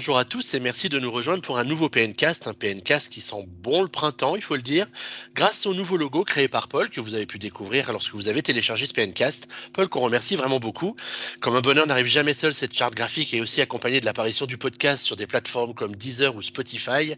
bonjour 0.00 0.16
à 0.16 0.24
tous 0.24 0.54
et 0.54 0.60
merci 0.60 0.88
de 0.88 0.98
nous 0.98 1.12
rejoindre 1.12 1.42
pour 1.42 1.58
un 1.58 1.64
nouveau 1.64 1.90
PNcast, 1.90 2.46
un 2.46 2.54
PNcast 2.54 3.12
qui 3.12 3.20
sent 3.20 3.44
bon 3.46 3.82
le 3.82 3.88
printemps, 3.88 4.34
il 4.34 4.40
faut 4.40 4.56
le 4.56 4.62
dire, 4.62 4.86
grâce 5.34 5.66
au 5.66 5.74
nouveau 5.74 5.98
logo 5.98 6.24
créé 6.24 6.48
par 6.48 6.68
Paul 6.68 6.88
que 6.88 7.02
vous 7.02 7.14
avez 7.14 7.26
pu 7.26 7.38
découvrir 7.38 7.92
lorsque 7.92 8.14
vous 8.14 8.28
avez 8.28 8.40
téléchargé 8.40 8.86
ce 8.86 8.94
PNcast. 8.94 9.48
Paul 9.74 9.90
qu'on 9.90 10.00
remercie 10.00 10.36
vraiment 10.36 10.58
beaucoup. 10.58 10.96
Comme 11.40 11.54
un 11.54 11.60
bonheur 11.60 11.86
n'arrive 11.86 12.06
jamais 12.06 12.32
seul, 12.32 12.54
cette 12.54 12.74
charte 12.74 12.94
graphique 12.94 13.34
est 13.34 13.42
aussi 13.42 13.60
accompagnée 13.60 14.00
de 14.00 14.06
l'apparition 14.06 14.46
du 14.46 14.56
podcast 14.56 15.04
sur 15.04 15.16
des 15.16 15.26
plateformes 15.26 15.74
comme 15.74 15.94
Deezer 15.94 16.34
ou 16.34 16.40
Spotify. 16.40 17.14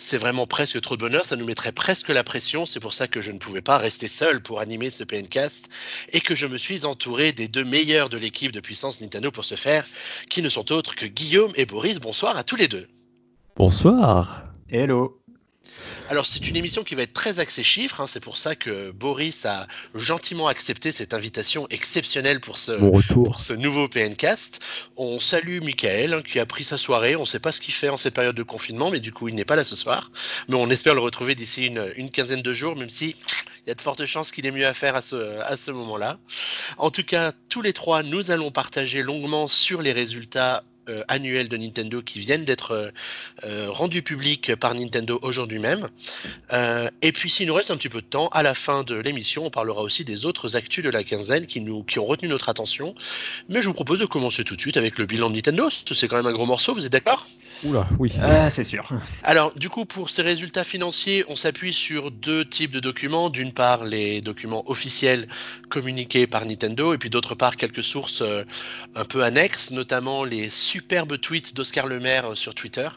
C'est 0.00 0.18
vraiment 0.18 0.48
presque 0.48 0.80
trop 0.80 0.96
de 0.96 1.00
bonheur, 1.02 1.24
ça 1.24 1.36
nous 1.36 1.46
mettrait 1.46 1.70
presque 1.70 2.08
la 2.08 2.24
pression, 2.24 2.66
c'est 2.66 2.80
pour 2.80 2.94
ça 2.94 3.06
que 3.06 3.20
je 3.20 3.30
ne 3.30 3.38
pouvais 3.38 3.62
pas 3.62 3.78
rester 3.78 4.08
seul 4.08 4.42
pour 4.42 4.58
animer 4.58 4.90
ce 4.90 5.04
PNcast 5.04 5.68
et 6.12 6.20
que 6.20 6.34
je 6.34 6.46
me 6.46 6.58
suis 6.58 6.84
entouré 6.84 7.30
des 7.30 7.46
deux 7.46 7.64
meilleurs 7.64 8.08
de 8.08 8.16
l'équipe 8.16 8.50
de 8.50 8.58
puissance 8.58 9.00
Nintendo 9.02 9.30
pour 9.30 9.44
ce 9.44 9.54
faire, 9.54 9.86
qui 10.28 10.42
ne 10.42 10.50
sont 10.50 10.72
autres 10.72 10.96
que 10.96 11.06
Guillaume 11.06 11.52
et 11.54 11.64
Boris. 11.64 12.00
Bonsoir 12.00 12.23
à 12.32 12.42
tous 12.42 12.56
les 12.56 12.68
deux. 12.68 12.88
Bonsoir. 13.56 14.44
Hello. 14.70 15.20
Alors 16.08 16.26
c'est 16.26 16.48
une 16.48 16.56
émission 16.56 16.84
qui 16.84 16.94
va 16.94 17.02
être 17.02 17.14
très 17.14 17.38
axée 17.38 17.62
chiffres, 17.62 18.00
hein. 18.00 18.06
c'est 18.06 18.20
pour 18.20 18.36
ça 18.36 18.54
que 18.54 18.90
Boris 18.90 19.46
a 19.46 19.66
gentiment 19.94 20.48
accepté 20.48 20.92
cette 20.92 21.14
invitation 21.14 21.66
exceptionnelle 21.70 22.40
pour 22.40 22.58
ce, 22.58 22.72
pour 23.12 23.40
ce 23.40 23.54
nouveau 23.54 23.88
PNcast. 23.88 24.60
On 24.96 25.18
salue 25.18 25.60
Michael 25.62 26.14
hein, 26.14 26.22
qui 26.22 26.38
a 26.40 26.46
pris 26.46 26.62
sa 26.62 26.76
soirée, 26.76 27.16
on 27.16 27.20
ne 27.20 27.26
sait 27.26 27.38
pas 27.38 27.52
ce 27.52 27.60
qu'il 27.60 27.72
fait 27.72 27.88
en 27.88 27.96
cette 27.96 28.14
période 28.14 28.36
de 28.36 28.42
confinement, 28.42 28.90
mais 28.90 29.00
du 29.00 29.12
coup 29.12 29.28
il 29.28 29.34
n'est 29.34 29.46
pas 29.46 29.56
là 29.56 29.64
ce 29.64 29.76
soir. 29.76 30.10
Mais 30.48 30.56
on 30.56 30.68
espère 30.68 30.94
le 30.94 31.00
retrouver 31.00 31.34
d'ici 31.34 31.66
une, 31.66 31.90
une, 31.96 32.10
quinzaine 32.10 32.42
de 32.42 32.52
jours, 32.52 32.76
même 32.76 32.90
si 32.90 33.16
il 33.64 33.68
y 33.68 33.70
a 33.70 33.74
de 33.74 33.80
fortes 33.80 34.04
chances 34.04 34.30
qu'il 34.30 34.44
ait 34.44 34.50
mieux 34.50 34.66
à 34.66 34.74
faire 34.74 34.94
à 34.94 35.00
ce, 35.00 35.40
à 35.40 35.56
ce 35.56 35.70
moment-là. 35.70 36.18
En 36.76 36.90
tout 36.90 37.04
cas, 37.04 37.32
tous 37.48 37.62
les 37.62 37.72
trois, 37.72 38.02
nous 38.02 38.30
allons 38.30 38.50
partager 38.50 39.02
longuement 39.02 39.48
sur 39.48 39.80
les 39.80 39.92
résultats 39.92 40.64
euh, 40.88 41.02
annuels 41.08 41.48
de 41.48 41.56
Nintendo 41.56 42.02
qui 42.02 42.20
viennent 42.20 42.44
d'être 42.44 42.72
euh, 42.72 42.90
euh, 43.44 43.70
rendus 43.70 44.02
publics 44.02 44.54
par 44.56 44.74
Nintendo 44.74 45.18
aujourd'hui 45.22 45.58
même. 45.58 45.88
et 47.02 47.12
puis 47.12 47.30
s'il 47.30 47.46
nous 47.46 47.54
reste 47.54 47.70
un 47.70 47.76
petit 47.76 47.88
peu 47.88 48.00
de 48.00 48.06
temps, 48.06 48.28
à 48.28 48.42
la 48.42 48.54
fin 48.54 48.82
de 48.82 48.94
l'émission, 48.94 49.46
on 49.46 49.50
parlera 49.50 49.82
aussi 49.82 50.04
des 50.04 50.26
autres 50.26 50.56
actus 50.56 50.84
de 50.84 50.90
la 50.90 51.02
quinzaine 51.02 51.46
qui, 51.46 51.60
nous, 51.60 51.82
qui 51.84 51.98
ont 51.98 52.04
retenu 52.04 52.28
notre 52.28 52.48
attention. 52.48 52.94
Mais 53.48 53.62
je 53.62 53.68
vous 53.68 53.74
propose 53.74 53.98
de 53.98 54.06
commencer 54.06 54.44
tout 54.44 54.56
de 54.56 54.60
suite 54.60 54.76
avec 54.76 54.98
le 54.98 55.06
bilan 55.06 55.30
de 55.30 55.36
Nintendo. 55.36 55.68
C'est 55.70 56.08
quand 56.08 56.16
même 56.16 56.26
un 56.26 56.32
gros 56.32 56.46
morceau, 56.46 56.74
vous 56.74 56.84
êtes 56.84 56.92
d'accord? 56.92 57.26
Oula, 57.64 57.88
oui. 57.98 58.12
Ah, 58.20 58.50
c'est 58.50 58.64
sûr. 58.64 58.88
Alors, 59.22 59.52
du 59.54 59.68
coup, 59.68 59.84
pour 59.84 60.10
ces 60.10 60.22
résultats 60.22 60.64
financiers, 60.64 61.24
on 61.28 61.36
s'appuie 61.36 61.72
sur 61.72 62.10
deux 62.10 62.44
types 62.44 62.72
de 62.72 62.80
documents. 62.80 63.30
D'une 63.30 63.52
part, 63.52 63.84
les 63.84 64.20
documents 64.20 64.68
officiels 64.70 65.28
communiqués 65.68 66.26
par 66.26 66.44
Nintendo, 66.44 66.94
et 66.94 66.98
puis 66.98 67.10
d'autre 67.10 67.34
part, 67.34 67.56
quelques 67.56 67.84
sources 67.84 68.22
un 68.94 69.04
peu 69.04 69.22
annexes, 69.22 69.70
notamment 69.70 70.24
les 70.24 70.50
superbes 70.50 71.18
tweets 71.18 71.54
d'Oscar 71.54 71.86
Lemaire 71.86 72.32
euh, 72.32 72.34
sur 72.34 72.54
Twitter, 72.54 72.88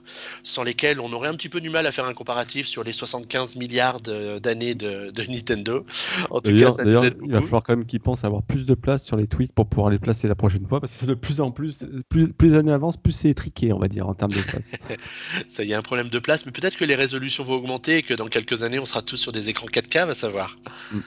sans 0.43 0.63
lesquels 0.63 0.99
on 0.99 1.11
aurait 1.13 1.29
un 1.29 1.33
petit 1.33 1.49
peu 1.49 1.59
du 1.61 1.69
mal 1.69 1.85
à 1.85 1.91
faire 1.91 2.05
un 2.05 2.13
comparatif 2.13 2.67
sur 2.67 2.83
les 2.83 2.91
75 2.91 3.55
milliards 3.55 4.01
d'années 4.01 4.75
de, 4.75 5.11
Nintendo. 5.27 5.85
En 6.29 6.39
tout 6.39 6.57
cas, 6.57 6.71
ça 6.71 6.83
il 6.85 7.31
va 7.31 7.41
falloir 7.41 7.63
quand 7.63 7.75
même 7.75 7.85
qu'ils 7.85 7.99
pensent 7.99 8.23
avoir 8.23 8.43
plus 8.43 8.65
de 8.65 8.73
place 8.73 9.03
sur 9.03 9.17
les 9.17 9.27
tweets 9.27 9.51
pour 9.51 9.67
pouvoir 9.67 9.89
les 9.89 9.99
placer 9.99 10.27
la 10.27 10.35
prochaine 10.35 10.65
fois, 10.67 10.79
parce 10.79 10.93
que 10.93 11.05
de 11.05 11.13
plus 11.13 11.41
en 11.41 11.51
plus, 11.51 11.85
plus, 12.09 12.31
plus 12.31 12.49
les 12.49 12.55
années 12.55 12.71
avancent, 12.71 12.97
plus 12.97 13.11
c'est 13.11 13.29
étriqué, 13.29 13.73
on 13.73 13.79
va 13.79 13.87
dire, 13.87 14.07
en 14.07 14.13
termes 14.13 14.31
de 14.31 14.41
place. 14.59 14.97
ça 15.47 15.63
y 15.63 15.73
a 15.73 15.77
un 15.77 15.81
problème 15.81 16.09
de 16.09 16.19
place, 16.19 16.45
mais 16.45 16.51
peut-être 16.51 16.77
que 16.77 16.85
les 16.85 16.95
résolutions 16.95 17.43
vont 17.43 17.55
augmenter 17.55 17.97
et 17.97 18.01
que 18.01 18.13
dans 18.13 18.27
quelques 18.27 18.63
années, 18.63 18.79
on 18.79 18.85
sera 18.85 19.01
tous 19.01 19.17
sur 19.17 19.31
des 19.31 19.49
écrans 19.49 19.67
4K, 19.67 20.07
va 20.07 20.15
savoir. 20.15 20.57
Mm. 20.91 20.99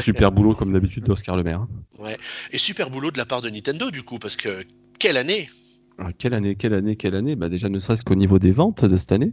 super 0.00 0.32
boulot 0.32 0.54
comme 0.54 0.72
d'habitude 0.72 1.04
d'Oscar 1.04 1.36
Lemaire. 1.36 1.60
Hein. 1.60 1.68
Ouais. 1.98 2.16
Et 2.52 2.58
super 2.58 2.90
boulot 2.90 3.10
de 3.10 3.18
la 3.18 3.26
part 3.26 3.42
de 3.42 3.50
Nintendo 3.50 3.90
du 3.90 4.02
coup, 4.02 4.18
parce 4.18 4.36
que 4.36 4.64
quelle 4.98 5.16
année? 5.16 5.48
Ah, 5.98 6.10
quelle 6.16 6.34
année, 6.34 6.56
quelle 6.56 6.74
année, 6.74 6.96
quelle 6.96 7.14
année? 7.14 7.36
Bah 7.36 7.48
Déjà, 7.48 7.68
ne 7.68 7.78
serait-ce 7.78 8.04
qu'au 8.04 8.14
niveau 8.14 8.38
des 8.38 8.52
ventes 8.52 8.84
de 8.84 8.96
cette 8.96 9.12
année, 9.12 9.32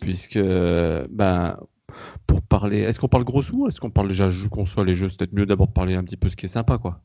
puisque 0.00 0.38
bah, 1.10 1.60
pour 2.26 2.42
parler, 2.42 2.80
est-ce 2.80 2.98
qu'on 2.98 3.08
parle 3.08 3.24
gros 3.24 3.42
sous 3.42 3.68
Est-ce 3.68 3.80
qu'on 3.80 3.90
parle 3.90 4.08
déjà 4.08 4.30
jeux 4.30 4.48
console 4.48 4.90
et 4.90 4.94
jeux? 4.94 5.08
C'est 5.08 5.18
peut-être 5.18 5.32
mieux 5.32 5.46
d'abord 5.46 5.68
de 5.68 5.72
parler 5.72 5.94
un 5.94 6.04
petit 6.04 6.16
peu 6.16 6.28
ce 6.28 6.36
qui 6.36 6.46
est 6.46 6.50
sympa, 6.50 6.78
quoi. 6.78 7.00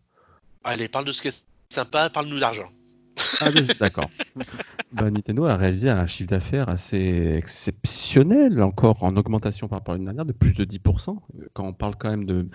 Allez, 0.64 0.88
parle 0.88 1.06
de 1.06 1.12
ce 1.12 1.22
qui 1.22 1.28
est 1.28 1.46
sympa, 1.70 2.10
parle-nous 2.10 2.40
d'argent. 2.40 2.70
Ah 3.40 3.50
d'accord. 3.80 4.10
bah, 4.94 5.10
Nintendo 5.10 5.46
a 5.46 5.56
réalisé 5.56 5.90
un 5.90 6.06
chiffre 6.06 6.30
d'affaires 6.30 6.70
assez 6.70 7.36
exceptionnel, 7.38 8.62
encore 8.62 9.04
en 9.04 9.16
augmentation 9.16 9.68
par 9.68 9.80
rapport 9.80 9.94
à 9.94 9.98
l'année 9.98 10.06
dernière, 10.06 10.26
de 10.26 10.34
plus 10.34 10.54
de 10.54 10.66
10%. 10.66 11.18
Quand 11.54 11.66
on 11.66 11.74
parle 11.74 11.96
quand 11.98 12.10
même 12.10 12.26
de 12.26 12.48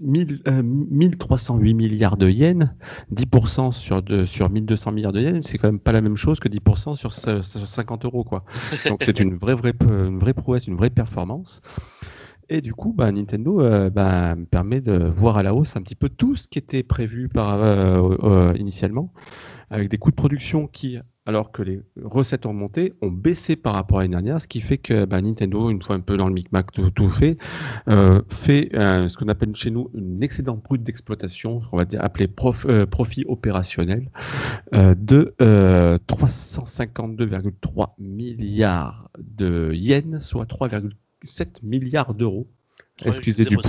1308 0.00 0.48
euh, 0.48 1.74
milliards 1.74 2.16
de 2.16 2.28
yens, 2.28 2.68
10% 3.14 3.72
sur, 3.72 4.02
de, 4.02 4.24
sur 4.24 4.50
1200 4.50 4.92
milliards 4.92 5.12
de 5.12 5.20
yens, 5.20 5.46
c'est 5.46 5.58
quand 5.58 5.68
même 5.68 5.80
pas 5.80 5.92
la 5.92 6.00
même 6.00 6.16
chose 6.16 6.40
que 6.40 6.48
10% 6.48 6.96
sur, 6.96 7.12
50 7.12 8.04
euros. 8.04 8.24
Quoi. 8.24 8.44
Donc 8.88 9.02
c'est 9.02 9.20
une 9.20 9.36
vraie, 9.36 9.54
vraie, 9.54 9.74
une 9.80 10.18
vraie 10.18 10.34
prouesse, 10.34 10.66
une 10.66 10.76
vraie 10.76 10.90
performance. 10.90 11.60
Et 12.48 12.60
du 12.60 12.74
coup, 12.74 12.92
bah, 12.92 13.10
Nintendo 13.10 13.62
euh, 13.62 13.88
bah, 13.88 14.34
permet 14.50 14.82
de 14.82 14.92
voir 14.92 15.38
à 15.38 15.42
la 15.42 15.54
hausse 15.54 15.76
un 15.76 15.80
petit 15.80 15.94
peu 15.94 16.10
tout 16.10 16.34
ce 16.36 16.48
qui 16.48 16.58
était 16.58 16.82
prévu 16.82 17.30
par, 17.30 17.62
euh, 17.62 18.52
initialement 18.58 19.10
avec 19.72 19.88
des 19.88 19.98
coûts 19.98 20.10
de 20.10 20.16
production 20.16 20.66
qui, 20.66 20.98
alors 21.24 21.50
que 21.50 21.62
les 21.62 21.80
recettes 22.02 22.44
ont 22.44 22.52
monté, 22.52 22.92
ont 23.00 23.10
baissé 23.10 23.56
par 23.56 23.72
rapport 23.74 23.98
à 23.98 24.02
l'année 24.02 24.12
dernière, 24.12 24.38
ce 24.40 24.46
qui 24.46 24.60
fait 24.60 24.76
que 24.76 25.06
bah, 25.06 25.22
Nintendo, 25.22 25.70
une 25.70 25.80
fois 25.80 25.96
un 25.96 26.00
peu 26.00 26.18
dans 26.18 26.28
le 26.28 26.34
micmac 26.34 26.70
tout, 26.72 27.08
fait, 27.08 27.38
euh, 27.88 28.20
fait 28.28 28.68
euh, 28.74 29.08
ce 29.08 29.16
qu'on 29.16 29.28
appelle 29.28 29.56
chez 29.56 29.70
nous 29.70 29.90
une 29.94 30.22
excédent 30.22 30.60
brut 30.62 30.82
d'exploitation, 30.82 31.62
on 31.72 31.78
va 31.78 31.86
dire 31.86 32.04
appelé 32.04 32.28
euh, 32.66 32.84
profit 32.86 33.24
opérationnel, 33.26 34.10
de 34.72 35.34
352,3 35.40 37.94
milliards 37.98 39.08
de 39.18 39.72
yens, 39.72 40.20
soit 40.20 40.44
3,7 40.44 41.60
milliards 41.62 42.12
d'euros. 42.14 42.46
Excusez 43.04 43.44
du 43.44 43.56
peu. 43.56 43.62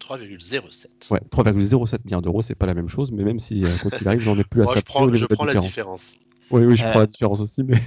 3,07. 0.00 1.10
Ouais, 1.10 1.20
3,07 1.30 1.98
milliards 2.04 2.22
d'euros, 2.22 2.42
c'est 2.42 2.54
pas 2.54 2.66
la 2.66 2.74
même 2.74 2.88
chose, 2.88 3.12
mais 3.12 3.24
même 3.24 3.38
si, 3.38 3.64
euh, 3.64 3.68
quoi 3.82 3.90
qu'il 3.90 4.06
arrive, 4.08 4.20
j'en 4.20 4.38
ai 4.38 4.44
plus 4.44 4.62
à 4.62 4.66
ça. 4.66 4.74
Je 4.76 4.80
prends, 4.80 5.08
je 5.12 5.26
prends 5.26 5.44
la 5.44 5.54
différence. 5.54 6.14
Oui, 6.50 6.64
oui, 6.64 6.76
je 6.76 6.84
prends 6.84 7.00
la 7.00 7.06
différence 7.06 7.40
aussi, 7.40 7.62
mais 7.62 7.78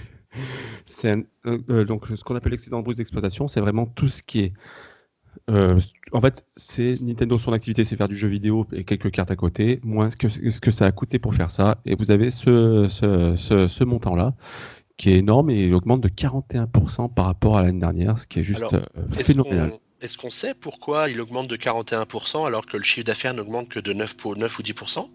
c'est 0.86 1.16
euh, 1.46 1.58
euh, 1.70 1.86
donc 1.86 2.08
ce 2.14 2.24
qu'on 2.24 2.36
appelle 2.36 2.52
l'excédent 2.52 2.82
brut 2.82 2.98
d'exploitation, 2.98 3.48
c'est 3.48 3.62
vraiment 3.62 3.86
tout 3.86 4.08
ce 4.08 4.22
qui 4.24 4.40
est. 4.40 4.54
en 5.48 6.22
fait, 6.22 6.46
c'est 6.56 7.02
Nintendo, 7.02 7.38
son 7.38 7.54
activité, 7.54 7.84
c'est 7.84 7.96
faire 7.96 8.10
du 8.10 8.18
jeu 8.18 8.28
vidéo 8.28 8.68
et 8.74 8.84
quelques 8.84 9.12
cartes 9.12 9.32
à 9.32 9.36
côté, 9.36 9.80
moins 9.84 10.10
ce 10.10 10.18
que, 10.18 10.30
ce 10.30 10.60
que 10.60 10.72
ça 10.72 10.86
a 10.86 10.92
coûté 10.92 11.20
pour 11.20 11.34
faire 11.34 11.50
ça. 11.50 11.80
Et 11.86 11.96
vous 11.96 12.12
avez 12.12 12.32
ce, 12.32 12.88
ce, 12.88 13.36
ce, 13.68 13.84
montant-là 13.84 14.34
qui 14.98 15.12
est 15.12 15.20
énorme 15.20 15.50
et 15.50 15.64
il 15.64 15.74
augmente 15.74 16.02
de 16.02 16.10
41% 16.10 17.14
par 17.14 17.26
rapport 17.26 17.58
à 17.58 17.64
l'année 17.64 17.80
dernière, 17.80 18.20
ce 18.20 18.28
qui 18.28 18.40
est 18.40 18.44
juste 18.44 18.76
phénoménal. 19.12 19.80
Est-ce 20.02 20.18
qu'on 20.18 20.30
sait 20.30 20.54
pourquoi 20.54 21.10
il 21.10 21.20
augmente 21.20 21.48
de 21.48 21.58
41% 21.58 22.46
alors 22.46 22.66
que 22.66 22.78
le 22.78 22.84
chiffre 22.84 23.06
d'affaires 23.06 23.34
n'augmente 23.34 23.68
que 23.70 23.80
de 23.80 23.92
9, 23.92 24.16
pour 24.16 24.38
9 24.38 24.60
ou 24.60 24.62
10% 24.62 25.10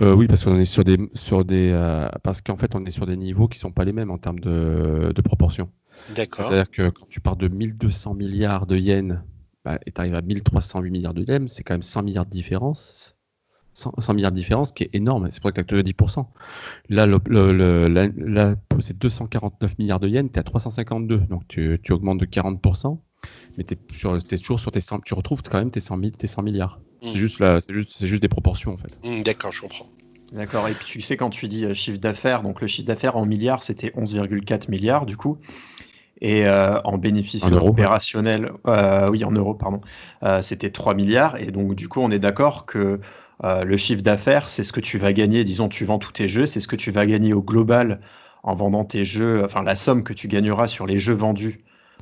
euh, 0.00 0.14
oui, 0.14 0.26
parce 0.26 0.42
qu'on 0.44 0.58
est 0.58 0.64
sur 0.64 0.84
des, 0.84 0.96
sur 1.12 1.44
des, 1.44 1.70
euh, 1.70 2.08
parce 2.22 2.40
qu'en 2.40 2.56
fait, 2.56 2.74
on 2.74 2.84
est 2.86 2.90
sur 2.90 3.04
des 3.04 3.16
niveaux 3.16 3.46
qui 3.46 3.58
sont 3.58 3.72
pas 3.72 3.84
les 3.84 3.92
mêmes 3.92 4.10
en 4.10 4.16
termes 4.16 4.40
de, 4.40 5.12
de 5.14 5.22
proportion. 5.22 5.68
D'accord. 6.16 6.48
C'est-à-dire 6.48 6.70
que 6.70 6.88
quand 6.88 7.06
tu 7.10 7.20
pars 7.20 7.36
de 7.36 7.46
1200 7.46 8.14
milliards 8.14 8.66
de 8.66 8.78
yens 8.78 9.18
bah, 9.66 9.78
et 9.84 9.92
tu 9.92 10.00
arrives 10.00 10.14
à 10.14 10.22
1308 10.22 10.90
milliards 10.90 11.12
de 11.12 11.22
yens, 11.22 11.52
c'est 11.52 11.62
quand 11.62 11.74
même 11.74 11.82
100 11.82 12.04
milliards 12.04 12.24
de 12.24 12.30
différence. 12.30 13.16
100, 13.74 14.14
milliards 14.14 14.32
de 14.32 14.36
différence, 14.36 14.72
qui 14.72 14.84
est 14.84 14.90
énorme. 14.94 15.28
C'est 15.30 15.42
pour 15.42 15.48
ça 15.48 15.52
que 15.52 15.60
tu 15.60 15.74
as 15.74 15.82
de 15.82 15.92
10%. 15.92 16.26
Là, 16.88 17.06
le, 17.06 17.18
le, 17.26 18.56
c'est 18.80 18.98
249 18.98 19.78
milliards 19.78 20.00
de 20.00 20.08
yens, 20.08 20.30
tu 20.32 20.36
es 20.36 20.38
à 20.38 20.42
352. 20.42 21.18
Donc 21.18 21.46
tu, 21.48 21.78
tu 21.82 21.92
augmentes 21.92 22.18
de 22.18 22.26
40% 22.26 22.98
mais 23.56 23.64
tu 23.64 23.74
es, 23.74 24.38
toujours 24.38 24.60
sur 24.60 24.72
tes 24.72 24.80
100, 24.80 25.00
tu 25.00 25.14
retrouves 25.14 25.42
quand 25.42 25.58
même 25.58 25.70
tes 25.70 25.80
100, 25.80 26.00
tes 26.16 26.26
100 26.26 26.42
milliards. 26.42 26.80
C'est 27.02 27.10
hmm. 27.10 27.16
juste, 27.16 27.36
c'est 27.38 27.72
juste, 27.72 28.06
juste, 28.06 28.22
des 28.22 28.28
proportions 28.28 28.72
en 28.72 28.76
fait. 28.76 28.98
Hmm, 29.04 29.22
d'accord, 29.22 29.52
je 29.52 29.62
comprends. 29.62 29.86
D'accord, 30.32 30.66
et 30.68 30.72
puis 30.72 30.86
tu 30.86 31.00
sais, 31.02 31.18
quand 31.18 31.28
tu 31.28 31.46
dis 31.46 31.66
euh, 31.66 31.74
chiffre 31.74 31.98
d'affaires, 31.98 32.42
donc 32.42 32.62
le 32.62 32.66
chiffre 32.66 32.86
d'affaires 32.86 33.16
en 33.16 33.26
milliards, 33.26 33.62
c'était 33.62 33.88
11,4 33.90 34.70
milliards 34.70 35.04
du 35.04 35.16
coup. 35.16 35.36
Et 36.22 36.46
euh, 36.46 36.80
en 36.84 36.98
bénéfice 36.98 37.50
opérationnel, 37.50 38.52
euh, 38.68 39.10
oui, 39.10 39.24
en 39.24 39.32
euros, 39.32 39.54
pardon, 39.54 39.80
c'était 40.40 40.70
3 40.70 40.94
milliards. 40.94 41.36
Et 41.36 41.50
donc, 41.50 41.74
du 41.74 41.88
coup, 41.88 42.00
on 42.00 42.12
est 42.12 42.20
d'accord 42.20 42.64
que 42.64 43.00
le 43.42 43.76
chiffre 43.76 44.02
d'affaires, 44.02 44.48
c'est 44.48 44.62
ce 44.62 44.72
que 44.72 44.78
tu 44.78 44.98
vas 44.98 45.12
gagner, 45.12 45.42
disons, 45.42 45.68
tu 45.68 45.84
vends 45.84 45.98
tous 45.98 46.12
tes 46.12 46.28
jeux, 46.28 46.46
c'est 46.46 46.60
ce 46.60 46.68
que 46.68 46.76
tu 46.76 46.92
vas 46.92 47.06
gagner 47.06 47.32
au 47.32 47.42
global 47.42 47.98
en 48.44 48.54
vendant 48.54 48.84
tes 48.84 49.04
jeux, 49.04 49.42
enfin, 49.44 49.64
la 49.64 49.74
somme 49.74 50.04
que 50.04 50.12
tu 50.12 50.28
gagneras 50.28 50.68
sur 50.68 50.86
les 50.86 51.00
jeux 51.00 51.12
vendus 51.12 51.58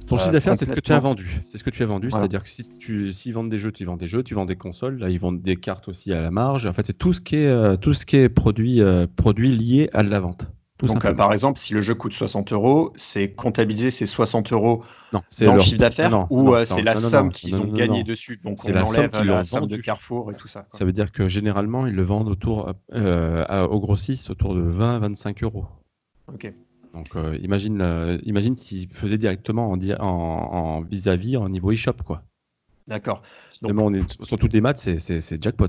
ton 0.07 0.17
chiffre 0.17 0.33
d'affaires, 0.33 0.57
c'est 0.57 0.65
ce 0.65 0.73
que 0.73 0.81
tu 0.81 0.93
as 0.93 0.99
vendu. 0.99 1.43
C'est 1.47 1.59
ce 1.59 1.65
que 1.65 1.71
tu 1.71 1.83
as 1.83 1.87
vendu. 1.87 2.11
C'est-à-dire 2.11 2.43
que 2.43 2.49
si 2.49 2.65
tu, 2.65 3.13
s'ils 3.13 3.33
vendent 3.33 3.51
des 3.51 3.59
jeux, 3.59 3.73
tu 3.73 3.85
vends 3.85 3.97
des 3.97 4.07
jeux, 4.07 4.23
tu 4.23 4.35
vends 4.35 4.45
des 4.45 4.57
consoles. 4.57 4.99
Là, 4.99 5.09
ils 5.09 5.21
vendent 5.21 5.43
des 5.43 5.57
cartes 5.57 5.89
aussi 5.89 6.13
à 6.13 6.21
la 6.21 6.31
marge. 6.31 6.67
En 6.67 6.73
fait, 6.73 6.87
c'est 6.87 6.99
tout 6.99 7.13
ce 7.13 7.21
qui 7.21 7.37
est, 7.37 7.47
euh, 7.47 7.77
tout 7.77 7.95
ce 7.95 8.07
qui 8.07 8.17
est 8.17 8.29
produit, 8.29 8.83
euh, 8.83 9.07
produit 9.17 9.51
lié 9.51 9.91
à 9.93 10.03
la 10.03 10.21
vente. 10.21 10.51
Donc, 10.83 11.05
euh, 11.05 11.13
par 11.13 11.31
exemple, 11.33 11.59
si 11.59 11.75
le 11.75 11.83
jeu 11.83 11.95
coûte 11.95 12.15
60 12.15 12.53
euros, 12.53 12.93
c'est 12.97 13.33
comptabiliser 13.33 13.91
ces 13.91 14.07
60 14.07 14.51
euros 14.53 14.83
dans 15.13 15.23
le 15.53 15.59
chiffre 15.59 15.77
d'affaires 15.77 16.27
ou 16.31 16.55
c'est 16.65 16.83
la 16.83 16.95
somme 16.95 17.31
qu'ils 17.31 17.61
ont 17.61 17.67
gagnée 17.67 18.03
dessus. 18.03 18.41
Donc, 18.43 18.59
on 18.67 18.73
la 18.73 18.85
enlève 18.85 19.23
la 19.23 19.45
somme 19.45 19.67
de 19.67 19.77
Carrefour 19.77 20.33
et 20.33 20.35
tout 20.35 20.49
ça. 20.49 20.67
Ça 20.73 20.85
veut 20.85 20.93
dire 20.93 21.13
que 21.13 21.29
généralement, 21.29 21.87
ils 21.87 21.95
le 21.95 22.03
vendent 22.03 22.29
autour, 22.29 22.73
au 22.93 23.81
grossiste 23.81 24.31
autour 24.31 24.55
de 24.55 24.63
20-25 24.63 25.45
euros. 25.45 25.67
Ok. 26.33 26.53
Donc 26.95 27.11
imagine, 27.41 28.19
imagine 28.25 28.57
s'ils 28.57 28.93
faisaient 28.93 29.19
directement 29.19 29.71
en 29.71 30.83
vis-à-vis 30.83 31.37
en, 31.37 31.49
niveau 31.49 31.73
e-shop 31.73 32.03
quoi. 32.05 32.25
D'accord. 32.89 33.23
Donc, 33.63 33.79
on 33.79 33.95
est 33.95 34.25
sur 34.25 34.39
toutes 34.39 34.53
les 34.53 34.61
maths, 34.61 34.79
c'est 34.79 35.43
jackpot. 35.43 35.69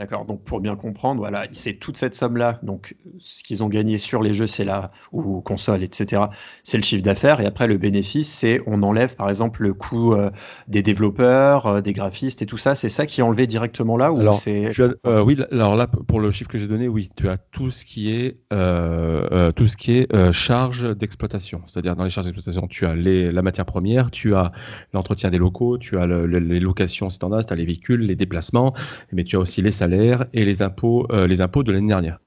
D'accord. 0.00 0.24
Donc 0.24 0.42
pour 0.44 0.62
bien 0.62 0.76
comprendre, 0.76 1.20
voilà, 1.20 1.44
c'est 1.52 1.74
toute 1.74 1.98
cette 1.98 2.14
somme-là. 2.14 2.58
Donc 2.62 2.96
ce 3.18 3.44
qu'ils 3.44 3.62
ont 3.62 3.68
gagné 3.68 3.98
sur 3.98 4.22
les 4.22 4.32
jeux, 4.32 4.46
c'est 4.46 4.64
là 4.64 4.90
ou 5.12 5.42
console, 5.42 5.82
etc. 5.82 6.22
C'est 6.62 6.78
le 6.78 6.82
chiffre 6.82 7.02
d'affaires. 7.02 7.42
Et 7.42 7.44
après 7.44 7.66
le 7.66 7.76
bénéfice, 7.76 8.32
c'est 8.32 8.62
on 8.66 8.82
enlève 8.82 9.14
par 9.14 9.28
exemple 9.28 9.62
le 9.62 9.74
coût 9.74 10.14
euh, 10.14 10.30
des 10.68 10.80
développeurs, 10.80 11.66
euh, 11.66 11.80
des 11.82 11.92
graphistes 11.92 12.40
et 12.40 12.46
tout 12.46 12.56
ça. 12.56 12.74
C'est 12.74 12.88
ça 12.88 13.04
qui 13.04 13.20
est 13.20 13.22
enlevé 13.22 13.46
directement 13.46 13.98
là 13.98 14.10
ou 14.10 14.32
c'est 14.32 14.70
euh, 14.80 15.22
Oui. 15.22 15.36
Alors 15.52 15.76
là, 15.76 15.86
pour 15.86 16.18
le 16.18 16.30
chiffre 16.30 16.48
que 16.48 16.56
j'ai 16.56 16.66
donné, 16.66 16.88
oui, 16.88 17.10
tu 17.14 17.28
as 17.28 17.36
tout 17.36 17.68
ce 17.68 17.84
qui 17.84 18.10
est 18.10 18.38
tout 18.50 19.66
ce 19.66 19.76
qui 19.76 19.98
est 19.98 20.32
charge 20.32 20.96
d'exploitation. 20.96 21.60
C'est-à-dire 21.66 21.94
dans 21.94 22.04
les 22.04 22.10
charges 22.10 22.24
d'exploitation, 22.24 22.68
tu 22.68 22.86
as 22.86 22.94
les, 22.94 23.30
la 23.30 23.42
matière 23.42 23.66
première, 23.66 24.10
tu 24.10 24.34
as 24.34 24.52
l'entretien 24.94 25.28
des 25.28 25.36
locaux, 25.36 25.76
tu 25.76 25.98
as 25.98 26.06
les 26.06 26.60
locations 26.60 27.10
standards, 27.10 27.44
tu 27.44 27.52
as 27.52 27.56
les 27.56 27.66
véhicules, 27.66 28.00
les 28.00 28.16
déplacements, 28.16 28.72
mais 29.12 29.24
tu 29.24 29.36
as 29.36 29.40
aussi 29.40 29.60
les 29.60 29.70
salaires 29.70 29.89
et 30.32 30.44
les 30.44 30.62
impôts, 30.62 31.06
euh, 31.10 31.26
les 31.26 31.40
impôts 31.40 31.62
de 31.62 31.72
l'année 31.72 31.88
dernière. 31.88 32.18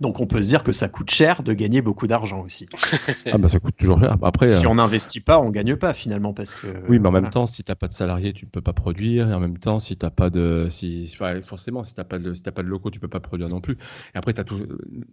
Donc 0.00 0.20
on 0.20 0.26
peut 0.26 0.42
se 0.42 0.48
dire 0.48 0.62
que 0.62 0.72
ça 0.72 0.88
coûte 0.88 1.10
cher 1.10 1.42
de 1.42 1.52
gagner 1.54 1.80
beaucoup 1.80 2.06
d'argent 2.06 2.42
aussi. 2.42 2.68
ah 3.32 3.38
bah 3.38 3.48
ça 3.48 3.58
coûte 3.58 3.76
toujours 3.76 3.98
cher. 3.98 4.16
Après, 4.22 4.46
si 4.46 4.66
euh, 4.66 4.68
on 4.68 4.74
n'investit 4.74 5.20
pas, 5.20 5.38
on 5.38 5.50
gagne 5.50 5.76
pas 5.76 5.94
finalement 5.94 6.34
parce 6.34 6.54
que. 6.54 6.66
Oui, 6.88 6.98
mais 6.98 7.08
en 7.08 7.12
même 7.12 7.30
temps, 7.30 7.46
si 7.46 7.64
tu 7.64 7.70
n'as 7.70 7.76
pas 7.76 7.88
de 7.88 7.94
salariés, 7.94 8.32
tu 8.32 8.44
ne 8.44 8.50
peux 8.50 8.60
pas 8.60 8.74
produire. 8.74 9.30
Et 9.30 9.34
en 9.34 9.40
même 9.40 9.58
temps, 9.58 9.78
si 9.78 9.96
tu 9.96 10.06
pas 10.10 10.30
de, 10.30 10.68
si, 10.70 11.16
forcément, 11.44 11.82
si 11.82 11.94
t'as 11.94 12.04
pas 12.04 12.18
de, 12.18 12.34
si 12.34 12.42
pas 12.42 12.62
de 12.62 12.68
locaux, 12.68 12.90
tu 12.90 13.00
peux 13.00 13.08
pas 13.08 13.20
produire 13.20 13.48
non 13.48 13.60
plus. 13.60 13.78
Et 14.14 14.18
après, 14.18 14.38
as 14.38 14.44
tout, 14.44 14.60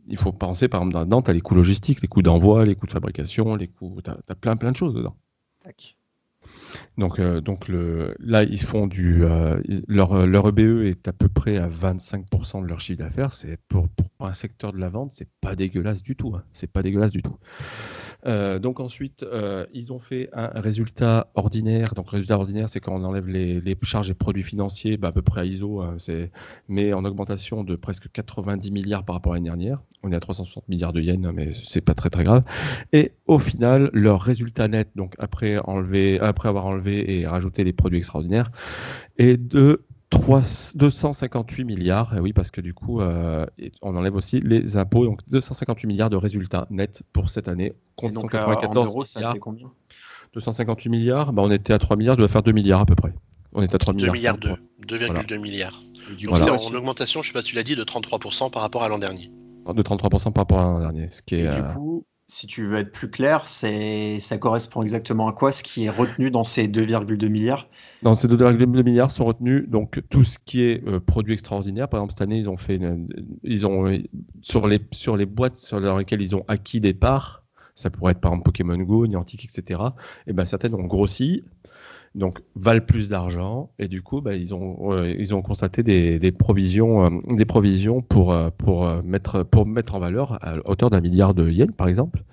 il 0.08 0.18
faut 0.18 0.34
penser 0.34 0.68
par 0.68 0.82
exemple 0.82 1.06
dedans, 1.06 1.22
tu 1.22 1.32
as 1.32 1.34
les 1.34 1.42
coûts 1.42 1.56
logistiques, 1.56 2.02
les 2.02 2.08
coûts 2.08 2.22
d'envoi, 2.22 2.66
les 2.66 2.76
coûts 2.76 2.88
de 2.88 2.92
fabrication, 2.92 3.56
les 3.56 3.68
coûts, 3.68 4.00
tu 4.04 4.12
as, 4.12 4.36
plein 4.36 4.58
plein 4.58 4.72
de 4.72 4.78
choses 4.78 4.94
dedans. 4.94 5.16
Tac. 5.64 5.96
Donc, 6.98 7.20
euh, 7.20 7.42
donc 7.42 7.68
le, 7.68 8.16
là, 8.20 8.44
ils 8.44 8.62
font 8.62 8.88
du. 8.88 9.24
Euh, 9.24 9.60
leur, 9.88 10.26
leur 10.26 10.48
EBE 10.50 10.84
est 10.84 11.08
à 11.08 11.14
peu 11.14 11.30
près 11.30 11.58
à 11.58 11.68
25% 11.68 12.62
de 12.62 12.68
leur 12.68 12.80
chiffre 12.80 13.00
d'affaires. 13.00 13.34
C'est 13.34 13.58
pour, 13.68 13.90
pour, 13.90 14.08
un 14.28 14.34
secteur 14.34 14.74
de 14.74 14.78
la 14.78 14.90
vente, 14.90 15.12
c'est 15.12 15.30
pas 15.42 15.56
dégueulasse 15.56 16.04
du 16.04 16.16
tout. 16.16 16.34
Hein. 16.36 16.44
C'est 16.52 16.72
pas 16.72 16.84
dégueulasse 16.84 17.12
du 17.12 17.22
tout. 17.22 17.38
Euh, 18.26 18.60
donc 18.60 18.80
ensuite, 18.80 19.24
euh, 19.24 19.66
ils 19.74 19.92
ont 19.92 20.00
fait 20.00 20.30
un 20.34 20.48
résultat 20.60 21.32
ordinaire. 21.36 21.94
Donc 21.94 22.10
résultat 22.10 22.38
ordinaire, 22.38 22.70
c'est 22.70 22.80
quand 22.80 22.94
on 22.94 23.04
enlève 23.04 23.28
les, 23.28 23.78
charges 23.84 24.10
et 24.10 24.14
produits 24.14 24.44
financiers, 24.44 24.98
bah, 24.98 25.10
à 25.10 25.12
peu 25.12 25.22
près 25.22 25.42
à 25.42 25.46
ISO, 25.46 25.82
hein, 25.82 25.98
mais 26.70 26.94
en 26.94 27.04
augmentation 27.04 27.64
de 27.64 27.76
presque 27.76 28.10
90 28.12 28.72
milliards 28.72 29.04
par 29.04 29.16
rapport 29.16 29.34
à 29.34 29.36
l'année 29.36 29.50
dernière. 29.50 29.82
On 30.04 30.12
est 30.12 30.16
à 30.16 30.20
360 30.20 30.68
milliards 30.70 30.94
de 30.94 31.02
yens, 31.02 31.32
mais 31.34 31.52
c'est 31.52 31.82
pas 31.82 31.94
très 31.94 32.10
très 32.10 32.24
grave. 32.24 32.44
Et 32.94 33.12
au 33.28 33.40
final, 33.40 33.90
leur 33.94 34.22
résultat 34.22 34.68
net, 34.68 34.90
donc 34.96 35.16
après, 35.20 35.58
enlever, 35.60 36.20
après 36.20 36.50
avoir 36.50 36.66
enlevé 36.66 37.20
et 37.20 37.28
rajouté 37.28 37.64
les 37.64 37.74
produits 37.74 37.98
extraordinaires, 37.98 38.52
est 39.18 39.38
de 39.38 39.84
258 40.20 41.64
milliards, 41.64 42.14
oui, 42.20 42.34
parce 42.34 42.52
que 42.52 42.62
du 42.62 42.74
coup, 42.74 43.02
euh, 43.02 43.46
on 43.82 43.96
enlève 43.96 44.16
aussi 44.16 44.40
les 44.40 44.78
impôts, 44.78 45.06
donc 45.06 45.20
258 45.28 45.88
milliards 45.88 46.10
de 46.10 46.16
résultats 46.16 46.68
nets 46.70 47.04
pour 47.14 47.30
cette 47.30 47.48
année, 47.48 47.74
contre 47.96 48.22
194 48.22 48.88
euros, 48.88 49.06
ça 49.06 49.32
fait 49.32 49.40
combien? 49.40 49.72
258 50.34 50.90
milliards, 50.90 51.34
bah, 51.34 51.44
on 51.46 51.52
était 51.52 51.74
à 51.74 51.80
3 51.80 51.96
milliards, 51.96 52.18
doit 52.18 52.28
faire 52.28 52.44
2 52.44 52.52
milliards 52.52 52.82
à 52.82 52.86
peu 52.86 52.96
près. 52.96 53.14
On 53.54 53.62
est 53.62 53.74
à 53.74 53.78
3 53.78 53.94
2 53.94 54.12
milliards. 54.12 54.38
2,2 54.88 55.40
milliards. 55.40 55.84
Donc 56.24 56.38
c'est 56.38 56.50
en 56.50 56.76
augmentation, 56.76 57.22
je 57.22 57.30
ne 57.30 57.32
sais 57.32 57.34
pas 57.34 57.42
si 57.42 57.50
tu 57.50 57.56
l'as 57.56 57.64
dit, 57.64 57.76
de 57.76 57.84
33% 57.84 58.52
par 58.52 58.62
rapport 58.62 58.84
à 58.84 58.90
l'an 58.90 58.98
dernier. 58.98 59.32
De 59.74 59.82
33% 59.82 60.34
par 60.34 60.42
rapport 60.42 60.60
à 60.60 60.64
l'an 60.64 60.80
dernier. 60.80 61.10
Ce 61.10 61.22
qui 61.22 61.36
est, 61.36 61.44
du 61.44 61.48
euh, 61.48 61.74
coup, 61.74 62.06
si 62.28 62.48
tu 62.48 62.66
veux 62.66 62.78
être 62.78 62.92
plus 62.92 63.10
clair, 63.10 63.48
ça 63.48 64.38
correspond 64.40 64.82
exactement 64.82 65.28
à 65.28 65.34
quoi 65.34 65.52
ce 65.52 65.62
qui 65.64 65.86
est 65.86 65.90
retenu 65.90 66.32
dans 66.32 66.44
ces 66.44 66.68
2,2 66.68 67.28
milliards? 67.28 67.68
Dans 68.02 68.16
ces 68.16 68.28
2,2 68.28 68.84
milliards 68.84 69.12
sont 69.12 69.26
retenus 69.26 69.68
donc 69.68 70.02
tout 70.10 70.24
ce 70.24 70.40
qui 70.44 70.64
est 70.64 70.88
euh, 70.88 71.00
produit 71.00 71.34
extraordinaire. 71.34 71.90
Par 71.90 72.00
exemple, 72.00 72.14
cette 72.14 72.22
année, 72.22 72.38
ils 72.38 72.50
ont 72.50 72.58
fait, 72.58 72.80
ils 73.44 73.68
ont 73.68 74.02
sur 74.42 74.68
les 74.68 75.26
boîtes 75.26 75.58
sur 75.58 75.80
lesquelles 75.80 76.22
ils 76.22 76.36
ont 76.36 76.46
acquis 76.48 76.80
des 76.80 76.94
parts. 76.94 77.44
Ça 77.76 77.90
pourrait 77.90 78.12
être 78.12 78.22
par 78.22 78.32
exemple 78.32 78.46
Pokémon 78.46 78.78
Go, 78.78 79.08
Niantic, 79.08 79.46
etc. 79.46 79.82
Et 80.28 80.34
ben 80.34 80.46
certaines 80.46 80.76
ont 80.76 80.84
grossi 80.84 81.44
donc 82.16 82.40
valent 82.56 82.86
plus 82.86 83.10
d'argent. 83.10 83.72
Et 83.80 83.88
du 83.88 84.02
coup 84.02 84.22
bah, 84.22 84.36
ils 84.36 84.54
ont 84.54 84.94
euh, 84.94 85.14
ils 85.18 85.34
ont 85.34 85.42
constaté 85.42 85.84
des, 85.84 86.32
provisions 86.32 87.06
euh, 87.06 87.10
des 87.32 87.46
provisions 87.46 88.02
pour 88.02 88.34
euh, 88.34 88.50
pour 88.58 88.88
mettre 89.04 89.44
pour 89.44 89.66
mettre 89.66 89.96
en 89.96 90.00
valeur 90.00 90.38
à 90.42 90.58
hauteur 90.66 90.90
d'un 90.90 91.02
milliard 91.02 91.34
de 91.34 91.50
yens 91.50 91.74
par 91.76 91.88
exemple. 91.88 92.24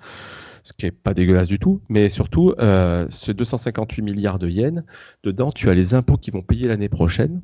Ce 0.63 0.73
qui 0.73 0.85
est 0.85 0.91
pas 0.91 1.15
dégueulasse 1.15 1.47
du 1.47 1.57
tout. 1.57 1.81
Mais 1.89 2.09
surtout 2.09 2.53
ce 2.59 3.31
258 3.31 4.01
milliards 4.03 4.39
de 4.39 4.47
yens 4.47 4.83
dedans 5.23 5.51
tu 5.51 5.69
as 5.69 5.73
les 5.73 5.93
impôts 5.93 6.17
qui 6.17 6.31
vont 6.31 6.43
payer 6.43 6.67
l'année 6.67 6.89
prochaine. 6.89 7.41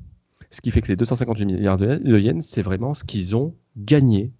Ce 0.50 0.62
qui 0.62 0.72
fait 0.72 0.82
que 0.82 0.88
les 0.88 0.96
258 0.96 1.46
milliards 1.46 1.78
de 1.78 2.20
yens 2.20 2.46
c'est 2.46 2.62
vraiment 2.62 2.94
ce 2.94 3.04
qu'ils 3.04 3.36
ont 3.36 3.56
gagné 3.76 4.32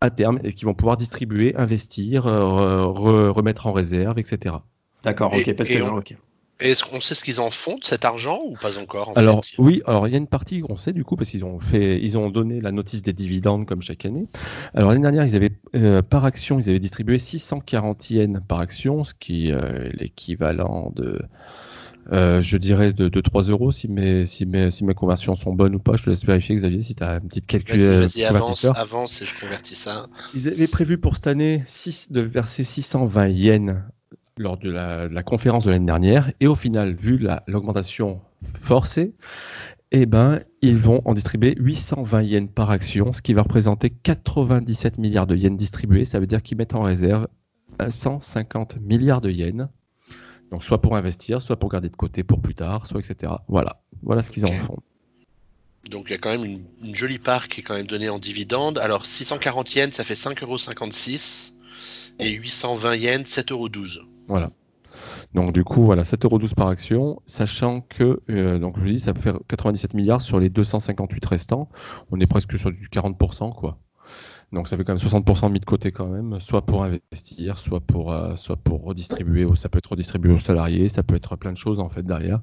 à 0.00 0.10
terme 0.10 0.38
et 0.42 0.52
qu'ils 0.52 0.66
vont 0.66 0.74
pouvoir 0.74 0.96
distribuer 0.96 1.54
investir 1.56 2.24
remettre 2.24 3.66
en 3.66 3.72
réserve 3.72 4.18
etc 4.18 4.56
D'accord, 5.04 5.34
ok, 5.34 5.54
parce 5.54 5.68
que 5.68 5.78
est-ce 6.60 6.84
qu'on 6.84 7.00
sait 7.00 7.14
ce 7.14 7.24
qu'ils 7.24 7.40
en 7.40 7.50
font 7.50 7.76
de 7.76 7.84
cet 7.84 8.04
argent 8.04 8.38
ou 8.44 8.54
pas 8.54 8.78
encore 8.78 9.12
Alors 9.16 9.42
oui, 9.58 9.82
alors 9.86 10.06
il 10.06 10.12
y 10.12 10.14
a 10.14 10.18
une 10.18 10.28
partie 10.28 10.60
qu'on 10.60 10.76
sait 10.76 10.92
du 10.92 11.04
coup 11.04 11.16
parce 11.16 11.30
qu'ils 11.30 11.44
ont 11.44 11.58
fait, 11.58 12.00
ils 12.00 12.16
ont 12.16 12.30
donné 12.30 12.60
la 12.60 12.72
notice 12.72 13.02
des 13.02 13.12
dividendes 13.12 13.66
comme 13.66 13.82
chaque 13.82 14.04
année. 14.06 14.26
Alors 14.74 14.90
l'année 14.90 15.02
dernière, 15.02 15.26
ils 15.26 15.36
avaient 15.36 15.52
euh, 15.74 16.02
par 16.02 16.24
action, 16.24 16.58
ils 16.58 16.70
avaient 16.70 16.78
distribué 16.78 17.18
640 17.18 18.10
yens 18.10 18.40
par 18.46 18.60
action, 18.60 19.04
ce 19.04 19.14
qui 19.14 19.48
est 19.48 19.92
l'équivalent 19.94 20.92
de, 20.94 21.20
euh, 22.12 22.42
je 22.42 22.56
dirais 22.56 22.92
de, 22.92 23.20
3 23.20 23.42
euros 23.44 23.72
si 23.72 23.88
mes, 23.88 24.26
si, 24.26 24.44
mes, 24.44 24.70
si 24.70 24.84
mes 24.84 24.94
conversions 24.94 25.34
sont 25.36 25.52
bonnes 25.52 25.74
ou 25.74 25.78
pas. 25.78 25.96
Je 25.96 26.04
te 26.04 26.10
laisse 26.10 26.24
vérifier 26.24 26.54
Xavier 26.54 26.80
si 26.82 26.94
tu 26.94 27.02
as 27.02 27.14
une 27.14 27.28
petite 27.28 27.46
calculette. 27.46 28.14
Vas-y, 28.14 28.24
avance, 28.24 28.64
avance 28.64 29.22
et 29.22 29.24
je 29.24 29.40
convertis 29.40 29.74
ça. 29.74 30.06
Ils 30.34 30.48
avaient 30.48 30.66
prévu 30.66 30.98
pour 30.98 31.16
cette 31.16 31.28
année 31.28 31.62
6, 31.66 32.12
de 32.12 32.20
verser 32.20 32.64
620 32.64 33.28
yens 33.28 33.76
lors 34.36 34.56
de 34.58 34.70
la, 34.70 35.22
conférence 35.22 35.64
de 35.64 35.70
l'année 35.70 35.86
dernière. 35.86 36.32
Et 36.40 36.46
au 36.46 36.54
final, 36.54 36.94
vu 36.94 37.24
l'augmentation 37.46 38.20
forcée, 38.42 39.14
eh 39.92 40.06
ben, 40.06 40.40
ils 40.60 40.78
vont 40.78 41.02
en 41.04 41.14
distribuer 41.14 41.54
820 41.58 42.22
yens 42.22 42.50
par 42.52 42.70
action, 42.70 43.12
ce 43.12 43.22
qui 43.22 43.32
va 43.32 43.42
représenter 43.42 43.90
97 43.90 44.98
milliards 44.98 45.26
de 45.26 45.36
yens 45.36 45.56
distribués. 45.56 46.04
Ça 46.04 46.18
veut 46.18 46.26
dire 46.26 46.42
qu'ils 46.42 46.58
mettent 46.58 46.74
en 46.74 46.82
réserve 46.82 47.28
150 47.88 48.78
milliards 48.80 49.20
de 49.20 49.30
yens. 49.30 49.68
Donc 50.50 50.62
soit 50.62 50.80
pour 50.80 50.96
investir, 50.96 51.42
soit 51.42 51.58
pour 51.58 51.70
garder 51.70 51.88
de 51.88 51.96
côté 51.96 52.22
pour 52.22 52.40
plus 52.40 52.54
tard, 52.54 52.86
soit 52.86 53.00
etc. 53.00 53.32
Voilà, 53.48 53.82
voilà 54.02 54.22
ce 54.22 54.30
qu'ils 54.30 54.46
en 54.46 54.52
font. 54.52 54.78
Donc 55.90 56.06
il 56.08 56.12
y 56.12 56.14
a 56.14 56.18
quand 56.18 56.30
même 56.30 56.44
une, 56.82 56.94
jolie 56.94 57.18
part 57.18 57.48
qui 57.48 57.60
est 57.60 57.62
quand 57.62 57.74
même 57.74 57.86
donnée 57.86 58.08
en 58.08 58.18
dividende. 58.18 58.78
Alors 58.78 59.04
640 59.04 59.74
yens, 59.74 59.94
ça 59.94 60.04
fait 60.04 60.14
5,56 60.14 60.44
euros 60.44 60.58
et 62.20 62.32
820 62.32 62.96
yens, 62.96 63.38
7,12 63.38 63.52
euros. 63.52 64.13
Voilà. 64.28 64.50
Donc 65.34 65.52
du 65.52 65.64
coup, 65.64 65.84
voilà, 65.84 66.02
7,12€ 66.02 66.54
par 66.54 66.68
action, 66.68 67.20
sachant 67.26 67.80
que, 67.80 68.20
euh, 68.30 68.58
donc 68.58 68.76
je 68.76 68.80
vous 68.80 68.90
dis, 68.90 69.00
ça 69.00 69.12
peut 69.12 69.20
faire 69.20 69.38
97 69.48 69.94
milliards 69.94 70.20
sur 70.20 70.38
les 70.38 70.48
258 70.48 71.24
restants. 71.26 71.68
On 72.10 72.20
est 72.20 72.26
presque 72.26 72.58
sur 72.58 72.70
du 72.70 72.88
40%, 72.88 73.54
quoi. 73.54 73.78
Donc 74.52 74.68
ça 74.68 74.76
fait 74.76 74.84
quand 74.84 74.94
même 74.94 75.02
60% 75.02 75.50
mis 75.50 75.58
de 75.58 75.64
côté 75.64 75.90
quand 75.90 76.06
même, 76.06 76.38
soit 76.38 76.64
pour 76.64 76.84
investir, 76.84 77.58
soit 77.58 77.80
pour, 77.80 78.12
euh, 78.12 78.36
soit 78.36 78.56
pour 78.56 78.84
redistribuer. 78.84 79.46
Ça 79.56 79.68
peut 79.68 79.78
être 79.78 79.90
redistribué 79.90 80.32
aux 80.32 80.38
salariés, 80.38 80.88
ça 80.88 81.02
peut 81.02 81.16
être 81.16 81.34
plein 81.34 81.50
de 81.50 81.56
choses 81.56 81.80
en 81.80 81.88
fait 81.88 82.04
derrière. 82.04 82.40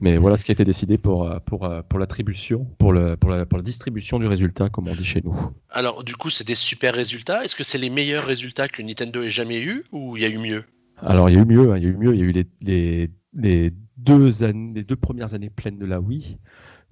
Mais 0.00 0.16
voilà 0.16 0.36
ce 0.36 0.44
qui 0.44 0.50
a 0.50 0.54
été 0.54 0.64
décidé 0.64 0.98
pour, 0.98 1.30
euh, 1.30 1.38
pour, 1.46 1.70
pour 1.88 1.98
l'attribution, 2.00 2.66
pour, 2.78 2.92
le, 2.92 3.16
pour, 3.16 3.30
la, 3.30 3.46
pour 3.46 3.58
la 3.58 3.62
distribution 3.62 4.18
du 4.18 4.26
résultat, 4.26 4.68
comme 4.68 4.88
on 4.88 4.96
dit 4.96 5.04
chez 5.04 5.20
nous. 5.22 5.36
Alors 5.70 6.02
du 6.02 6.16
coup, 6.16 6.30
c'est 6.30 6.46
des 6.46 6.56
super 6.56 6.94
résultats. 6.94 7.44
Est-ce 7.44 7.54
que 7.54 7.62
c'est 7.62 7.78
les 7.78 7.90
meilleurs 7.90 8.24
résultats 8.24 8.66
que 8.66 8.82
Nintendo 8.82 9.22
ait 9.22 9.30
jamais 9.30 9.62
eu 9.62 9.84
ou 9.92 10.16
il 10.16 10.22
y 10.24 10.26
a 10.26 10.30
eu 10.30 10.38
mieux? 10.38 10.64
Alors, 11.04 11.28
il 11.28 11.36
y 11.36 11.38
a 11.38 11.42
eu 11.42 11.44
mieux, 11.44 11.72
hein, 11.72 11.76
il 11.76 11.84
y 11.84 11.86
a 11.86 11.90
eu 11.90 11.96
mieux. 11.96 12.14
Il 12.14 12.20
y 12.20 12.22
a 12.22 12.26
eu 12.26 12.46
les, 12.62 13.10
les, 13.34 13.72
deux, 13.96 14.42
années, 14.42 14.72
les 14.74 14.84
deux 14.84 14.96
premières 14.96 15.34
années 15.34 15.50
pleines 15.50 15.78
de 15.78 15.86
la 15.86 16.00
Wii, 16.00 16.38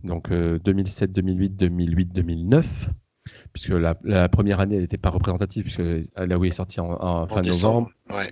donc 0.05 0.31
2007, 0.31 1.13
2008, 1.13 1.51
2008, 1.57 2.13
2009. 2.13 2.91
Puisque 3.53 3.71
la, 3.71 3.95
première 4.29 4.61
année, 4.61 4.79
n'était 4.79 4.99
pas 4.99 5.11
représentative, 5.11 5.63
puisque 5.63 5.83
la 6.17 6.39
Wii 6.39 6.51
est 6.51 6.55
sortie 6.55 6.81
en, 6.81 7.27
fin 7.27 7.43
novembre, 7.43 7.91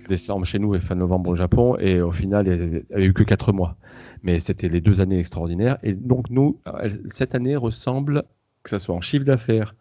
décembre 0.09 0.45
chez 0.45 0.59
nous 0.59 0.75
et 0.75 0.79
fin 0.79 0.95
novembre 0.95 1.29
au 1.29 1.35
Japon, 1.35 1.77
et 1.77 2.01
au 2.01 2.11
final, 2.11 2.47
elle 2.47 2.83
n'avait 2.89 3.05
eu 3.05 3.13
que 3.13 3.23
4 3.23 3.53
mois. 3.53 3.77
Mais 4.23 4.39
c'était 4.39 4.67
les 4.67 4.81
deux 4.81 4.99
années 4.99 5.19
extraordinaires. 5.19 5.77
Et 5.83 5.93
donc, 5.93 6.29
nous, 6.29 6.59
cette 7.07 7.35
année 7.35 7.55
ressemble, 7.55 8.23
que 8.63 8.69
ce 8.69 8.79
soit 8.79 8.95
en 8.95 9.01
chiffre 9.01 9.23
d'affaires 9.23 9.75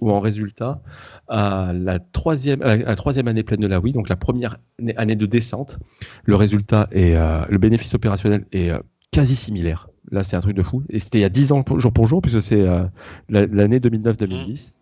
ou 0.00 0.10
en 0.10 0.20
résultat 0.20 0.82
à 1.28 1.72
la 1.72 1.98
troisième, 1.98 2.60
la 2.60 2.96
troisième 2.96 3.28
année 3.28 3.42
pleine 3.42 3.60
de 3.60 3.66
la 3.66 3.80
Wii, 3.80 3.92
donc 3.92 4.08
la 4.08 4.16
première 4.16 4.58
année 4.96 5.16
de 5.16 5.26
descente. 5.26 5.78
Le 6.24 6.36
résultat 6.36 6.88
et 6.92 7.16
euh, 7.16 7.42
le 7.48 7.58
bénéfice 7.58 7.94
opérationnel 7.94 8.46
est 8.52 8.70
euh, 8.70 8.78
quasi 9.10 9.36
similaire. 9.36 9.88
Là, 10.10 10.22
c'est 10.22 10.36
un 10.36 10.40
truc 10.40 10.56
de 10.56 10.62
fou. 10.62 10.82
Et 10.88 10.98
c'était 10.98 11.18
il 11.18 11.22
y 11.22 11.24
a 11.24 11.28
10 11.28 11.52
ans 11.52 11.64
jour 11.76 11.92
pour 11.92 12.08
jour, 12.08 12.22
puisque 12.22 12.42
c'est 12.42 12.66
euh, 12.66 12.84
l'année 13.28 13.78
2009-2010. 13.78 14.72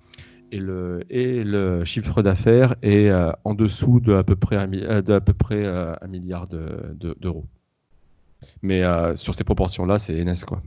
et 0.53 0.59
le, 0.59 1.01
et 1.11 1.45
le 1.45 1.85
chiffre 1.85 2.23
d'affaires 2.23 2.75
est 2.83 3.11
en 3.45 3.55
dessous 3.55 4.01
de 4.01 4.15
à 4.15 4.23
peu 4.23 4.37
près 4.37 4.57
un, 4.57 4.67
de 4.67 5.13
à 5.13 5.21
peu 5.21 5.35
près, 5.35 5.67
un 5.67 6.07
milliard 6.09 6.47
d'euros. 6.49 7.45
Mais 8.63 8.83
sur 9.17 9.35
ces 9.35 9.45
proportions-là, 9.45 9.99
c'est 9.99 10.25
NS 10.25 10.45
quoi. 10.47 10.63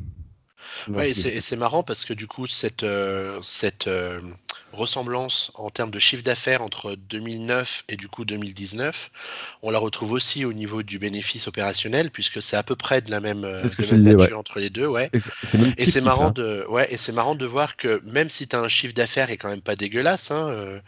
Ouais, 0.89 1.11
et 1.11 1.41
c'est 1.41 1.55
marrant 1.55 1.83
parce 1.83 2.05
que 2.05 2.13
du 2.13 2.27
coup, 2.27 2.47
cette, 2.47 2.85
cette 3.43 3.89
ressemblance 4.73 5.51
en 5.55 5.69
termes 5.69 5.91
de 5.91 5.99
chiffre 5.99 6.23
d'affaires 6.23 6.61
entre 6.61 6.95
2009 7.09 7.83
et 7.89 7.95
du 7.95 8.07
coup 8.07 8.25
2019, 8.25 9.11
on 9.61 9.71
la 9.71 9.79
retrouve 9.79 10.11
aussi 10.13 10.45
au 10.45 10.53
niveau 10.53 10.83
du 10.83 10.99
bénéfice 10.99 11.47
opérationnel 11.47 12.11
puisque 12.11 12.41
c'est 12.41 12.57
à 12.57 12.63
peu 12.63 12.75
près 12.75 13.01
de 13.01 13.11
la 13.11 13.19
même, 13.19 13.41
nature 13.41 14.37
entre 14.37 14.59
les 14.59 14.69
deux, 14.69 14.87
ouais. 14.87 15.09
Et 15.77 15.85
c'est 15.85 16.01
marrant 16.01 16.27
hein. 16.27 16.31
de, 16.31 16.65
ouais, 16.69 16.87
et 16.91 16.97
c'est 16.97 17.11
marrant 17.11 17.35
de 17.35 17.45
voir 17.45 17.75
que 17.75 18.01
même 18.05 18.29
si 18.29 18.47
tu 18.47 18.55
as 18.55 18.59
un 18.59 18.67
chiffre 18.67 18.93
d'affaires 18.93 19.29
est 19.29 19.37
quand 19.37 19.49
même 19.49 19.61
pas 19.61 19.75
dégueulasse, 19.75 20.31
hein, 20.31 20.49
euh, 20.49 20.79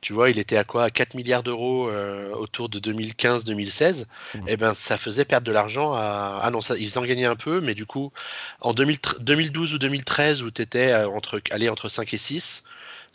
tu 0.00 0.12
vois, 0.12 0.30
il 0.30 0.38
était 0.38 0.56
à 0.56 0.64
quoi, 0.64 0.84
à 0.84 0.90
4 0.90 1.14
milliards 1.14 1.42
d'euros 1.42 1.88
euh, 1.88 2.30
autour 2.34 2.68
de 2.68 2.78
2015-2016, 2.78 4.02
et 4.02 4.38
eh 4.46 4.56
ben 4.56 4.74
ça 4.74 4.96
faisait 4.96 5.24
perdre 5.24 5.46
de 5.46 5.52
l'argent 5.52 5.92
à, 5.94 6.40
ah 6.42 6.50
non, 6.50 6.60
ça, 6.60 6.76
ils 6.78 6.98
en 6.98 7.04
gagnaient 7.04 7.24
un 7.24 7.36
peu, 7.36 7.60
mais 7.60 7.74
du 7.74 7.86
coup 7.86 8.12
en 8.60 8.72
2012 8.72 9.74
ou 9.74 9.78
2013 9.78 10.42
où 10.42 10.50
tu 10.50 10.62
étais 10.62 10.92
euh, 10.92 11.08
entre, 11.08 11.40
allez, 11.50 11.68
entre 11.68 11.88
5 11.88 12.12
et 12.14 12.18
6 12.18 12.64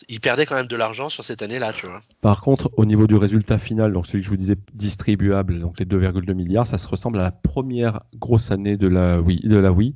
il 0.09 0.19
perdait 0.19 0.45
quand 0.45 0.55
même 0.55 0.67
de 0.67 0.75
l'argent 0.75 1.09
sur 1.09 1.23
cette 1.23 1.41
année-là, 1.41 1.73
tu 1.73 1.87
vois. 1.87 2.01
Par 2.21 2.41
contre, 2.41 2.69
au 2.77 2.85
niveau 2.85 3.07
du 3.07 3.15
résultat 3.15 3.57
final, 3.57 3.93
donc 3.93 4.07
celui 4.07 4.19
que 4.19 4.25
je 4.25 4.29
vous 4.29 4.37
disais 4.37 4.55
distribuable, 4.73 5.59
donc 5.59 5.79
les 5.79 5.85
2,2 5.85 6.33
milliards, 6.33 6.67
ça 6.67 6.77
se 6.77 6.87
ressemble 6.87 7.19
à 7.19 7.23
la 7.23 7.31
première 7.31 8.01
grosse 8.15 8.51
année 8.51 8.77
de 8.77 8.87
la 8.87 9.21
Wii. 9.21 9.47
De 9.47 9.57
la 9.57 9.71
Wii. 9.71 9.95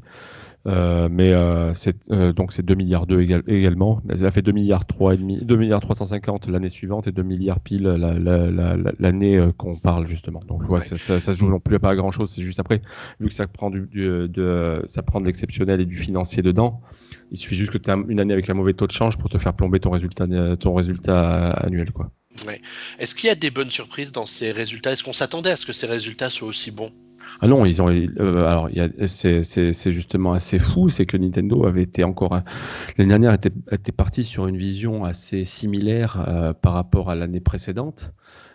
Euh, 0.67 1.09
mais 1.09 1.33
euh, 1.33 1.73
c'est 1.73 1.97
euh, 2.11 2.33
donc 2.33 2.53
c'est 2.53 2.63
2 2.63 2.75
milliards 2.75 3.07
2 3.07 3.21
également. 3.47 4.01
Elle 4.09 4.25
a 4.25 4.31
fait 4.31 4.43
2 4.43 4.51
milliards 4.51 4.85
3 4.85 5.15
et 5.15 5.17
demi, 5.17 5.39
2 5.41 5.55
milliards 5.55 5.79
350 5.79 6.47
l'année 6.47 6.69
suivante 6.69 7.07
et 7.07 7.11
2 7.11 7.23
milliards 7.23 7.59
pile 7.59 7.83
l'année 8.99 9.49
qu'on 9.57 9.75
parle 9.77 10.05
justement. 10.05 10.41
Donc 10.47 10.69
ouais, 10.69 10.81
Ça, 10.81 10.97
ça, 11.19 11.19
se 11.19 11.31
joue 11.31 11.49
non 11.49 11.59
plus 11.59 11.77
à 11.77 11.79
pas 11.79 11.95
grand 11.95 12.11
chose. 12.11 12.29
C'est 12.29 12.43
juste 12.43 12.59
après, 12.59 12.81
vu 13.19 13.27
que 13.27 13.33
ça 13.33 13.47
prend 13.47 13.71
du, 13.71 13.87
de, 13.91 14.83
ça 14.85 15.01
prend 15.01 15.19
de 15.19 15.25
l'exceptionnel 15.25 15.81
et 15.81 15.85
du 15.85 15.95
financier 15.95 16.43
dedans. 16.43 16.81
Il 17.31 17.37
suffit 17.37 17.55
juste 17.55 17.71
que 17.71 17.77
tu 17.77 17.89
aies 17.89 17.95
une 18.09 18.19
année 18.19 18.33
avec 18.33 18.49
un 18.49 18.53
mauvais 18.53 18.73
taux 18.73 18.87
de 18.87 18.91
change 18.91 19.17
pour 19.17 19.29
te 19.29 19.37
faire 19.37 19.53
plomber 19.53 19.79
ton 19.79 19.89
résultat, 19.89 20.27
ton 20.59 20.73
résultat 20.73 21.51
annuel 21.51 21.91
quoi. 21.91 22.11
Ouais. 22.45 22.61
Est-ce 22.99 23.15
qu'il 23.15 23.27
y 23.27 23.31
a 23.31 23.35
des 23.35 23.51
bonnes 23.51 23.69
surprises 23.69 24.11
dans 24.11 24.25
ces 24.25 24.51
résultats? 24.51 24.91
Est-ce 24.91 25.03
qu'on 25.03 25.13
s'attendait 25.13 25.51
à 25.51 25.57
ce 25.57 25.65
que 25.65 25.73
ces 25.73 25.87
résultats 25.87 26.29
soient 26.29 26.47
aussi 26.47 26.71
bons? 26.71 26.91
Ah 27.39 27.47
non, 27.47 27.65
ils 27.65 27.81
ont. 27.81 27.89
Euh, 27.89 28.45
alors, 28.45 28.69
c'est 29.05 29.91
justement 29.91 30.33
assez 30.33 30.59
fou, 30.59 30.89
c'est 30.89 31.05
que 31.05 31.17
Nintendo 31.17 31.65
avait 31.65 31.83
été 31.83 32.03
encore 32.03 32.41
l'année 32.97 33.09
dernière 33.09 33.33
était, 33.33 33.51
était 33.71 33.91
parti 33.91 34.23
sur 34.23 34.47
une 34.47 34.57
vision 34.57 35.05
assez 35.05 35.43
similaire 35.43 36.23
euh, 36.27 36.53
par 36.53 36.73
rapport 36.73 37.09
à 37.09 37.15
l'année 37.15 37.39
précédente, 37.39 38.11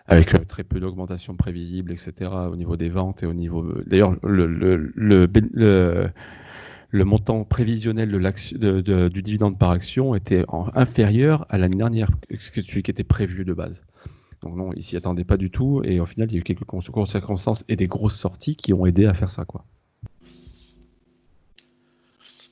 avec 0.07 0.35
euh, 0.35 0.39
très 0.47 0.63
peu 0.63 0.79
d'augmentation 0.79 1.37
prévisible, 1.37 1.93
etc. 1.93 2.31
Au 2.51 2.57
niveau 2.57 2.77
des 2.77 2.89
ventes 2.89 3.23
et 3.23 3.27
au 3.27 3.35
niveau. 3.35 3.67
D'ailleurs, 3.87 4.15
le, 4.23 4.47
le, 4.47 4.93
le, 4.95 5.29
le 5.53 6.11
montant 7.05 7.45
prévisionnel 7.45 8.11
de 8.11 9.09
du 9.09 9.23
dividende 9.23 9.59
par 9.59 9.71
action 9.71 10.15
était 10.15 10.45
inférieur 10.75 11.47
à 11.49 11.59
l'année 11.59 11.77
dernière, 11.77 12.09
celui 12.39 12.83
qui 12.83 12.91
était 12.91 13.05
prévu 13.05 13.45
de 13.45 13.53
base. 13.53 13.83
Donc 14.43 14.57
non, 14.57 14.73
ils 14.75 14.83
s'y 14.83 14.97
attendaient 14.97 15.25
pas 15.25 15.37
du 15.37 15.51
tout. 15.51 15.83
Et 15.85 16.01
au 16.01 16.05
final, 16.07 16.29
il 16.31 16.35
y 16.35 16.37
a 16.37 16.41
eu 16.41 16.43
quelques 16.43 16.67
circonstances 17.07 17.65
et 17.69 17.77
des 17.77 17.87
grosses 17.87 18.17
sorties 18.17 18.57
qui 18.57 18.73
ont 18.73 18.87
aidé 18.87 19.07
à 19.07 19.15
faire 19.15 19.31
ça. 19.31 19.45
quoi. 19.45 19.65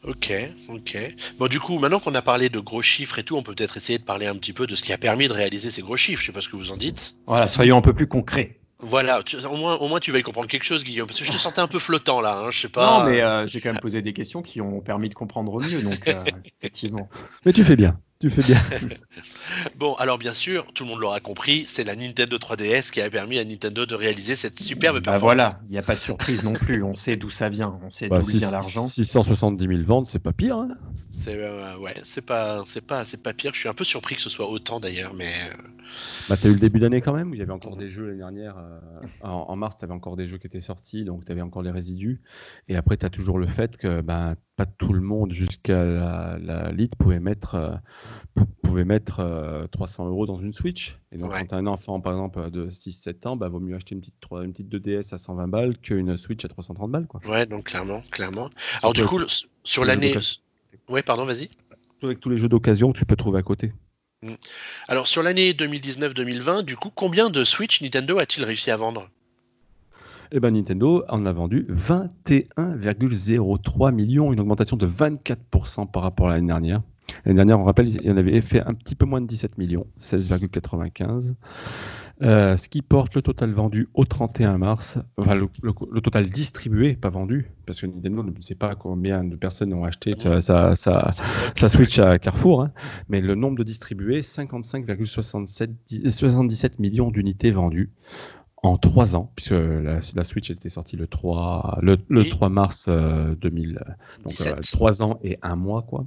Ok, 0.02 0.32
ok. 0.68 0.98
Bon, 1.38 1.46
du 1.46 1.60
coup, 1.60 1.78
maintenant 1.78 1.98
qu'on 1.98 2.14
a 2.14 2.20
parlé 2.20 2.50
de 2.50 2.58
gros 2.58 2.82
chiffres 2.82 3.18
et 3.18 3.22
tout, 3.22 3.36
on 3.36 3.42
peut 3.42 3.54
peut-être 3.54 3.78
essayer 3.78 3.98
de 3.98 4.04
parler 4.04 4.26
un 4.26 4.36
petit 4.36 4.52
peu 4.52 4.66
de 4.66 4.76
ce 4.76 4.84
qui 4.84 4.92
a 4.92 4.98
permis 4.98 5.28
de 5.28 5.32
réaliser 5.32 5.70
ces 5.70 5.80
gros 5.80 5.96
chiffres. 5.96 6.20
Je 6.20 6.26
sais 6.26 6.32
pas 6.32 6.42
ce 6.42 6.50
que 6.50 6.56
vous 6.56 6.72
en 6.72 6.76
dites. 6.76 7.16
Voilà, 7.26 7.48
soyons 7.48 7.78
un 7.78 7.82
peu 7.82 7.94
plus 7.94 8.06
concrets. 8.06 8.58
Voilà, 8.80 9.22
au, 9.50 9.56
moins, 9.56 9.76
au 9.76 9.88
moins 9.88 10.00
tu 10.00 10.10
vas 10.10 10.18
y 10.18 10.22
comprendre 10.22 10.48
quelque 10.48 10.64
chose, 10.64 10.84
Guillaume, 10.84 11.06
parce 11.06 11.18
que 11.18 11.24
je 11.24 11.30
te 11.30 11.36
sentais 11.36 11.60
un 11.60 11.68
peu 11.68 11.78
flottant 11.78 12.20
là, 12.20 12.40
hein, 12.40 12.50
je 12.50 12.60
sais 12.60 12.68
pas. 12.68 13.00
Non, 13.00 13.10
mais 13.10 13.22
euh, 13.22 13.46
j'ai 13.46 13.60
quand 13.60 13.72
même 13.72 13.80
posé 13.80 14.02
des 14.02 14.12
questions 14.12 14.42
qui 14.42 14.60
ont 14.60 14.80
permis 14.80 15.08
de 15.08 15.14
comprendre 15.14 15.60
mieux, 15.60 15.80
donc 15.80 16.08
euh, 16.08 16.24
effectivement. 16.60 17.08
Mais 17.46 17.52
tu 17.52 17.64
fais 17.64 17.76
bien. 17.76 17.98
Tu 18.24 18.30
fais 18.30 18.54
bien. 18.54 18.62
bon, 19.76 19.92
alors 19.96 20.16
bien 20.16 20.32
sûr, 20.32 20.64
tout 20.72 20.84
le 20.84 20.88
monde 20.88 21.00
l'aura 21.00 21.20
compris, 21.20 21.64
c'est 21.66 21.84
la 21.84 21.94
Nintendo 21.94 22.38
3DS 22.38 22.90
qui 22.90 23.02
a 23.02 23.10
permis 23.10 23.38
à 23.38 23.44
Nintendo 23.44 23.84
de 23.84 23.94
réaliser 23.94 24.34
cette 24.34 24.58
superbe 24.58 25.02
bah 25.04 25.18
voilà, 25.18 25.50
il 25.68 25.72
n'y 25.72 25.76
a 25.76 25.82
pas 25.82 25.94
de 25.94 26.00
surprise 26.00 26.42
non 26.42 26.54
plus. 26.54 26.82
On 26.82 26.94
sait 26.94 27.16
d'où 27.16 27.28
ça 27.28 27.50
vient, 27.50 27.78
on 27.84 27.90
sait 27.90 28.08
bah, 28.08 28.20
d'où 28.20 28.26
vient 28.28 28.50
l'argent. 28.50 28.88
670 28.88 29.66
000 29.66 29.82
ventes, 29.82 30.06
c'est 30.06 30.20
pas 30.20 30.32
pire. 30.32 30.56
Hein 30.56 30.68
c'est 31.10 31.36
euh, 31.36 31.76
ouais, 31.78 31.94
c'est 32.02 32.24
pas, 32.24 32.62
c'est 32.66 32.80
pas, 32.80 33.04
c'est 33.04 33.22
pas 33.22 33.34
pire. 33.34 33.52
Je 33.52 33.60
suis 33.60 33.68
un 33.68 33.74
peu 33.74 33.84
surpris 33.84 34.14
que 34.16 34.22
ce 34.22 34.30
soit 34.30 34.48
autant 34.48 34.80
d'ailleurs, 34.80 35.12
mais. 35.12 35.26
Euh, 35.28 35.62
bah, 36.30 36.36
t'as 36.40 36.48
eu 36.48 36.54
le 36.54 36.58
début 36.58 36.80
d'année 36.80 37.02
quand 37.02 37.12
même, 37.12 37.30
où 37.30 37.34
il 37.34 37.40
y 37.40 37.42
avait 37.42 37.52
encore 37.52 37.76
des 37.76 37.90
jeux 37.90 38.06
l'année 38.06 38.18
dernière. 38.18 38.56
Euh, 38.56 39.28
en, 39.28 39.54
mars, 39.54 39.76
t'avais 39.76 39.92
encore 39.92 40.16
des 40.16 40.26
jeux 40.26 40.38
qui 40.38 40.46
étaient 40.46 40.60
sortis, 40.60 41.04
donc 41.04 41.26
t'avais 41.26 41.42
encore 41.42 41.62
les 41.62 41.70
résidus. 41.70 42.22
Et 42.68 42.76
après, 42.76 42.96
t'as 42.96 43.10
toujours 43.10 43.38
le 43.38 43.46
fait 43.46 43.76
que 43.76 44.00
bah, 44.00 44.34
pas 44.56 44.66
tout 44.66 44.92
le 44.92 45.00
monde 45.00 45.32
jusqu'à 45.32 45.84
la, 45.84 46.38
la 46.40 46.72
lead 46.72 46.94
pouvait 46.96 47.18
mettre, 47.18 47.80
pouvait 48.62 48.84
mettre 48.84 49.66
300 49.72 50.08
euros 50.08 50.26
dans 50.26 50.38
une 50.38 50.52
Switch. 50.52 50.98
Et 51.12 51.18
donc, 51.18 51.32
quand 51.32 51.46
t'as 51.46 51.56
un 51.56 51.66
enfant, 51.66 52.00
par 52.00 52.12
exemple, 52.12 52.50
de 52.50 52.68
6-7 52.68 53.28
ans, 53.28 53.36
bah, 53.36 53.48
vaut 53.48 53.60
mieux 53.60 53.74
acheter 53.74 53.94
une 53.94 54.00
petite, 54.00 54.14
une 54.30 54.52
petite 54.52 54.68
2DS 54.68 55.14
à 55.14 55.18
120 55.18 55.48
balles 55.48 55.78
qu'une 55.78 56.16
Switch 56.16 56.44
à 56.44 56.48
330 56.48 56.90
balles. 56.90 57.06
Quoi. 57.06 57.20
Ouais, 57.26 57.46
donc 57.46 57.64
clairement, 57.64 58.02
clairement. 58.10 58.50
Alors, 58.82 58.92
du 58.92 59.04
coup, 59.04 59.20
sur 59.64 59.84
l'année. 59.84 60.14
Ouais, 60.88 61.02
pardon, 61.02 61.24
vas-y. 61.24 61.48
Avec 62.02 62.20
tous 62.20 62.28
les 62.28 62.36
jeux 62.36 62.48
d'occasion 62.48 62.92
que 62.92 62.98
tu 62.98 63.06
peux 63.06 63.16
trouver 63.16 63.38
à 63.38 63.42
côté. 63.42 63.72
Mm. 64.22 64.34
Alors, 64.88 65.06
sur 65.06 65.22
l'année 65.22 65.52
2019-2020, 65.52 66.62
du 66.62 66.76
coup, 66.76 66.90
combien 66.94 67.30
de 67.30 67.44
Switch 67.44 67.80
Nintendo 67.80 68.18
a-t-il 68.18 68.44
réussi 68.44 68.70
à 68.70 68.76
vendre? 68.76 69.08
Eh 70.32 70.40
ben, 70.40 70.52
Nintendo 70.52 71.04
en 71.08 71.26
a 71.26 71.32
vendu 71.32 71.66
21,03 71.70 73.92
millions, 73.92 74.32
une 74.32 74.40
augmentation 74.40 74.76
de 74.76 74.86
24% 74.86 75.90
par 75.90 76.02
rapport 76.02 76.28
à 76.28 76.34
l'année 76.34 76.48
dernière. 76.48 76.82
L'année 77.24 77.36
dernière, 77.36 77.60
on 77.60 77.64
rappelle, 77.64 77.88
il 77.88 78.10
en 78.10 78.16
avait 78.16 78.40
fait 78.40 78.62
un 78.62 78.74
petit 78.74 78.94
peu 78.94 79.06
moins 79.06 79.20
de 79.20 79.26
17 79.26 79.58
millions, 79.58 79.86
16,95. 80.00 81.34
Euh, 82.22 82.56
ce 82.56 82.68
qui 82.68 82.80
porte 82.80 83.16
le 83.16 83.22
total 83.22 83.50
vendu 83.50 83.88
au 83.92 84.04
31 84.04 84.56
mars, 84.56 84.98
enfin 85.16 85.34
le, 85.34 85.48
total 86.00 86.30
distribué, 86.30 86.94
pas 86.94 87.08
vendu, 87.08 87.50
parce 87.66 87.80
que 87.80 87.86
Nintendo 87.86 88.22
ne 88.22 88.40
sait 88.40 88.54
pas 88.54 88.76
combien 88.76 89.24
de 89.24 89.34
personnes 89.34 89.74
ont 89.74 89.82
acheté 89.82 90.12
sa, 90.16 90.76
Switch 91.68 91.98
à 91.98 92.20
Carrefour, 92.20 92.62
hein. 92.62 92.70
mais 93.08 93.20
le 93.20 93.34
nombre 93.34 93.58
de 93.58 93.64
distribués, 93.64 94.20
55,77 94.20 96.80
millions 96.80 97.10
d'unités 97.10 97.50
vendues 97.50 97.90
en 98.64 98.78
3 98.78 99.16
ans, 99.16 99.30
puisque 99.36 99.52
la, 99.52 100.24
Switch 100.24 100.50
était 100.50 100.68
sortie 100.68 100.96
le 100.96 101.06
3, 101.06 101.78
le, 101.82 101.96
3 102.24 102.48
mars 102.48 102.88
2000, 102.88 103.76
euh, 103.76 103.92
donc 104.24 104.62
3 104.62 105.02
euh, 105.02 105.04
ans 105.04 105.20
et 105.22 105.38
1 105.42 105.56
mois, 105.56 105.82
quoi 105.82 106.06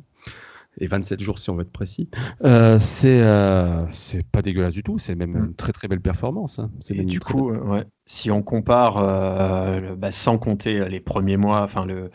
et 0.79 0.87
27 0.87 1.19
jours 1.19 1.39
si 1.39 1.49
on 1.49 1.55
veut 1.55 1.63
être 1.63 1.71
précis, 1.71 2.09
euh, 2.43 2.77
c'est 2.79 3.21
euh, 3.21 3.85
c'est 3.91 4.23
pas 4.23 4.41
dégueulasse 4.41 4.73
du 4.73 4.83
tout, 4.83 4.97
c'est 4.97 5.15
même 5.15 5.35
une 5.35 5.53
très 5.53 5.73
très 5.73 5.87
belle 5.87 6.01
performance. 6.01 6.59
Hein. 6.59 6.71
Et 6.89 7.03
du 7.03 7.19
coup, 7.19 7.51
ouais, 7.51 7.85
si 8.05 8.31
on 8.31 8.43
compare, 8.43 8.97
euh, 8.97 9.95
bah, 9.95 10.11
sans 10.11 10.37
compter 10.37 10.87
les 10.87 10.99
premiers 10.99 11.37
mois, 11.37 11.61
enfin 11.61 11.85
le, 11.85 12.11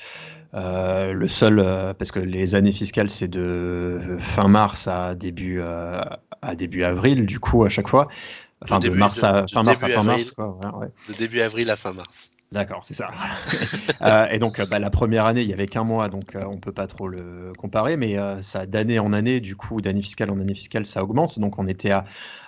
le 0.55 1.29
seul, 1.29 1.57
parce 1.99 2.13
que 2.13 2.21
les 2.21 2.55
années 2.55 2.73
fiscales 2.73 3.11
c'est 3.11 3.29
de 3.29 4.17
fin 4.21 4.49
mars 4.49 4.87
à 4.89 5.15
début, 5.15 5.61
à 5.61 6.55
début 6.57 6.83
avril, 6.85 7.27
du 7.27 7.41
coup 7.41 7.65
à 7.65 7.69
chaque 7.69 7.89
fois, 7.89 8.07
enfin 8.63 8.79
de, 8.79 8.89
mars 8.91 9.23
à, 9.25 9.47
fin 9.47 9.63
mars 9.63 9.83
à 9.83 9.89
fin 9.89 10.03
mars. 10.03 10.31
Quoi, 10.31 10.59
De 11.09 11.15
début 11.15 11.41
avril 11.41 11.71
à 11.71 11.77
fin 11.77 11.93
mars. 11.93 12.31
D'accord, 12.53 12.81
c'est 12.85 12.95
ça. 12.95 13.11
Euh, 14.03 14.27
et 14.33 14.41
donc, 14.41 14.61
bah, 14.69 14.81
la 14.81 14.91
première 14.91 15.27
année, 15.27 15.43
il 15.43 15.49
y 15.49 15.53
avait 15.53 15.69
qu'un 15.69 15.85
mois, 15.85 16.09
donc 16.09 16.35
euh, 16.35 16.43
on 16.45 16.57
peut 16.57 16.73
pas 16.73 16.89
trop 16.89 17.07
le 17.07 17.53
comparer, 17.57 17.97
mais 17.97 18.19
euh, 18.19 18.43
ça, 18.43 18.67
d'année 18.67 18.99
en 18.99 19.13
année, 19.13 19.39
du 19.39 19.55
coup, 19.55 19.81
d'année 19.81 20.03
fiscale 20.03 20.29
en 20.31 20.41
année 20.41 20.55
fiscale, 20.55 20.85
ça 20.87 21.05
augmente. 21.05 21.39
Donc, 21.39 21.61
on 21.61 21.69
était 21.69 21.93
à, 21.93 22.03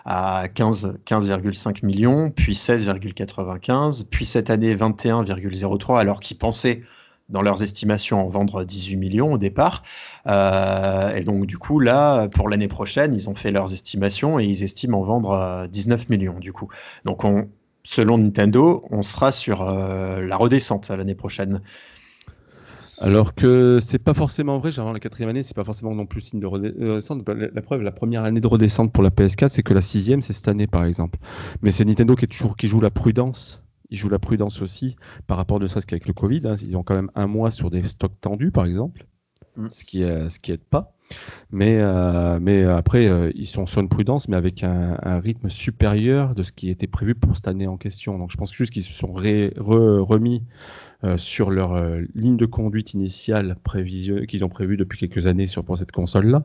à 0.05 0.49
15, 0.49 0.97
15,5 1.07 1.87
millions, 1.87 2.33
puis 2.33 2.55
16,95, 2.55 4.09
puis 4.11 4.27
cette 4.27 4.51
année 4.51 4.75
21,03, 4.75 6.01
alors 6.01 6.19
qu'ils 6.19 6.39
pensaient 6.39 6.83
dans 7.29 7.43
leurs 7.43 7.63
estimations 7.63 8.25
en 8.25 8.29
vendre 8.29 8.65
18 8.65 8.97
millions 8.97 9.33
au 9.33 9.39
départ. 9.39 9.83
et 10.27 11.25
donc 11.25 11.47
du 11.47 11.59
coup 11.59 11.81
là, 11.81 12.29
pour 12.29 12.49
l'année 12.49 12.69
prochaine, 12.69 13.15
ils 13.15 13.29
ont 13.29 13.35
fait 13.35 13.51
leurs 13.51 13.73
estimations 13.73 14.39
et 14.39 14.45
ils 14.45 14.63
estiment 14.63 15.01
en 15.01 15.05
vendre 15.05 15.67
19 15.71 16.09
millions 16.11 16.39
du 16.39 16.53
coup. 16.53 16.69
Donc 17.05 17.25
on, 17.25 17.49
selon 17.85 18.19
Nintendo, 18.19 18.83
on 18.91 19.03
sera 19.03 19.31
sur 19.31 19.63
euh, 19.63 20.27
la 20.27 20.37
redescente 20.37 20.89
l'année 20.89 21.15
prochaine. 21.15 21.61
Alors 23.01 23.35
que 23.35 23.81
c'est 23.85 23.99
pas 23.99 24.15
forcément 24.15 24.59
vrai, 24.59 24.73
genre 24.73 24.93
la 24.93 25.01
quatrième 25.01 25.29
année, 25.29 25.43
c'est 25.43 25.55
pas 25.55 25.65
forcément 25.65 25.95
non 25.95 26.07
plus 26.07 26.21
signe 26.21 26.41
de 26.41 26.47
redescente. 26.47 27.29
La, 27.29 27.61
preuve, 27.61 27.83
la 27.83 27.91
première 27.91 28.25
année 28.25 28.41
de 28.41 28.47
redescente 28.47 28.93
pour 28.93 29.03
la 29.03 29.11
PS4, 29.11 29.49
c'est 29.49 29.63
que 29.63 29.75
la 29.75 29.81
sixième, 29.81 30.23
c'est 30.23 30.33
cette 30.33 30.49
année 30.49 30.67
par 30.67 30.85
exemple. 30.85 31.19
Mais 31.61 31.71
c'est 31.71 31.85
Nintendo 31.85 32.15
qui 32.15 32.25
est 32.25 32.29
toujours 32.29 32.57
qui 32.57 32.69
joue 32.69 32.81
la 32.81 32.91
prudence. 32.91 33.64
Il 33.91 33.97
joue 33.97 34.09
la 34.09 34.19
prudence 34.19 34.63
aussi 34.63 34.97
par 35.27 35.37
rapport 35.37 35.61
de 35.61 35.67
ça, 35.67 35.81
ce 35.81 35.87
qu'avec 35.87 36.07
le 36.07 36.15
Covid, 36.15 36.43
hein. 36.45 36.55
ils 36.63 36.77
ont 36.77 36.83
quand 36.83 36.95
même 36.95 37.11
un 37.15 37.27
mois 37.27 37.51
sur 37.51 37.71
des 37.71 37.83
stocks 37.83 38.21
tendus 38.21 38.51
par 38.51 38.65
exemple, 38.65 39.07
mm. 39.57 39.69
ce 39.69 39.85
qui 39.85 40.03
est, 40.03 40.29
ce 40.31 40.39
qui 40.39 40.53
aide 40.53 40.65
pas. 40.65 40.93
Mais, 41.51 41.79
euh, 41.81 42.39
mais 42.41 42.65
après, 42.65 43.07
euh, 43.07 43.31
ils 43.35 43.47
sont 43.47 43.67
sur 43.67 43.83
une 43.83 43.91
prudence, 43.91 44.27
mais 44.29 44.37
avec 44.37 44.65
un, 44.65 45.19
rythme 45.19 45.51
supérieur 45.51 46.35
de 46.35 46.43
ce 46.43 46.51
qui 46.51 46.71
était 46.71 46.87
prévu 46.87 47.15
pour 47.15 47.37
cette 47.37 47.47
année 47.47 47.67
en 47.67 47.77
question. 47.77 48.19
Donc 48.19 48.31
je 48.31 48.37
pense 48.39 48.53
juste 48.53 48.73
qu'ils 48.73 48.83
se 48.83 48.93
sont 48.93 49.13
remis 49.13 50.43
sur 51.19 51.51
leur 51.51 51.79
ligne 52.15 52.39
de 52.39 52.47
conduite 52.47 52.95
initiale 52.95 53.57
qu'ils 54.27 54.45
ont 54.45 54.49
prévue 54.49 54.79
depuis 54.79 54.99
quelques 54.99 55.27
années 55.27 55.47
sur, 55.47 55.63
pour 55.63 55.77
cette 55.77 55.93
console-là. 55.93 56.45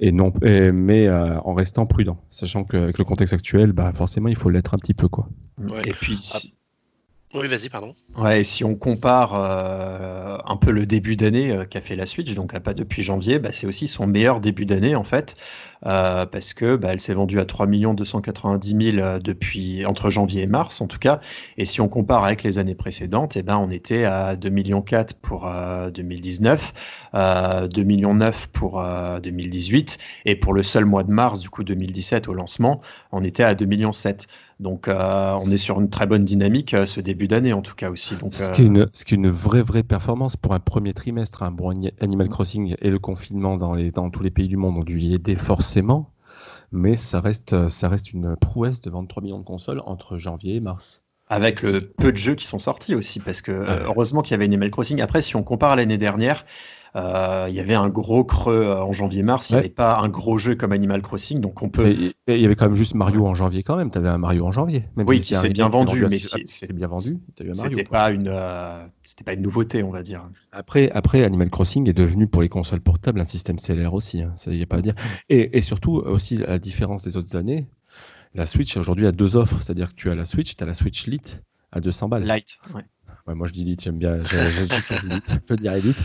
Et 0.00 0.12
non, 0.12 0.32
mais 0.42 1.10
en 1.10 1.54
restant 1.54 1.86
prudent, 1.86 2.22
sachant 2.30 2.64
qu'avec 2.64 2.98
le 2.98 3.04
contexte 3.04 3.34
actuel, 3.34 3.72
bah, 3.72 3.92
forcément, 3.94 4.28
il 4.28 4.36
faut 4.36 4.50
l'être 4.50 4.74
un 4.74 4.78
petit 4.78 4.94
peu. 4.94 5.08
Quoi. 5.08 5.28
Et 5.84 5.92
puis. 5.92 6.54
Oui, 7.34 7.46
vas-y, 7.46 7.68
pardon. 7.68 7.94
Ouais, 8.16 8.42
si 8.42 8.64
on 8.64 8.74
compare 8.74 9.34
euh, 9.34 10.38
un 10.46 10.56
peu 10.56 10.70
le 10.70 10.86
début 10.86 11.14
d'année 11.14 11.50
euh, 11.50 11.64
qu'a 11.66 11.82
fait 11.82 11.94
la 11.94 12.06
Switch, 12.06 12.34
donc 12.34 12.58
pas 12.58 12.72
depuis 12.72 13.02
janvier, 13.02 13.38
bah, 13.38 13.50
c'est 13.52 13.66
aussi 13.66 13.86
son 13.86 14.06
meilleur 14.06 14.40
début 14.40 14.64
d'année 14.64 14.96
en 14.96 15.04
fait, 15.04 15.36
euh, 15.84 16.24
parce 16.24 16.54
que 16.54 16.76
bah, 16.76 16.88
elle 16.92 17.00
s'est 17.00 17.12
vendue 17.12 17.38
à 17.38 17.44
3 17.44 17.66
290 17.66 18.92
000 18.94 19.18
depuis 19.18 19.84
entre 19.84 20.08
janvier 20.08 20.44
et 20.44 20.46
mars 20.46 20.80
en 20.80 20.86
tout 20.86 20.98
cas. 20.98 21.20
Et 21.58 21.66
si 21.66 21.82
on 21.82 21.88
compare 21.88 22.24
avec 22.24 22.42
les 22.42 22.58
années 22.58 22.74
précédentes, 22.74 23.36
et 23.36 23.40
eh 23.40 23.42
ben 23.42 23.58
on 23.58 23.70
était 23.70 24.04
à 24.04 24.34
2 24.34 24.48
millions 24.48 24.80
4 24.80 25.14
pour 25.16 25.46
2019, 25.92 26.72
2 27.12 27.82
millions 27.82 28.14
9 28.14 28.46
pour 28.54 28.82
2018, 29.22 29.98
et 30.24 30.34
pour 30.34 30.54
le 30.54 30.62
seul 30.62 30.86
mois 30.86 31.02
de 31.02 31.12
mars 31.12 31.40
du 31.40 31.50
coup 31.50 31.62
2017 31.62 32.26
au 32.28 32.32
lancement, 32.32 32.80
on 33.12 33.22
était 33.22 33.44
à 33.44 33.54
2 33.54 33.66
millions 33.66 33.92
7. 33.92 34.28
Donc 34.60 34.88
euh, 34.88 35.38
on 35.40 35.50
est 35.50 35.56
sur 35.56 35.80
une 35.80 35.88
très 35.88 36.06
bonne 36.06 36.24
dynamique 36.24 36.74
euh, 36.74 36.84
ce 36.84 37.00
début 37.00 37.28
d'année 37.28 37.52
en 37.52 37.62
tout 37.62 37.74
cas 37.74 37.90
aussi. 37.90 38.16
Donc, 38.16 38.34
ce, 38.34 38.50
qui 38.50 38.62
est 38.62 38.66
une, 38.66 38.88
ce 38.92 39.04
qui 39.04 39.14
est 39.14 39.16
une 39.16 39.30
vraie 39.30 39.62
vraie 39.62 39.84
performance 39.84 40.36
pour 40.36 40.52
un 40.52 40.60
premier 40.60 40.94
trimestre. 40.94 41.42
Un 41.42 41.52
bon 41.52 41.88
Animal 42.00 42.28
Crossing 42.28 42.74
et 42.80 42.90
le 42.90 42.98
confinement 42.98 43.56
dans, 43.56 43.74
les, 43.74 43.92
dans 43.92 44.10
tous 44.10 44.22
les 44.22 44.30
pays 44.30 44.48
du 44.48 44.56
monde 44.56 44.76
ont 44.76 44.84
dû 44.84 45.00
y 45.00 45.14
aider 45.14 45.36
forcément, 45.36 46.10
mais 46.72 46.96
ça 46.96 47.20
reste, 47.20 47.68
ça 47.68 47.88
reste 47.88 48.12
une 48.12 48.36
prouesse 48.36 48.80
de 48.80 48.90
vendre 48.90 49.08
3 49.08 49.22
millions 49.22 49.38
de 49.38 49.44
consoles 49.44 49.82
entre 49.84 50.18
janvier 50.18 50.56
et 50.56 50.60
mars. 50.60 51.02
Avec 51.30 51.62
le 51.62 51.88
peu 51.88 52.10
de 52.10 52.16
jeux 52.16 52.34
qui 52.34 52.46
sont 52.46 52.58
sortis 52.58 52.94
aussi, 52.94 53.20
parce 53.20 53.42
que 53.42 53.52
heureusement 53.52 54.22
qu'il 54.22 54.32
y 54.32 54.34
avait 54.34 54.46
Animal 54.46 54.70
Crossing. 54.70 55.00
Après, 55.02 55.20
si 55.20 55.36
on 55.36 55.42
compare 55.42 55.76
l'année 55.76 55.98
dernière, 55.98 56.44
euh, 56.96 57.46
il 57.48 57.54
y 57.54 57.60
avait 57.60 57.74
un 57.74 57.88
gros 57.88 58.24
creux 58.24 58.62
euh, 58.62 58.82
en 58.82 58.92
janvier-mars. 58.92 59.50
Il 59.50 59.54
n'y 59.54 59.58
avait 59.60 59.68
pas 59.68 59.98
un 59.98 60.08
gros 60.08 60.38
jeu 60.38 60.54
comme 60.54 60.72
Animal 60.72 61.02
Crossing, 61.02 61.40
donc 61.40 61.62
on 61.62 61.68
peut. 61.68 61.94
il 62.28 62.40
y 62.40 62.44
avait 62.44 62.54
quand 62.54 62.66
même 62.66 62.74
juste 62.74 62.94
Mario 62.94 63.26
en 63.26 63.34
janvier 63.34 63.62
quand 63.62 63.76
même. 63.76 63.90
Tu 63.90 63.98
avais 63.98 64.08
un 64.08 64.18
Mario 64.18 64.46
en 64.46 64.52
janvier. 64.52 64.84
oui, 64.96 65.20
qui 65.20 65.34
s'est 65.34 65.50
bien 65.50 65.68
vendu, 65.68 66.06
mais 66.08 66.18
c'est 66.18 66.72
bien 66.72 66.88
vendu. 66.88 67.18
C'était 67.54 67.84
pas 67.84 68.10
une, 68.10 68.28
euh, 68.28 68.84
pas 69.24 69.34
une 69.34 69.42
nouveauté, 69.42 69.82
on 69.82 69.90
va 69.90 70.02
dire. 70.02 70.22
Après, 70.52 70.90
après, 70.90 71.24
Animal 71.24 71.50
Crossing 71.50 71.88
est 71.88 71.94
devenu 71.94 72.26
pour 72.26 72.42
les 72.42 72.48
consoles 72.48 72.80
portables 72.80 73.20
un 73.20 73.24
système 73.24 73.58
CLR 73.58 73.92
aussi. 73.94 74.22
Hein, 74.22 74.32
ça 74.36 74.52
y 74.52 74.62
a 74.62 74.66
pas 74.66 74.78
à 74.78 74.82
dire. 74.82 74.94
Et, 75.28 75.56
et 75.56 75.60
surtout 75.60 75.96
aussi 75.96 76.42
à 76.44 76.50
la 76.50 76.58
différence 76.58 77.02
des 77.02 77.16
autres 77.16 77.36
années, 77.36 77.66
la 78.38 78.46
Switch 78.46 78.76
aujourd'hui 78.76 79.06
a 79.06 79.12
deux 79.12 79.36
offres, 79.36 79.60
c'est-à-dire 79.60 79.90
que 79.90 79.96
tu 79.96 80.10
as 80.10 80.14
la 80.14 80.24
Switch, 80.24 80.56
tu 80.56 80.64
as 80.64 80.66
la 80.66 80.74
Switch 80.74 81.06
Lite 81.06 81.42
à 81.72 81.80
200 81.80 82.08
balles. 82.08 82.24
Light, 82.24 82.58
ouais 82.74 82.82
moi 83.34 83.46
je 83.46 83.52
dis 83.52 83.64
Lite, 83.64 83.82
j'aime 83.82 83.98
bien. 83.98 84.18
Je, 84.20 84.24
je, 84.26 85.38
peux 85.38 85.56
dire 85.56 85.74
Elite. 85.74 85.98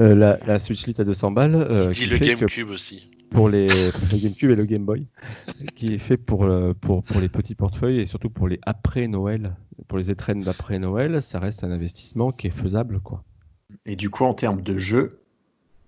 Euh, 0.00 0.14
la, 0.14 0.38
la, 0.46 0.58
Switch 0.58 0.86
Lite 0.86 1.00
à 1.00 1.04
200 1.04 1.32
balles. 1.32 1.54
Euh, 1.54 1.90
dis 1.90 2.06
le 2.06 2.18
GameCube 2.18 2.70
aussi. 2.70 3.10
Pour 3.30 3.48
les, 3.48 3.66
le 3.66 4.18
GameCube 4.18 4.50
et 4.50 4.56
le 4.56 4.64
Game 4.64 4.84
Boy, 4.84 5.06
qui 5.74 5.94
est 5.94 5.98
fait 5.98 6.18
pour, 6.18 6.44
euh, 6.44 6.74
pour, 6.74 7.02
pour 7.02 7.20
les 7.20 7.28
petits 7.30 7.54
portefeuilles 7.54 8.00
et 8.00 8.06
surtout 8.06 8.28
pour 8.28 8.46
les 8.46 8.58
après 8.62 9.08
Noël, 9.08 9.56
pour 9.88 9.96
les 9.96 10.10
étrennes 10.10 10.42
d'après 10.42 10.78
Noël, 10.78 11.22
ça 11.22 11.38
reste 11.38 11.64
un 11.64 11.70
investissement 11.70 12.30
qui 12.30 12.48
est 12.48 12.50
faisable, 12.50 13.00
quoi. 13.00 13.24
Et 13.86 13.96
du 13.96 14.10
coup, 14.10 14.24
en 14.24 14.34
termes 14.34 14.60
de 14.60 14.76
jeux, 14.76 15.21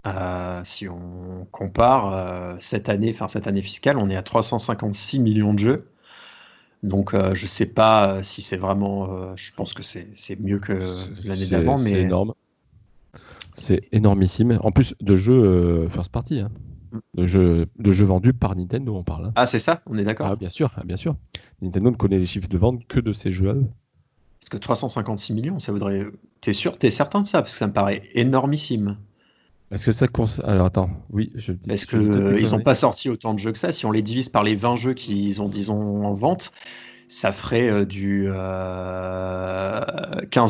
euh, 0.07 0.61
si 0.65 0.89
on 0.89 1.47
compare 1.51 2.57
cette 2.61 2.89
année, 2.89 3.11
enfin 3.15 3.29
cette 3.29 3.47
année 3.47 3.63
fiscale, 3.63 3.97
on 3.99 4.11
est 4.11 4.17
à 4.17 4.23
356 4.23 5.21
millions 5.21 5.55
de 5.55 5.59
jeux. 5.59 5.85
Donc 6.85 7.15
euh, 7.15 7.35
je 7.35 7.47
sais 7.47 7.67
pas 7.67 8.09
euh, 8.09 8.23
si 8.23 8.43
c'est 8.43 8.59
vraiment. 8.59 9.11
Euh, 9.11 9.33
je 9.37 9.53
pense 9.55 9.73
que 9.73 9.83
c'est 9.83 10.39
mieux 10.39 10.59
que 10.59 10.79
l'année 11.25 11.47
d'avant, 11.47 11.79
mais 11.79 11.91
c'est 11.91 12.01
énorme. 12.03 12.35
C'est 13.55 13.89
énormissime. 13.91 14.59
En 14.63 14.71
plus 14.71 14.95
de 15.01 15.17
jeux 15.17 15.89
first 15.89 16.13
party, 16.13 16.41
hein. 16.41 16.51
mm. 16.93 16.99
de, 17.15 17.27
jeux, 17.27 17.67
de 17.79 17.91
jeux 17.91 18.05
vendus 18.05 18.35
par 18.35 18.55
Nintendo, 18.55 18.95
on 18.95 19.03
parle. 19.03 19.27
Hein. 19.27 19.33
Ah 19.35 19.47
c'est 19.47 19.59
ça, 19.59 19.81
on 19.87 19.97
est 19.97 20.05
d'accord. 20.05 20.27
Ah, 20.27 20.37
bien 20.37 20.51
sûr, 20.51 20.73
ah, 20.77 20.85
bien 20.85 20.97
sûr. 20.97 21.17
Nintendo 21.63 21.91
ne 21.91 21.97
connaît 21.97 22.19
les 22.19 22.27
chiffres 22.27 22.49
de 22.49 22.59
vente 22.59 22.87
que 22.87 23.01
de 23.01 23.15
ces 23.15 23.33
jeux 23.33 23.49
à 23.49 23.55
eux. 23.55 23.67
Parce 24.41 24.51
que 24.51 24.59
356 24.59 25.33
millions, 25.33 25.59
ça 25.59 25.73
voudrait. 25.73 26.05
T'es 26.43 26.53
sûr, 26.53 26.77
t'es 26.77 26.91
certain 26.91 27.23
de 27.23 27.27
ça? 27.27 27.41
Parce 27.41 27.53
que 27.53 27.59
ça 27.59 27.67
me 27.67 27.73
paraît 27.73 28.03
énormissime. 28.13 28.99
Est-ce 29.75 29.87
que 29.87 29.93
ça 29.93 30.07
Alors 30.45 30.67
attends, 30.67 30.89
oui, 31.11 31.33
je 31.35 31.51
dis. 31.51 31.69
Est-ce 31.71 31.87
qu'ils 31.89 32.53
n'ont 32.53 32.63
pas 32.63 32.77
sorti 32.77 33.09
autant 33.11 33.35
de 33.35 33.41
jeux 33.41 33.51
que 33.51 33.59
ça 33.59 33.73
Si 33.73 33.85
on 33.87 33.91
les 33.91 34.03
divise 34.03 34.29
par 34.29 34.45
les 34.45 34.55
20 34.55 34.77
jeux 34.77 34.95
qu'ils 34.95 35.43
ont, 35.43 35.49
disons, 35.49 36.05
en 36.05 36.15
vente, 36.15 36.53
ça 37.09 37.33
ferait 37.33 37.69
euh, 37.69 37.85
du 37.85 38.27
15 38.27 38.33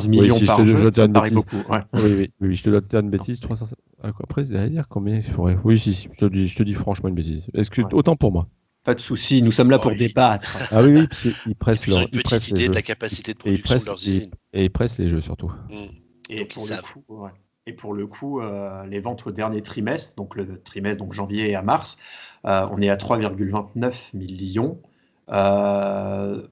euh, 0.06 0.10
millions 0.10 0.38
par 0.40 0.68
jeu. 0.68 0.92
Ça 0.92 1.08
paraît 1.08 1.30
beaucoup. 1.30 1.56
Oui, 1.94 2.30
oui, 2.40 2.54
je 2.54 2.62
te 2.62 2.68
dois 2.68 2.82
dire 2.82 3.00
une 3.00 3.08
bêtise. 3.08 3.40
300... 3.40 3.68
Après, 4.02 4.44
c'est 4.44 4.68
dire 4.68 4.88
combien 4.88 5.16
il 5.16 5.22
faudrait. 5.22 5.56
Oui, 5.64 5.78
si, 5.78 6.06
je 6.12 6.18
te, 6.18 6.26
dis, 6.26 6.46
je 6.46 6.56
te 6.56 6.62
dis 6.62 6.74
franchement 6.74 7.08
une 7.08 7.14
bêtise. 7.14 7.46
Est-ce 7.54 7.70
que 7.70 7.80
autant 7.94 8.16
pour 8.16 8.30
moi? 8.30 8.46
Pas 8.84 8.94
de 8.94 9.00
souci, 9.00 9.40
nous 9.40 9.52
sommes 9.52 9.70
là 9.70 9.78
pour 9.78 9.94
débattre. 9.94 10.58
Ah 10.70 10.82
oui, 10.82 11.08
oui, 11.24 11.34
ils 11.46 11.54
pressent 11.54 11.87
leur. 11.87 12.00
Ils 12.12 12.50
idée 12.50 12.68
de 12.68 12.74
la 12.74 12.82
capacité 12.82 13.32
de 13.32 13.38
production 13.38 13.78
de 13.78 13.84
leurs 13.87 14.06
usines. 14.06 14.30
Et 14.52 14.64
ils 14.64 14.70
pressent 14.70 14.98
les 14.98 15.08
jeux 15.08 15.22
surtout. 15.22 15.50
Mmh. 15.70 15.74
Et, 16.28 16.44
pour 16.44 16.66
le 16.66 16.74
coup, 16.82 17.22
ouais. 17.22 17.30
Et 17.66 17.72
pour 17.72 17.94
le 17.94 18.07
coup, 18.07 18.42
euh, 18.42 18.85
les 18.85 19.00
ventes 19.00 19.27
au 19.27 19.31
dernier 19.31 19.62
trimestre, 19.62 20.16
donc 20.16 20.37
le 20.37 20.61
trimestre 20.61 21.03
donc 21.03 21.14
janvier 21.14 21.55
à 21.55 21.62
mars, 21.62 21.96
euh, 22.44 22.66
on 22.70 22.79
est 22.83 22.90
à 22.90 22.96
3,29 22.96 24.14
millions. 24.14 24.79
Euh, 25.31 26.42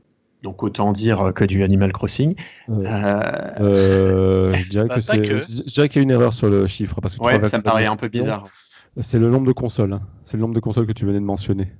donc 0.42 0.62
autant 0.62 0.90
dire 0.92 1.32
que 1.34 1.44
du 1.44 1.64
Animal 1.64 1.92
Crossing. 1.92 2.34
je 2.66 4.68
dirais 4.70 4.86
bah, 4.88 4.98
qu'il 4.98 5.96
y 5.96 5.98
a 5.98 6.00
une 6.00 6.10
erreur 6.10 6.32
sur 6.32 6.48
le 6.48 6.66
chiffre. 6.66 7.02
Parce 7.02 7.18
que 7.18 7.22
ouais, 7.22 7.46
ça 7.46 7.58
me 7.58 7.62
paraît 7.62 7.84
un 7.84 7.96
peu 7.96 8.08
bizarre. 8.08 8.46
C'est 8.98 9.18
le 9.18 9.28
nombre 9.28 9.46
de 9.46 9.52
consoles. 9.52 9.92
Hein. 9.92 10.00
C'est 10.24 10.38
le 10.38 10.40
nombre 10.40 10.54
de 10.54 10.60
consoles 10.60 10.86
que 10.86 10.92
tu 10.92 11.04
venais 11.04 11.20
de 11.20 11.24
mentionner. 11.24 11.74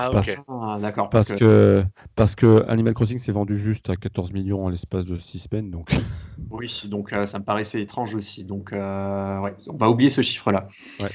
Ah, 0.00 0.10
ok. 0.12 0.38
Ah, 0.48 0.78
d'accord. 0.80 1.10
Parce, 1.10 1.32
que... 1.32 1.84
parce 2.14 2.34
que 2.34 2.64
Animal 2.68 2.94
Crossing 2.94 3.18
s'est 3.18 3.32
vendu 3.32 3.58
juste 3.58 3.90
à 3.90 3.96
14 3.96 4.32
millions 4.32 4.64
en 4.64 4.68
l'espace 4.68 5.04
de 5.04 5.16
6 5.16 5.38
semaines. 5.40 5.70
Donc... 5.70 5.90
Oui, 6.50 6.82
donc 6.86 7.12
euh, 7.12 7.26
ça 7.26 7.40
me 7.40 7.44
paraissait 7.44 7.82
étrange 7.82 8.14
aussi. 8.14 8.44
Donc, 8.44 8.72
euh, 8.72 9.40
ouais, 9.40 9.54
on 9.68 9.76
va 9.76 9.90
oublier 9.90 10.08
ce 10.08 10.22
chiffre-là. 10.22 10.68
Ouais. 11.00 11.08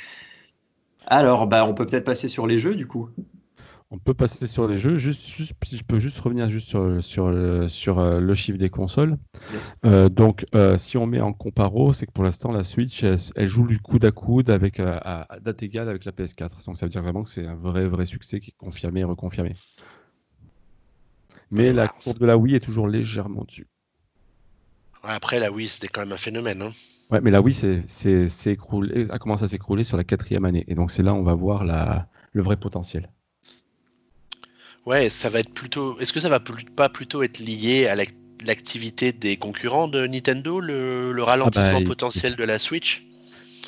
Alors, 1.08 1.48
bah, 1.48 1.66
on 1.66 1.74
peut 1.74 1.86
peut-être 1.86 2.06
passer 2.06 2.28
sur 2.28 2.46
les 2.46 2.60
jeux, 2.60 2.76
du 2.76 2.88
coup. 2.88 3.10
On 3.94 4.00
peut 4.00 4.16
passer 4.16 4.48
sur 4.48 4.68
les 4.68 4.76
jeux. 4.76 4.98
Juste, 4.98 5.22
si 5.22 5.78
je 5.78 5.84
peux 5.84 6.00
juste 6.00 6.20
revenir 6.20 6.50
juste 6.50 6.68
sur, 6.68 7.02
sur, 7.04 7.32
sur 7.70 8.00
euh, 8.00 8.20
le 8.20 8.34
chiffre 8.34 8.58
des 8.58 8.72
consoles. 8.72 9.18
donc, 9.84 10.46
si 10.78 10.98
on 10.98 11.06
met 11.06 11.22
en 11.22 11.32
comparo, 11.32 11.94
c'est 11.94 12.08
que 12.08 12.12
pour 12.12 12.24
l'instant, 12.24 12.52
la 12.52 12.64
Switch, 12.64 13.04
elle, 13.04 13.48
joue 13.48 13.68
du 13.68 13.80
coude 13.80 14.04
à 14.04 14.12
coude 14.12 14.50
avec, 14.50 14.80
à, 14.80 15.28
date 15.42 15.62
égale 15.62 15.90
avec 15.90 16.06
la 16.06 16.12
PS4. 16.12 16.66
Donc, 16.66 16.76
ça 16.76 16.88
veut 16.88 16.90
dire 16.90 17.04
vraiment 17.04 17.22
que 17.22 17.30
c'est 17.30 17.46
un 17.46 17.54
vrai, 17.54 17.86
vrai 17.86 18.06
succès 18.06 18.40
qui 18.40 18.50
est 18.50 18.58
confirmé 18.58 19.02
et 19.02 19.04
reconfirmé. 19.04 19.54
Mais 21.52 21.72
la 21.72 21.88
courbe 21.88 22.18
de 22.18 22.26
la 22.26 22.36
Wii 22.36 22.56
est 22.56 22.62
toujours 22.62 22.88
légèrement 22.88 23.44
dessus. 23.44 23.68
Après, 25.04 25.40
la 25.40 25.52
Wii, 25.52 25.68
c'était 25.68 25.88
quand 25.88 26.02
même 26.02 26.14
un 26.14 26.18
phénomène. 26.18 26.64
Hein. 26.64 26.72
Ouais, 27.12 27.22
mais 27.22 27.30
la 27.30 27.42
Wii 27.42 27.54
c'est, 27.86 28.58
a 29.12 29.20
commencé 29.20 29.44
à 29.44 29.48
s'écrouler 29.48 29.84
sur 29.84 29.98
la 29.98 30.04
quatrième 30.04 30.46
année. 30.46 30.64
Et 30.68 30.74
donc, 30.74 30.90
c'est 30.90 31.04
là 31.04 31.14
où 31.14 31.18
on 31.18 31.24
va 31.24 31.36
voir 31.36 31.64
la, 31.64 32.08
le 32.32 32.42
vrai 32.42 32.58
potentiel. 32.58 33.12
Ouais, 34.86 35.10
ça 35.10 35.30
va 35.30 35.40
être 35.40 35.54
plutôt. 35.54 35.98
Est-ce 36.00 36.14
que 36.14 36.20
ça 36.20 36.30
va 36.30 36.40
pas 36.76 36.90
plutôt 36.90 37.24
être 37.24 37.40
lié 37.40 37.88
à 37.88 37.96
l'activité 37.96 39.14
des 39.14 39.38
concurrents 39.38 39.88
de 39.88 40.06
Nintendo, 40.06 40.60
le, 40.60 41.16
ralentissement 41.22 41.78
ah 41.78 41.80
bah, 41.80 41.86
potentiel 41.86 42.36
de 42.36 42.44
la 42.44 42.60
Switch? 42.60 43.06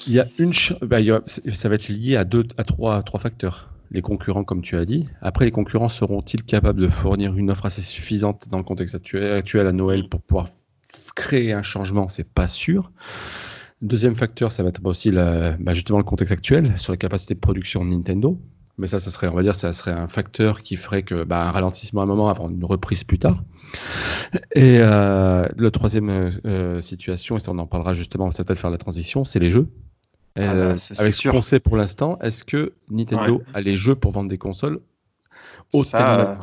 Il 0.07 0.13
y 0.13 0.19
a 0.19 0.27
une. 0.37 0.51
Bah, 0.81 0.97
ça 1.25 1.69
va 1.69 1.75
être 1.75 1.87
lié 1.87 2.15
à, 2.15 2.25
deux, 2.25 2.45
à 2.57 2.63
trois, 2.63 3.01
trois 3.03 3.19
facteurs 3.19 3.71
les 3.91 4.01
concurrents, 4.01 4.43
comme 4.43 4.61
tu 4.61 4.75
as 4.75 4.85
dit. 4.85 5.07
Après, 5.21 5.45
les 5.45 5.51
concurrents 5.51 5.87
seront-ils 5.87 6.43
capables 6.43 6.81
de 6.81 6.87
fournir 6.87 7.35
une 7.37 7.51
offre 7.51 7.65
assez 7.65 7.81
suffisante 7.81 8.49
dans 8.49 8.57
le 8.57 8.63
contexte 8.63 8.95
actuel 8.95 9.67
à 9.67 9.71
Noël 9.71 10.09
pour 10.09 10.21
pouvoir 10.21 10.49
créer 11.15 11.53
un 11.53 11.63
changement, 11.63 12.07
c'est 12.07 12.27
pas 12.27 12.47
sûr. 12.47 12.91
Deuxième 13.81 14.15
facteur, 14.15 14.51
ça 14.51 14.63
va 14.63 14.69
être 14.69 14.81
aussi 14.85 15.11
bah, 15.11 15.73
justement 15.73 15.97
le 15.97 16.03
contexte 16.03 16.31
actuel 16.31 16.77
sur 16.77 16.93
la 16.93 16.97
capacité 16.97 17.35
de 17.35 17.39
production 17.39 17.83
de 17.83 17.89
Nintendo. 17.89 18.39
Mais 18.77 18.87
ça, 18.87 18.99
ça 18.99 19.09
serait, 19.09 19.27
on 19.27 19.33
va 19.33 19.43
dire, 19.43 19.55
ça 19.55 19.71
serait 19.71 19.91
un 19.91 20.07
facteur 20.07 20.61
qui 20.61 20.75
ferait 20.75 21.03
que 21.03 21.23
bah, 21.23 21.47
un 21.47 21.51
ralentissement 21.51 22.01
à 22.01 22.03
un 22.03 22.07
moment 22.07 22.29
avant 22.29 22.49
une 22.49 22.65
reprise 22.65 23.03
plus 23.03 23.19
tard. 23.19 23.43
Et 24.53 24.79
euh, 24.79 25.47
le 25.55 25.71
troisième 25.71 26.31
euh, 26.45 26.81
situation, 26.81 27.37
et 27.37 27.39
ça 27.39 27.51
on 27.51 27.57
en 27.59 27.67
parlera 27.67 27.93
justement, 27.93 28.31
ça 28.31 28.43
peut-être 28.43 28.59
faire 28.59 28.69
la 28.69 28.77
transition, 28.77 29.23
c'est 29.23 29.39
les 29.39 29.49
jeux. 29.49 29.69
Ah 30.37 30.41
bah, 30.41 30.47
euh, 30.53 30.75
avec 30.97 31.13
ce 31.13 31.29
qu'on 31.29 31.41
sait 31.41 31.61
pour 31.61 31.77
l'instant, 31.77 32.19
est-ce 32.19 32.43
que 32.43 32.73
Nintendo 32.89 33.41
a 33.53 33.61
les 33.61 33.77
jeux 33.77 33.95
pour 33.95 34.11
vendre 34.11 34.29
des 34.29 34.37
consoles 34.37 34.81
au 35.73 35.83
ça, 35.83 36.39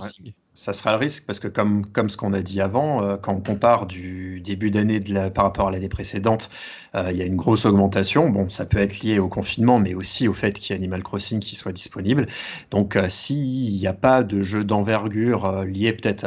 ça 0.55 0.73
sera 0.73 0.93
le 0.93 0.99
risque 0.99 1.25
parce 1.27 1.41
que 1.41 1.49
comme, 1.49 1.87
comme 1.87 2.11
ce 2.11 2.17
qu'on 2.17 2.33
a 2.35 2.43
dit 2.43 2.61
avant, 2.61 3.03
euh, 3.03 3.17
quand 3.17 3.33
on 3.35 3.41
compare 3.41 3.87
du 3.87 4.41
début 4.41 4.71
d'année 4.71 5.01
par 5.35 5.45
rapport 5.45 5.69
à 5.69 5.71
l'année 5.71 5.89
précédente, 5.89 6.51
euh, 6.95 7.09
il 7.11 7.17
y 7.17 7.23
a 7.23 7.25
une 7.25 7.37
grosse 7.37 7.65
augmentation. 7.65 8.29
Bon, 8.29 8.51
ça 8.51 8.67
peut 8.67 8.79
être 8.79 9.01
lié 9.01 9.19
au 9.19 9.29
confinement, 9.29 9.79
mais 9.79 9.95
aussi 9.95 10.29
au 10.29 10.35
fait 10.35 10.53
qu'il 10.53 10.71
y 10.71 10.73
ait 10.75 10.77
Animal 10.77 11.03
Crossing 11.03 11.41
qui 11.41 11.57
soit 11.57 11.73
disponible. 11.73 12.27
Donc 12.71 12.97
euh, 12.97 13.09
s'il 13.09 13.73
n'y 13.73 13.87
a 13.87 13.95
pas 13.95 14.23
de 14.23 14.43
jeu 14.43 14.65
d'envergure 14.65 15.65
lié 15.65 15.93
peut-être 15.93 16.27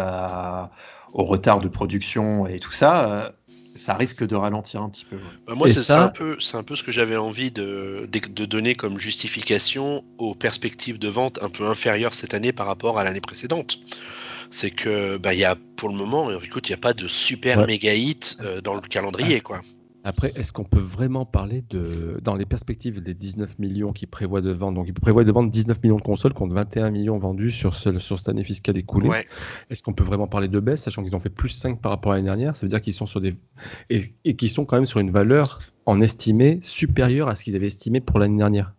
au 1.14 1.24
retard 1.24 1.60
de 1.60 1.68
production 1.68 2.48
et 2.48 2.60
tout 2.60 2.72
ça, 2.72 3.32
ça 3.76 3.94
risque 3.94 4.26
de 4.26 4.36
ralentir 4.36 4.82
un 4.82 4.90
petit 4.90 5.06
peu. 5.06 5.18
Bah, 5.46 5.54
moi, 5.56 5.70
c'est 5.70 5.92
un, 5.92 6.08
peu, 6.08 6.38
un 6.54 6.64
peu 6.64 6.76
ce 6.76 6.84
que 6.84 6.92
j'avais 6.92 7.18
envie 7.18 7.52
de, 7.52 8.10
de, 8.12 8.46
donner 8.46 8.74
comme 8.74 8.98
justification 8.98 10.04
aux 10.18 10.34
perspectives 10.34 10.98
de 10.98 11.10
vente 11.10 11.44
un 11.44 11.50
peu 11.50 11.68
inférieures 11.68 12.14
cette 12.14 12.34
année 12.34 12.54
par 12.54 12.68
rapport 12.68 12.98
à 12.98 13.04
l'année 13.04 13.22
précédente. 13.22 13.78
C'est 14.50 14.72
que, 14.72 15.18
bah, 15.18 15.34
y 15.34 15.44
a, 15.44 15.56
pour 15.76 15.90
le 15.90 15.96
moment, 15.96 16.30
écoute, 16.42 16.70
il 16.70 16.72
n'y 16.72 16.76
a 16.76 16.82
pas 16.82 16.94
de 16.94 17.08
super 17.08 17.66
méga 17.66 17.94
hit 17.94 18.38
euh, 18.42 18.62
dans 18.62 18.74
le 18.74 18.82
calendrier, 18.82 19.42
quoi. 19.42 19.62
Après, 20.08 20.32
est-ce 20.36 20.54
qu'on 20.54 20.64
peut 20.64 20.78
vraiment 20.78 21.26
parler 21.26 21.64
de, 21.72 22.20
dans 22.22 22.36
les 22.36 22.46
perspectives 22.46 23.02
des 23.02 23.16
19 23.16 23.58
millions 23.58 23.92
qu'ils 23.92 24.08
prévoient 24.08 24.42
de 24.42 24.52
vendre, 24.52 24.76
donc 24.76 24.88
ils 24.88 24.94
prévoient 24.94 25.24
de 25.24 25.32
vendre 25.32 25.50
19 25.50 25.82
millions 25.82 25.98
de 25.98 26.04
consoles 26.04 26.36
contre 26.36 26.54
21 26.54 26.92
millions 26.92 27.18
vendus 27.18 27.50
sur, 27.50 27.76
ce, 27.76 27.98
sur 27.98 28.20
cette 28.20 28.30
année 28.30 28.44
fiscale 28.44 28.78
écoulée. 28.78 29.10
Est-ce 29.72 29.82
qu'on 29.82 29.94
peut 29.94 30.04
vraiment 30.04 30.28
parler 30.28 30.48
de 30.48 30.60
baisse, 30.60 30.84
sachant 30.84 31.04
qu'ils 31.04 31.16
ont 31.16 31.20
fait 31.20 31.32
plus 31.32 31.50
5 31.50 31.82
par 31.82 31.92
rapport 31.92 32.12
à 32.12 32.16
l'année 32.16 32.28
dernière? 32.28 32.56
Ça 32.56 32.68
veut 32.68 32.70
dire 32.70 32.82
qu'ils 32.82 32.94
sont 32.94 33.08
sur 33.08 33.20
des. 33.20 33.34
Et, 33.90 34.04
et 34.26 34.36
qu'ils 34.36 34.52
sont 34.52 34.64
quand 34.64 34.78
même 34.78 34.86
sur 34.86 35.00
une 35.00 35.10
valeur 35.10 35.60
en 35.88 36.00
estimé 36.02 36.60
supérieure 36.62 37.28
à 37.28 37.36
ce 37.36 37.44
qu'ils 37.44 37.56
avaient 37.56 37.66
estimé 37.66 38.00
pour 38.00 38.20
l'année 38.20 38.38
dernière 38.38 38.76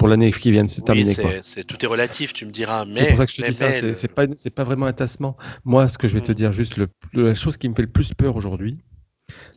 pour 0.00 0.08
l'année 0.08 0.32
qui 0.32 0.50
vient 0.50 0.64
de 0.64 0.70
se 0.70 0.80
terminer. 0.80 1.12
C'est, 1.42 1.64
tout 1.64 1.76
est 1.84 1.86
relatif, 1.86 2.32
tu 2.32 2.46
me 2.46 2.50
diras. 2.50 2.86
Mais, 2.86 2.94
c'est 2.94 3.08
pour 3.08 3.18
ça 3.18 3.26
que 3.26 3.32
je 3.32 3.42
te 3.42 3.46
dis 3.46 3.52
ça, 3.52 3.92
c'est, 3.92 4.08
pas, 4.08 4.26
pas 4.26 4.64
vraiment 4.64 4.86
un 4.86 4.94
tassement. 4.94 5.36
Moi, 5.66 5.88
ce 5.88 5.98
que 5.98 6.08
je 6.08 6.14
vais 6.14 6.22
te 6.22 6.32
mm. 6.32 6.36
dire, 6.36 6.52
juste 6.52 6.78
le, 6.78 6.88
la 7.12 7.34
chose 7.34 7.58
qui 7.58 7.68
me 7.68 7.74
fait 7.74 7.82
le 7.82 7.90
plus 7.90 8.14
peur 8.14 8.34
aujourd'hui, 8.34 8.78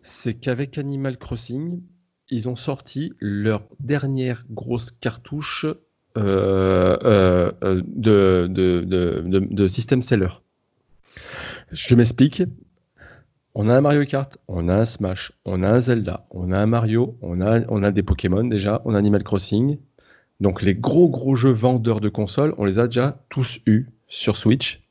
c'est 0.01 0.33
qu'avec 0.33 0.77
Animal 0.77 1.17
Crossing, 1.17 1.81
ils 2.29 2.49
ont 2.49 2.57
sorti 2.57 3.13
leur 3.21 3.63
dernière 3.79 4.43
grosse 4.49 4.91
cartouche 4.91 5.65
euh, 6.17 6.97
euh, 7.05 7.51
euh, 7.63 7.81
de, 7.85 8.47
de, 8.49 9.67
système 9.69 10.01
seller. 10.01 10.41
Je 11.71 11.95
m'explique. 11.95 12.43
On 13.55 13.69
a 13.69 13.77
un 13.77 13.81
Mario 13.81 14.03
Kart, 14.03 14.37
on 14.49 14.67
a 14.67 14.75
un 14.75 14.85
Smash, 14.85 15.31
on 15.45 15.63
a 15.63 15.69
un 15.69 15.79
Zelda, 15.79 16.25
on 16.31 16.51
a 16.51 16.57
un 16.57 16.65
Mario, 16.65 17.17
on 17.21 17.39
a, 17.39 17.61
on 17.69 17.81
a 17.81 17.91
des 17.91 18.03
Pokémon 18.03 18.43
déjà, 18.43 18.81
on 18.83 18.93
a 18.93 18.97
Animal 18.97 19.23
Crossing. 19.23 19.77
Donc 20.43 20.61
les 20.61 20.75
gros 20.75 21.09
gros 21.09 21.35
jeux 21.35 21.51
vendeurs 21.51 22.01
de 22.01 22.09
consoles, 22.09 22.53
on 22.59 22.65
les 22.65 22.77
a 22.77 22.85
déjà 22.85 23.17
tous 23.29 23.59
eus 23.65 23.87
sur 24.07 24.37
Switch 24.37 24.83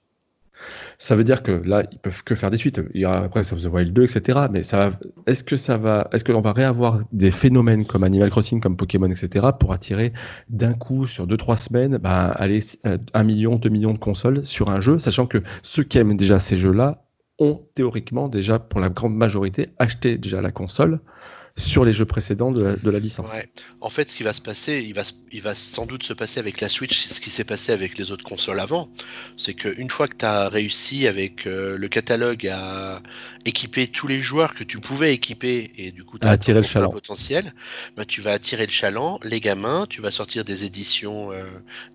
ça 1.03 1.17
veut 1.17 1.25
dire 1.25 1.43
que 1.43 1.51
là, 1.51 1.83
ils 1.91 1.99
peuvent 1.99 2.23
que 2.23 2.37
faire 2.37 2.53
des 2.53 2.57
suites. 2.57 2.81
Y 2.95 3.05
après 3.05 3.29
Breath 3.29 3.53
of 3.53 3.61
the 3.61 3.67
Wild 3.67 3.93
2, 3.93 4.05
etc. 4.05 4.39
Mais 4.53 4.63
ça 4.63 4.93
est-ce 5.27 5.43
que 5.43 5.57
ça 5.57 5.77
va, 5.77 6.09
est-ce 6.13 6.23
qu'on 6.23 6.41
va 6.41 6.53
réavoir 6.53 7.01
des 7.11 7.33
phénomènes 7.33 7.85
comme 7.85 8.05
Animal 8.05 8.31
Crossing, 8.31 8.61
comme 8.61 8.77
Pokémon, 8.77 9.11
etc. 9.11 9.49
pour 9.59 9.73
attirer 9.73 10.13
d'un 10.49 10.75
coup 10.75 11.09
sur 11.09 11.27
2-3 11.27 11.57
semaines, 11.57 11.99
bah, 11.99 12.27
aller 12.27 12.61
1 12.85 12.91
euh, 12.91 13.25
million, 13.25 13.57
2 13.57 13.69
millions 13.69 13.95
de 13.95 13.99
consoles 13.99 14.45
sur 14.45 14.71
un 14.71 14.81
jeu, 14.81 14.99
sachant 14.99 15.27
que 15.27 15.39
ceux 15.65 15.83
qui 15.83 15.99
aiment 15.99 16.17
déjà 16.17 16.39
ces 16.39 16.57
jeux-là 16.57 17.03
ont 17.41 17.61
théoriquement 17.75 18.29
déjà, 18.29 18.61
pour 18.61 18.79
la 18.79 18.89
grande 18.89 19.17
majorité, 19.17 19.71
acheté 19.81 20.19
déjà 20.19 20.41
la 20.41 20.53
console 20.53 21.01
sur 21.57 21.85
les 21.85 21.93
jeux 21.93 22.07
précédents 22.07 22.51
de 22.51 22.91
la, 22.91 22.99
licence. 22.99 23.31
En 23.81 23.91
fait, 23.91 24.11
ce 24.11 24.17
qui 24.17 24.23
va 24.23 24.33
se 24.33 24.41
passer, 24.41 24.83
il 24.87 24.95
va, 24.95 25.03
il 25.33 25.43
va 25.43 25.55
sans 25.55 25.87
doute 25.87 26.03
se 26.03 26.13
passer 26.13 26.41
avec 26.41 26.61
la 26.61 26.69
Switch, 26.69 27.07
ce 27.07 27.21
qui 27.21 27.31
s'est 27.31 27.45
passé 27.45 27.73
avec 27.73 27.99
les 27.99 28.11
autres 28.11 28.25
consoles 28.25 28.61
avant. 28.61 28.91
C'est 29.37 29.55
qu'une 29.55 29.91
fois 29.91 30.09
que 30.09 30.17
tu 30.17 30.25
as 30.25 30.49
réussi 30.49 31.07
avec 31.07 31.47
euh, 31.47 31.77
le 31.77 31.89
catalogue 31.89 32.47
à 32.47 33.03
équiper 33.45 33.87
tous 33.87 34.07
les 34.07 34.21
joueurs 34.21 34.55
que 34.55 34.65
tu 34.65 34.79
pouvais 34.79 35.13
équiper 35.13 35.73
et 35.77 35.93
du 35.93 36.05
coup 36.05 36.19
tu 36.19 36.27
as 36.27 36.31
attiré 36.31 36.61
le 36.61 36.67
chaland 36.67 36.91
potentiel, 36.91 37.53
bah, 37.97 38.05
tu 38.05 38.21
vas 38.21 38.33
attirer 38.33 38.65
le 38.65 38.73
chaland, 38.73 39.21
les 39.23 39.41
gamins, 39.41 39.87
tu 39.89 40.01
vas 40.01 40.11
sortir 40.11 40.45
des 40.45 40.65
éditions, 40.65 41.33
euh, 41.33 41.45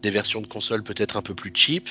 des 0.03 0.11
versions 0.11 0.41
de 0.41 0.47
consoles 0.47 0.83
peut-être 0.83 1.17
un 1.17 1.21
peu 1.21 1.33
plus 1.33 1.51
cheap, 1.53 1.89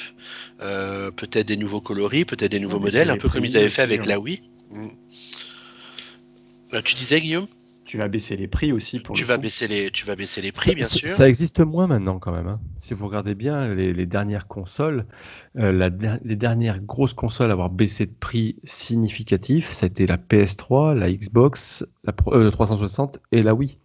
euh, 0.61 1.11
peut-être 1.11 1.47
des 1.47 1.57
nouveaux 1.57 1.81
coloris, 1.81 2.25
peut-être 2.25 2.53
des 2.53 2.61
nouveaux 2.61 2.81
modèles, 2.81 3.11
un 3.11 3.17
peu 3.17 3.29
comme 3.29 3.45
ils 3.45 3.57
avaient 3.57 3.69
fait 3.69 3.83
avec 3.83 4.01
hein. 4.01 4.09
la 4.09 4.21
Wii. 4.21 4.41
Mm. 4.71 4.89
tu 6.85 6.95
disais 6.95 7.21
Guillaume? 7.21 7.47
Tu 7.87 7.97
vas 7.97 8.09
baisser 8.09 8.37
les 8.37 8.49
prix 8.49 8.73
aussi 8.73 9.01
pour 9.01 9.17
tu 9.17 9.25
vas 9.25 9.39
baisser 9.39 9.67
les 9.69 9.91
tu 9.91 10.05
vas 10.05 10.17
baisser 10.17 10.43
les 10.43 10.53
prix 10.53 10.75
bien 10.75 10.87
sûr. 10.87 11.09
ça 11.09 11.29
existe 11.29 11.61
moins 11.61 11.87
maintenant 11.87 12.19
quand 12.19 12.33
même 12.33 12.49
hein. 12.49 12.61
si 12.77 12.93
vous 12.93 13.07
regardez 13.07 13.35
bien 13.35 13.75
les, 13.75 14.07
dernières 14.07 14.47
consoles 14.49 15.07
euh, 15.57 16.19
les 16.25 16.37
dernières 16.37 16.81
grosses 16.81 17.15
consoles 17.15 17.51
à 17.51 17.53
avoir 17.53 17.71
baissé 17.71 18.07
de 18.07 18.13
prix 18.13 18.57
significatif 18.65 19.73
ça 19.73 19.87
a 19.87 19.89
été 19.89 20.07
la 20.07 20.19
PS3 20.19 20.99
la 20.99 21.11
Xbox 21.11 21.87
la 22.05 22.13
360 22.13 23.17
euh, 23.17 23.21
et 23.33 23.43
la 23.43 23.55
Wii. 23.55 23.79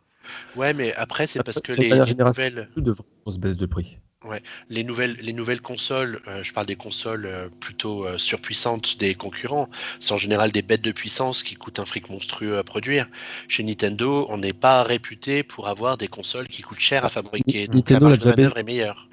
Ouais 0.55 0.73
mais 0.73 0.93
après 0.95 1.27
c'est 1.27 1.43
parce 1.43 1.61
que 1.61 1.71
les, 1.71 1.89
les 1.89 2.15
nouvelles 2.15 2.69
de 2.75 2.93
grosses 3.23 3.37
baisses 3.37 3.57
de 3.57 3.65
prix 3.65 3.99
Ouais. 4.23 4.41
Les 4.69 4.83
nouvelles, 4.83 5.15
les 5.23 5.33
nouvelles 5.33 5.61
consoles, 5.61 6.19
euh, 6.27 6.43
je 6.43 6.53
parle 6.53 6.67
des 6.67 6.75
consoles 6.75 7.25
euh, 7.25 7.49
plutôt 7.59 8.05
euh, 8.05 8.19
surpuissantes 8.19 8.99
des 8.99 9.15
concurrents, 9.15 9.67
c'est 9.99 10.13
en 10.13 10.17
général 10.17 10.51
des 10.51 10.61
bêtes 10.61 10.83
de 10.83 10.91
puissance 10.91 11.41
qui 11.41 11.55
coûtent 11.55 11.79
un 11.79 11.85
fric 11.85 12.07
monstrueux 12.11 12.59
à 12.59 12.63
produire. 12.63 13.07
Chez 13.47 13.63
Nintendo, 13.63 14.27
on 14.29 14.37
n'est 14.37 14.53
pas 14.53 14.83
réputé 14.83 15.41
pour 15.41 15.67
avoir 15.67 15.97
des 15.97 16.07
consoles 16.07 16.47
qui 16.47 16.61
coûtent 16.61 16.79
cher 16.79 17.03
à 17.03 17.09
fabriquer. 17.09 17.67
donc 17.67 17.89
la 17.89 17.99
marge 17.99 18.19
de 18.19 18.29
manœuvre 18.29 18.57
est 18.57 18.63
meilleure. 18.63 19.07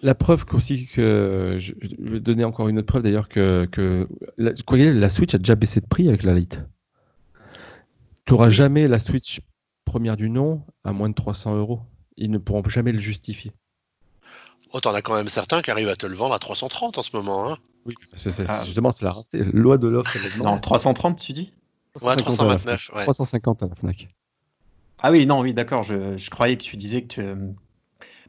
La 0.00 0.14
preuve 0.14 0.44
aussi 0.52 0.86
que 0.86 1.56
je 1.58 1.72
vais 1.98 2.20
donner 2.20 2.44
encore 2.44 2.68
une 2.68 2.78
autre 2.78 2.86
preuve 2.86 3.02
d'ailleurs 3.02 3.28
que, 3.28 3.66
que 3.72 4.06
la, 4.38 4.52
la 4.76 5.10
Switch 5.10 5.34
a 5.34 5.38
déjà 5.38 5.56
baissé 5.56 5.80
de 5.80 5.86
prix 5.86 6.08
avec 6.08 6.22
la 6.22 6.34
Lite. 6.34 6.60
Tu 8.26 8.32
n'auras 8.32 8.48
jamais 8.48 8.86
la 8.86 9.00
Switch 9.00 9.40
première 9.84 10.16
du 10.16 10.30
nom 10.30 10.62
à 10.84 10.92
moins 10.92 11.08
de 11.08 11.14
300 11.14 11.56
euros. 11.56 11.80
Ils 12.16 12.30
ne 12.30 12.38
pourront 12.38 12.62
jamais 12.68 12.92
le 12.92 13.00
justifier. 13.00 13.52
Oh, 14.72 14.80
t'en 14.80 14.94
as 14.94 15.02
quand 15.02 15.14
même 15.14 15.28
certains 15.28 15.60
qui 15.62 15.70
arrivent 15.70 15.88
à 15.88 15.96
te 15.96 16.06
le 16.06 16.14
vendre 16.14 16.34
à 16.34 16.38
330 16.38 16.98
en 16.98 17.02
ce 17.02 17.14
moment. 17.14 17.50
Hein 17.50 17.58
oui, 17.84 17.94
c'est, 18.14 18.48
ah. 18.48 18.62
justement, 18.64 18.92
c'est 18.92 19.04
la 19.04 19.14
loi 19.52 19.76
de 19.76 19.88
l'offre. 19.88 20.16
non, 20.38 20.58
330, 20.58 21.18
tu 21.18 21.32
dis? 21.32 21.52
Ouais, 22.00 22.16
329. 22.16 22.90
350 23.02 23.62
à 23.62 23.66
la 23.66 23.74
Fnac. 23.74 24.08
Ah 24.98 25.10
oui, 25.10 25.26
non, 25.26 25.40
oui, 25.40 25.52
d'accord. 25.52 25.82
Je, 25.82 26.30
croyais 26.30 26.56
que 26.56 26.62
tu 26.62 26.76
disais 26.76 27.02
que 27.02 27.08
tu... 27.08 27.22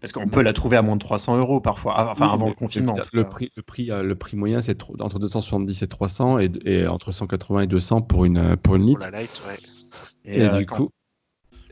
Parce 0.01 0.11
qu'on 0.11 0.27
peut 0.27 0.41
la 0.41 0.51
trouver 0.51 0.75
à 0.75 0.81
moins 0.81 0.97
de 0.97 1.01
300 1.01 1.37
euros 1.37 1.61
parfois, 1.61 2.09
enfin 2.09 2.27
avant 2.27 2.49
le 2.49 2.53
confinement. 2.53 2.97
Le 3.13 3.23
prix, 3.23 3.53
le, 3.55 3.63
prix, 3.63 3.89
euh, 3.89 4.03
le 4.03 4.15
prix 4.15 4.35
moyen, 4.35 4.61
c'est 4.61 4.77
entre 4.99 5.17
270 5.17 5.81
et 5.81 5.87
300 5.87 6.39
et, 6.39 6.87
entre 6.87 7.13
180 7.13 7.61
et 7.61 7.67
200 7.67 8.01
pour 8.01 8.25
une, 8.25 8.57
pour 8.57 8.75
une 8.75 8.85
litre. 8.85 8.99
Pour 8.99 9.11
la 9.11 9.19
light, 9.19 9.41
ouais. 9.47 9.57
Et, 10.25 10.41
euh, 10.41 10.57
du 10.57 10.65
coup, 10.65 10.89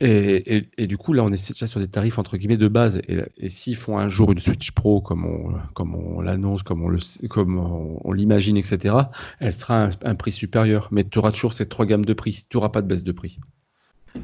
et, 0.03 0.87
du 0.87 0.97
coup, 0.97 1.13
là, 1.13 1.23
on 1.23 1.31
est 1.31 1.51
déjà 1.51 1.67
sur 1.67 1.79
des 1.79 1.87
tarifs 1.87 2.17
entre 2.17 2.37
guillemets 2.37 2.57
de 2.57 2.67
base. 2.67 3.01
Et, 3.07 3.49
s'ils 3.49 3.75
font 3.75 3.97
un 3.97 4.09
jour 4.09 4.31
une 4.31 4.39
Switch 4.39 4.71
Pro, 4.71 4.99
comme 4.99 5.25
on, 5.25 5.53
comme 5.73 5.95
on 5.95 6.21
l'annonce, 6.21 6.63
comme 6.63 6.83
on 6.83 6.87
le, 6.87 6.99
comme 7.29 7.57
on, 7.57 8.11
l'imagine, 8.11 8.57
etc., 8.57 8.95
elle 9.39 9.53
sera 9.53 9.89
un, 10.03 10.15
prix 10.15 10.31
supérieur. 10.31 10.87
Mais 10.91 11.03
tu 11.03 11.19
auras 11.19 11.31
toujours 11.31 11.53
ces 11.53 11.67
trois 11.67 11.85
gammes 11.85 12.05
de 12.05 12.13
prix. 12.13 12.45
Tu 12.49 12.57
n'auras 12.57 12.69
pas 12.69 12.81
de 12.81 12.87
baisse 12.87 13.03
de 13.03 13.11
prix 13.11 13.39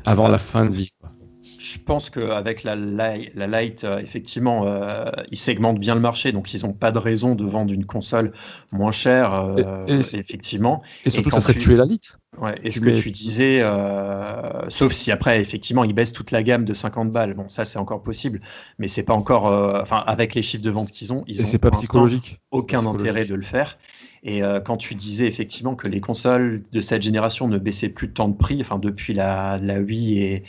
avant 0.05 0.27
la 0.27 0.39
fin 0.39 0.65
de 0.65 0.73
vie. 0.73 0.93
Je 1.59 1.77
pense 1.79 2.09
qu'avec 2.09 2.63
la, 2.63 2.75
la 2.75 3.61
Lite, 3.61 3.83
euh, 3.83 3.99
effectivement, 3.99 4.65
euh, 4.65 5.05
ils 5.31 5.37
segmentent 5.37 5.79
bien 5.79 5.95
le 5.95 6.01
marché, 6.01 6.31
donc 6.31 6.53
ils 6.53 6.65
n'ont 6.65 6.73
pas 6.73 6.91
de 6.91 6.99
raison 6.99 7.35
de 7.35 7.45
vendre 7.45 7.73
une 7.73 7.85
console 7.85 8.33
moins 8.71 8.91
chère, 8.91 9.33
euh, 9.33 9.85
effectivement. 9.87 10.81
Et 11.05 11.09
surtout, 11.09 11.31
ça 11.31 11.39
serait 11.39 11.55
tuer 11.55 11.75
la 11.75 11.85
Lite. 11.85 12.17
Ouais, 12.39 12.59
et 12.63 12.71
ce 12.71 12.79
que 12.79 12.89
tu 12.89 13.11
disais, 13.11 13.63
sauf 14.69 14.91
si 14.91 15.11
après, 15.11 15.41
effectivement, 15.41 15.83
ils 15.83 15.93
baissent 15.93 16.13
toute 16.13 16.31
la 16.31 16.43
gamme 16.43 16.65
de 16.65 16.73
50 16.73 17.11
balles. 17.11 17.33
Bon, 17.33 17.49
ça, 17.49 17.65
c'est 17.65 17.79
encore 17.79 18.03
possible, 18.03 18.39
mais 18.77 18.87
c'est 18.87 19.03
pas 19.03 19.13
encore. 19.13 19.45
Enfin, 19.81 20.03
avec 20.05 20.35
les 20.35 20.41
chiffres 20.41 20.63
de 20.63 20.69
vente 20.69 20.91
qu'ils 20.91 21.13
ont, 21.13 21.23
ils 21.27 21.41
n'ont 21.41 21.57
pas 21.57 21.71
psychologique. 21.71 22.39
aucun 22.51 22.85
intérêt 22.85 23.25
de 23.25 23.35
le 23.35 23.43
faire. 23.43 23.77
Et 24.27 24.43
euh, 24.43 24.59
quand 24.59 24.75
tu 24.75 24.93
disais 24.93 25.25
effectivement 25.25 25.75
que 25.75 25.87
les 25.87 26.01
consoles 26.01 26.61
de 26.73 26.81
cette 26.81 27.01
génération 27.01 27.47
ne 27.47 27.57
baissaient 27.57 27.87
plus 27.87 28.09
de 28.09 28.13
temps 28.13 28.27
de 28.27 28.35
prix, 28.35 28.57
enfin 28.59 28.77
depuis 28.77 29.13
la, 29.13 29.57
la 29.63 29.79
Wii 29.79 30.19
et, 30.19 30.43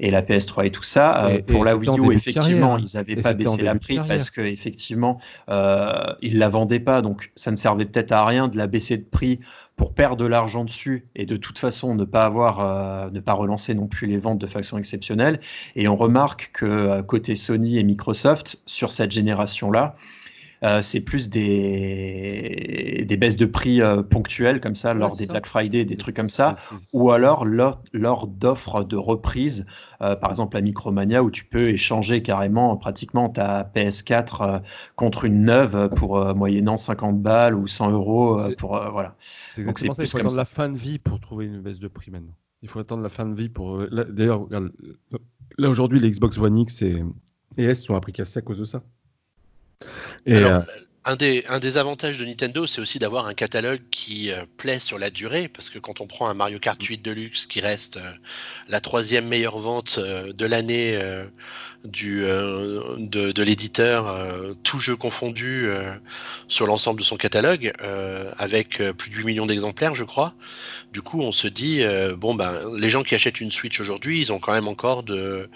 et, 0.00 0.10
la 0.10 0.20
PS3 0.20 0.66
et 0.66 0.70
tout 0.70 0.82
ça, 0.82 1.26
euh, 1.26 1.40
pour 1.40 1.64
la 1.64 1.76
Wii 1.76 1.96
U, 2.00 2.12
effectivement, 2.12 2.76
ils 2.76 2.88
n'avaient 2.94 3.14
pas 3.14 3.32
baissé 3.32 3.62
la 3.62 3.76
prix 3.76 4.00
parce 4.06 4.30
qu'effectivement, 4.30 5.20
euh, 5.48 5.92
ils 6.20 6.38
la 6.38 6.48
vendaient 6.48 6.80
pas, 6.80 7.02
donc 7.02 7.30
ça 7.36 7.52
ne 7.52 7.56
servait 7.56 7.84
peut-être 7.84 8.10
à 8.10 8.26
rien 8.26 8.48
de 8.48 8.58
la 8.58 8.66
baisser 8.66 8.96
de 8.96 9.06
prix 9.08 9.38
pour 9.76 9.94
perdre 9.94 10.16
de 10.16 10.26
l'argent 10.26 10.64
dessus 10.64 11.06
et 11.14 11.24
de 11.24 11.36
toute 11.36 11.60
façon 11.60 11.94
ne 11.94 12.04
pas 12.04 12.24
avoir, 12.24 12.58
euh, 12.58 13.10
ne 13.10 13.20
pas 13.20 13.34
relancer 13.34 13.76
non 13.76 13.86
plus 13.86 14.08
les 14.08 14.18
ventes 14.18 14.40
de 14.40 14.48
façon 14.48 14.76
exceptionnelle. 14.76 15.38
Et 15.76 15.86
on 15.86 15.94
remarque 15.94 16.50
que 16.52 17.00
côté 17.02 17.36
Sony 17.36 17.78
et 17.78 17.84
Microsoft, 17.84 18.60
sur 18.66 18.90
cette 18.90 19.12
génération-là, 19.12 19.94
Euh, 20.62 20.82
c'est 20.82 21.00
plus 21.00 21.30
des, 21.30 23.04
des 23.08 23.16
baisses 23.16 23.36
de 23.36 23.46
prix 23.46 23.80
euh, 23.80 24.02
ponctuelles 24.02 24.60
comme 24.60 24.74
ça 24.74 24.92
lors 24.92 25.16
des 25.16 25.26
Black 25.26 25.46
Friday, 25.46 25.86
des 25.86 25.96
trucs 25.96 26.16
comme 26.16 26.28
ça, 26.28 26.56
ou 26.92 27.10
alors 27.10 27.46
lors, 27.46 27.82
lors 27.94 28.26
d'offres 28.26 28.84
de 28.84 28.96
reprise, 28.96 29.64
euh, 30.02 30.16
par 30.16 30.30
exemple 30.30 30.56
la 30.56 30.62
Micromania 30.62 31.22
où 31.22 31.30
tu 31.30 31.46
peux 31.46 31.70
échanger 31.70 32.22
carrément 32.22 32.76
pratiquement 32.76 33.30
ta 33.30 33.64
PS4 33.74 34.60
contre 34.96 35.24
une 35.24 35.44
neuve 35.44 35.88
pour 35.96 36.22
moyennant 36.34 36.76
50 36.76 37.22
balles 37.22 37.54
ou 37.54 37.66
100 37.66 37.92
euros 37.92 38.38
pour 38.58 38.78
voilà. 38.92 39.16
Donc 39.56 39.78
c'est 39.78 39.88
plus 39.88 40.04
il 40.04 40.06
faut 40.08 40.18
attendre 40.18 40.36
la 40.36 40.44
fin 40.44 40.68
de 40.68 40.76
vie 40.76 40.98
pour 40.98 41.20
trouver 41.20 41.46
une 41.46 41.60
baisse 41.60 41.80
de 41.80 41.88
prix 41.88 42.10
maintenant. 42.10 42.34
Il 42.62 42.68
faut 42.68 42.80
attendre 42.80 43.02
la 43.02 43.08
fin 43.08 43.24
de 43.24 43.34
vie 43.34 43.48
pour. 43.48 43.82
D'ailleurs, 43.88 44.46
là 45.56 45.70
aujourd'hui 45.70 46.00
les 46.00 46.10
Xbox 46.10 46.36
One 46.36 46.58
X 46.58 46.82
et, 46.82 47.02
et 47.56 47.64
S 47.64 47.84
sont 47.84 47.94
à 47.94 48.00
prix 48.00 48.12
cassé 48.12 48.40
à 48.40 48.42
cause 48.42 48.58
de 48.58 48.64
ça. 48.64 48.82
Euh, 50.28 50.60
un, 51.04 51.16
des, 51.16 51.44
un 51.48 51.58
des 51.58 51.78
avantages 51.78 52.18
de 52.18 52.26
Nintendo, 52.26 52.66
c'est 52.66 52.80
aussi 52.80 52.98
d'avoir 52.98 53.26
un 53.26 53.34
catalogue 53.34 53.80
qui 53.90 54.30
euh, 54.30 54.44
plaît 54.58 54.80
sur 54.80 54.98
la 54.98 55.08
durée, 55.08 55.48
parce 55.48 55.70
que 55.70 55.78
quand 55.78 56.00
on 56.00 56.06
prend 56.06 56.28
un 56.28 56.34
Mario 56.34 56.58
Kart 56.58 56.80
8 56.80 56.98
Deluxe 56.98 57.46
qui 57.46 57.60
reste 57.60 57.96
euh, 57.96 58.12
la 58.68 58.80
troisième 58.80 59.26
meilleure 59.26 59.58
vente 59.58 59.98
de 59.98 60.46
l'année 60.46 60.98
de, 61.84 63.32
de 63.32 63.42
l'éditeur, 63.42 64.14
tout 64.62 64.78
jeu 64.78 64.96
confondu 64.96 65.68
sur 66.46 66.66
l'ensemble 66.66 67.00
de 67.00 67.04
son 67.04 67.16
catalogue, 67.16 67.72
avec 68.36 68.82
plus 68.92 69.10
de 69.10 69.16
8 69.16 69.24
millions 69.24 69.46
d'exemplaires, 69.46 69.94
je 69.94 70.04
crois. 70.04 70.34
Du 70.92 71.02
coup, 71.02 71.20
on 71.22 71.32
se 71.32 71.48
dit, 71.48 71.82
bon, 72.16 72.34
ben, 72.34 72.54
les 72.76 72.90
gens 72.90 73.02
qui 73.02 73.14
achètent 73.14 73.40
une 73.40 73.50
Switch 73.50 73.80
aujourd'hui, 73.80 74.20
ils 74.20 74.32
ont 74.32 74.38
quand 74.38 74.52
même 74.52 74.68
encore 74.68 75.02
de 75.02 75.48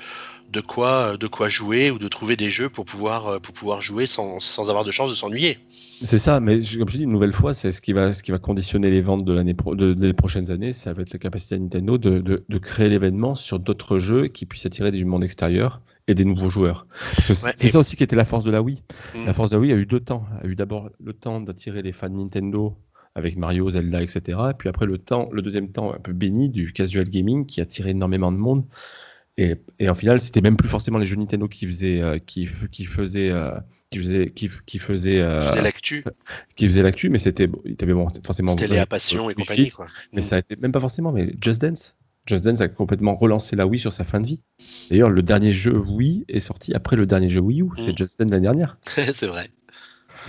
de 0.53 0.61
quoi, 0.61 1.17
de 1.17 1.27
quoi 1.27 1.49
jouer 1.49 1.91
ou 1.91 1.99
de 1.99 2.09
trouver 2.09 2.37
des 2.37 2.51
jeux 2.51 2.69
pour 2.69 2.85
pouvoir, 2.85 3.27
euh, 3.27 3.39
pour 3.39 3.55
pouvoir 3.55 3.81
jouer 3.81 4.07
sans, 4.07 4.41
sans 4.41 4.71
avoir 4.71 4.85
de 4.85 4.91
chance 4.91 5.11
de 5.11 5.15
s'ennuyer. 5.15 5.59
C'est 6.03 6.19
ça, 6.19 6.41
mais 6.41 6.59
comme 6.79 6.89
je 6.89 6.99
dis 6.99 7.05
une 7.05 7.13
nouvelle 7.13 7.33
fois, 7.33 7.55
c'est 7.55 7.73
ce 7.73 7.81
qui 7.81 7.93
va, 7.93 8.15
ce 8.15 8.23
qui 8.23 8.31
va 8.31 8.39
conditionner 8.39 8.91
les 8.91 9.01
ventes 9.01 9.25
de 9.25 9.33
l'année 9.33 9.55
des 9.55 10.13
prochaines 10.13 10.51
années, 10.51 10.73
ça 10.73 10.93
va 10.93 11.03
être 11.03 11.13
la 11.13 11.19
capacité 11.19 11.57
de 11.57 11.63
Nintendo 11.63 11.99
de, 11.99 12.45
de, 12.49 12.59
créer 12.59 12.89
l'événement 12.89 13.35
sur 13.35 13.59
d'autres 13.59 13.99
jeux 13.99 14.29
qui 14.29 14.47
puissent 14.47 14.67
attirer 14.67 14.91
du 14.91 15.05
monde 15.05 15.25
extérieur 15.25 15.81
et 16.07 16.15
des 16.15 16.25
nouveaux 16.25 16.51
joueurs. 16.51 16.87
c'est 17.19 17.35
ça 17.35 17.79
aussi 17.79 17.97
qui 17.97 18.03
était 18.03 18.17
la 18.17 18.25
force 18.25 18.45
de 18.45 18.51
la 18.51 18.63
Wii. 18.63 18.83
Mm. 19.15 19.27
La 19.27 19.35
force 19.35 19.51
de 19.51 19.57
la 19.57 19.61
Wii 19.61 19.73
a 19.73 19.77
eu 19.77 19.87
deux 19.87 20.01
temps. 20.01 20.25
A 20.43 20.47
eu 20.47 20.55
d'abord 20.55 20.91
le 21.03 21.13
temps 21.13 21.41
d'attirer 21.41 21.83
les 21.83 21.93
fans 21.93 22.11
Nintendo 22.11 22.77
avec 23.15 23.37
Mario, 23.37 23.71
Zelda, 23.71 24.03
etc. 24.03 24.39
Et 24.51 24.55
puis 24.59 24.69
après 24.69 24.87
le 24.87 24.99
temps, 24.99 25.29
le 25.33 25.43
deuxième 25.43 25.71
temps 25.71 25.95
un 25.95 26.01
peu 26.01 26.13
béni 26.13 26.49
du 26.49 26.73
casual 26.73 27.09
gaming 27.09 27.47
qui 27.47 27.61
a 27.61 27.63
attiré 27.63 27.91
énormément 27.91 28.33
de 28.33 28.37
monde 28.37 28.65
et, 29.37 29.57
et 29.81 29.89
en 29.89 29.95
final, 29.95 30.21
c'était 30.21 30.41
même 30.41 30.57
plus 30.57 30.69
forcément 30.69 30.99
les 30.99 31.07
jeux 31.07 31.17
Nintendo 31.17 31.49
qui 31.49 31.67
faisaient, 31.67 32.01
euh, 32.01 32.19
qui, 32.19 32.49
qui 32.71 32.85
faisaient, 32.85 33.31
euh, 33.31 33.51
qui 33.91 33.99
faisaient, 33.99 34.31
qui, 34.31 34.49
qui 34.65 34.79
faisaient, 34.79 35.21
euh, 35.21 35.45
l'actu, 35.61 36.05
qui 36.55 36.67
faisait 36.67 36.83
l'actu, 36.83 37.09
mais 37.09 37.19
c'était, 37.19 37.49
bon, 37.49 38.09
forcément. 38.25 38.57
C'était 38.57 38.69
les 38.69 38.87
passion 38.87 39.31
et 39.31 39.35
compagnie, 39.35 39.71
quoi. 39.71 39.87
Mais 40.13 40.21
mm. 40.21 40.25
ça 40.25 40.37
a 40.37 40.39
été 40.39 40.57
même 40.57 40.73
pas 40.73 40.81
forcément, 40.81 41.11
mais 41.11 41.35
Just 41.41 41.63
Dance. 41.63 41.97
Just 42.27 42.45
Dance 42.45 42.61
a 42.61 42.69
complètement 42.69 43.17
relancé 43.17 43.57
la 43.57 43.67
Wii 43.67 43.79
sur 43.79 43.93
sa 43.93 44.05
fin 44.05 44.21
de 44.21 44.27
vie. 44.27 44.41
D'ailleurs, 44.89 45.11
le 45.11 45.23
dernier 45.23 45.53
jeu 45.53 45.77
Wii 45.77 46.25
est 46.29 46.41
sorti 46.41 46.73
après 46.73 46.97
le 46.97 47.05
dernier 47.05 47.29
jeu 47.29 47.41
Wii 47.41 47.63
U. 47.63 47.69
C'est 47.77 47.93
mm. 47.93 47.99
Just 47.99 48.19
Dance 48.21 48.31
l'année 48.31 48.43
dernière. 48.43 48.79
c'est 48.87 49.27
vrai. 49.27 49.49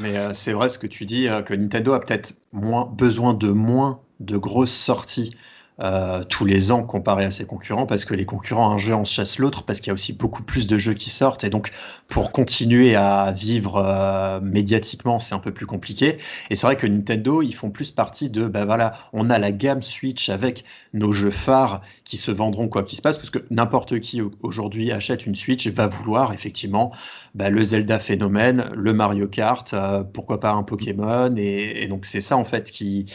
Mais 0.02 0.34
c'est 0.34 0.52
vrai 0.52 0.68
ce 0.68 0.78
que 0.78 0.88
tu 0.88 1.06
dis, 1.06 1.28
que 1.46 1.54
Nintendo 1.54 1.94
a 1.94 2.02
peut-être 2.02 2.34
moins 2.52 2.86
besoin 2.86 3.34
de 3.34 3.50
moins 3.50 4.02
de 4.20 4.36
grosses 4.36 4.76
sorties 4.76 5.36
euh, 5.82 6.24
tous 6.24 6.46
les 6.46 6.72
ans 6.72 6.84
comparé 6.84 7.26
à 7.26 7.32
ses 7.32 7.46
concurrents 7.46 7.86
parce 7.86 8.06
que 8.06 8.14
les 8.14 8.24
concurrents 8.26 8.72
un 8.72 8.78
jeu 8.78 8.96
en 8.96 9.04
chasse 9.04 9.40
l'autre 9.40 9.64
parce 9.64 9.82
qu'il 9.82 9.88
y 9.88 9.92
a 9.92 9.94
aussi 9.94 10.14
beaucoup 10.14 10.42
plus 10.42 10.68
de 10.68 10.78
jeux 10.78 10.94
qui 10.94 11.10
sortent. 11.10 11.44
Et 11.44 11.50
donc 11.50 11.72
pour 12.08 12.32
continuer 12.32 12.96
à 12.96 13.34
vivre 13.34 13.84
euh, 13.86 14.40
médiatiquement 14.40 15.20
c'est 15.20 15.36
un 15.36 15.40
peu 15.40 15.52
plus 15.52 15.66
compliqué. 15.66 16.16
Et 16.50 16.56
c'est 16.56 16.66
vrai 16.66 16.78
que 16.78 16.88
Nintendo 16.88 17.42
ils 17.42 17.54
font 17.54 17.72
plus 17.72 17.92
partie 17.92 18.30
de 18.30 18.48
bah 18.48 18.64
voilà 18.64 18.94
on 19.12 19.30
a 19.30 19.38
la 19.38 19.52
gamme 19.52 19.82
Switch 19.82 20.30
avec 20.30 20.64
nos 20.94 21.12
jeux 21.12 21.30
phares 21.30 21.82
qui 22.06 22.16
se 22.16 22.32
vendront 22.32 22.70
quoi 22.70 22.84
qu'il 22.84 22.96
se 22.98 23.02
passe 23.02 23.18
parce 23.18 23.30
que 23.30 23.40
n'importe 23.50 24.00
qui 24.00 24.22
aujourd'hui 24.44 24.94
achète 24.94 25.26
une 25.26 25.36
Switch 25.36 25.68
va 25.68 25.88
vouloir 25.88 26.32
effectivement 26.32 26.94
bah, 27.34 27.50
le 27.50 27.62
Zelda 27.62 28.00
phénomène 28.00 28.70
le 28.74 28.94
Mario 28.94 29.28
Kart 29.28 29.74
euh, 29.74 30.06
pourquoi 30.06 30.40
pas 30.40 30.52
un 30.52 30.64
Pokémon. 30.64 31.36
Et, 31.36 31.88
donc 31.90 32.06
c'est 32.06 32.22
ça 32.22 32.38
en 32.38 32.46
fait 32.46 32.72
qui 32.72 33.08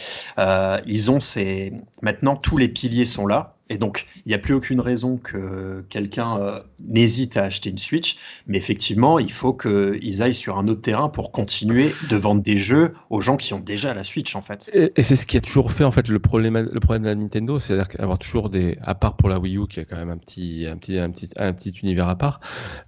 ils 0.86 1.10
ont 1.10 1.20
ces 1.20 1.72
maintenant 2.02 2.36
tous 2.50 2.56
les 2.56 2.66
piliers 2.66 3.04
sont 3.04 3.28
là. 3.28 3.54
Et 3.68 3.78
donc, 3.78 4.06
il 4.26 4.30
n'y 4.30 4.34
a 4.34 4.38
plus 4.38 4.54
aucune 4.54 4.80
raison 4.80 5.18
que 5.18 5.84
quelqu'un 5.88 6.36
euh, 6.40 6.58
n'hésite 6.84 7.36
à 7.36 7.44
acheter 7.44 7.70
une 7.70 7.78
Switch. 7.78 8.16
Mais 8.48 8.58
effectivement, 8.58 9.20
il 9.20 9.30
faut 9.30 9.54
qu'ils 9.54 10.20
aillent 10.20 10.34
sur 10.34 10.58
un 10.58 10.66
autre 10.66 10.80
terrain 10.80 11.08
pour 11.08 11.30
continuer 11.30 11.94
de 12.10 12.16
vendre 12.16 12.42
des 12.42 12.56
jeux 12.56 12.90
aux 13.08 13.20
gens 13.20 13.36
qui 13.36 13.54
ont 13.54 13.60
déjà 13.60 13.94
la 13.94 14.02
Switch, 14.02 14.34
en 14.34 14.42
fait. 14.42 14.68
Et, 14.74 15.00
c'est 15.04 15.14
ce 15.14 15.26
qui 15.26 15.36
a 15.36 15.40
toujours 15.40 15.70
fait, 15.70 15.84
en 15.84 15.92
fait, 15.92 16.08
le 16.08 16.18
problème, 16.18 16.68
le 16.72 16.80
problème 16.80 17.04
de 17.04 17.08
la 17.08 17.14
Nintendo. 17.14 17.60
C'est-à-dire 17.60 17.86
qu'avoir 17.88 18.18
toujours 18.18 18.50
des. 18.50 18.76
À 18.82 18.96
part 18.96 19.16
pour 19.16 19.28
la 19.28 19.38
Wii 19.38 19.56
U, 19.56 19.68
qui 19.68 19.78
a 19.78 19.84
quand 19.84 19.96
même 19.96 20.10
un 20.10 20.18
petit, 20.18 20.66
un 20.66 20.76
petit, 20.76 20.98
un 20.98 21.10
petit, 21.10 21.28
un 21.36 21.52
petit 21.52 21.70
univers 21.84 22.08
à 22.08 22.18
part, 22.18 22.40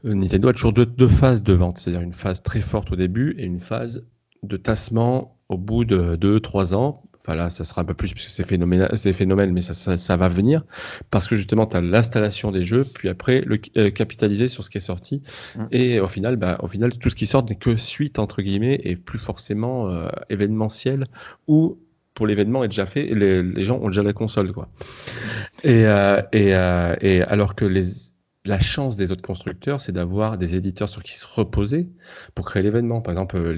euh, 0.05 0.13
Nintendo 0.13 0.49
a 0.49 0.53
toujours 0.55 0.73
deux, 0.73 0.87
deux 0.87 1.07
phases 1.07 1.45
de 1.45 1.53
vente. 1.53 1.79
C'est-à-dire 1.79 2.03
une 2.03 2.15
phase 2.15 2.43
très 2.43 2.63
forte 2.63 2.91
au 2.91 2.97
début 2.97 3.37
et 3.39 3.45
une 3.45 3.61
phase 3.61 4.05
de 4.43 4.57
tassement 4.57 5.39
au 5.49 5.57
bout 5.57 5.85
de 5.85 6.17
2-3 6.17 6.75
ans 6.75 7.05
Enfin 7.25 7.37
là, 7.37 7.51
ça 7.51 7.63
sera 7.63 7.83
un 7.83 7.85
peu 7.85 7.95
plus 7.95 8.13
puisque 8.13 8.31
c'est 8.31 8.45
phénoménal, 8.45 8.91
c'est 8.95 9.13
phénomène, 9.13 9.53
mais 9.53 9.61
ça, 9.61 9.97
ça, 9.97 10.17
va 10.17 10.27
venir 10.27 10.65
parce 11.11 11.29
que 11.29 11.37
justement, 11.37 11.67
tu 11.67 11.77
as 11.77 11.81
l'installation 11.81 12.51
des 12.51 12.65
jeux, 12.65 12.85
puis 12.85 13.09
après 13.09 13.43
le 13.43 13.61
euh, 13.77 13.91
capitaliser 13.91 14.49
sur 14.49 14.65
ce 14.65 14.71
qui 14.71 14.79
est 14.79 14.81
sorti. 14.81 15.23
Mm. 15.57 15.65
Et 15.71 16.01
au 16.01 16.09
final, 16.09 16.35
bah, 16.35 16.59
au 16.63 16.67
final, 16.67 16.99
tout 16.99 17.11
ce 17.11 17.15
qui 17.15 17.27
sort 17.27 17.45
n'est 17.45 17.55
que 17.55 17.77
suite 17.77 18.19
entre 18.19 18.43
guillemets 18.43 18.81
et 18.83 18.97
plus 18.97 19.21
forcément 19.21 19.89
euh, 19.89 20.09
événementiel 20.31 21.05
ou 21.47 21.79
pour 22.15 22.27
l'événement 22.27 22.65
est 22.65 22.69
déjà 22.69 22.87
fait 22.87 23.07
et 23.07 23.15
les, 23.15 23.63
gens 23.63 23.79
ont 23.79 23.87
déjà 23.87 24.03
la 24.03 24.13
console 24.13 24.53
quoi. 24.53 24.69
Et, 25.63 25.87
euh, 25.87 26.21
et, 26.33 26.49
et 27.01 27.23
alors 27.23 27.55
que 27.55 27.65
les 27.65 28.12
la 28.45 28.59
chance 28.59 28.97
des 28.97 29.13
autres 29.13 29.23
constructeurs, 29.23 29.81
c'est 29.81 29.93
d'avoir 29.93 30.37
des 30.37 30.57
éditeurs 30.57 30.89
sur 30.89 31.03
qui 31.03 31.15
se 31.15 31.25
reposer 31.27 31.89
pour 32.35 32.45
créer 32.45 32.63
l'événement. 32.63 33.01
Par 33.01 33.13
exemple, 33.13 33.57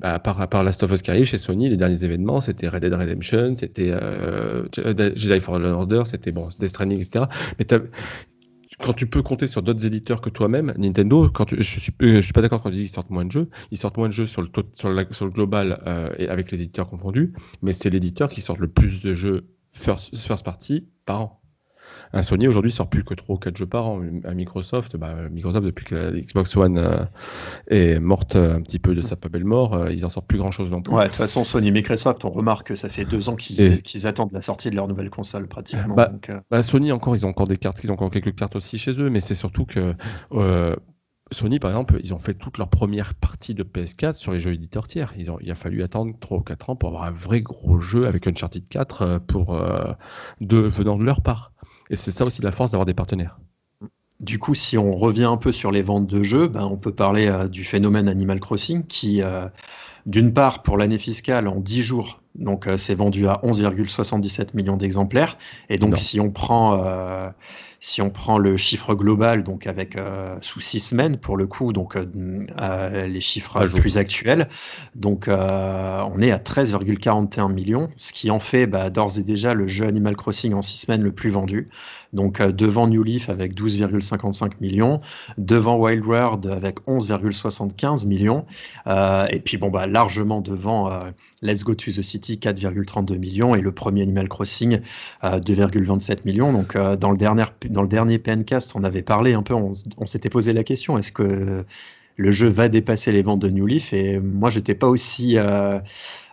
bah, 0.00 0.14
à, 0.14 0.18
part, 0.18 0.40
à 0.40 0.48
part 0.48 0.64
Last 0.64 0.82
of 0.82 0.90
Us 0.90 1.02
qui 1.02 1.10
arrive 1.10 1.26
chez 1.26 1.38
Sony, 1.38 1.68
les 1.68 1.76
derniers 1.76 2.02
événements, 2.02 2.40
c'était 2.40 2.68
Red 2.68 2.82
Dead 2.82 2.94
Redemption, 2.94 3.54
c'était 3.54 3.90
euh, 3.90 4.66
Jedi 4.72 5.40
Fallen 5.40 5.70
Order, 5.70 6.02
c'était 6.06 6.32
bon, 6.32 6.48
Death 6.58 6.80
etc. 6.80 7.26
Mais 7.58 7.66
quand 8.80 8.92
tu 8.92 9.06
peux 9.06 9.22
compter 9.22 9.46
sur 9.46 9.62
d'autres 9.62 9.86
éditeurs 9.86 10.20
que 10.20 10.30
toi-même, 10.30 10.74
Nintendo, 10.76 11.28
quand 11.30 11.54
je 11.54 11.62
suis, 11.62 11.92
je 12.00 12.20
suis 12.20 12.32
pas 12.32 12.42
d'accord 12.42 12.60
quand 12.60 12.70
tu 12.70 12.76
dis 12.76 12.82
qu'ils 12.82 12.90
sortent 12.90 13.10
moins 13.10 13.24
de 13.24 13.30
jeux, 13.30 13.48
ils 13.70 13.78
sortent 13.78 13.96
moins 13.96 14.08
de 14.08 14.12
jeux 14.12 14.26
sur 14.26 14.42
le, 14.42 14.48
sur, 14.74 15.14
sur 15.14 15.26
le 15.26 15.30
global 15.30 15.80
euh, 15.86 16.08
et 16.18 16.28
avec 16.28 16.50
les 16.50 16.62
éditeurs 16.62 16.88
confondus, 16.88 17.32
mais 17.62 17.72
c'est 17.72 17.88
l'éditeur 17.90 18.28
qui 18.28 18.40
sort 18.40 18.58
le 18.58 18.66
plus 18.66 19.00
de 19.00 19.14
jeux 19.14 19.46
first, 19.72 20.16
first 20.16 20.44
party 20.44 20.88
par 21.06 21.20
an. 21.20 21.40
Un 22.14 22.22
Sony 22.22 22.46
aujourd'hui 22.46 22.70
sort 22.70 22.88
plus 22.88 23.02
que 23.02 23.12
3 23.12 23.34
ou 23.34 23.38
4 23.38 23.56
jeux 23.56 23.66
par 23.66 23.88
an. 23.88 24.00
À 24.24 24.34
Microsoft, 24.34 24.96
bah, 24.96 25.16
Microsoft 25.32 25.66
depuis 25.66 25.84
que 25.84 25.96
la 25.96 26.10
Xbox 26.12 26.56
One 26.56 26.78
euh, 26.78 27.04
est 27.66 27.98
morte 27.98 28.36
un 28.36 28.62
petit 28.62 28.78
peu 28.78 28.94
de 28.94 29.00
sa 29.00 29.16
belle 29.16 29.44
mort, 29.44 29.74
euh, 29.74 29.92
ils 29.92 30.06
en 30.06 30.08
sortent 30.08 30.28
plus 30.28 30.38
grand 30.38 30.52
chose 30.52 30.70
non 30.70 30.80
plus. 30.80 30.94
Ouais, 30.94 31.04
de 31.04 31.08
toute 31.08 31.16
façon, 31.16 31.42
Sony 31.42 31.68
et 31.68 31.70
Microsoft, 31.72 32.24
on 32.24 32.30
remarque 32.30 32.68
que 32.68 32.76
ça 32.76 32.88
fait 32.88 33.04
deux 33.04 33.28
ans 33.28 33.34
qu'ils 33.34 34.06
attendent 34.06 34.32
la 34.32 34.42
sortie 34.42 34.70
de 34.70 34.76
leur 34.76 34.86
nouvelle 34.86 35.10
console 35.10 35.48
pratiquement. 35.48 35.96
Bah, 35.96 36.12
euh. 36.28 36.40
bah, 36.52 36.62
Sony 36.62 36.92
encore, 36.92 37.16
ils 37.16 37.26
ont 37.26 37.30
encore 37.30 37.48
des 37.48 37.56
cartes, 37.56 37.82
ils 37.82 37.90
ont 37.90 37.94
encore 37.94 38.10
quelques 38.10 38.36
cartes 38.36 38.54
aussi 38.54 38.78
chez 38.78 38.92
eux, 39.00 39.10
mais 39.10 39.18
c'est 39.18 39.34
surtout 39.34 39.64
que 39.64 39.96
Sony, 41.32 41.58
par 41.58 41.70
exemple, 41.72 41.98
ils 42.04 42.14
ont 42.14 42.18
fait 42.18 42.34
toute 42.34 42.58
leur 42.58 42.68
première 42.68 43.14
partie 43.14 43.54
de 43.54 43.64
PS4 43.64 44.12
sur 44.12 44.32
les 44.32 44.38
jeux 44.38 44.52
éditeurs 44.52 44.86
tiers. 44.86 45.14
Ils 45.16 45.32
ont, 45.32 45.38
il 45.40 45.50
a 45.50 45.56
fallu 45.56 45.82
attendre 45.82 46.14
3 46.20 46.38
ou 46.38 46.42
4 46.42 46.70
ans 46.70 46.76
pour 46.76 46.90
avoir 46.90 47.04
un 47.04 47.10
vrai 47.10 47.40
gros 47.40 47.80
jeu 47.80 48.06
avec 48.06 48.28
Uncharted 48.28 48.68
4 48.68 49.18
pour, 49.26 49.58
de, 50.40 50.58
venant 50.58 50.96
de 50.96 51.02
leur 51.02 51.22
part. 51.22 51.53
Et 51.94 51.96
c'est 51.96 52.10
ça 52.10 52.24
aussi 52.24 52.42
la 52.42 52.50
force 52.50 52.72
d'avoir 52.72 52.86
des 52.86 52.92
partenaires. 52.92 53.38
Du 54.18 54.40
coup, 54.40 54.56
si 54.56 54.76
on 54.76 54.90
revient 54.90 55.26
un 55.26 55.36
peu 55.36 55.52
sur 55.52 55.70
les 55.70 55.80
ventes 55.80 56.08
de 56.08 56.24
jeux, 56.24 56.48
ben, 56.48 56.64
on 56.64 56.76
peut 56.76 56.92
parler 56.92 57.28
euh, 57.28 57.46
du 57.46 57.62
phénomène 57.62 58.08
Animal 58.08 58.40
Crossing 58.40 58.84
qui, 58.84 59.22
euh, 59.22 59.48
d'une 60.04 60.34
part, 60.34 60.64
pour 60.64 60.76
l'année 60.76 60.98
fiscale, 60.98 61.46
en 61.46 61.60
10 61.60 61.82
jours, 61.82 62.20
donc 62.34 62.66
euh, 62.66 62.76
c'est 62.76 62.94
vendu 62.94 63.28
à 63.28 63.40
11,77 63.44 64.48
millions 64.54 64.76
d'exemplaires. 64.76 65.38
Et 65.68 65.78
donc, 65.78 65.98
si 65.98 66.20
on 66.20 66.30
prend 66.30 67.32
si 67.84 68.00
on 68.00 68.08
prend 68.08 68.38
le 68.38 68.56
chiffre 68.56 68.94
global, 68.94 69.44
donc 69.44 69.66
avec 69.66 69.96
euh, 69.96 70.38
sous 70.40 70.60
six 70.60 70.80
semaines 70.80 71.18
pour 71.18 71.36
le 71.36 71.46
coup, 71.46 71.74
donc 71.74 71.96
euh, 71.96 72.06
euh, 72.58 73.06
les 73.06 73.20
chiffres 73.20 73.66
plus 73.66 73.98
actuels, 73.98 74.48
donc 74.94 75.26
on 75.28 76.22
est 76.22 76.30
à 76.30 76.38
13,41 76.38 77.52
millions, 77.52 77.90
ce 77.98 78.14
qui 78.14 78.30
en 78.30 78.40
fait 78.40 78.66
bah, 78.66 78.88
d'ores 78.88 79.18
et 79.18 79.22
déjà 79.22 79.52
le 79.52 79.68
jeu 79.68 79.86
Animal 79.86 80.16
Crossing 80.16 80.54
en 80.54 80.62
six 80.62 80.78
semaines 80.78 81.02
le 81.02 81.12
plus 81.12 81.28
vendu. 81.28 81.66
Donc 82.14 82.40
devant 82.40 82.86
New 82.86 83.02
Leaf 83.02 83.28
avec 83.28 83.54
12,55 83.54 84.52
millions, 84.60 85.00
devant 85.36 85.76
Wild 85.76 86.06
World 86.06 86.46
avec 86.46 86.80
11,75 86.86 88.06
millions, 88.06 88.46
et 88.86 89.40
puis 89.40 89.58
bon 89.58 89.68
bah 89.68 89.86
largement 89.86 90.40
devant 90.40 90.90
Let's 91.44 91.62
Go 91.62 91.74
to 91.74 91.92
the 91.92 92.02
City 92.02 92.36
4,32 92.36 93.18
millions 93.18 93.54
et 93.54 93.60
le 93.60 93.70
premier 93.70 94.02
Animal 94.02 94.28
Crossing 94.28 94.80
2,27 95.22 96.20
millions. 96.24 96.52
Donc 96.52 96.76
dans 96.76 97.10
le 97.10 97.16
dernier 97.16 97.44
dans 97.68 97.82
le 97.82 97.88
dernier 97.88 98.18
PNcast, 98.18 98.72
on 98.74 98.82
avait 98.82 99.02
parlé 99.02 99.34
un 99.34 99.42
peu, 99.42 99.54
on, 99.54 100.06
s'était 100.06 100.30
posé 100.30 100.52
la 100.52 100.64
question 100.64 100.98
est-ce 100.98 101.12
que 101.12 101.64
le 102.16 102.30
jeu 102.30 102.48
va 102.48 102.68
dépasser 102.68 103.12
les 103.12 103.22
ventes 103.22 103.40
de 103.40 103.50
New 103.50 103.66
Leaf? 103.66 103.92
Et 103.92 104.18
moi 104.18 104.50
j'étais 104.50 104.74
pas 104.74 104.88
aussi 104.88 105.36
euh, 105.36 105.80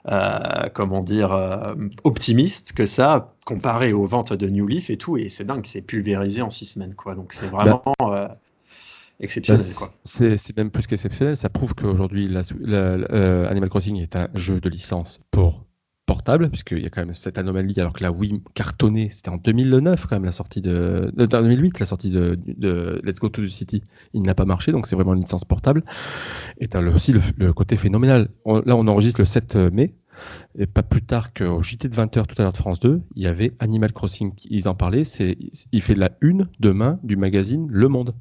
euh, 0.09 0.39
comment 0.73 1.01
dire 1.01 1.31
euh, 1.33 1.75
optimiste 2.03 2.73
que 2.73 2.85
ça 2.85 3.33
comparé 3.45 3.93
aux 3.93 4.05
ventes 4.05 4.33
de 4.33 4.47
New 4.47 4.67
Leaf 4.67 4.89
et 4.89 4.97
tout 4.97 5.17
et 5.17 5.29
c'est 5.29 5.45
dingue 5.45 5.65
c'est 5.65 5.81
pulvérisé 5.81 6.41
en 6.41 6.49
six 6.49 6.65
semaines 6.65 6.95
quoi 6.95 7.15
donc 7.15 7.33
c'est 7.33 7.47
vraiment 7.47 7.83
bah, 7.99 8.37
exceptionnel 9.21 9.65
bah. 9.79 9.87
C'est 10.03 10.57
même 10.57 10.71
plus 10.71 10.87
qu'exceptionnel 10.87 11.37
ça 11.37 11.49
prouve 11.49 11.73
qu'aujourd'hui 11.73 12.25
Animal 12.35 13.69
Crossing 13.69 13.97
est 13.97 14.15
un 14.15 14.27
jeu 14.35 14.59
de 14.59 14.69
licence 14.69 15.19
pour 15.31 15.65
portable, 16.11 16.49
puisqu'il 16.49 16.79
y 16.79 16.85
a 16.85 16.89
quand 16.89 16.99
même 16.99 17.13
cette 17.13 17.37
anomalie, 17.37 17.79
alors 17.79 17.93
que 17.93 18.03
la 18.03 18.11
Wii 18.11 18.43
cartonnée, 18.53 19.09
c'était 19.09 19.29
en 19.29 19.37
2009 19.37 20.07
quand 20.07 20.17
même 20.17 20.25
la 20.25 20.33
sortie 20.33 20.59
de... 20.59 21.09
2008, 21.15 21.79
la 21.79 21.85
sortie 21.85 22.09
de, 22.09 23.01
Let's 23.05 23.19
Go 23.19 23.29
to 23.29 23.41
the 23.41 23.49
City, 23.49 23.81
il 24.13 24.21
n'a 24.23 24.35
pas 24.35 24.43
marché, 24.43 24.73
donc 24.73 24.87
c'est 24.87 24.97
vraiment 24.97 25.13
une 25.13 25.21
licence 25.21 25.45
portable. 25.45 25.85
Et 26.59 26.67
aussi 26.75 27.13
le, 27.37 27.53
côté 27.53 27.77
phénoménal. 27.77 28.27
là, 28.45 28.75
on 28.75 28.87
enregistre 28.89 29.21
le 29.21 29.25
7 29.25 29.55
mai, 29.55 29.95
et 30.57 30.67
pas 30.67 30.83
plus 30.83 31.01
tard 31.01 31.33
qu'au 31.33 31.63
JT 31.63 31.87
de 31.87 31.95
20h 31.95 32.25
tout 32.25 32.35
à 32.39 32.43
l'heure 32.43 32.51
de 32.51 32.57
France 32.57 32.81
2, 32.81 33.01
il 33.15 33.23
y 33.23 33.27
avait 33.27 33.53
Animal 33.59 33.93
Crossing, 33.93 34.33
ils 34.49 34.67
en 34.67 34.75
parlaient, 34.75 35.03
il 35.71 35.81
fait 35.81 35.95
la 35.95 36.11
une 36.19 36.47
demain 36.59 36.99
du 37.03 37.15
magazine 37.15 37.67
Le 37.69 37.87
Monde. 37.87 38.13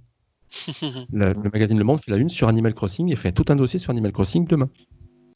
le, 1.13 1.33
le 1.33 1.51
magazine 1.53 1.79
Le 1.79 1.85
Monde 1.85 2.01
fait 2.01 2.11
la 2.11 2.17
une 2.17 2.29
sur 2.29 2.49
Animal 2.49 2.75
Crossing 2.75 3.11
et 3.13 3.17
fait 3.17 3.33
tout 3.33 3.45
un 3.49 3.57
dossier 3.57 3.79
sur 3.79 3.91
Animal 3.91 4.13
Crossing 4.13 4.47
demain. 4.47 4.69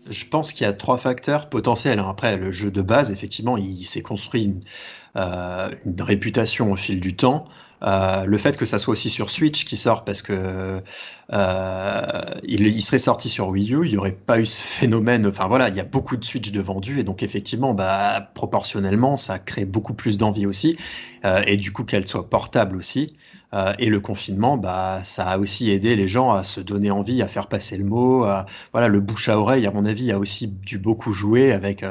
Je 0.08 0.24
pense 0.26 0.52
qu'il 0.52 0.66
y 0.66 0.68
a 0.68 0.72
trois 0.72 0.98
facteurs 0.98 1.48
potentiels. 1.48 1.98
Hein. 1.98 2.08
Après, 2.08 2.36
le 2.36 2.52
jeu 2.52 2.70
de 2.70 2.82
base, 2.82 3.10
effectivement, 3.10 3.56
il, 3.56 3.84
s'est 3.86 4.02
construit 4.02 4.44
une, 4.44 4.60
euh, 5.16 5.70
une, 5.86 6.00
réputation 6.02 6.72
au 6.72 6.76
fil 6.76 7.00
du 7.00 7.16
temps. 7.16 7.44
Euh, 7.82 8.24
le 8.24 8.38
fait 8.38 8.56
que 8.56 8.64
ça 8.64 8.78
soit 8.78 8.92
aussi 8.92 9.10
sur 9.10 9.30
Switch 9.30 9.64
qui 9.64 9.76
sort 9.76 10.04
parce 10.04 10.22
que 10.22 10.82
euh, 11.32 12.20
il, 12.42 12.82
serait 12.82 12.98
sorti 12.98 13.28
sur 13.28 13.48
Wii 13.48 13.74
U, 13.74 13.84
il 13.84 13.90
n'y 13.90 13.96
aurait 13.96 14.12
pas 14.12 14.40
eu 14.40 14.46
ce 14.46 14.62
phénomène. 14.62 15.26
Enfin 15.26 15.48
voilà, 15.48 15.68
il 15.68 15.74
y 15.74 15.80
a 15.80 15.84
beaucoup 15.84 16.16
de 16.16 16.24
Switch 16.24 16.52
de 16.52 16.60
vendus 16.60 17.00
et 17.00 17.04
donc 17.04 17.22
effectivement, 17.22 17.74
bah, 17.74 18.30
proportionnellement, 18.34 19.16
ça 19.16 19.38
crée 19.38 19.64
beaucoup 19.64 19.94
plus 19.94 20.18
d'envie 20.18 20.46
aussi 20.46 20.76
euh, 21.24 21.42
et 21.46 21.56
du 21.56 21.72
coup 21.72 21.84
qu'elle 21.84 22.06
soit 22.06 22.28
portable 22.28 22.76
aussi. 22.76 23.14
et 23.78 23.88
le 23.88 24.00
confinement, 24.00 24.56
bah, 24.56 25.00
ça 25.04 25.28
a 25.28 25.38
aussi 25.38 25.70
aidé 25.70 25.94
les 25.94 26.08
gens 26.08 26.32
à 26.32 26.42
se 26.42 26.60
donner 26.60 26.90
envie, 26.90 27.22
à 27.22 27.28
faire 27.28 27.46
passer 27.46 27.76
le 27.76 27.84
mot. 27.84 28.26
voilà, 28.72 28.88
le 28.88 29.00
bouche 29.00 29.28
à 29.28 29.38
oreille, 29.38 29.64
à 29.66 29.70
mon 29.70 29.84
avis, 29.84 30.10
a 30.10 30.18
aussi 30.18 30.48
dû 30.48 30.78
beaucoup 30.78 31.12
jouer 31.12 31.52
avec 31.52 31.84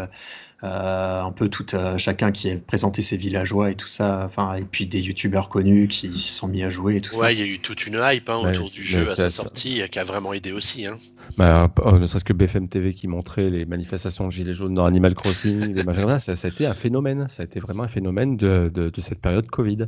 un 0.66 1.32
peu 1.32 1.50
tout 1.50 1.76
euh, 1.76 1.98
chacun 1.98 2.32
qui 2.32 2.50
a 2.50 2.58
présenté 2.58 3.02
ses 3.02 3.18
villageois 3.18 3.72
et 3.72 3.76
tout 3.76 3.88
ça, 3.88 4.24
enfin 4.26 4.56
et 4.56 4.64
puis 4.64 4.86
des 4.86 5.02
youtubeurs 5.02 5.50
connus 5.50 5.88
qui 5.88 6.18
se 6.18 6.34
sont 6.34 6.48
mis 6.48 6.64
à 6.64 6.70
jouer 6.70 6.98
et 6.98 7.02
tout 7.02 7.12
ça. 7.12 7.24
Ouais, 7.24 7.34
il 7.34 7.40
y 7.40 7.44
a 7.44 7.46
eu 7.46 7.60
toute 7.60 7.86
une 7.86 8.00
hype 8.02 8.30
hein, 8.30 8.38
autour 8.38 8.70
du 8.70 8.84
jeu 8.84 9.10
à 9.10 9.16
sa 9.16 9.30
sortie 9.30 9.82
qui 9.92 10.00
a 10.00 10.04
vraiment 10.04 10.32
aidé 10.32 10.54
aussi. 10.54 10.86
Hein. 10.86 10.98
Bah, 11.38 11.70
euh, 11.86 12.00
ne 12.00 12.06
serait-ce 12.06 12.24
que 12.24 12.34
BFM 12.34 12.70
TV 12.70 12.94
qui 12.94 13.08
montrait 13.08 13.50
les 13.50 13.66
manifestations 13.66 14.28
de 14.28 14.32
gilets 14.32 14.54
jaunes 14.54 14.74
dans 14.74 14.86
Animal 14.86 15.16
Crossing, 15.16 15.76
ça, 16.20 16.32
a 16.32 16.48
été 16.48 16.66
un 16.66 16.74
phénomène, 16.74 17.28
ça 17.28 17.44
a 17.44 17.46
été 17.46 17.60
vraiment 17.60 17.84
un 17.84 17.90
phénomène 17.90 18.38
de, 18.38 18.72
de, 18.74 19.02
cette 19.02 19.20
période 19.20 19.48
Covid. 19.48 19.88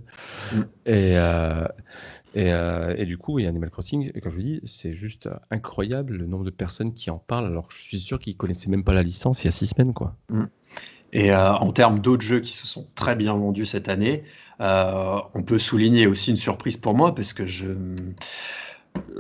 Mm. 0.52 0.62
Et 0.88 1.18
euh, 2.38 2.94
et, 2.98 3.06
du 3.06 3.18
coup, 3.18 3.38
Animal 3.38 3.70
Crossing, 3.70 4.12
comme 4.20 4.32
je 4.32 4.36
vous 4.36 4.44
dis, 4.44 4.62
c'est 4.66 4.94
juste 4.94 5.30
incroyable 5.52 6.18
le 6.18 6.26
nombre 6.26 6.44
de 6.44 6.50
personnes 6.50 6.94
qui 6.94 7.10
en 7.10 7.18
parlent, 7.18 7.46
alors 7.46 7.68
que 7.68 7.74
je 7.74 7.82
suis 7.82 8.00
sûr 8.00 8.20
qu'ils 8.20 8.36
connaissaient 8.36 8.70
même 8.70 8.84
pas 8.84 8.94
la 8.94 9.04
licence 9.04 9.44
il 9.44 9.46
y 9.46 9.48
a 9.48 9.52
six 9.52 9.68
semaines, 9.68 9.94
quoi. 9.94 10.18
Mm. 10.30 10.44
Et 11.14 11.32
euh, 11.32 11.54
en 11.54 11.72
termes 11.72 12.00
d'autres 12.00 12.24
jeux 12.24 12.40
qui 12.40 12.54
se 12.54 12.68
sont 12.68 12.86
très 12.96 13.16
bien 13.16 13.34
vendus 13.34 13.66
cette 13.66 13.90
année, 13.90 14.24
euh, 14.62 15.20
on 15.34 15.44
peut 15.44 15.60
souligner 15.60 16.08
aussi 16.08 16.32
une 16.32 16.38
surprise 16.38 16.78
pour 16.78 16.96
moi 16.96 17.16
parce 17.16 17.34
que 17.34 17.46
je 17.46 17.72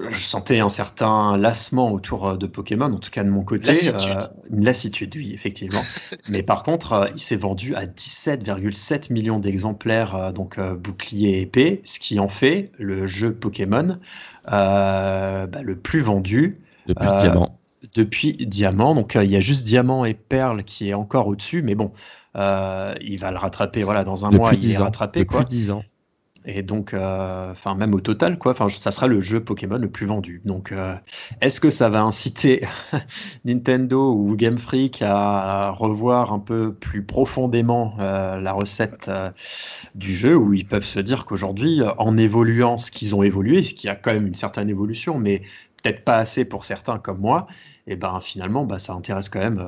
je 0.10 0.18
sentais 0.18 0.60
un 0.60 0.70
certain 0.70 1.38
lassement 1.38 1.92
autour 1.92 2.28
euh, 2.28 2.38
de 2.38 2.48
Pokémon, 2.48 2.92
en 2.92 3.00
tout 3.00 3.10
cas 3.10 3.24
de 3.24 3.30
mon 3.30 3.44
côté. 3.44 3.72
Lassitude. 3.72 4.30
une 4.52 4.66
lassitude, 4.66 5.16
oui, 5.16 5.32
effectivement. 5.34 5.82
Mais 6.30 6.44
par 6.44 6.64
contre, 6.64 6.94
euh, 6.94 7.08
il 7.16 7.22
s'est 7.22 7.36
vendu 7.36 7.76
à 7.76 7.86
17,7 7.86 9.12
millions 9.12 9.40
d'exemplaires, 9.40 10.16
euh, 10.16 10.32
donc 10.32 10.60
bouclier 10.60 11.42
épée, 11.42 11.82
ce 11.84 12.00
qui 12.00 12.20
en 12.20 12.30
fait 12.30 12.72
le 12.78 13.08
jeu 13.08 13.34
Pokémon 13.34 13.98
bah, 14.46 15.48
le 15.62 15.76
plus 15.76 16.02
vendu. 16.02 16.56
Depuis 16.88 17.08
Diamant. 17.20 17.58
Depuis 17.94 18.34
Diamant. 18.34 18.96
Donc 18.96 19.16
il 19.16 19.30
y 19.30 19.36
a 19.36 19.42
juste 19.42 19.64
Diamant 19.64 20.06
et 20.06 20.14
Perle 20.14 20.64
qui 20.64 20.90
est 20.90 20.94
encore 20.94 21.28
au-dessus, 21.28 21.62
mais 21.62 21.76
bon, 21.76 21.92
il 22.36 23.18
va 23.20 23.32
le 23.32 23.38
rattraper. 23.38 23.84
Voilà, 23.84 24.04
dans 24.04 24.26
un 24.26 24.32
mois, 24.32 24.54
il 24.54 24.72
est 24.72 24.78
rattrapé. 24.78 25.20
Depuis 25.20 25.36
quoi. 25.36 25.44
10 25.44 25.72
ans. 25.72 25.84
Et 26.48 26.62
donc, 26.62 26.94
euh, 26.94 27.54
même 27.76 27.94
au 27.96 28.02
total, 28.02 28.38
quoi, 28.38 28.52
enfin, 28.52 28.70
ça 28.70 28.92
sera 28.92 29.08
le 29.08 29.20
jeu 29.20 29.44
Pokémon 29.44 29.78
le 29.78 29.90
plus 29.90 30.06
vendu. 30.06 30.42
Donc, 30.46 30.72
euh, 30.72 30.96
est-ce 31.42 31.60
que 31.60 31.72
ça 31.72 31.90
va 31.90 32.04
inciter 32.04 32.64
Nintendo 33.46 34.14
ou 34.14 34.36
Game 34.36 34.60
Freak 34.60 35.02
à 35.02 35.72
revoir 35.72 36.32
un 36.32 36.40
peu 36.40 36.74
plus 36.74 37.04
profondément 37.04 37.96
euh, 38.00 38.40
la 38.40 38.54
recette 38.54 39.10
du 39.96 40.16
jeu, 40.16 40.36
où 40.36 40.54
ils 40.54 40.68
peuvent 40.68 40.86
se 40.86 41.00
dire 41.00 41.26
qu'aujourd'hui, 41.26 41.82
en 41.98 42.18
évoluant 42.18 42.78
ce 42.78 42.92
qu'ils 42.92 43.16
ont 43.16 43.24
évolué, 43.24 43.64
ce 43.64 43.74
qui 43.74 43.90
a 43.90 43.96
quand 43.96 44.14
même 44.14 44.28
une 44.28 44.36
certaine 44.36 44.70
évolution, 44.70 45.18
mais 45.18 45.42
peut-être 45.82 46.04
pas 46.04 46.18
assez 46.18 46.46
pour 46.46 46.66
certains 46.66 47.00
comme 47.00 47.20
moi, 47.20 47.48
et 47.88 47.96
ben 47.96 48.20
finalement, 48.22 48.66
bah, 48.66 48.80
ça 48.80 48.94
intéresse 48.94 49.30
quand 49.30 49.40
même 49.40 49.64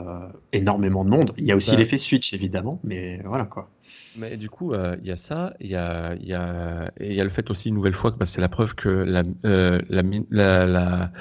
énormément 0.51 1.06
de 1.06 1.10
monde. 1.10 1.34
Il 1.38 1.45
y 1.45 1.51
a 1.51 1.56
aussi 1.56 1.71
bah 1.71 1.77
l'effet 1.77 1.97
Switch, 1.97 2.34
évidemment, 2.34 2.80
mais 2.84 3.21
voilà 3.25 3.45
quoi. 3.45 3.69
Mais 4.17 4.38
du 4.38 4.49
coup, 4.49 4.73
euh, 4.73 4.95
il 5.01 5.08
y 5.08 5.12
a 5.12 5.15
ça, 5.15 5.53
il 5.60 5.67
y 5.67 5.75
a, 5.75 6.15
y, 6.15 6.34
a, 6.34 6.91
y 6.99 7.19
a 7.19 7.23
le 7.23 7.30
fait 7.30 7.49
aussi, 7.51 7.69
une 7.69 7.75
nouvelle 7.75 7.93
fois, 7.93 8.12
que 8.12 8.17
bah, 8.17 8.25
c'est 8.25 8.41
la 8.41 8.49
preuve 8.49 8.73
que 8.75 8.89
la, 8.89 9.23
euh, 9.45 9.80
la, 9.89 10.65
la, 10.65 11.12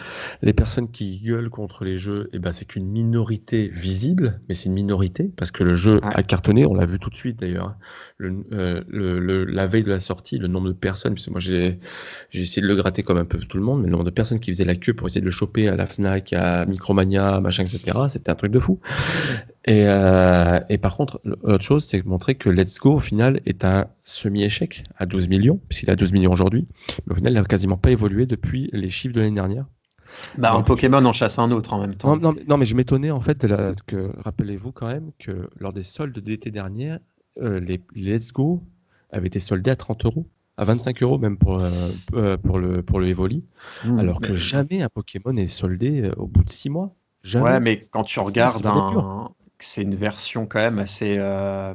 les 0.42 0.52
personnes 0.52 0.90
qui 0.90 1.20
gueulent 1.20 1.50
contre 1.50 1.85
les 1.85 1.98
jeux, 1.98 2.28
et 2.32 2.37
eh 2.37 2.38
ben, 2.38 2.52
c'est 2.52 2.64
qu'une 2.64 2.87
minorité 2.87 3.68
visible, 3.68 4.40
mais 4.48 4.54
c'est 4.54 4.66
une 4.66 4.74
minorité, 4.74 5.30
parce 5.37 5.50
que 5.50 5.62
le 5.62 5.76
jeu 5.76 6.00
a 6.02 6.22
cartonné, 6.22 6.64
on 6.64 6.74
l'a 6.74 6.87
vu 6.87 6.98
tout 6.98 7.11
de 7.11 7.16
suite 7.16 7.38
d'ailleurs. 7.38 7.68
Hein. 7.68 7.76
Euh, 8.52 8.82
le, 8.88 9.18
le, 9.18 9.44
la 9.44 9.66
veille 9.66 9.82
de 9.82 9.90
la 9.90 10.00
sortie, 10.00 10.38
le 10.38 10.48
nombre 10.48 10.68
de 10.68 10.72
personnes, 10.72 11.14
puisque 11.14 11.30
moi 11.30 11.40
j'ai 11.40 11.78
essayé 12.32 12.62
de 12.62 12.66
le 12.66 12.76
gratter 12.76 13.02
comme 13.02 13.18
un 13.18 13.26
peu 13.26 13.38
tout 13.38 13.59
le 13.59 13.62
monde, 13.62 13.80
mais 13.80 13.87
le 13.87 13.92
nombre 13.92 14.04
de 14.04 14.11
personnes 14.11 14.40
qui 14.40 14.50
faisaient 14.50 14.64
la 14.64 14.74
queue 14.74 14.94
pour 14.94 15.06
essayer 15.06 15.20
de 15.20 15.26
le 15.26 15.30
choper 15.30 15.68
à 15.68 15.76
la 15.76 15.87
FNAC, 15.87 16.32
à 16.32 16.64
Micromania, 16.64 17.40
machin, 17.40 17.64
etc., 17.64 17.98
c'était 18.09 18.30
un 18.30 18.35
truc 18.35 18.52
de 18.52 18.59
fou. 18.59 18.80
Et, 19.66 19.85
euh, 19.87 20.61
et 20.68 20.79
par 20.79 20.96
contre, 20.96 21.20
l'autre 21.24 21.64
chose, 21.64 21.85
c'est 21.85 22.05
montrer 22.05 22.37
que 22.37 22.48
Let's 22.48 22.79
Go, 22.79 22.94
au 22.94 23.00
final, 23.00 23.40
est 23.46 23.64
un 23.64 23.88
semi-échec 24.05 24.85
à 24.96 25.07
12 25.07 25.29
millions, 25.29 25.61
puisqu'il 25.68 25.90
a 25.90 25.96
12 25.96 26.12
millions 26.12 26.33
aujourd'hui. 26.33 26.66
Mais 27.07 27.12
au 27.12 27.14
final, 27.16 27.33
il 27.33 27.37
n'a 27.37 27.44
quasiment 27.44 27.76
pas 27.76 27.90
évolué 27.90 28.26
depuis 28.26 28.70
les 28.72 28.90
chiffres 28.90 29.14
de 29.14 29.20
l'année 29.20 29.35
dernière. 29.35 29.66
Bah, 30.38 30.52
un 30.55 30.62
Pokémon 30.62 31.05
en 31.05 31.12
chasse 31.12 31.38
un 31.38 31.50
autre 31.50 31.72
en 31.72 31.81
même 31.81 31.94
temps. 31.94 32.16
Non, 32.16 32.35
non, 32.46 32.57
mais 32.57 32.64
je 32.64 32.76
m'étonnais 32.76 33.11
en 33.11 33.20
fait 33.20 33.46
que, 33.87 34.11
rappelez-vous 34.18 34.72
quand 34.72 34.87
même 34.87 35.11
que 35.18 35.48
lors 35.59 35.72
des 35.72 35.83
soldes 35.83 36.18
d'été 36.18 36.50
dernier, 36.50 36.96
euh, 37.42 37.61
les, 37.61 37.81
Let's 37.94 38.33
Go 38.33 38.62
avaient 39.11 39.26
été 39.26 39.38
soldés 39.38 39.70
à 39.70 39.76
30 39.76 40.05
euros, 40.07 40.26
à 40.57 40.64
25 40.64 41.02
euros 41.02 41.18
même 41.18 41.38
pour, 41.38 41.61
euh, 41.61 41.70
euh, 42.14 42.37
pour, 42.37 42.59
le, 42.59 42.83
pour 42.83 43.00
le 43.00 43.09
Evoli, 43.09 43.44
mmh. 43.85 43.98
alors 43.98 44.20
que 44.20 44.35
jamais 44.35 44.83
un 44.83 44.88
Pokémon 44.88 45.37
est 45.37 45.46
soldé 45.46 46.11
au 46.16 46.26
bout 46.26 46.44
de 46.44 46.50
6 46.50 46.70
mois. 46.70 46.94
Ouais, 47.35 47.59
mais 47.61 47.81
quand 47.90 48.05
tu 48.05 48.20
regardes 48.20 48.64
un, 48.66 49.31
c'est 49.59 49.83
une 49.83 49.95
version 49.95 50.47
quand 50.47 50.61
même 50.61 50.79
assez. 50.79 51.16
Euh, 51.19 51.75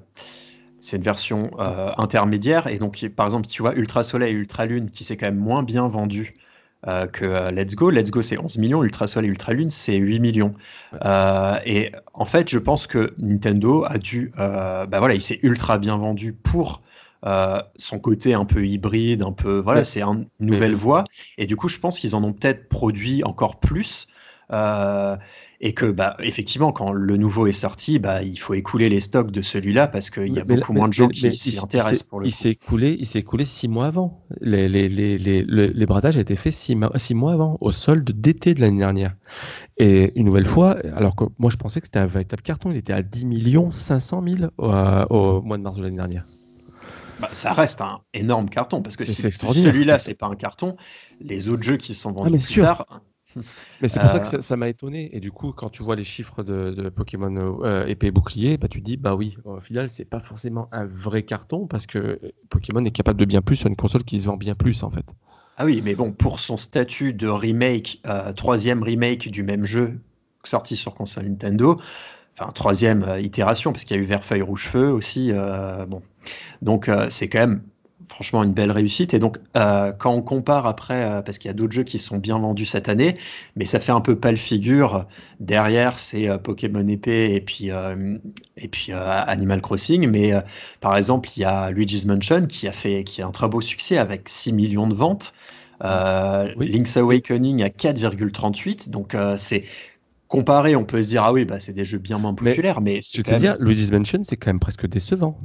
c'est 0.80 0.98
une 0.98 1.04
version 1.04 1.52
euh, 1.60 1.92
intermédiaire. 1.98 2.68
Et 2.68 2.78
donc, 2.78 3.06
par 3.16 3.28
exemple, 3.28 3.48
tu 3.48 3.62
vois, 3.62 3.76
Ultra 3.76 4.04
Soleil 4.04 4.34
et 4.34 4.36
Ultra 4.36 4.66
Lune, 4.66 4.90
qui 4.90 5.04
s'est 5.04 5.18
quand 5.18 5.28
même 5.28 5.38
moins 5.38 5.62
bien 5.62 5.88
vendu 5.88 6.34
euh, 6.88 7.06
que 7.06 7.52
Let's 7.52 7.76
Go. 7.76 7.92
Let's 7.92 8.10
Go, 8.10 8.22
c'est 8.22 8.40
11 8.40 8.58
millions. 8.58 8.84
Ultra 8.84 9.06
Soleil 9.06 9.30
et 9.30 9.32
Ultra 9.32 9.54
Lune, 9.54 9.70
c'est 9.70 9.98
8 9.98 10.20
millions. 10.20 10.52
et 11.66 11.92
en 12.14 12.26
fait, 12.26 12.50
je 12.50 12.58
pense 12.58 12.88
que 12.88 13.14
Nintendo 13.20 13.86
a 13.86 13.98
dû. 13.98 14.32
bah 14.36 14.88
voilà, 14.98 15.14
il 15.14 15.22
s'est 15.22 15.40
ultra 15.44 15.78
bien 15.78 15.98
vendu 15.98 16.34
pour. 16.34 16.82
son 17.76 18.00
côté 18.00 18.34
un 18.34 18.46
peu 18.46 18.66
hybride, 18.66 19.22
un 19.22 19.34
peu 19.34 19.60
voilà, 19.60 19.84
c'est 19.84 20.02
une 20.02 20.26
nouvelle 20.40 20.76
voie. 20.76 21.04
Et 21.38 21.46
du 21.46 21.56
coup, 21.56 21.68
je 21.68 21.78
pense 21.78 22.00
qu'ils 22.00 22.16
en 22.16 22.24
ont 22.24 22.34
peut-être 22.34 22.70
produit 22.70 23.24
encore 23.24 23.60
plus. 23.60 24.08
Euh, 24.54 25.16
et 25.64 25.74
que 25.74 25.86
bah, 25.86 26.18
effectivement 26.20 26.72
quand 26.72 26.92
le 26.92 27.18
nouveau 27.18 27.46
est 27.46 27.52
sorti 27.52 28.00
bah, 28.00 28.24
il 28.24 28.38
faut 28.38 28.56
écouler 28.56 28.90
les 28.90 29.00
stocks 29.00 29.30
de 29.30 29.44
celui-là 29.44 29.88
parce 29.88 30.10
qu'il 30.10 30.34
y 30.34 30.40
a 30.40 30.44
beaucoup 30.44 30.74
moins 30.74 30.88
de 30.88 30.94
gens 30.94 31.08
qui 31.08 31.32
s'y 31.34 31.60
intéressent 31.60 32.04
pour 32.04 32.20
le 32.20 32.28
il 32.28 32.32
s'est 32.32 32.50
écoulé 32.50 32.98
il 33.00 33.06
s'est 33.06 33.20
écoulé 33.20 33.46
six 33.46 33.68
mois 33.68 33.86
avant. 33.86 34.26
Les, 34.42 34.68
les, 34.68 34.90
les, 34.90 35.18
les, 35.18 35.44
les 35.44 35.86
bradages 35.86 36.18
a 36.18 36.20
été 36.20 36.36
fait 36.36 36.52
six, 36.52 36.76
six 36.96 37.14
mois 37.14 37.34
avant 37.34 37.58
au 37.62 37.72
solde 37.72 38.10
d'été 38.12 38.56
de 38.56 38.62
l'année 38.62 38.80
dernière. 38.80 39.16
Et 39.78 40.12
une 40.20 40.26
nouvelle 40.26 40.48
fois 40.48 40.78
alors 40.96 41.16
que 41.16 41.26
moi 41.38 41.52
je 41.52 41.58
pensais 41.58 41.80
que 41.80 41.88
c'était 41.88 42.00
un 42.00 42.08
véritable 42.08 42.42
carton 42.42 42.72
il 42.72 42.78
était 42.78 42.94
à 42.94 43.04
10 43.04 43.26
millions 43.26 43.70
500 43.70 44.24
000 44.40 44.52
au, 44.58 45.42
mois 45.42 45.58
de 45.58 45.64
mars 45.64 45.78
de 45.78 45.84
l'année 45.84 45.98
dernière. 45.98 46.26
Bah, 47.20 47.30
ça 47.34 47.54
reste 47.54 47.82
un 47.82 48.00
énorme 48.16 48.50
carton 48.50 48.82
parce 48.82 48.98
que 48.98 49.04
si 49.04 49.30
celui-là 49.30 50.00
c'est 50.00 50.16
pas 50.16 50.26
un 50.26 50.36
carton, 50.36 50.76
les 51.20 51.50
autres 51.50 51.62
jeux 51.62 51.78
qui 51.78 51.94
sont 51.94 52.12
vendus 52.14 52.40
ah, 52.40 52.44
plus 52.44 52.62
tard, 52.62 53.02
mais 53.82 53.88
c'est 53.88 54.00
pour 54.00 54.10
ça 54.10 54.20
que 54.20 54.38
euh. 54.38 54.42
ça 54.42 54.56
m'a 54.56 54.70
étonné. 54.70 55.16
Et 55.16 55.20
du 55.20 55.32
coup, 55.32 55.52
quand 55.52 55.70
tu 55.70 55.84
vois 55.84 55.96
les 55.96 56.04
chiffres 56.04 56.44
de, 56.44 56.90
Pokémon 56.90 57.60
euh, 57.64 57.86
épée 57.86 58.12
bouclier, 58.12 58.58
bah, 58.58 58.68
tu 58.68 58.80
te 58.80 58.86
dis, 58.86 58.98
bah 58.98 59.16
oui, 59.16 59.38
au 59.46 59.60
final, 59.60 59.90
c'est 59.90 60.06
pas 60.06 60.20
forcément 60.20 60.68
un 60.72 60.86
vrai 60.86 61.24
carton 61.24 61.68
parce 61.68 61.86
que 61.86 62.20
Pokémon 62.50 62.84
est 62.86 62.92
capable 62.92 63.20
de 63.20 63.26
bien 63.26 63.42
plus 63.42 63.56
sur 63.56 63.68
une 63.68 63.76
console 63.76 64.04
qui 64.04 64.20
se 64.20 64.26
vend 64.26 64.38
bien 64.38 64.56
plus 64.56 64.84
en 64.84 64.92
fait. 64.92 65.06
Ah 65.58 65.66
oui, 65.66 65.82
mais 65.84 65.96
bon, 65.96 66.12
pour 66.12 66.40
son 66.40 66.58
statut 66.58 67.14
de 67.14 67.28
remake, 67.28 68.02
euh, 68.08 68.34
troisième 68.34 68.84
remake 68.84 69.30
du 69.30 69.44
même 69.44 69.66
jeu 69.66 70.00
sorti 70.44 70.76
sur 70.76 70.96
console 70.96 71.26
Nintendo, 71.26 71.80
enfin 72.34 72.52
troisième 72.52 73.06
itération, 73.20 73.72
parce 73.72 73.86
qu'il 73.86 73.96
y 73.96 74.00
a 74.00 74.02
eu 74.02 74.06
Verfeuille 74.06 74.42
Rouge 74.42 74.68
Feu 74.68 74.90
aussi, 74.90 75.32
bon. 75.88 76.02
Donc 76.64 76.90
c'est 77.10 77.30
quand 77.30 77.40
même 77.40 77.62
franchement 78.08 78.44
une 78.44 78.54
belle 78.54 78.72
réussite. 78.72 79.14
Et 79.14 79.20
donc, 79.20 79.38
euh, 79.56 79.92
quand 79.92 80.12
on 80.14 80.22
compare 80.22 80.66
après, 80.66 81.04
euh, 81.04 81.22
parce 81.22 81.38
qu'il 81.38 81.50
y 81.50 81.52
a 81.52 81.54
d'autres 81.54 81.74
jeux 81.74 81.84
qui 81.84 82.00
sont 82.00 82.18
bien 82.18 82.38
vendus 82.40 82.66
cette 82.66 82.90
année, 82.90 83.16
mais 83.56 83.66
ça 83.66 83.80
fait 83.80 83.92
un 83.92 84.02
peu 84.02 84.16
pâle 84.16 84.38
figure. 84.38 85.06
Derrière, 85.40 86.00
c'est 86.00 86.30
euh, 86.30 86.38
Pokémon 86.38 86.88
épée 86.88 87.34
et 87.36 87.42
puis, 87.42 87.70
et 88.58 88.68
puis 88.68 88.92
Animal 88.94 89.62
Crossing. 89.62 90.08
Mais 90.08 90.34
par 90.80 90.98
exemple, 90.98 91.30
il 91.36 91.42
y 91.42 91.46
a 91.46 91.70
Luigi's 91.72 92.06
Mansion 92.06 92.46
qui 92.48 92.68
a 92.68 92.72
fait 92.72 93.04
qui 93.04 93.22
a 93.22 93.28
un 93.28 93.32
très 93.32 93.48
beau 93.48 93.62
succès 93.62 93.98
avec 93.98 94.30
6 94.30 94.54
millions 94.54 94.88
de 94.88 94.94
ventes. 94.94 95.34
Link's 95.82 96.98
Awakening 96.98 97.64
à 97.64 97.70
4,38. 97.70 98.90
Donc, 98.90 99.16
c'est 99.38 99.64
comparé, 100.28 100.76
on 100.76 100.86
peut 100.86 101.04
se 101.04 101.10
dire, 101.10 101.24
ah 101.24 101.34
oui, 101.34 101.44
bah, 101.44 101.60
c'est 101.60 101.74
des 101.74 101.86
jeux 101.86 101.98
bien 101.98 102.18
moins 102.18 102.34
populaires. 102.34 102.82
Mais, 102.82 103.02
je 103.02 103.22
te 103.22 103.38
dire, 103.38 103.58
Luigi's 103.60 103.92
Mansion, 103.92 104.22
c'est 104.24 104.38
quand 104.38 104.50
même 104.50 104.60
presque 104.60 104.88
décevant. 104.88 105.38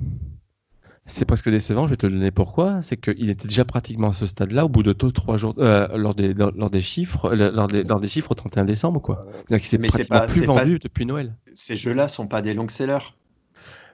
C'est 1.09 1.25
presque 1.25 1.49
décevant, 1.49 1.87
je 1.87 1.93
vais 1.93 1.97
te 1.97 2.07
donner 2.07 2.33
pourquoi. 2.33 2.83
C'est 2.83 2.97
qu'il 2.97 3.31
était 3.31 3.47
déjà 3.47 3.65
pratiquement 3.65 4.09
à 4.09 4.13
ce 4.13 4.27
stade-là 4.27 4.65
au 4.65 4.69
bout 4.69 4.83
de 4.83 4.93
trois 4.93 5.37
jours, 5.37 5.55
euh, 5.59 5.87
lors, 5.97 6.17
des, 6.17 6.35
lors, 6.35 6.71
des 6.71 6.81
chiffres, 6.81 7.27
euh, 7.27 7.51
lors 7.53 7.69
des, 7.69 7.85
lors 7.85 8.01
des 8.01 8.09
chiffres 8.09 8.33
au 8.33 8.35
31 8.35 8.65
décembre. 8.65 9.01
Quoi. 9.01 9.21
Donc, 9.49 9.63
il 9.63 9.67
s'est 9.67 9.79
pratiquement 9.79 10.27
plus 10.27 10.45
vendu 10.45 10.79
depuis 10.81 11.07
Noël. 11.07 11.35
Ces 11.55 11.77
jeux-là 11.77 12.09
sont 12.09 12.27
pas 12.27 12.43
des 12.43 12.55
longs 12.55 12.69
sellers. 12.69 13.15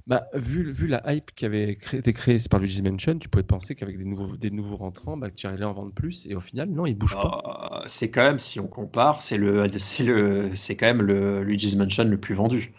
Bah, 0.07 0.27
vu, 0.35 0.73
vu 0.73 0.89
la 0.89 1.03
hype 1.13 1.31
qui 1.37 1.45
avait 1.45 1.79
été 1.93 2.13
créée 2.13 2.41
par 2.51 2.59
Luigi's 2.59 2.83
Mansion, 2.83 3.19
tu 3.19 3.29
pouvais 3.29 3.45
penser 3.45 3.77
qu'avec 3.77 3.99
des 3.99 4.05
nouveaux, 4.05 4.37
des 4.37 4.51
nouveaux 4.51 4.77
rentrants, 4.77 5.17
bah, 5.17 5.29
tu 5.31 5.47
allais 5.47 5.65
en 5.65 5.75
vendre 5.75 5.93
plus. 5.93 6.27
Et 6.27 6.35
au 6.35 6.41
final, 6.41 6.71
non, 6.71 6.87
il 6.87 6.95
bouge 6.95 7.15
pas. 7.15 7.41
Ah, 7.45 7.83
c'est 7.87 8.11
quand 8.11 8.23
même, 8.23 8.39
si 8.39 8.59
on 8.59 8.67
compare, 8.67 9.23
c'est 9.23 9.37
le, 9.37 9.69
c'est 9.79 10.03
le, 10.03 10.51
c'est 10.57 10.77
quand 10.77 10.87
même 10.87 11.03
le 11.03 11.45
Luigi's 11.45 11.77
Mansion 11.77 12.05
le 12.05 12.19
plus 12.19 12.35
vendu. 12.35 12.73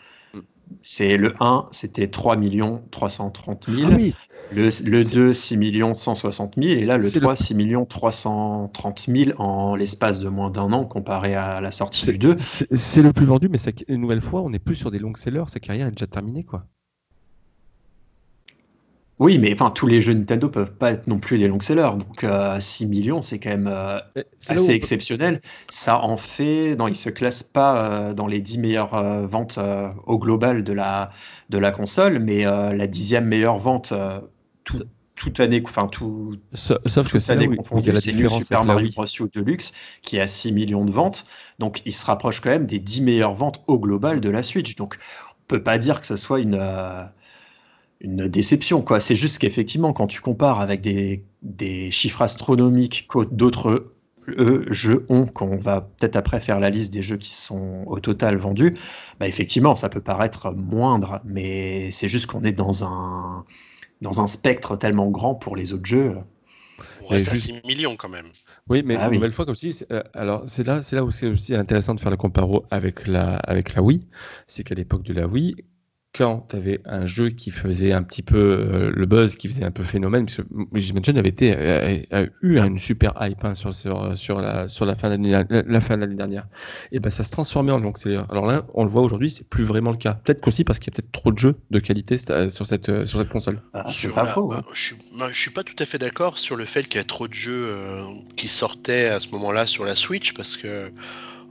C'est 0.81 1.17
le 1.17 1.33
1, 1.39 1.67
c'était 1.71 2.07
3 2.07 2.37
330 2.91 3.65
000. 3.69 3.89
Ah 3.91 3.95
oui, 3.95 4.13
le, 4.51 5.03
2, 5.03 5.33
6 5.33 5.57
160 5.95 6.53
000, 6.61 6.79
et 6.79 6.85
là, 6.85 6.97
le 6.97 7.09
3, 7.09 7.35
6 7.35 7.55
330 7.89 9.05
000 9.07 9.41
en 9.41 9.75
l'espace 9.75 10.19
de 10.19 10.29
moins 10.29 10.51
d'un 10.51 10.71
an 10.73 10.85
comparé 10.85 11.35
à 11.35 11.61
la 11.61 11.71
sortie 11.71 12.05
du 12.05 12.17
2. 12.17 12.35
C'est 12.37 13.01
le 13.01 13.13
plus 13.13 13.25
vendu, 13.25 13.49
mais 13.49 13.57
une 13.87 14.01
nouvelle 14.01 14.21
fois, 14.21 14.41
on 14.41 14.49
n'est 14.49 14.59
plus 14.59 14.75
sur 14.75 14.91
des 14.91 14.99
longs 14.99 15.15
sellers, 15.15 15.45
sa 15.47 15.59
carrière 15.59 15.87
est 15.87 15.91
déjà 15.91 16.07
terminée, 16.07 16.43
quoi. 16.43 16.65
Oui, 19.19 19.37
mais 19.37 19.53
enfin, 19.53 19.69
tous 19.69 19.87
les 19.87 20.01
jeux 20.01 20.13
Nintendo 20.13 20.49
peuvent 20.49 20.73
pas 20.73 20.91
être 20.91 21.07
non 21.07 21.19
plus 21.19 21.37
des 21.37 21.47
longs 21.47 21.59
sellers. 21.59 21.91
Donc, 21.97 22.25
6 22.59 22.85
euh, 22.85 22.87
millions, 22.87 23.21
c'est 23.21 23.39
quand 23.39 23.51
même 23.51 23.69
euh, 23.71 23.99
assez 24.47 24.71
exceptionnel. 24.71 25.39
Ça 25.69 25.99
en 25.99 26.17
fait, 26.17 26.75
non, 26.75 26.87
il 26.87 26.95
se 26.95 27.09
classe 27.09 27.43
pas 27.43 27.77
euh, 27.77 28.13
dans 28.13 28.27
les 28.27 28.41
10 28.41 28.57
meilleures 28.57 29.27
ventes 29.27 29.59
au 30.05 30.17
global 30.17 30.63
de 30.63 30.73
la, 30.73 31.11
de 31.49 31.57
la 31.57 31.71
console, 31.71 32.19
mais 32.19 32.43
la 32.43 32.87
dixième 32.87 33.25
meilleure 33.25 33.57
vente 33.57 33.93
toute 35.15 35.39
année, 35.39 35.61
enfin 35.63 35.87
tout, 35.87 36.37
sauf 36.53 37.11
que 37.11 37.19
cette 37.19 37.37
année 37.37 37.55
confondue, 37.55 37.95
c'est 37.97 38.13
New 38.13 38.29
Super 38.29 38.65
Mario 38.65 38.89
Bros. 38.95 39.05
Deluxe 39.33 39.73
qui 40.01 40.19
a 40.19 40.27
6 40.27 40.51
millions 40.51 40.85
de 40.85 40.91
ventes, 40.91 41.25
donc 41.59 41.81
il 41.85 41.93
se 41.93 42.05
rapproche 42.05 42.41
quand 42.41 42.49
même 42.49 42.65
des 42.65 42.79
10 42.79 43.01
meilleures 43.01 43.35
ventes 43.35 43.61
au 43.67 43.79
global 43.79 44.21
de 44.21 44.29
la 44.29 44.43
Switch. 44.43 44.75
Donc 44.75 44.97
on 45.31 45.47
peut 45.47 45.63
pas 45.63 45.77
dire 45.77 45.99
que 45.99 46.05
ça 46.05 46.17
soit 46.17 46.39
une 46.39 46.57
euh, 46.59 47.03
une 48.03 48.27
déception 48.27 48.81
quoi. 48.81 48.99
C'est 48.99 49.15
juste 49.15 49.39
qu'effectivement 49.39 49.93
quand 49.93 50.07
tu 50.07 50.21
compares 50.21 50.59
avec 50.59 50.81
des, 50.81 51.25
des 51.41 51.89
chiffres 51.89 52.21
astronomiques 52.21 53.07
que 53.09 53.23
d'autres 53.23 53.93
jeux 54.69 55.05
ont, 55.09 55.25
qu'on 55.25 55.57
va 55.57 55.81
peut-être 55.81 56.15
après 56.15 56.39
faire 56.39 56.59
la 56.59 56.69
liste 56.69 56.93
des 56.93 57.03
jeux 57.03 57.17
qui 57.17 57.33
sont 57.33 57.83
au 57.87 57.99
total 57.99 58.37
vendus, 58.37 58.73
bah 59.19 59.27
effectivement 59.27 59.75
ça 59.75 59.89
peut 59.89 60.01
paraître 60.01 60.51
moindre, 60.53 61.19
mais 61.25 61.91
c'est 61.91 62.07
juste 62.07 62.27
qu'on 62.27 62.43
est 62.43 62.53
dans 62.53 62.85
un 62.85 63.45
dans 64.01 64.21
un 64.21 64.27
spectre 64.27 64.77
tellement 64.77 65.09
grand 65.09 65.35
pour 65.35 65.55
les 65.55 65.73
autres 65.73 65.85
jeux. 65.85 66.17
On 67.01 67.07
reste 67.07 67.29
à 67.29 67.35
6 67.35 67.61
millions 67.65 67.95
quand 67.95 68.09
même. 68.09 68.27
Oui, 68.69 68.81
mais 68.85 68.95
ah 68.97 69.07
une 69.07 69.15
nouvelle 69.15 69.33
fois, 69.33 69.45
comme 69.45 69.55
si, 69.55 69.77
euh, 69.91 70.01
alors 70.13 70.43
c'est 70.47 70.65
là, 70.65 70.81
c'est 70.81 70.95
là 70.95 71.03
où 71.03 71.11
c'est 71.11 71.27
aussi 71.27 71.53
intéressant 71.53 71.95
de 71.95 71.99
faire 71.99 72.11
le 72.11 72.17
comparo 72.17 72.65
avec 72.71 73.07
la, 73.07 73.35
avec 73.35 73.73
la 73.73 73.81
Wii. 73.81 74.01
C'est 74.47 74.63
qu'à 74.63 74.75
l'époque 74.75 75.03
de 75.03 75.13
la 75.13 75.27
Wii, 75.27 75.55
quand 76.13 76.45
tu 76.49 76.55
avais 76.55 76.79
un 76.85 77.07
jeu 77.07 77.29
qui 77.29 77.49
faisait 77.49 77.91
un 77.91 78.03
petit 78.03 78.21
peu 78.21 78.37
euh, 78.37 78.91
le 78.93 79.05
buzz, 79.07 79.35
qui 79.35 79.47
faisait 79.47 79.63
un 79.63 79.71
peu 79.71 79.83
phénomène, 79.83 80.25
parce 80.25 80.37
que 80.37 80.43
Luigi's 80.71 80.93
Mansion 80.93 81.15
avait 81.15 81.29
été, 81.29 81.51
a, 81.53 82.23
eu 82.41 82.59
une 82.59 82.77
super 82.77 83.13
hype 83.19 83.43
hein, 83.43 83.55
sur, 83.55 83.73
sur, 83.73 84.15
sur, 84.15 84.39
la, 84.39 84.67
sur 84.67 84.85
la 84.85 84.95
fin 84.95 85.09
de 85.09 85.15
l'année 85.15 86.15
dernière, 86.15 86.47
et 86.91 86.99
ben 86.99 87.09
ça 87.09 87.23
se 87.23 87.31
transformait 87.31 87.71
en 87.71 87.79
long 87.79 87.95
seller. 87.95 88.23
Alors 88.29 88.45
là, 88.45 88.65
on 88.75 88.83
le 88.83 88.91
voit 88.91 89.01
aujourd'hui, 89.01 89.31
c'est 89.31 89.47
plus 89.47 89.63
vraiment 89.63 89.89
le 89.89 89.97
cas. 89.97 90.13
Peut-être 90.23 90.39
qu'aussi 90.39 90.63
parce 90.63 90.77
qu'il 90.77 90.93
y 90.93 90.93
a 90.93 90.95
peut-être 90.97 91.11
trop 91.11 91.31
de 91.31 91.39
jeux 91.39 91.55
de 91.71 91.79
qualité 91.79 92.17
euh, 92.29 92.51
sur 92.51 92.67
cette, 92.67 92.89
euh, 92.89 93.07
sur 93.07 93.17
cette 93.17 93.29
console. 93.29 93.59
Ah, 93.73 93.85
pas 94.13 94.25
faux. 94.27 94.53
Hein. 94.53 94.61
je, 94.73 94.81
suis, 94.81 94.95
je 95.31 95.39
suis 95.39 95.51
pas 95.51 95.63
tout 95.63 95.75
à 95.79 95.85
fait 95.85 95.97
d'accord 95.97 96.37
sur 96.37 96.55
le 96.55 96.65
fait 96.65 96.83
qu'il 96.83 96.97
y 96.97 97.01
a 97.01 97.05
trop 97.05 97.27
de 97.27 97.33
jeux 97.33 97.75
qui 98.35 98.47
sortaient 98.47 99.07
à 99.07 99.19
ce 99.19 99.29
moment-là 99.29 99.65
sur 99.65 99.83
la 99.83 99.95
Switch, 99.95 100.33
parce 100.33 100.57
que 100.57 100.91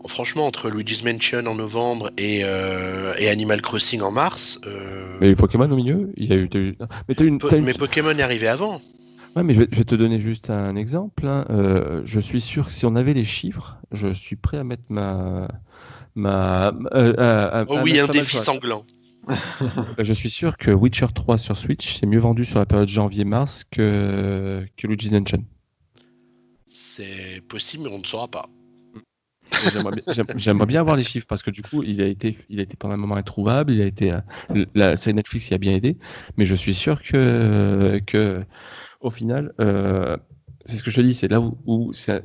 franchement, 0.09 0.47
entre 0.47 0.71
Luigi's 0.71 1.05
Mansion 1.05 1.47
en 1.47 1.55
novembre 1.55 2.11
et, 2.19 2.41
euh, 2.45 3.13
Animal 3.31 3.63
Crossing 3.63 4.03
en 4.03 4.11
mars. 4.11 4.61
Euh, 4.67 5.17
mais 5.21 5.35
Pokémon 5.35 5.71
au 5.71 5.77
milieu 5.77 6.13
il 6.17 6.27
y 6.27 6.33
a 6.33 6.37
eu, 6.37 6.77
Mais, 7.09 7.75
Pokémon 7.75 8.11
est 8.11 8.23
arrivé 8.23 8.49
avant. 8.49 8.81
Ouais, 9.35 9.43
mais 9.43 9.55
je 9.55 9.61
vais, 9.61 9.67
te 9.67 9.95
donner 9.95 10.21
juste 10.21 10.51
un 10.51 10.77
exemple. 10.77 11.27
Hein. 11.27 11.47
Euh, 11.49 12.03
je 12.05 12.21
suis 12.21 12.41
sûr 12.41 12.67
que 12.67 12.73
si 12.73 12.85
on 12.85 12.97
avait 12.97 13.15
les 13.15 13.25
chiffres, 13.25 13.79
je 13.91 14.13
suis 14.13 14.37
prêt 14.37 14.59
à 14.59 14.65
mettre 14.65 14.83
ma. 14.91 15.49
ma 16.15 16.73
oh 17.69 17.79
oui, 17.83 17.99
un 17.99 18.09
défi 18.09 18.37
sanglant. 18.37 18.85
je 19.99 20.13
suis 20.13 20.31
sûr 20.31 20.59
que 20.59 20.71
Witcher 20.71 21.07
3 21.15 21.39
sur 21.39 21.57
Switch, 21.57 21.99
c'est 21.99 22.07
mieux 22.07 22.19
vendu 22.19 22.45
sur 22.45 22.59
la 22.59 22.67
période 22.67 22.89
janvier-mars 22.89 23.65
que, 23.71 24.67
que 24.77 24.87
Luigi's 24.87 25.13
Mansion. 25.13 25.45
C'est 26.67 27.43
possible, 27.49 27.85
mais 27.85 27.91
on 27.91 28.01
ne 28.01 28.05
saura 28.05 28.29
pas. 28.29 28.49
J'aimerais 30.37 30.67
bien 30.67 30.81
avoir 30.81 30.97
les 30.97 31.03
chiffres 31.03 31.27
parce 31.29 31.43
que 31.43 31.51
du 31.51 31.63
coup, 31.63 31.83
il 31.83 32.01
a 32.01 32.07
été, 32.07 32.37
il 32.49 32.61
a 32.61 32.63
été 32.63 32.77
pendant 32.77 32.95
un 32.95 32.99
moment 32.99 33.17
introuvable. 33.17 33.73
Il 33.73 33.83
a 33.83 33.87
été, 33.87 34.13
euh, 34.13 34.65
la 34.75 34.97
série 34.97 35.15
Netflix 35.15 35.51
y 35.51 35.55
a 35.55 35.59
bien 35.59 35.73
aidé, 35.73 35.97
mais 36.37 36.47
je 36.47 36.55
suis 36.55 36.75
sûr 36.75 37.03
que, 37.03 38.45
au 39.01 39.11
final, 39.11 39.53
euh, 39.61 40.17
c'est 40.65 40.77
ce 40.77 40.85
que 40.85 40.91
je 40.91 40.97
te 40.97 41.01
dis, 41.01 41.15
c'est 41.15 41.29
là 41.29 41.41
où, 41.67 41.93
ça, 41.93 42.21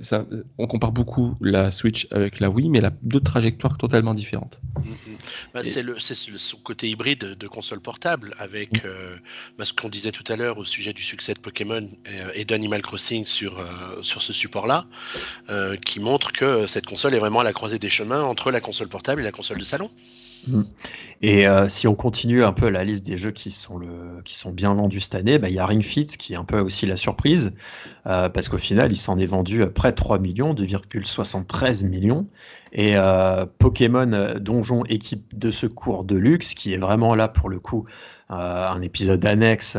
on 0.57 0.67
compare 0.67 0.91
beaucoup 0.91 1.35
la 1.41 1.71
Switch 1.71 2.07
avec 2.11 2.39
la 2.39 2.49
Wii, 2.49 2.69
mais 2.69 2.79
elle 2.79 2.85
a 2.85 2.93
deux 3.01 3.19
trajectoires 3.19 3.77
totalement 3.77 4.13
différentes. 4.13 4.59
Mm-hmm. 4.79 5.53
Bah, 5.53 5.63
c'est 5.63 5.81
le, 5.81 5.97
son 5.99 6.57
côté 6.57 6.89
hybride 6.89 7.35
de 7.37 7.47
console 7.47 7.79
portable, 7.79 8.33
avec 8.37 8.83
mm. 8.83 8.87
euh, 8.87 9.17
bah, 9.57 9.65
ce 9.65 9.73
qu'on 9.73 9.89
disait 9.89 10.11
tout 10.11 10.23
à 10.31 10.35
l'heure 10.35 10.57
au 10.57 10.65
sujet 10.65 10.93
du 10.93 11.01
succès 11.01 11.33
de 11.33 11.39
Pokémon 11.39 11.89
et, 12.35 12.45
d'Animal 12.45 12.81
Crossing 12.81 13.25
sur, 13.25 13.59
euh, 13.59 14.01
sur 14.01 14.21
ce 14.21 14.33
support-là, 14.33 14.85
euh, 15.49 15.75
qui 15.75 15.99
montre 15.99 16.31
que 16.31 16.67
cette 16.67 16.85
console 16.85 17.15
est 17.15 17.19
vraiment 17.19 17.39
à 17.39 17.43
la 17.43 17.53
croisée 17.53 17.79
des 17.79 17.89
chemins 17.89 18.23
entre 18.23 18.51
la 18.51 18.61
console 18.61 18.87
portable 18.87 19.21
et 19.21 19.23
la 19.23 19.31
console 19.31 19.57
de 19.57 19.63
salon. 19.63 19.89
Mm. 20.47 20.61
Et 21.21 21.47
euh, 21.47 21.67
si 21.67 21.87
on 21.87 21.95
continue 21.95 22.43
un 22.43 22.53
peu 22.53 22.69
la 22.69 22.83
liste 22.83 23.05
des 23.05 23.17
jeux 23.17 23.31
qui 23.31 23.49
sont, 23.49 23.77
le, 23.77 24.21
qui 24.23 24.35
sont 24.35 24.51
bien 24.51 24.73
vendus 24.73 25.01
cette 25.01 25.15
année, 25.15 25.39
bah, 25.39 25.49
il 25.49 25.55
y 25.55 25.59
a 25.59 25.65
Ring 25.65 25.81
Fit 25.81 26.05
qui 26.05 26.33
est 26.33 26.35
un 26.35 26.43
peu 26.43 26.59
aussi 26.59 26.85
la 26.85 26.95
surprise, 26.95 27.53
euh, 28.05 28.29
parce 28.29 28.49
qu'au 28.49 28.57
final, 28.57 28.91
il 28.91 28.97
s'en 28.97 29.17
est 29.17 29.25
vendu 29.25 29.65
près 29.67 29.91
de 29.91 29.95
3 29.95 30.19
millions, 30.19 30.53
2,73 30.53 31.87
millions. 31.87 32.25
Et 32.71 32.97
euh, 32.97 33.45
Pokémon 33.57 34.35
Donjon 34.39 34.83
Équipe 34.85 35.37
de 35.37 35.51
Secours 35.51 36.03
de 36.03 36.15
Luxe, 36.15 36.53
qui 36.53 36.73
est 36.73 36.77
vraiment 36.77 37.15
là 37.15 37.27
pour 37.27 37.49
le 37.49 37.59
coup 37.59 37.85
un 38.29 38.81
épisode 38.81 39.25
annexe 39.25 39.77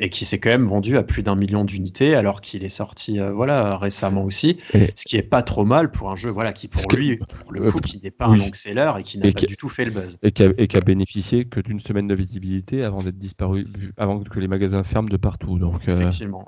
et 0.00 0.08
qui 0.08 0.24
s'est 0.24 0.38
quand 0.38 0.48
même 0.48 0.66
vendu 0.66 0.96
à 0.96 1.02
plus 1.02 1.22
d'un 1.22 1.36
million 1.36 1.64
d'unités 1.64 2.14
alors 2.14 2.40
qu'il 2.40 2.64
est 2.64 2.70
sorti 2.70 3.20
euh, 3.20 3.30
voilà 3.32 3.76
récemment 3.76 4.24
aussi. 4.24 4.58
Ce 4.72 5.04
qui 5.04 5.16
est 5.16 5.22
pas 5.22 5.42
trop 5.42 5.64
mal 5.64 5.90
pour 5.90 6.10
un 6.10 6.16
jeu 6.16 6.30
voilà 6.30 6.52
qui 6.52 6.66
pour 6.68 6.90
lui 6.92 7.16
pour 7.16 7.52
le 7.52 7.70
coup 7.70 7.80
qui 7.80 8.00
n'est 8.02 8.10
pas 8.10 8.26
un 8.26 8.36
long 8.36 8.50
seller 8.52 8.92
et 8.98 9.02
qui 9.02 9.18
n'a 9.18 9.30
pas 9.30 9.46
du 9.46 9.56
tout 9.56 9.68
fait 9.68 9.84
le 9.84 9.90
buzz. 9.90 10.18
et 10.22 10.32
qui 10.32 10.76
a, 10.76 10.80
bénéficié 10.80 11.44
que 11.44 11.60
d'une 11.60 11.78
semaine 11.78 12.08
de 12.08 12.14
visibilité 12.14 12.82
avant 12.82 13.02
d'être 13.02 13.18
disparu 13.18 13.66
avant 13.98 14.20
que 14.20 14.40
les 14.40 14.48
magasins 14.48 14.82
ferment 14.82 15.08
de 15.08 15.18
partout. 15.18 15.58
Donc 15.58 15.86
euh, 15.88 16.00
effectivement 16.00 16.46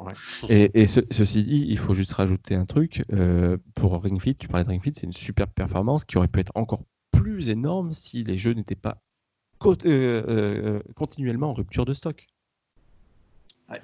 et, 0.48 0.86
ceci 0.86 1.44
dit 1.44 1.66
il 1.68 1.78
faut 1.78 1.92
juste 1.94 2.12
rajouter 2.12 2.55
un 2.55 2.64
truc 2.64 3.05
euh, 3.12 3.59
pour 3.74 4.03
Ring 4.03 4.20
Fit 4.20 4.34
tu 4.34 4.48
parlais 4.48 4.64
de 4.64 4.70
Ring 4.70 4.82
Fit 4.82 4.92
c'est 4.94 5.07
une 5.07 5.12
superbe 5.12 5.50
performance 5.55 6.05
qui 6.07 6.16
aurait 6.16 6.28
pu 6.28 6.40
être 6.40 6.53
encore 6.55 6.84
plus 7.11 7.50
énorme 7.50 7.92
si 7.92 8.24
les 8.24 8.38
jeux 8.38 8.55
n'étaient 8.55 8.74
pas 8.74 9.03
continuellement 9.59 11.50
en 11.50 11.55
rupture 11.55 11.84
de 11.84 11.92
stock 11.92 12.26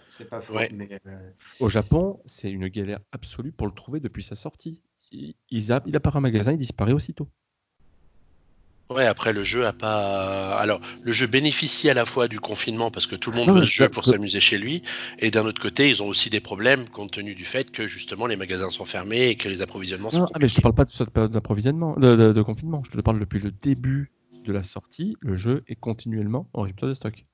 c'est 0.09 0.29
pas 0.29 0.41
faux. 0.41 0.59
Euh, 0.59 1.31
Au 1.61 1.68
Japon, 1.68 2.20
c'est 2.26 2.51
une 2.51 2.68
galère 2.68 3.01
absolue 3.12 3.53
pour 3.53 3.66
le 3.66 3.72
trouver 3.72 4.01
depuis 4.01 4.22
sa 4.22 4.37
sortie. 4.37 4.81
Il, 5.11 5.35
il, 5.51 5.72
a, 5.72 5.83
il 5.87 5.97
apparaît 5.97 6.18
un 6.18 6.22
magasin, 6.22 6.53
il 6.53 6.59
disparaît 6.59 6.93
aussitôt. 6.93 7.29
Ouais, 8.91 9.05
après 9.05 9.35
le 9.35 9.45
jeu 9.45 9.66
a 9.66 9.72
pas. 9.74 10.57
Alors, 10.57 10.81
le 11.03 11.12
jeu 11.12 11.26
bénéficie 11.26 11.91
à 11.91 11.95
la 11.95 12.07
fois 12.07 12.26
du 12.26 12.41
confinement 12.41 12.91
parce 12.91 13.07
que 13.07 13.16
tout 13.16 13.31
le 13.31 13.37
monde 13.37 13.51
veut 13.51 13.66
ce 13.66 13.70
jeu 13.70 13.89
pour 13.91 14.05
s'amuser 14.05 14.41
chez 14.41 14.57
lui, 14.57 14.83
et 15.18 15.31
d'un 15.31 15.45
autre 15.45 15.61
côté, 15.61 15.91
ils 15.91 16.03
ont 16.03 16.07
aussi 16.07 16.31
des 16.31 16.41
problèmes 16.41 16.89
compte 16.89 17.11
tenu 17.11 17.35
du 17.35 17.45
fait 17.45 17.70
que 17.70 17.87
justement 17.87 18.26
les 18.26 18.37
magasins 18.37 18.70
sont 18.70 18.87
fermés 18.87 19.29
et 19.29 19.37
que 19.37 19.49
les 19.49 19.61
approvisionnements 19.61 20.11
sont. 20.11 20.20
Non, 20.20 20.29
ah, 20.33 20.39
mais 20.41 20.49
je 20.49 20.55
te 20.55 20.61
parle 20.62 20.74
pas 20.74 20.87
de 20.87 20.91
cette 20.91 21.11
période 21.11 21.33
d'approvisionnement, 21.33 21.97
de, 21.99 22.43
confinement. 22.43 22.83
Je 22.91 22.97
te 22.97 23.03
parle 23.03 23.20
depuis 23.20 23.41
le 23.41 23.51
début 23.51 24.11
de 24.47 24.53
la 24.55 24.62
sortie. 24.62 25.16
Le 25.20 25.35
jeu 25.35 25.64
est 25.68 25.76
continuellement 25.76 26.49
en 26.55 26.62
rupture 26.62 26.89
de 26.89 26.95
stock. 26.95 27.26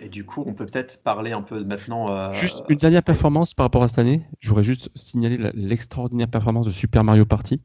Et 0.00 0.08
du 0.08 0.24
coup, 0.24 0.42
on 0.46 0.54
peut 0.54 0.66
peut-être 0.66 1.02
parler 1.02 1.32
un 1.32 1.42
peu 1.42 1.62
maintenant. 1.62 2.10
Euh, 2.10 2.32
juste 2.32 2.62
une 2.68 2.78
dernière 2.78 3.02
performance 3.02 3.54
par 3.54 3.64
rapport 3.64 3.82
à 3.82 3.88
cette 3.88 3.98
année. 3.98 4.24
Je 4.40 4.48
voudrais 4.48 4.62
juste 4.62 4.90
signaler 4.94 5.38
l'extraordinaire 5.54 6.28
performance 6.28 6.66
de 6.66 6.70
Super 6.70 7.04
Mario 7.04 7.26
Party 7.26 7.60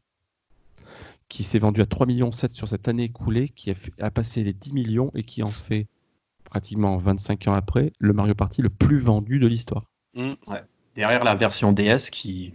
qui 1.30 1.44
s'est 1.44 1.60
vendu 1.60 1.82
à 1.82 1.86
3,7 1.86 2.08
millions 2.08 2.32
sur 2.32 2.68
cette 2.68 2.88
année 2.88 3.06
écoulée, 3.06 3.50
qui 3.50 3.74
a, 4.00 4.12
passé 4.12 4.44
les 4.44 4.54
10 4.54 4.74
millions 4.74 5.12
et 5.16 5.24
qui 5.24 5.44
en 5.44 5.48
fait 5.48 5.88
pratiquement 6.44 6.98
25 6.98 7.48
ans 7.48 7.54
après 7.54 7.94
le 8.00 8.14
Mario 8.14 8.36
Party 8.36 8.62
le 8.62 8.70
plus 8.70 9.00
vendu 9.00 9.40
de 9.40 9.48
l'histoire. 9.48 9.86
Mmh. 10.14 10.34
Derrière 10.96 11.24
la 11.24 11.36
version 11.36 11.72
DS 11.72 12.10
qui 12.12 12.54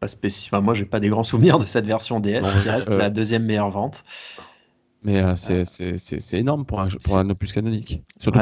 pas 0.00 0.08
spécifique, 0.08 0.52
moi 0.60 0.74
j'ai 0.74 0.84
pas 0.84 1.00
des 1.00 1.08
grands 1.08 1.22
souvenirs 1.24 1.58
de 1.58 1.64
cette 1.64 1.86
version 1.86 2.20
DS 2.20 2.42
qui 2.62 2.68
reste 2.68 2.90
euh, 2.90 2.98
la 2.98 3.10
deuxième 3.10 3.44
meilleure 3.44 3.70
vente. 3.70 4.04
Mais 5.04 5.20
euh, 5.20 5.34
c'est 5.34 6.38
énorme 6.38 6.64
pour 6.64 6.80
un, 6.80 6.88
pour 7.04 7.18
un 7.18 7.28
opus 7.28 7.52
canonique. 7.52 8.04
Surtout 8.18 8.38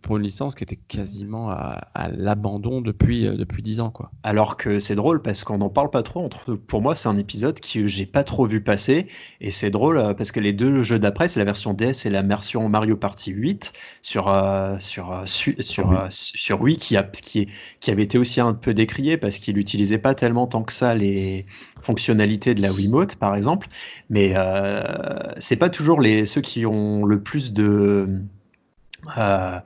pour, 0.00 0.16
une, 0.16 0.22
licence 0.22 0.54
qui 0.54 0.64
était 0.64 0.76
quasiment 0.76 1.50
à, 1.50 2.08
l'abandon 2.16 2.80
depuis, 2.80 3.26
euh, 3.26 3.36
depuis 3.36 3.62
10 3.62 3.80
ans. 3.80 3.90
Quoi. 3.90 4.10
Alors 4.22 4.56
que 4.56 4.80
c'est 4.80 4.94
drôle 4.94 5.20
parce 5.20 5.44
qu'on 5.44 5.58
n'en 5.58 5.68
parle 5.68 5.90
pas 5.90 6.02
trop. 6.02 6.24
Entre, 6.24 6.54
pour 6.54 6.80
moi, 6.80 6.94
c'est 6.94 7.10
un 7.10 7.18
épisode 7.18 7.60
que 7.60 7.86
j'ai 7.86 8.06
pas 8.06 8.24
trop 8.24 8.46
vu 8.46 8.62
passer. 8.62 9.06
Et 9.42 9.50
c'est 9.50 9.68
drôle 9.68 9.98
euh, 9.98 10.14
parce 10.14 10.32
que 10.32 10.40
les 10.40 10.54
deux 10.54 10.82
jeux 10.82 10.98
d'après, 10.98 11.28
c'est 11.28 11.40
la 11.40 11.44
version 11.44 11.74
DS 11.74 12.06
et 12.06 12.10
la 12.10 12.22
version 12.22 12.66
Mario 12.70 12.96
Party 12.96 13.30
8 13.30 13.74
sur, 14.00 14.34
sur, 14.78 15.22
sur, 15.26 16.06
sur, 16.08 16.62
Wii 16.62 16.76
qui, 16.78 16.96
a, 16.96 17.02
qui, 17.02 17.48
qui 17.80 17.90
avait 17.90 18.04
été 18.04 18.16
aussi 18.16 18.40
un 18.40 18.54
peu 18.54 18.72
décrié 18.72 19.18
parce 19.18 19.36
qu'il 19.38 19.56
n'utilisait 19.56 19.98
pas 19.98 20.14
tellement 20.14 20.46
tant 20.46 20.62
que 20.62 20.72
ça 20.72 20.94
les 20.94 21.44
fonctionnalités 21.82 22.54
de 22.54 22.62
la 22.62 22.72
Wiimote, 22.72 23.16
par 23.16 23.34
exemple. 23.36 23.68
Mais 24.08 24.34
c'est 25.38 25.56
pas 25.56 25.68
toujours 25.68 25.81
toujours 25.82 26.00
les, 26.00 26.26
ceux 26.26 26.40
qui 26.40 26.64
ont 26.64 27.04
le 27.04 27.20
plus 27.20 27.52
de. 27.52 28.06
Euh, 29.18 29.58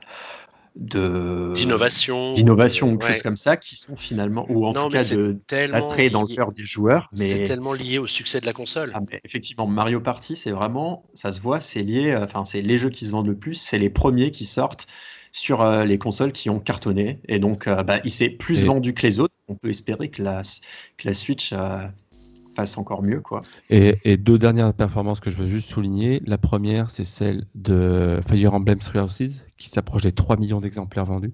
d'innovation 0.75 2.33
d'innovation 2.33 2.91
ou 2.91 2.97
de 2.97 3.03
choses 3.03 3.23
comme 3.23 3.37
ça 3.37 3.57
qui 3.57 3.75
sont 3.75 3.95
finalement 3.95 4.45
ou 4.47 4.67
en 4.67 4.73
tout 4.73 4.89
cas 4.89 5.03
de 5.03 5.39
d'attrait 5.49 6.11
dans 6.11 6.21
le 6.21 6.27
cœur 6.27 6.51
des 6.51 6.65
joueurs 6.65 7.09
mais 7.17 7.29
c'est 7.29 7.43
tellement 7.45 7.73
lié 7.73 7.97
au 7.97 8.05
succès 8.05 8.41
de 8.41 8.45
la 8.45 8.53
console. 8.53 8.91
Ah, 8.93 8.99
effectivement 9.23 9.65
Mario 9.65 10.01
Party 10.01 10.35
c'est 10.35 10.51
vraiment 10.51 11.03
ça 11.15 11.31
se 11.31 11.39
voit 11.39 11.61
c'est 11.61 11.81
lié 11.81 12.11
euh, 12.11 12.25
enfin 12.25 12.45
c'est 12.45 12.61
les 12.61 12.77
jeux 12.77 12.91
qui 12.91 13.07
se 13.07 13.11
vendent 13.11 13.25
le 13.25 13.35
plus 13.35 13.55
c'est 13.55 13.79
les 13.79 13.89
premiers 13.89 14.29
qui 14.29 14.45
sortent 14.45 14.85
sur 15.31 15.61
euh, 15.61 15.83
les 15.83 15.97
consoles 15.97 16.31
qui 16.31 16.49
ont 16.51 16.59
cartonné. 16.59 17.21
Et 17.27 17.39
donc 17.39 17.67
bah, 17.67 17.99
il 18.03 18.11
s'est 18.11 18.29
plus 18.29 18.65
vendu 18.65 18.93
que 18.93 19.01
les 19.01 19.19
autres. 19.19 19.33
On 19.47 19.55
peut 19.55 19.69
espérer 19.69 20.09
que 20.09 20.21
la 20.21 20.41
que 20.97 21.07
la 21.07 21.13
Switch 21.13 21.53
encore 22.77 23.03
mieux. 23.03 23.21
Quoi. 23.21 23.41
Et, 23.69 24.17
deux 24.17 24.37
dernières 24.37 24.73
performances 24.73 25.19
que 25.19 25.29
je 25.29 25.37
veux 25.37 25.47
juste 25.47 25.69
souligner. 25.69 26.21
La 26.25 26.37
première, 26.37 26.89
c'est 26.89 27.03
celle 27.03 27.45
de 27.55 28.19
Fire 28.27 28.53
Emblem 28.53 28.79
Three 28.79 28.99
Houses, 28.99 29.45
qui 29.57 29.69
s'approche 29.69 30.03
des 30.03 30.11
3 30.11 30.37
millions 30.37 30.59
d'exemplaires 30.59 31.05
vendus, 31.05 31.33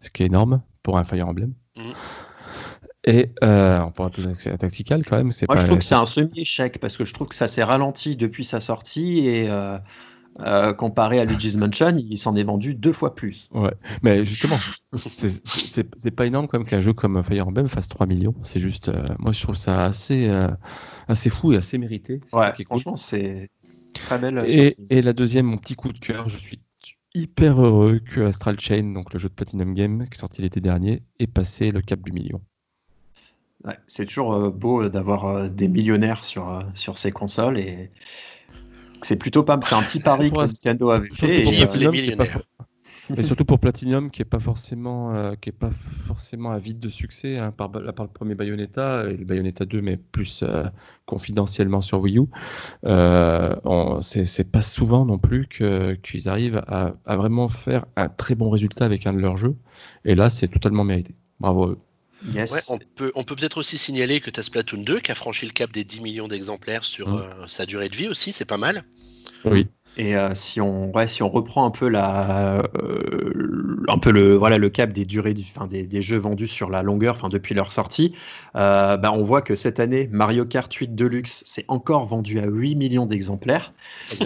ce 0.00 0.10
qui 0.10 0.22
est 0.22 0.26
énorme 0.26 0.62
pour 0.82 0.98
un 0.98 1.04
Fire 1.04 1.28
Emblem. 1.28 1.52
Mm. 1.76 1.80
Et 3.06 3.30
euh, 3.42 3.80
on 3.80 3.90
pourra 3.90 4.08
un 4.08 4.56
tactical 4.56 5.04
quand 5.04 5.16
même. 5.16 5.30
Moi, 5.48 5.60
je 5.60 5.66
trouve 5.66 5.78
que 5.78 5.84
c'est 5.84 5.94
un 5.94 6.06
semi-échec 6.06 6.78
parce 6.80 6.96
que 6.96 7.04
je 7.04 7.12
trouve 7.12 7.28
que 7.28 7.34
ça 7.34 7.46
s'est 7.46 7.62
ralenti 7.62 8.16
depuis 8.16 8.46
sa 8.46 8.60
sortie 8.60 9.26
et 9.26 9.50
euh, 9.50 9.78
euh, 10.40 10.72
comparé 10.72 11.20
à 11.20 11.24
Luigi's 11.24 11.56
Mansion, 11.56 11.96
il 11.96 12.18
s'en 12.18 12.34
est 12.34 12.42
vendu 12.42 12.74
deux 12.74 12.92
fois 12.92 13.14
plus. 13.14 13.48
Ouais, 13.52 13.72
mais 14.02 14.24
justement, 14.24 14.58
c'est 14.92 16.10
pas 16.10 16.26
énorme 16.26 16.48
comme 16.48 16.64
qu'un 16.64 16.80
jeu 16.80 16.92
comme 16.92 17.22
Fire 17.22 17.46
Emblem 17.46 17.68
fasse 17.68 17.88
3 17.88 18.06
millions. 18.06 18.34
C'est 18.42 18.58
juste, 18.58 18.88
euh, 18.88 19.06
moi 19.20 19.30
je 19.30 19.40
trouve 19.40 19.54
ça 19.54 19.84
assez, 19.84 20.28
euh, 20.28 20.48
assez 21.06 21.30
fou 21.30 21.52
et 21.52 21.56
assez 21.56 21.78
mérité. 21.78 22.20
Ouais, 22.32 22.52
franchement, 22.64 22.96
c'est 22.96 23.48
très 23.92 24.18
belle. 24.18 24.44
Et, 24.48 24.76
et, 24.90 25.02
la 25.02 25.12
deuxième, 25.12 25.46
mon 25.46 25.56
petit 25.56 25.76
coup 25.76 25.92
de 25.92 26.00
cœur, 26.00 26.28
je 26.28 26.36
suis 26.36 26.58
hyper 27.14 27.62
heureux 27.62 28.00
que 28.00 28.22
Astral 28.22 28.58
Chain, 28.58 28.92
donc 28.92 29.12
le 29.12 29.20
jeu 29.20 29.28
de 29.28 29.34
Platinum 29.34 29.72
Game 29.72 30.08
qui 30.08 30.16
est 30.16 30.20
sorti 30.20 30.42
l'été 30.42 30.60
dernier, 30.60 31.04
ait 31.20 31.28
passé 31.28 31.70
le 31.70 31.80
cap 31.80 32.00
du 32.00 32.10
million. 32.10 32.40
Ouais, 33.64 33.78
c'est 33.86 34.04
toujours 34.04 34.50
beau 34.50 34.88
d'avoir 34.88 35.48
des 35.48 35.68
millionnaires 35.68 36.24
sur, 36.24 36.64
sur 36.74 36.98
ces 36.98 37.12
consoles 37.12 37.58
et 37.58 37.92
c'est 39.04 39.16
plutôt 39.16 39.42
pas. 39.42 39.58
C'est 39.62 39.74
un 39.74 39.82
petit 39.82 40.00
pari 40.00 40.30
que 40.30 40.38
Nintendo 40.38 40.90
avait 40.90 41.08
fait. 41.12 41.44
Et, 43.16 43.22
surtout 43.22 43.44
pour 43.44 43.58
Platinum, 43.58 44.10
qui 44.10 44.22
est 44.22 44.24
pas 44.24 44.40
forcément, 44.40 45.14
euh, 45.14 45.34
qui 45.38 45.50
est 45.50 45.52
pas 45.52 45.70
forcément 46.06 46.52
avide 46.52 46.80
de 46.80 46.88
succès, 46.88 47.36
hein, 47.36 47.50
par, 47.50 47.70
part 47.70 47.82
le 48.06 48.08
premier 48.08 48.34
Bayonetta 48.34 49.04
et 49.10 49.16
le 49.16 49.24
Bayonetta 49.26 49.66
2, 49.66 49.82
mais 49.82 49.98
plus 49.98 50.42
euh, 50.42 50.64
confidentiellement 51.04 51.82
sur 51.82 52.00
Wii 52.00 52.18
U. 52.18 52.22
Euh, 52.86 53.56
c'est 54.00 54.50
pas 54.50 54.62
souvent 54.62 55.04
non 55.04 55.18
plus 55.18 55.48
qu'ils 55.48 56.28
arrivent 56.28 56.62
à, 56.66 56.94
vraiment 57.06 57.48
faire 57.48 57.84
un 57.96 58.08
très 58.08 58.34
bon 58.34 58.48
résultat 58.48 58.86
avec 58.86 59.06
un 59.06 59.12
de 59.12 59.18
leurs 59.18 59.36
jeux. 59.36 59.56
Et 60.06 60.14
là, 60.14 60.30
c'est 60.30 60.48
totalement 60.48 60.84
mérité. 60.84 61.14
Bravo 61.40 61.64
à 61.64 61.68
eux. 61.72 61.78
Yes. 62.32 62.70
on 62.70 62.78
peut 62.78 63.12
on 63.14 63.24
peut 63.24 63.36
peut-être 63.36 63.58
aussi 63.58 63.76
signaler 63.78 64.20
que 64.20 64.30
tu 64.30 64.40
as 64.40 64.42
Splatoon 64.42 64.82
2 64.82 65.00
qui 65.00 65.12
a 65.12 65.14
franchi 65.14 65.46
le 65.46 65.52
cap 65.52 65.72
des 65.72 65.84
10 65.84 66.00
millions 66.00 66.28
d'exemplaires 66.28 66.84
sur 66.84 67.08
mmh. 67.08 67.14
euh, 67.14 67.46
sa 67.46 67.66
durée 67.66 67.88
de 67.88 67.96
vie 67.96 68.08
aussi, 68.08 68.32
c'est 68.32 68.44
pas 68.44 68.56
mal. 68.56 68.84
Oui. 69.44 69.68
Et 69.96 70.16
euh, 70.16 70.30
si 70.34 70.60
on 70.60 70.90
ouais, 70.92 71.06
si 71.06 71.22
on 71.22 71.28
reprend 71.28 71.66
un 71.66 71.70
peu 71.70 71.88
la 71.88 72.64
euh, 72.74 73.84
un 73.88 73.98
peu 73.98 74.10
le 74.10 74.34
voilà 74.34 74.58
le 74.58 74.68
cap 74.70 74.92
des 74.92 75.04
durées 75.04 75.34
enfin, 75.54 75.68
des, 75.68 75.86
des, 75.86 76.02
jeux 76.02 76.16
vendus 76.16 76.48
sur 76.48 76.68
la 76.68 76.82
longueur 76.82 77.14
enfin 77.14 77.28
depuis 77.28 77.54
leur 77.54 77.70
sortie, 77.70 78.14
bah, 78.54 79.12
on 79.12 79.22
voit 79.22 79.42
que 79.42 79.54
cette 79.54 79.78
année 79.78 80.08
Mario 80.10 80.46
Kart 80.46 80.72
8 80.72 80.96
Deluxe 80.96 81.44
s'est 81.46 81.64
encore 81.68 82.06
vendu 82.06 82.40
à 82.40 82.46
8 82.46 82.74
millions 82.74 83.06
d'exemplaires. 83.06 83.72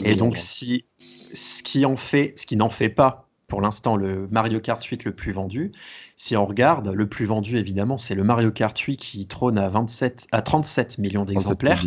Et 0.05 0.15
donc 0.15 0.39
si 0.39 0.87
ce 1.35 1.63
qui 1.63 1.85
en 1.85 1.97
fait 1.97 2.33
ce 2.37 2.47
qui 2.47 2.57
n'en 2.57 2.71
fait 2.71 2.89
pas 2.89 3.28
pour 3.49 3.63
l'instant 3.63 3.97
le 3.97 4.29
Mario 4.31 4.61
Kart 4.61 4.83
8 4.83 5.05
le 5.05 5.13
plus 5.13 5.33
vendu. 5.33 5.73
Si 6.17 6.37
on 6.37 6.47
regarde, 6.47 6.89
le 6.89 7.09
plus 7.09 7.27
vendu 7.27 7.57
évidemment, 7.57 7.99
c'est 7.99 8.15
le 8.15 8.23
Mario 8.23 8.53
Kart 8.53 8.79
8 8.79 8.99
qui 8.99 9.27
trône 9.27 9.59
à 9.59 9.69
27 9.69 10.29
à 10.31 10.43
37 10.43 10.99
millions 10.99 11.25
d'exemplaires. 11.25 11.83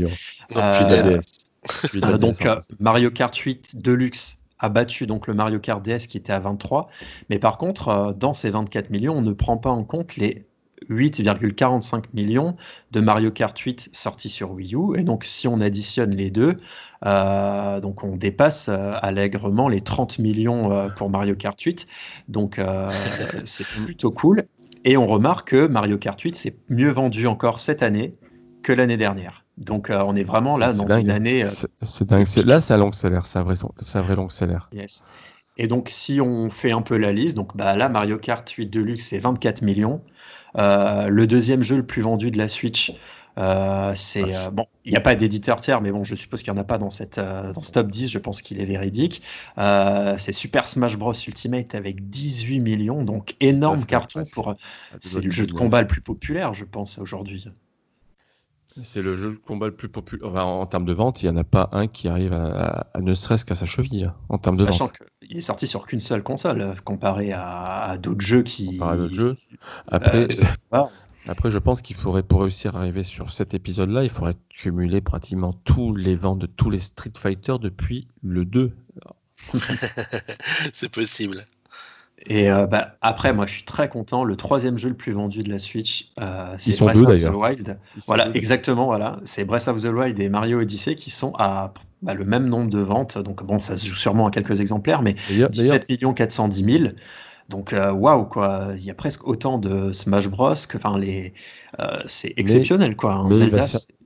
Euh, 0.56 1.20
euh, 1.96 2.18
donc 2.18 2.46
euh, 2.46 2.60
Mario 2.80 3.12
Kart 3.12 3.36
8 3.36 3.82
Deluxe 3.82 4.40
a 4.58 4.70
battu 4.70 5.08
donc 5.08 5.28
le 5.28 5.34
Mario 5.34 5.60
Kart 5.60 5.82
DS 5.82 6.08
qui 6.08 6.18
était 6.18 6.34
à 6.34 6.40
23, 6.40 6.88
mais 7.30 7.40
par 7.40 7.58
contre 7.58 8.14
dans 8.18 8.34
ces 8.34 8.50
24 8.50 8.90
millions, 8.90 9.18
on 9.18 9.22
ne 9.22 9.34
prend 9.34 9.58
pas 9.58 9.70
en 9.70 9.84
compte 9.84 10.18
les 10.18 10.46
8,45 10.90 12.06
millions 12.14 12.56
de 12.92 13.00
Mario 13.00 13.32
Kart 13.32 13.58
8 13.58 13.90
sortis 13.92 14.30
sur 14.30 14.52
Wii 14.52 14.76
U. 14.76 14.98
Et 14.98 15.04
donc, 15.04 15.24
si 15.24 15.48
on 15.48 15.62
additionne 15.62 16.12
les 16.12 16.32
deux, 16.32 16.58
euh, 17.06 17.80
donc 17.80 18.04
on 18.04 18.16
dépasse 18.16 18.70
euh, 18.70 18.94
allègrement 19.02 19.70
les 19.70 19.82
30 19.82 20.20
millions 20.20 20.72
euh, 20.72 20.90
pour 20.90 21.10
Mario 21.10 21.36
Kart 21.36 21.60
8. 21.60 21.88
Donc, 22.28 22.60
c'est 23.46 23.68
plutôt 23.68 24.12
cool. 24.12 24.46
Et 24.84 24.98
on 24.98 25.06
remarque 25.06 25.50
que 25.50 25.68
Mario 25.68 25.98
Kart 25.98 26.20
8 26.20 26.36
s'est 26.36 26.56
mieux 26.70 26.90
vendu 26.90 27.28
encore 27.28 27.60
cette 27.60 27.84
année 27.84 28.16
que 28.64 28.74
l'année 28.74 28.98
dernière. 28.98 29.46
Donc, 29.58 29.92
on 29.92 30.16
est 30.16 30.24
vraiment 30.24 30.58
là 30.58 30.74
dans 30.74 30.88
une 30.98 31.12
année. 31.12 31.46
c'est 31.82 32.10
dingue. 32.10 32.26
Là, 32.46 32.62
c'est 32.62 32.74
un 32.74 32.78
long 32.78 32.92
salaire. 32.92 33.28
C'est 33.28 33.38
un 33.38 33.44
vrai, 33.44 33.56
un 33.94 34.02
vrai 34.02 34.16
long 34.16 34.30
salaire. 34.30 34.70
Yes. 34.74 35.04
Et 35.58 35.68
donc, 35.68 35.90
si 35.90 36.22
on 36.22 36.50
fait 36.50 36.72
un 36.72 36.82
peu 36.82 36.98
la 36.98 37.12
liste, 37.12 37.36
donc 37.36 37.56
bah, 37.56 37.76
là, 37.76 37.90
Mario 37.90 38.18
Kart 38.18 38.50
8 38.50 38.68
Deluxe, 38.68 39.10
c'est 39.10 39.20
24 39.20 39.62
millions. 39.62 40.02
Euh, 40.58 41.08
le 41.08 41.28
deuxième 41.28 41.62
jeu 41.62 41.78
le 41.78 41.86
plus 41.86 42.02
vendu 42.02 42.32
de 42.32 42.38
la 42.38 42.48
Switch, 42.48 42.94
euh, 43.38 43.94
c'est 43.96 44.36
euh, 44.36 44.50
bon, 44.52 44.66
il 44.84 44.92
n'y 44.92 44.98
a 44.98 45.02
pas 45.02 45.16
d'éditeur 45.16 45.60
tiers, 45.60 45.82
mais 45.82 45.92
bon, 45.92 46.04
je 46.04 46.16
suppose 46.16 46.44
qu'il 46.44 46.52
n'y 46.52 46.60
en 46.60 46.62
a 46.62 46.66
pas 46.66 46.78
dans 46.78 46.90
cette 46.90 47.20
dans 47.20 47.62
ce 47.62 47.72
top 47.72 47.90
10. 47.90 48.10
Je 48.10 48.20
pense 48.20 48.42
qu'il 48.42 48.60
est 48.60 48.66
véridique. 48.66 49.22
c'est 49.58 50.32
Super 50.32 50.68
Smash 50.68 50.98
Bros 50.98 51.14
Ultimate 51.14 51.76
avec 51.76 52.10
18 52.10 52.60
millions, 52.60 53.04
donc 53.04 53.36
énorme 53.40 53.86
carton 53.86 54.24
pour. 54.34 54.56
C'est 55.00 55.22
le 55.22 55.32
jeu 55.32 55.46
de 55.46 55.54
combat 55.54 55.82
le 55.82 55.88
plus 55.88 56.02
populaire, 56.02 56.54
je 56.54 56.66
pense 56.66 56.98
aujourd'hui. 56.98 57.48
C'est 58.84 59.02
le 59.02 59.16
jeu 59.16 59.32
de 59.32 59.36
combat 59.36 59.68
le 59.68 59.76
plus 59.76 59.90
populaire. 59.90 60.48
en 60.48 60.66
termes 60.66 60.86
de 60.86 60.94
vente, 60.94 61.22
il 61.22 61.30
n'y 61.30 61.36
en 61.36 61.40
a 61.40 61.44
pas 61.44 61.70
un 61.74 61.88
qui 61.88 62.08
arrive 62.08 62.32
à, 62.32 62.88
ne 63.00 63.14
serait-ce 63.14 63.44
qu'à 63.44 63.56
sa 63.56 63.66
cheville 63.66 64.06
hein, 64.06 64.16
en 64.30 64.38
termes 64.38 64.56
de 64.56 64.64
Sachant 64.64 64.88
qu'il 64.88 65.38
est 65.38 65.42
sorti 65.42 65.68
sur 65.68 65.86
qu'une 65.86 66.00
seule 66.00 66.24
console, 66.24 66.62
euh, 66.62 66.74
comparé 66.86 67.34
à, 67.34 67.98
d'autres 68.02 68.22
jeux 68.22 68.44
qui. 68.44 68.78
Comparé 68.78 68.94
à 68.94 68.98
d'autres 68.98 69.14
jeux. 69.14 69.38
Après, 69.88 70.28
euh, 70.74 70.84
après 71.28 71.52
je 71.52 71.58
pense 71.58 71.82
qu'il 71.82 71.98
faudrait, 71.98 72.24
pour 72.24 72.42
réussir 72.42 72.78
à 72.78 72.80
arriver 72.80 73.04
sur 73.04 73.32
cet 73.34 73.54
épisode-là, 73.54 74.04
il 74.04 74.10
faudrait 74.10 74.38
cumuler 74.50 75.02
pratiquement 75.02 75.52
tous 75.52 75.94
les 75.94 76.16
ventes 76.16 76.40
de 76.40 76.48
tous 76.48 76.70
les 76.70 76.80
Street 76.80 77.14
Fighter 77.18 77.56
depuis 77.60 78.08
le 78.22 78.46
2. 78.46 78.72
C'est 80.74 80.90
possible. 80.90 81.44
Et 82.28 82.52
euh, 82.52 82.68
bah, 82.68 82.98
après, 83.02 83.34
moi, 83.34 83.46
je 83.48 83.54
suis 83.54 83.64
très 83.64 83.90
content. 83.90 84.24
Le 84.24 84.36
troisième 84.36 84.78
jeu 84.78 84.90
le 84.90 84.96
plus 84.96 85.12
vendu 85.12 85.44
de 85.44 85.50
la 85.50 85.60
Switch, 85.60 86.12
euh, 86.20 86.54
c'est 86.58 86.80
Breath 86.80 87.04
of 87.04 87.22
the 87.22 87.36
Wild. 87.36 87.80
Voilà, 88.08 88.30
exactement. 88.36 88.86
Voilà, 88.86 89.20
c'est 89.24 89.44
Breath 89.44 89.68
of 89.68 89.82
the 89.82 89.88
Wild 89.88 90.20
et 90.20 90.30
Mario 90.30 90.60
Odyssey 90.60 90.96
qui 90.96 91.10
sont 91.10 91.34
à 91.40 91.74
bah, 92.02 92.14
le 92.14 92.26
même 92.26 92.48
nombre 92.48 92.70
de 92.70 92.80
ventes. 92.80 93.18
Donc 93.18 93.44
bon, 93.44 93.60
ça 93.60 93.76
se 93.76 93.88
joue 93.88 93.96
sûrement 93.96 94.28
à 94.28 94.32
quelques 94.32 94.60
exemplaires, 94.60 95.02
mais 95.02 95.16
17 95.30 95.90
millions 95.90 96.14
410 96.14 96.80
000. 96.80 96.94
Donc 97.50 97.74
euh, 97.74 97.92
waouh 97.92 98.26
quoi, 98.26 98.70
il 98.78 98.86
y 98.86 98.92
a 98.92 98.94
presque 98.94 99.28
autant 99.28 99.58
de 99.58 99.92
Smash 99.92 100.30
Bros 100.30 100.54
que 100.70 100.78
enfin 100.78 100.98
les, 100.98 101.34
c'est 102.06 102.34
exceptionnel 102.38 102.96
quoi. 102.96 103.16
Hein. 103.16 103.30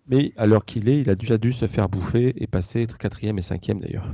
mais, 0.08 0.34
à 0.36 0.48
l'heure 0.48 0.66
qu'il 0.66 0.90
est, 0.90 1.00
il 1.02 1.10
a 1.12 1.16
déjà 1.16 1.38
dû 1.38 1.54
se 1.54 1.68
faire 1.68 1.88
bouffer 1.90 2.34
et 2.38 2.48
passer 2.48 2.88
quatrième 2.98 3.38
et 3.38 3.44
cinquième 3.44 3.82
d'ailleurs. 3.82 4.08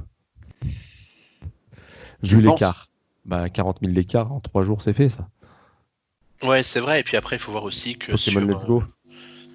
Vu 2.24 2.41
l'écart 2.41 2.90
bah, 3.26 3.49
40 3.49 3.80
000 3.82 3.93
d'écart 3.93 4.32
en 4.32 4.39
3 4.39 4.63
jours, 4.63 4.82
c'est 4.82 4.93
fait 4.93 5.09
ça. 5.09 5.28
Ouais, 6.43 6.63
c'est 6.63 6.80
vrai. 6.80 6.99
Et 6.99 7.03
puis 7.03 7.17
après, 7.17 7.36
il 7.36 7.39
faut 7.39 7.51
voir 7.51 7.63
aussi 7.63 7.97
que. 7.97 8.11
Pokémon 8.11 8.41
Let's 8.41 8.65
Go. 8.65 8.84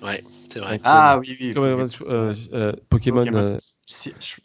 Euh, 0.03 0.07
ouais, 0.07 0.23
c'est 0.49 0.61
vrai. 0.61 0.81
Ah 0.85 1.19
oui, 1.19 1.37
oui. 1.41 1.55
Euh, 1.57 2.35
euh, 2.53 2.73
Pokémon, 2.89 3.57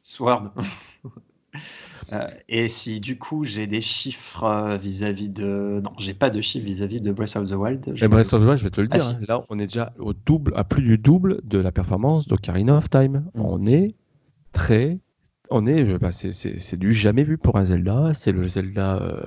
Sword. 0.01 0.51
et 2.49 2.67
si 2.67 2.99
du 2.99 3.17
coup 3.17 3.45
j'ai 3.45 3.67
des 3.67 3.82
chiffres 3.82 4.78
vis-à-vis 4.78 5.30
de. 5.30 5.82
Non, 5.84 5.91
j'ai 5.99 6.13
pas 6.13 6.30
de 6.30 6.41
chiffres 6.41 6.65
vis-à-vis 6.65 7.01
de 7.01 7.11
Breath 7.11 7.36
of 7.36 7.49
the 7.49 7.53
Wild. 7.53 7.91
Je... 7.95 8.07
Breath 8.07 8.34
of 8.34 8.41
the 8.41 8.45
Wild, 8.45 8.57
je 8.57 8.63
vais 8.63 8.72
te 8.72 8.82
le 8.82 8.88
ah, 8.91 8.97
dire. 8.97 9.09
Hein. 9.09 9.26
Là, 9.28 9.45
on 9.49 9.59
est 9.59 9.67
déjà 9.67 9.93
au 9.99 10.13
double, 10.13 10.53
à 10.55 10.63
plus 10.63 10.82
du 10.82 10.97
double 10.97 11.41
de 11.43 11.59
la 11.59 11.72
performance 11.72 12.28
d'Ocarina 12.28 12.78
of 12.78 12.89
Time. 12.89 13.26
Mm. 13.36 13.41
On 13.41 13.65
est 13.67 13.95
très 14.51 14.99
on 15.52 15.68
est, 15.68 15.84
euh, 15.84 15.97
bah, 15.99 16.12
c'est 16.12 16.78
du 16.78 16.93
jamais 16.93 17.24
vu 17.24 17.38
pour 17.38 17.58
un 17.58 17.66
Zelda. 17.66 18.12
C'est 18.14 18.32
le 18.32 18.47
Zelda 18.47 18.95
euh, 18.95 19.22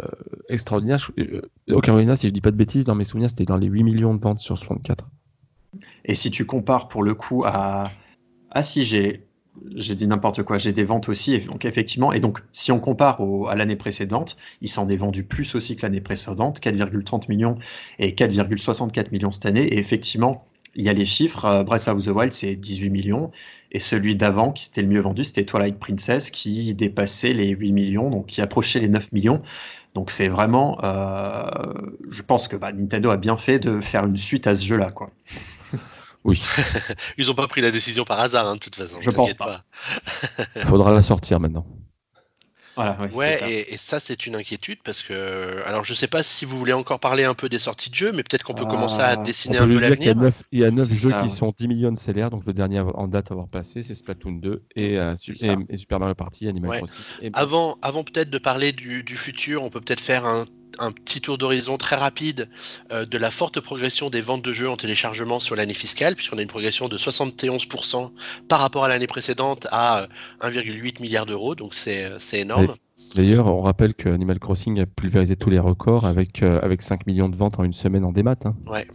extraordinaire. 0.48 1.10
Euh, 1.18 1.42
Ocarina, 1.70 2.16
si 2.16 2.28
je 2.28 2.32
dis 2.32 2.40
pas 2.40 2.50
de 2.50 2.56
bêtises, 2.56 2.84
dans 2.84 2.94
mes 2.94 3.04
souvenirs, 3.04 3.28
c'était 3.30 3.44
dans 3.44 3.58
les 3.58 3.68
8 3.68 3.84
millions 3.84 4.14
de 4.14 4.20
ventes 4.20 4.40
sur 4.40 4.58
64. 4.58 5.06
Et 6.04 6.14
si 6.14 6.30
tu 6.30 6.46
compares 6.46 6.88
pour 6.88 7.02
le 7.02 7.14
coup 7.14 7.44
à. 7.44 7.90
Ah, 8.50 8.62
si, 8.62 8.84
j'ai. 8.84 9.26
J'ai 9.76 9.94
dit 9.94 10.08
n'importe 10.08 10.42
quoi, 10.42 10.58
j'ai 10.58 10.72
des 10.72 10.82
ventes 10.82 11.08
aussi, 11.08 11.38
donc 11.38 11.64
effectivement, 11.64 12.12
et 12.12 12.18
donc 12.18 12.40
si 12.50 12.72
on 12.72 12.80
compare 12.80 13.20
à 13.48 13.54
l'année 13.54 13.76
précédente, 13.76 14.36
il 14.60 14.68
s'en 14.68 14.88
est 14.88 14.96
vendu 14.96 15.22
plus 15.22 15.54
aussi 15.54 15.76
que 15.76 15.82
l'année 15.82 16.00
précédente, 16.00 16.58
4,30 16.58 17.26
millions 17.28 17.54
et 18.00 18.10
4,64 18.10 19.12
millions 19.12 19.30
cette 19.30 19.46
année, 19.46 19.62
et 19.62 19.78
effectivement, 19.78 20.44
il 20.76 20.84
y 20.84 20.88
a 20.88 20.92
les 20.92 21.04
chiffres. 21.04 21.44
Euh, 21.44 21.64
Breath 21.64 21.88
of 21.88 22.04
the 22.04 22.08
Wild, 22.08 22.32
c'est 22.32 22.56
18 22.56 22.90
millions. 22.90 23.30
Et 23.74 23.80
celui 23.80 24.14
d'avant, 24.14 24.52
qui 24.52 24.64
s'était 24.64 24.82
le 24.82 24.88
mieux 24.88 25.00
vendu, 25.00 25.24
c'était 25.24 25.44
Twilight 25.44 25.78
Princess, 25.78 26.30
qui 26.30 26.72
dépassait 26.74 27.32
les 27.32 27.48
8 27.48 27.72
millions, 27.72 28.08
donc 28.08 28.26
qui 28.26 28.40
approchait 28.40 28.78
les 28.78 28.88
9 28.88 29.12
millions. 29.12 29.42
Donc 29.94 30.10
c'est 30.10 30.28
vraiment. 30.28 30.78
Euh, 30.84 31.44
je 32.08 32.22
pense 32.22 32.46
que 32.46 32.54
bah, 32.56 32.72
Nintendo 32.72 33.10
a 33.10 33.16
bien 33.16 33.36
fait 33.36 33.58
de 33.58 33.80
faire 33.80 34.06
une 34.06 34.16
suite 34.16 34.46
à 34.46 34.54
ce 34.54 34.62
jeu-là. 34.62 34.90
quoi. 34.90 35.10
Oui. 36.26 36.42
Ils 37.18 37.26
n'ont 37.26 37.34
pas 37.34 37.46
pris 37.48 37.60
la 37.60 37.70
décision 37.70 38.04
par 38.04 38.18
hasard, 38.18 38.48
hein, 38.48 38.54
de 38.54 38.58
toute 38.58 38.76
façon. 38.76 38.96
Je 39.02 39.10
pense 39.10 39.34
pas. 39.34 39.62
Il 40.56 40.62
faudra 40.62 40.90
la 40.90 41.02
sortir 41.02 41.38
maintenant 41.38 41.66
ouais, 42.76 43.64
Et, 43.72 43.76
ça 43.76 44.00
c'est 44.00 44.26
une 44.26 44.36
inquiétude 44.36 44.78
parce 44.84 45.02
que, 45.02 45.62
alors 45.66 45.84
je 45.84 45.94
sais 45.94 46.08
pas 46.08 46.22
si 46.22 46.44
vous 46.44 46.58
voulez 46.58 46.72
encore 46.72 47.00
parler 47.00 47.24
un 47.24 47.34
peu 47.34 47.48
des 47.48 47.58
sorties 47.58 47.90
de 47.90 47.94
jeux, 47.94 48.12
mais 48.12 48.22
peut-être 48.22 48.44
qu'on 48.44 48.54
peut 48.54 48.66
commencer 48.66 49.00
à 49.00 49.10
ah, 49.10 49.16
dessiner 49.16 49.58
un 49.58 49.66
peu 49.66 49.78
l'avenir. 49.78 50.14
Il 50.52 50.58
y 50.58 50.64
a 50.64 50.70
9 50.70 50.92
jeux 50.92 51.12
qui 51.22 51.30
sont 51.30 51.52
10 51.56 51.68
millions 51.68 51.92
de 51.92 51.98
CLR, 51.98 52.30
donc 52.30 52.44
le 52.46 52.52
dernier 52.52 52.80
en 52.80 53.08
date 53.08 53.30
à 53.30 53.34
avoir 53.34 53.48
passé, 53.48 53.82
c'est 53.82 53.94
Splatoon 53.94 54.32
2 54.32 54.64
et, 54.76 54.98
euh, 54.98 55.14
et, 55.68 55.76
Super 55.76 56.00
Mario 56.00 56.14
Party, 56.14 56.48
Animal 56.48 56.78
Crossing. 56.78 57.30
Avant, 57.34 57.78
avant 57.82 58.04
peut-être 58.04 58.30
de 58.30 58.38
parler 58.38 58.72
du, 58.72 59.02
du 59.02 59.16
futur, 59.16 59.62
on 59.62 59.70
peut 59.70 59.80
peut-être 59.80 60.00
faire 60.00 60.24
un 60.26 60.46
un 60.78 60.92
petit 60.92 61.20
tour 61.20 61.38
d'horizon 61.38 61.76
très 61.76 61.96
rapide 61.96 62.48
euh, 62.92 63.04
de 63.04 63.18
la 63.18 63.30
forte 63.30 63.60
progression 63.60 64.10
des 64.10 64.20
ventes 64.20 64.42
de 64.42 64.52
jeux 64.52 64.68
en 64.68 64.76
téléchargement 64.76 65.40
sur 65.40 65.56
l'année 65.56 65.74
fiscale, 65.74 66.14
puisqu'on 66.14 66.38
a 66.38 66.42
une 66.42 66.48
progression 66.48 66.88
de 66.88 66.96
71% 66.96 68.10
par 68.48 68.60
rapport 68.60 68.84
à 68.84 68.88
l'année 68.88 69.06
précédente 69.06 69.66
à 69.70 70.06
1,8 70.40 70.96
euh, 70.98 71.02
milliard 71.02 71.26
d'euros, 71.26 71.54
donc 71.54 71.74
c'est 71.74 72.04
euh, 72.04 72.18
énorme. 72.32 72.74
D'ailleurs, 73.14 73.46
on 73.46 73.60
rappelle 73.60 73.94
que 73.94 74.08
Animal 74.08 74.40
Crossing 74.40 74.80
a 74.80 74.86
pulvérisé 74.86 75.36
tous 75.36 75.48
les 75.48 75.60
records 75.60 76.04
avec, 76.04 76.42
avec 76.42 76.82
5 76.82 77.06
millions 77.06 77.28
de 77.28 77.36
ventes 77.36 77.60
en 77.60 77.64
une 77.64 77.72
semaine 77.72 78.04
en 78.04 78.10
démat. 78.10 78.34
Hein. 78.44 78.54
Ouais. 78.66 78.88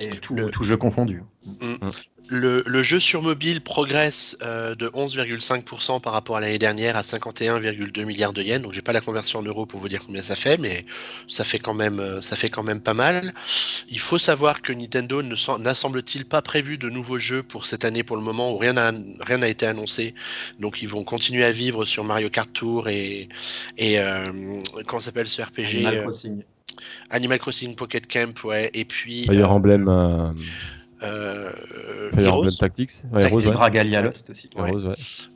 Et 0.00 0.10
tout, 0.18 0.36
tout 0.52 0.64
jeu 0.64 0.76
confondu. 0.76 1.22
Mm. 1.60 1.86
Mm. 1.86 1.90
Le, 2.30 2.82
jeu 2.82 3.00
sur 3.00 3.22
mobile 3.22 3.62
progresse 3.62 4.36
euh, 4.42 4.74
de 4.74 4.88
11,5% 4.88 6.00
par 6.00 6.12
rapport 6.12 6.36
à 6.36 6.40
l'année 6.40 6.58
dernière 6.58 6.96
à 6.96 7.00
51,2 7.00 8.04
milliards 8.04 8.34
de 8.34 8.42
yens. 8.42 8.60
Donc 8.60 8.74
j'ai 8.74 8.82
pas 8.82 8.92
la 8.92 9.00
conversion 9.00 9.38
en 9.38 9.42
euros 9.42 9.64
pour 9.64 9.80
vous 9.80 9.88
dire 9.88 10.04
combien 10.04 10.20
ça 10.20 10.36
fait, 10.36 10.58
mais 10.58 10.84
ça 11.26 11.44
fait 11.44 11.58
quand 11.58 11.72
même, 11.72 12.00
euh, 12.00 12.20
ça 12.20 12.36
fait 12.36 12.50
quand 12.50 12.62
même 12.62 12.80
pas 12.80 12.92
mal. 12.92 13.32
Il 13.88 13.98
faut 13.98 14.18
savoir 14.18 14.60
que 14.60 14.74
Nintendo 14.74 15.22
n'a 15.22 15.74
semble-t-il 15.74 16.26
pas 16.26 16.42
prévu 16.42 16.76
de 16.76 16.90
nouveaux 16.90 17.18
jeux 17.18 17.42
pour 17.42 17.64
cette 17.64 17.86
année 17.86 18.02
pour 18.02 18.16
le 18.16 18.22
moment 18.22 18.52
où 18.52 18.58
rien 18.58 18.74
n'a 18.74 18.92
rien 19.20 19.38
n'a 19.38 19.48
été 19.48 19.64
annoncé. 19.64 20.14
Donc 20.58 20.82
ils 20.82 20.88
vont 20.88 21.04
continuer 21.04 21.44
à 21.44 21.52
vivre 21.52 21.86
sur 21.86 22.04
Mario 22.04 22.28
Kart 22.28 22.52
Tour 22.52 22.88
et 22.88 23.28
et 23.78 24.00
euh, 24.00 24.60
comment 24.86 25.00
s'appelle 25.00 25.28
ce 25.28 25.40
RPG 25.40 25.86
Animal 25.86 26.02
Crossing. 26.02 26.42
Animal 27.10 27.38
Crossing 27.38 27.74
Pocket 27.74 28.06
Camp, 28.06 28.44
ouais. 28.44 28.70
Et 28.74 28.84
puis. 28.84 29.24
Fire 29.24 29.50
Emblem. 29.50 30.34
Euh, 31.02 31.50
Heroes. 32.18 32.50
Tactics, 32.58 32.90
Dragalia 33.12 34.02
Lost 34.02 34.30
aussi. 34.30 34.50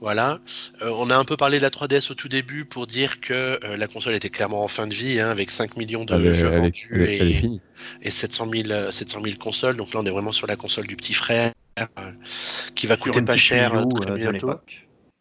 Voilà. 0.00 0.40
Euh, 0.82 0.90
on 0.96 1.10
a 1.10 1.16
un 1.16 1.24
peu 1.24 1.36
parlé 1.36 1.58
de 1.58 1.62
la 1.62 1.70
3DS 1.70 2.10
au 2.10 2.14
tout 2.14 2.28
début 2.28 2.64
pour 2.64 2.86
dire 2.86 3.20
que 3.20 3.32
euh, 3.32 3.76
la 3.76 3.86
console 3.86 4.14
était 4.14 4.28
clairement 4.28 4.64
en 4.64 4.68
fin 4.68 4.86
de 4.86 4.94
vie, 4.94 5.20
hein, 5.20 5.28
avec 5.28 5.50
5 5.50 5.76
millions 5.76 6.04
de 6.04 6.32
jeux 6.32 6.48
vendus 6.48 7.04
et, 7.08 7.60
et 8.02 8.10
700, 8.10 8.48
000, 8.50 8.90
700 8.90 9.20
000 9.22 9.36
consoles. 9.38 9.76
Donc 9.76 9.94
là, 9.94 10.00
on 10.00 10.06
est 10.06 10.10
vraiment 10.10 10.32
sur 10.32 10.46
la 10.46 10.56
console 10.56 10.86
du 10.86 10.96
petit 10.96 11.14
frère 11.14 11.52
qui 12.74 12.86
va 12.86 12.96
coûter 12.96 13.22
pas 13.22 13.36
cher 13.36 13.72
très 13.88 14.14
bientôt. 14.16 14.54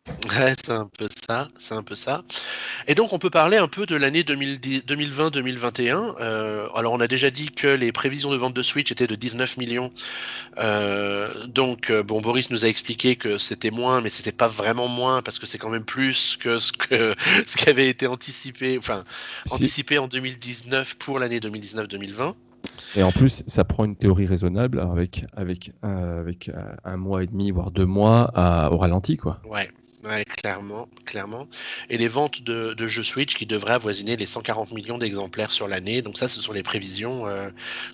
Ouais, 0.07 0.53
c'est 0.63 0.71
un 0.71 0.89
peu 0.97 1.07
ça, 1.27 1.49
c'est 1.59 1.75
un 1.75 1.83
peu 1.83 1.93
ça. 1.93 2.23
Et 2.87 2.95
donc 2.95 3.13
on 3.13 3.19
peut 3.19 3.29
parler 3.29 3.57
un 3.57 3.67
peu 3.67 3.85
de 3.85 3.95
l'année 3.95 4.23
2020-2021. 4.23 6.15
Euh, 6.19 6.67
alors 6.73 6.93
on 6.93 6.99
a 6.99 7.07
déjà 7.07 7.29
dit 7.29 7.49
que 7.49 7.67
les 7.67 7.91
prévisions 7.91 8.31
de 8.31 8.37
vente 8.37 8.55
de 8.55 8.63
Switch 8.63 8.91
étaient 8.91 9.07
de 9.07 9.15
19 9.15 9.57
millions. 9.57 9.91
Euh, 10.57 11.45
donc 11.47 11.89
euh, 11.89 12.01
bon, 12.01 12.21
Boris 12.21 12.49
nous 12.49 12.65
a 12.65 12.67
expliqué 12.67 13.15
que 13.15 13.37
c'était 13.37 13.71
moins, 13.71 14.01
mais 14.01 14.09
c'était 14.09 14.31
pas 14.31 14.47
vraiment 14.47 14.87
moins 14.87 15.21
parce 15.21 15.37
que 15.37 15.45
c'est 15.45 15.57
quand 15.57 15.69
même 15.69 15.85
plus 15.85 16.37
que 16.39 16.59
ce 16.59 16.71
que 16.71 17.13
ce 17.45 17.57
qui 17.57 17.69
avait 17.69 17.87
été 17.87 18.07
anticipé, 18.07 18.77
enfin 18.77 19.03
anticipé 19.49 19.97
en 19.97 20.07
2019 20.07 20.95
pour 20.95 21.19
l'année 21.19 21.39
2019-2020. 21.39 22.33
Et 22.95 23.03
en 23.03 23.11
plus, 23.11 23.43
ça 23.47 23.63
prend 23.63 23.85
une 23.85 23.95
théorie 23.95 24.27
raisonnable 24.27 24.79
avec, 24.79 25.25
avec, 25.33 25.71
avec 25.81 26.51
un 26.83 26.97
mois 26.97 27.23
et 27.23 27.27
demi, 27.27 27.49
voire 27.49 27.71
deux 27.71 27.85
mois 27.85 28.31
à, 28.35 28.71
au 28.71 28.77
ralenti. 28.77 29.17
Quoi. 29.17 29.41
Ouais, 29.49 29.67
Clairement, 30.37 30.89
clairement. 31.05 31.47
Et 31.89 31.97
les 31.97 32.07
ventes 32.07 32.41
de, 32.41 32.87
jeux 32.87 33.03
Switch 33.03 33.35
qui 33.35 33.45
devraient 33.45 33.73
avoisiner 33.73 34.15
les 34.17 34.25
140 34.25 34.71
millions 34.71 34.97
d'exemplaires 34.97 35.51
sur 35.51 35.67
l'année. 35.67 36.01
Donc 36.01 36.17
ça, 36.17 36.27
ce 36.27 36.41
sont 36.41 36.53
les 36.53 36.63
prévisions 36.63 37.27
euh, 37.27 37.49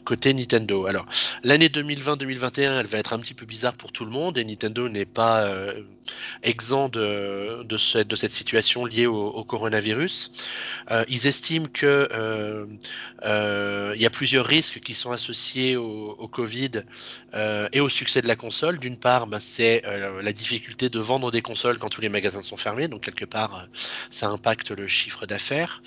côté 0.05 0.33
Nintendo. 0.33 0.85
Alors, 0.85 1.05
l'année 1.43 1.67
2020-2021, 1.67 2.79
elle 2.79 2.85
va 2.85 2.97
être 2.99 3.13
un 3.13 3.19
petit 3.19 3.33
peu 3.33 3.45
bizarre 3.45 3.73
pour 3.73 3.91
tout 3.91 4.05
le 4.05 4.11
monde 4.11 4.37
et 4.37 4.45
Nintendo 4.45 4.87
n'est 4.87 5.05
pas 5.05 5.47
euh, 5.47 5.81
exempt 6.43 6.87
de, 6.89 7.63
de, 7.63 7.77
cette 7.77 8.33
situation 8.33 8.85
liée 8.85 9.05
au, 9.07 9.43
coronavirus. 9.43 10.31
Euh, 10.91 11.03
ils 11.09 11.27
estiment 11.27 11.67
que 11.67 12.07
il 13.23 14.01
y 14.01 14.05
a 14.05 14.09
plusieurs 14.09 14.45
risques 14.45 14.79
qui 14.79 14.93
sont 14.93 15.11
associés 15.11 15.75
au, 15.75 16.11
au 16.17 16.27
Covid 16.27 16.83
et 17.73 17.79
au 17.81 17.89
succès 17.89 18.21
de 18.21 18.27
la 18.27 18.35
console. 18.35 18.79
D'une 18.79 18.97
part, 18.97 19.27
ben, 19.27 19.39
c'est 19.39 19.81
la 19.83 20.31
difficulté 20.31 20.89
de 20.89 20.99
vendre 20.99 21.31
des 21.31 21.41
consoles 21.41 21.77
quand 21.77 21.96
tous 21.97 22.01
les 22.01 22.09
magasins 22.09 22.43
sont 22.43 22.57
fermés, 22.57 22.87
donc 22.87 23.01
quelque 23.01 23.25
part, 23.25 23.55
euh, 23.55 23.65
ça 24.11 24.29
impacte 24.29 24.69
le 24.69 24.87
chiffre 24.87 25.25
d'affaires. 25.25 25.81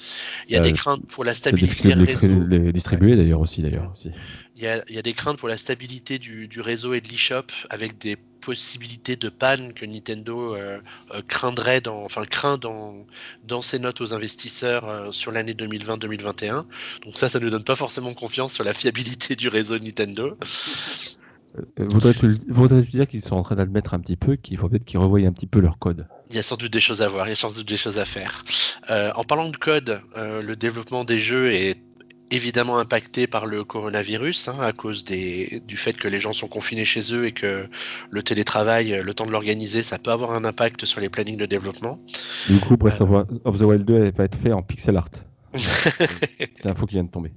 Il 0.49 0.55
y 0.55 0.57
a 0.57 0.59
euh, 0.59 0.63
des 0.65 0.73
craintes 0.73 1.07
pour 1.07 1.23
la 1.23 1.35
stabilité 1.35 1.95
du 1.95 2.03
réseau. 2.03 2.45
Les 2.49 2.73
distribuer 2.73 3.15
d'ailleurs 3.15 3.39
aussi, 3.39 3.63
d'ailleurs 3.63 3.93
aussi. 3.93 4.11
Il 4.57 4.65
y, 4.65 4.67
a, 4.67 4.83
il 4.89 4.97
y, 4.97 4.99
a, 4.99 5.03
des 5.03 5.13
craintes 5.13 5.39
pour 5.39 5.47
la 5.47 5.57
stabilité 5.57 6.19
du, 6.19 6.49
du 6.49 6.61
réseau 6.61 6.95
et 6.95 7.01
de 7.01 7.07
l'eShop 7.07 7.47
avec 7.71 7.97
des 7.99 8.17
possibilités 8.17 9.15
de 9.15 9.29
panne 9.29 9.73
que 9.73 9.87
Nintendo 9.87 10.57
euh, 10.57 10.81
craindrait 11.29 11.81
dans, 11.81 12.03
enfin 12.03 12.25
craint 12.25 12.59
dans, 12.59 13.07
dans 13.45 13.63
ses 13.63 13.79
notes 13.79 14.01
aux 14.01 14.13
investisseurs 14.13 15.15
sur 15.15 15.31
l'année 15.31 15.55
2020-2021. 15.55 16.65
Donc 17.05 17.17
ça, 17.17 17.29
ça 17.29 17.39
ne 17.39 17.49
donne 17.49 17.63
pas 17.63 17.77
forcément 17.77 18.15
confiance 18.15 18.53
sur 18.53 18.65
la 18.65 18.75
fiabilité 18.75 19.37
du 19.37 19.47
réseau 19.47 19.79
Nintendo. 19.79 20.37
Euh, 21.59 21.87
voudrais-tu 21.93 22.39
voudrais 22.49 22.83
dire 22.83 23.09
qu'ils 23.09 23.23
sont 23.23 23.35
en 23.35 23.43
train 23.43 23.57
d'admettre 23.57 23.95
un 23.95 23.99
petit 23.99 24.17
peu 24.17 24.37
qu'il 24.37 24.57
faut 24.57 24.69
peut-être 24.69 24.85
qu'ils 24.85 24.99
revoient 24.99 25.21
un 25.21 25.33
petit 25.33 25.47
peu 25.47 25.61
leur 25.61 25.79
code? 25.79 26.07
Il 26.31 26.37
y 26.37 26.39
a 26.39 26.43
sans 26.43 26.57
doute 26.57 26.73
des 26.73 26.81
choses 26.81 27.03
à 27.03 27.09
voir, 27.09 27.27
il 27.27 27.31
y 27.31 27.33
a 27.33 27.37
sans 27.37 27.55
doute 27.55 27.69
des 27.69 27.77
choses 27.77 27.99
à 27.99 28.05
faire. 28.05 28.45
Euh, 28.91 29.11
en 29.17 29.25
parlant 29.25 29.49
de 29.49 29.57
code, 29.57 30.01
euh, 30.17 30.43
le 30.43 30.55
développement 30.55 31.05
des 31.05 31.19
jeux 31.19 31.53
est 31.53 31.77
évidemment 32.31 32.79
impacté 32.79 33.27
par 33.27 33.47
le 33.47 33.65
coronavirus, 33.65 34.47
hein, 34.47 34.57
à 34.61 34.73
cause 34.73 35.03
des, 35.03 35.61
du 35.67 35.77
fait 35.77 35.95
que 35.95 36.07
les 36.07 36.21
gens 36.21 36.33
sont 36.33 36.47
confinés 36.47 36.85
chez 36.85 37.13
eux 37.13 37.27
et 37.27 37.33
que 37.33 37.69
le 38.09 38.23
télétravail, 38.23 39.03
le 39.03 39.15
temps 39.15 39.27
de 39.27 39.33
l'organiser, 39.33 39.83
ça 39.83 39.99
peut 39.99 40.13
avoir 40.13 40.31
un 40.31 40.45
impact 40.45 40.85
sur 40.85 41.01
les 41.01 41.09
plannings 41.09 41.37
de 41.37 41.47
développement. 41.47 41.99
Du 42.49 42.61
coup, 42.61 42.77
Breath 42.77 43.01
of 43.01 43.59
the 43.59 43.63
Wild 43.63 43.85
2 43.85 44.13
va 44.13 44.25
être 44.25 44.39
fait 44.39 44.53
en 44.53 44.63
pixel 44.63 44.97
art. 44.97 45.11
C'est 45.55 46.65
l'info 46.65 46.87
qui 46.87 46.95
vient 46.95 47.05
de 47.05 47.11
tomber. 47.11 47.33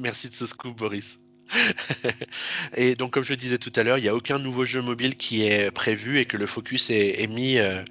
Merci 0.00 0.30
de 0.30 0.34
ce 0.34 0.46
scoop, 0.46 0.78
Boris. 0.78 1.18
et 2.76 2.94
donc, 2.94 3.12
comme 3.12 3.24
je 3.24 3.30
le 3.30 3.36
disais 3.36 3.58
tout 3.58 3.72
à 3.76 3.82
l'heure, 3.82 3.98
il 3.98 4.02
n'y 4.02 4.08
a 4.08 4.14
aucun 4.14 4.38
nouveau 4.38 4.64
jeu 4.64 4.82
mobile 4.82 5.16
qui 5.16 5.46
est 5.46 5.70
prévu 5.70 6.18
et 6.18 6.24
que 6.24 6.36
le 6.36 6.46
focus 6.46 6.90
est, 6.90 7.26
mis 7.28 7.58
euh, 7.58 7.82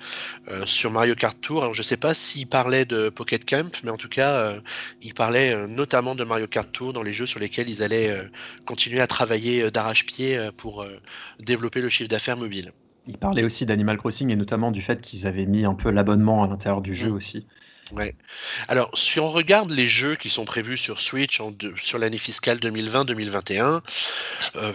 euh, 0.49 0.65
sur 0.65 0.91
Mario 0.91 1.15
Kart 1.15 1.39
Tour. 1.39 1.61
Alors, 1.61 1.73
je 1.73 1.81
ne 1.81 1.85
sais 1.85 1.97
pas 1.97 2.13
s'il 2.13 2.47
parlait 2.47 2.85
de 2.85 3.09
Pocket 3.09 3.43
Camp, 3.45 3.81
mais 3.83 3.91
en 3.91 3.97
tout 3.97 4.09
cas, 4.09 4.33
euh, 4.33 4.59
il 5.01 5.13
parlait 5.13 5.67
notamment 5.67 6.15
de 6.15 6.23
Mario 6.23 6.47
Kart 6.47 6.71
Tour 6.71 6.93
dans 6.93 7.03
les 7.03 7.13
jeux 7.13 7.25
sur 7.25 7.39
lesquels 7.39 7.69
ils 7.69 7.83
allaient 7.83 8.17
continuer 8.65 9.01
à 9.01 9.07
travailler 9.07 9.69
d'arrache-pied 9.71 10.49
pour 10.57 10.85
développer 11.39 11.81
le 11.81 11.89
chiffre 11.89 12.09
d'affaires 12.09 12.37
mobile. 12.37 12.71
Il 13.07 13.17
parlait 13.17 13.43
aussi 13.43 13.65
d'Animal 13.65 13.97
Crossing 13.97 14.31
et 14.31 14.35
notamment 14.35 14.71
du 14.71 14.81
fait 14.81 15.01
qu'ils 15.01 15.27
avaient 15.27 15.45
mis 15.45 15.65
un 15.65 15.75
peu 15.75 15.89
l'abonnement 15.91 16.43
à 16.43 16.47
l'intérieur 16.47 16.81
du 16.81 16.93
jeu 16.93 17.11
aussi. 17.11 17.47
Ouais. 17.91 18.15
Alors, 18.67 18.89
si 18.93 19.19
on 19.19 19.29
regarde 19.29 19.71
les 19.71 19.88
jeux 19.88 20.15
qui 20.15 20.29
sont 20.29 20.45
prévus 20.45 20.77
sur 20.77 20.99
Switch 20.99 21.41
sur 21.81 21.99
l'année 21.99 22.17
fiscale 22.17 22.57
2020-2021, 22.59 23.81
euh, 24.55 24.71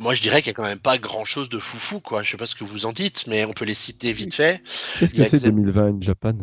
moi 0.00 0.14
je 0.14 0.22
dirais 0.22 0.42
qu'il 0.42 0.50
n'y 0.50 0.54
a 0.54 0.56
quand 0.56 0.68
même 0.68 0.78
pas 0.78 0.98
grand 0.98 1.24
chose 1.24 1.48
de 1.48 1.58
foufou, 1.58 2.00
quoi. 2.00 2.22
Je 2.22 2.30
sais 2.30 2.36
pas 2.36 2.46
ce 2.46 2.54
que 2.54 2.64
vous 2.64 2.86
en 2.86 2.92
dites, 2.92 3.26
mais 3.26 3.44
on 3.44 3.52
peut 3.52 3.64
les 3.64 3.74
citer 3.74 4.12
vite 4.12 4.34
fait. 4.34 4.62
Qu'est-ce 4.98 5.14
que 5.14 5.38
c'est 5.38 5.50
2020 5.50 5.90
en 5.90 6.00
Japan 6.00 6.34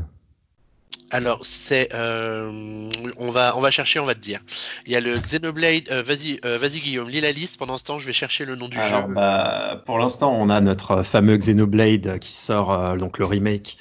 alors, 1.12 1.46
c'est. 1.46 1.94
Euh, 1.94 2.90
on, 3.18 3.30
va, 3.30 3.56
on 3.56 3.62
va 3.62 3.70
chercher, 3.70 4.00
on 4.00 4.06
va 4.06 4.16
te 4.16 4.20
dire. 4.20 4.40
Il 4.88 4.92
y 4.92 4.96
a 4.96 5.00
le 5.00 5.18
Xenoblade. 5.20 5.84
Euh, 5.92 6.02
vas-y, 6.02 6.40
vas-y 6.44 6.80
Guillaume, 6.80 7.10
lis 7.10 7.22
la 7.22 7.32
liste. 7.32 7.58
Pendant 7.58 7.78
ce 7.78 7.84
temps, 7.84 8.00
je 8.00 8.08
vais 8.08 8.12
chercher 8.12 8.44
le 8.44 8.56
nom 8.56 8.68
du 8.68 8.76
jeu. 8.76 9.14
Bah, 9.14 9.84
pour 9.86 10.00
l'instant, 10.00 10.36
on 10.36 10.50
a 10.50 10.60
notre 10.62 11.04
fameux 11.04 11.38
Xenoblade 11.38 12.18
qui 12.20 12.36
sort, 12.36 12.98
donc 12.98 13.20
le 13.20 13.26
remake 13.26 13.78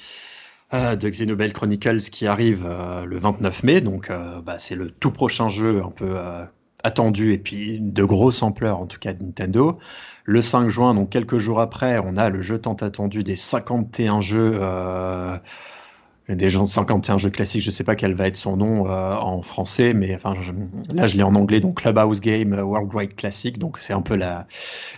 de 0.95 1.09
Xenoblade 1.09 1.53
Chronicles 1.53 2.01
qui 2.11 2.27
arrive 2.27 2.65
euh, 2.65 3.05
le 3.05 3.17
29 3.17 3.63
mai. 3.63 3.81
Donc, 3.81 4.09
euh, 4.09 4.41
bah, 4.41 4.55
c'est 4.57 4.75
le 4.75 4.89
tout 4.89 5.11
prochain 5.11 5.47
jeu 5.47 5.81
un 5.83 5.91
peu 5.91 6.17
attendu 6.83 7.33
et 7.33 7.37
puis 7.37 7.79
de 7.79 8.03
grosse 8.03 8.43
ampleur 8.43 8.79
en 8.79 8.85
tout 8.85 8.99
cas 8.99 9.13
de 9.13 9.23
Nintendo. 9.23 9.77
Le 10.23 10.41
5 10.41 10.69
juin, 10.69 10.93
donc 10.93 11.09
quelques 11.09 11.37
jours 11.37 11.59
après, 11.59 11.99
on 12.03 12.17
a 12.17 12.29
le 12.29 12.41
jeu 12.41 12.59
tant 12.59 12.73
attendu 12.73 13.23
des 13.23 13.35
51 13.35 14.21
jeux. 14.21 14.59
des 16.29 16.49
gens 16.49 16.63
de 16.63 16.69
51 16.69 17.17
jeux 17.17 17.29
classiques, 17.29 17.61
je 17.61 17.67
ne 17.67 17.71
sais 17.71 17.83
pas 17.83 17.95
quel 17.95 18.13
va 18.13 18.27
être 18.27 18.37
son 18.37 18.57
nom 18.57 18.89
en 18.89 19.41
français, 19.43 19.93
mais 19.93 20.15
enfin, 20.15 20.33
là 20.89 21.05
je 21.05 21.17
l'ai 21.17 21.23
en 21.23 21.35
anglais, 21.35 21.59
donc 21.59 21.81
Clubhouse 21.81 22.21
Game 22.21 22.53
Worldwide 22.53 23.15
Classic, 23.15 23.57
donc 23.59 23.77
c'est 23.79 23.93
un 23.93 24.01
peu 24.01 24.15
la, 24.15 24.47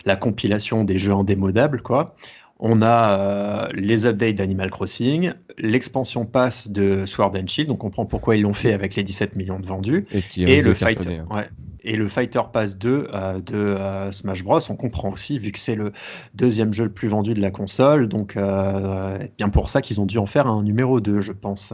la 0.06 0.16
compilation 0.16 0.86
des 0.86 0.98
jeux 0.98 1.14
indémodables, 1.14 1.82
quoi. 1.82 2.16
On 2.60 2.82
a 2.82 3.20
euh, 3.20 3.68
les 3.76 4.08
updates 4.08 4.36
d'Animal 4.36 4.72
Crossing, 4.72 5.32
l'expansion 5.60 6.26
pass 6.26 6.72
de 6.72 7.06
Sword 7.06 7.34
and 7.36 7.48
Shield, 7.48 7.70
donc 7.70 7.84
on 7.84 7.88
comprend 7.88 8.06
pourquoi 8.06 8.36
ils 8.36 8.42
l'ont 8.42 8.54
fait 8.54 8.74
avec 8.74 8.96
les 8.96 9.04
17 9.04 9.36
millions 9.36 9.60
de 9.60 9.66
vendus, 9.66 10.08
et, 10.38 10.62
le, 10.62 10.74
fighter, 10.74 11.22
hein. 11.30 11.44
et 11.84 11.96
le 11.96 12.08
Fighter 12.08 12.42
Pass 12.52 12.78
2 12.80 13.08
euh, 13.14 13.40
de 13.42 13.54
euh, 13.54 14.12
Smash 14.12 14.44
Bros. 14.44 14.60
On 14.70 14.76
comprend 14.76 15.12
aussi, 15.12 15.38
vu 15.38 15.52
que 15.52 15.60
c'est 15.60 15.76
le 15.76 15.92
deuxième 16.34 16.74
jeu 16.74 16.86
le 16.86 16.92
plus 16.92 17.08
vendu 17.08 17.36
de 17.36 17.42
la 17.42 17.52
console, 17.52 18.08
donc 18.08 18.36
bien 18.36 19.50
pour 19.50 19.70
ça 19.70 19.82
qu'ils 19.82 20.02
ont 20.02 20.08
dû 20.08 20.18
en 20.18 20.26
faire 20.26 20.48
un 20.48 20.64
numéro 20.64 21.00
2, 21.00 21.22
je 21.22 21.34
pense. 21.34 21.74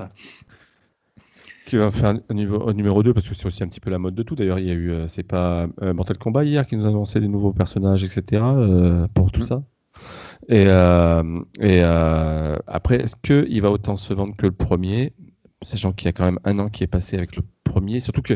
Qui 1.66 1.78
va 1.78 1.92
faire 1.92 2.10
un, 2.30 2.74
numéro 2.74 3.04
2 3.04 3.14
parce 3.14 3.30
que 3.30 3.36
c'est 3.36 3.46
aussi 3.46 3.64
un 3.64 3.68
petit 3.70 3.80
peu 3.80 3.90
la 3.90 4.00
mode 4.00 4.16
de 4.16 4.24
tout. 4.24 4.36
D'ailleurs, 4.36 4.60
il 4.60 4.68
y 4.68 4.72
a 4.72 4.74
eu, 4.74 4.94
c'est 5.08 5.24
pas 5.24 5.68
Mortal 5.82 6.18
Kombat 6.18 6.44
hier 6.44 6.68
qui 6.68 6.76
nous 6.76 6.84
a 6.84 6.90
annoncé 6.90 7.22
des 7.22 7.30
nouveaux 7.30 7.54
personnages, 7.54 8.04
etc. 8.04 8.44
pour 9.14 9.32
tout 9.32 9.42
mm. 9.42 9.46
ça. 9.46 9.64
Et, 10.50 10.66
euh, 10.68 11.42
et 11.60 11.82
euh, 11.84 12.58
après, 12.68 12.98
est-ce 12.98 13.16
qu'il 13.16 13.62
va 13.62 13.72
autant 13.72 13.98
se 13.98 14.14
vendre 14.14 14.36
que 14.36 14.46
le 14.46 14.52
premier, 14.52 15.14
sachant 15.62 15.94
qu'il 15.94 16.08
y 16.08 16.10
a 16.10 16.14
quand 16.14 16.26
même 16.26 16.40
un 16.44 16.60
an 16.60 16.70
qui 16.70 16.84
est 16.84 16.88
passé 16.88 17.18
avec 17.18 17.36
le 17.36 17.44
premier, 17.64 18.00
surtout 18.00 18.22
que 18.22 18.36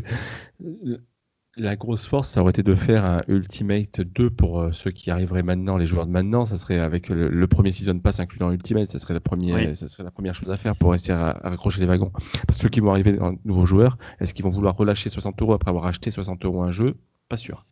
la 1.57 1.75
grosse 1.75 2.05
force, 2.05 2.29
ça 2.29 2.41
aurait 2.41 2.51
été 2.51 2.63
de 2.63 2.75
faire 2.75 3.03
un 3.03 3.21
Ultimate 3.27 4.01
2 4.01 4.29
pour 4.29 4.61
euh, 4.61 4.71
ceux 4.73 4.91
qui 4.91 5.09
arriveraient 5.09 5.43
maintenant, 5.43 5.77
les 5.77 5.87
joueurs 5.87 6.05
de 6.05 6.11
maintenant. 6.11 6.45
Ça 6.45 6.57
serait 6.57 6.77
avec 6.77 7.09
le, 7.09 7.47
premier 7.47 7.71
Season 7.71 7.97
Pass 7.99 8.19
inclus 8.19 8.39
dans 8.39 8.51
Ultimate, 8.51 8.87
ça 8.87 8.99
serait, 8.99 9.15
la 9.15 9.19
première, 9.19 9.75
ça 9.75 9.87
serait 9.87 10.03
la 10.03 10.11
première 10.11 10.35
chose 10.35 10.49
à 10.51 10.55
faire 10.55 10.75
pour 10.75 10.93
essayer 10.93 11.13
à, 11.13 11.39
raccrocher 11.43 11.81
les 11.81 11.87
wagons. 11.87 12.11
Parce 12.45 12.57
que 12.57 12.63
ceux 12.63 12.69
qui 12.69 12.79
vont 12.79 12.91
arriver 12.91 13.19
en 13.19 13.35
nouveaux 13.43 13.65
joueurs, 13.65 13.97
est-ce 14.19 14.33
qu'ils 14.33 14.45
vont 14.45 14.51
vouloir 14.51 14.75
relâcher 14.77 15.09
60 15.09 15.41
euros 15.41 15.53
après 15.53 15.69
avoir 15.69 15.85
acheté 15.87 16.11
60 16.11 16.45
euros 16.45 16.61
un 16.61 16.71
jeu? 16.71 16.95
Pas 17.27 17.37
sûr. 17.37 17.63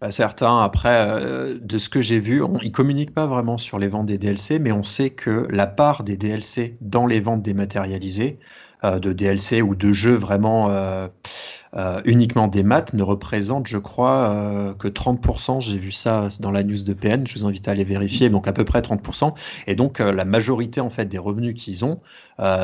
Bah, 0.00 0.10
certains, 0.10 0.62
après, 0.62 1.08
euh, 1.10 1.58
de 1.60 1.76
ce 1.76 1.90
que 1.90 2.00
j'ai 2.00 2.20
vu, 2.20 2.42
ils 2.62 2.72
communiquent 2.72 3.12
pas 3.12 3.26
vraiment 3.26 3.58
sur 3.58 3.78
les 3.78 3.88
ventes 3.88 4.06
des 4.06 4.16
DLC, 4.16 4.58
mais 4.58 4.72
on 4.72 4.82
sait 4.82 5.10
que 5.10 5.46
la 5.50 5.66
part 5.66 6.04
des 6.04 6.16
DLC 6.16 6.78
dans 6.80 7.06
les 7.06 7.20
ventes 7.20 7.42
dématérialisées, 7.42 8.38
euh, 8.82 8.98
de 8.98 9.12
DLC 9.12 9.60
ou 9.60 9.74
de 9.74 9.92
jeux 9.92 10.14
vraiment 10.14 10.70
euh, 11.76 11.90
euh, 11.90 12.00
uniquement 12.04 12.46
des 12.46 12.62
maths 12.62 12.92
ne 12.92 13.02
représente, 13.02 13.66
je 13.66 13.78
crois, 13.78 14.74
que 14.78 14.86
30%. 14.86 15.60
J'ai 15.60 15.78
vu 15.78 15.92
ça 15.92 16.28
dans 16.38 16.50
la 16.50 16.62
news 16.62 16.82
de 16.82 16.92
PN. 16.92 17.26
Je 17.26 17.34
vous 17.34 17.46
invite 17.46 17.68
à 17.68 17.72
aller 17.72 17.84
vérifier. 17.84 18.28
Donc 18.28 18.46
à 18.46 18.52
peu 18.52 18.64
près 18.64 18.80
30%. 18.80 19.32
Et 19.66 19.74
donc 19.74 19.98
la 19.98 20.24
majorité 20.24 20.80
en 20.80 20.90
fait 20.90 21.06
des 21.06 21.18
revenus 21.18 21.54
qu'ils 21.54 21.84
ont 21.84 22.00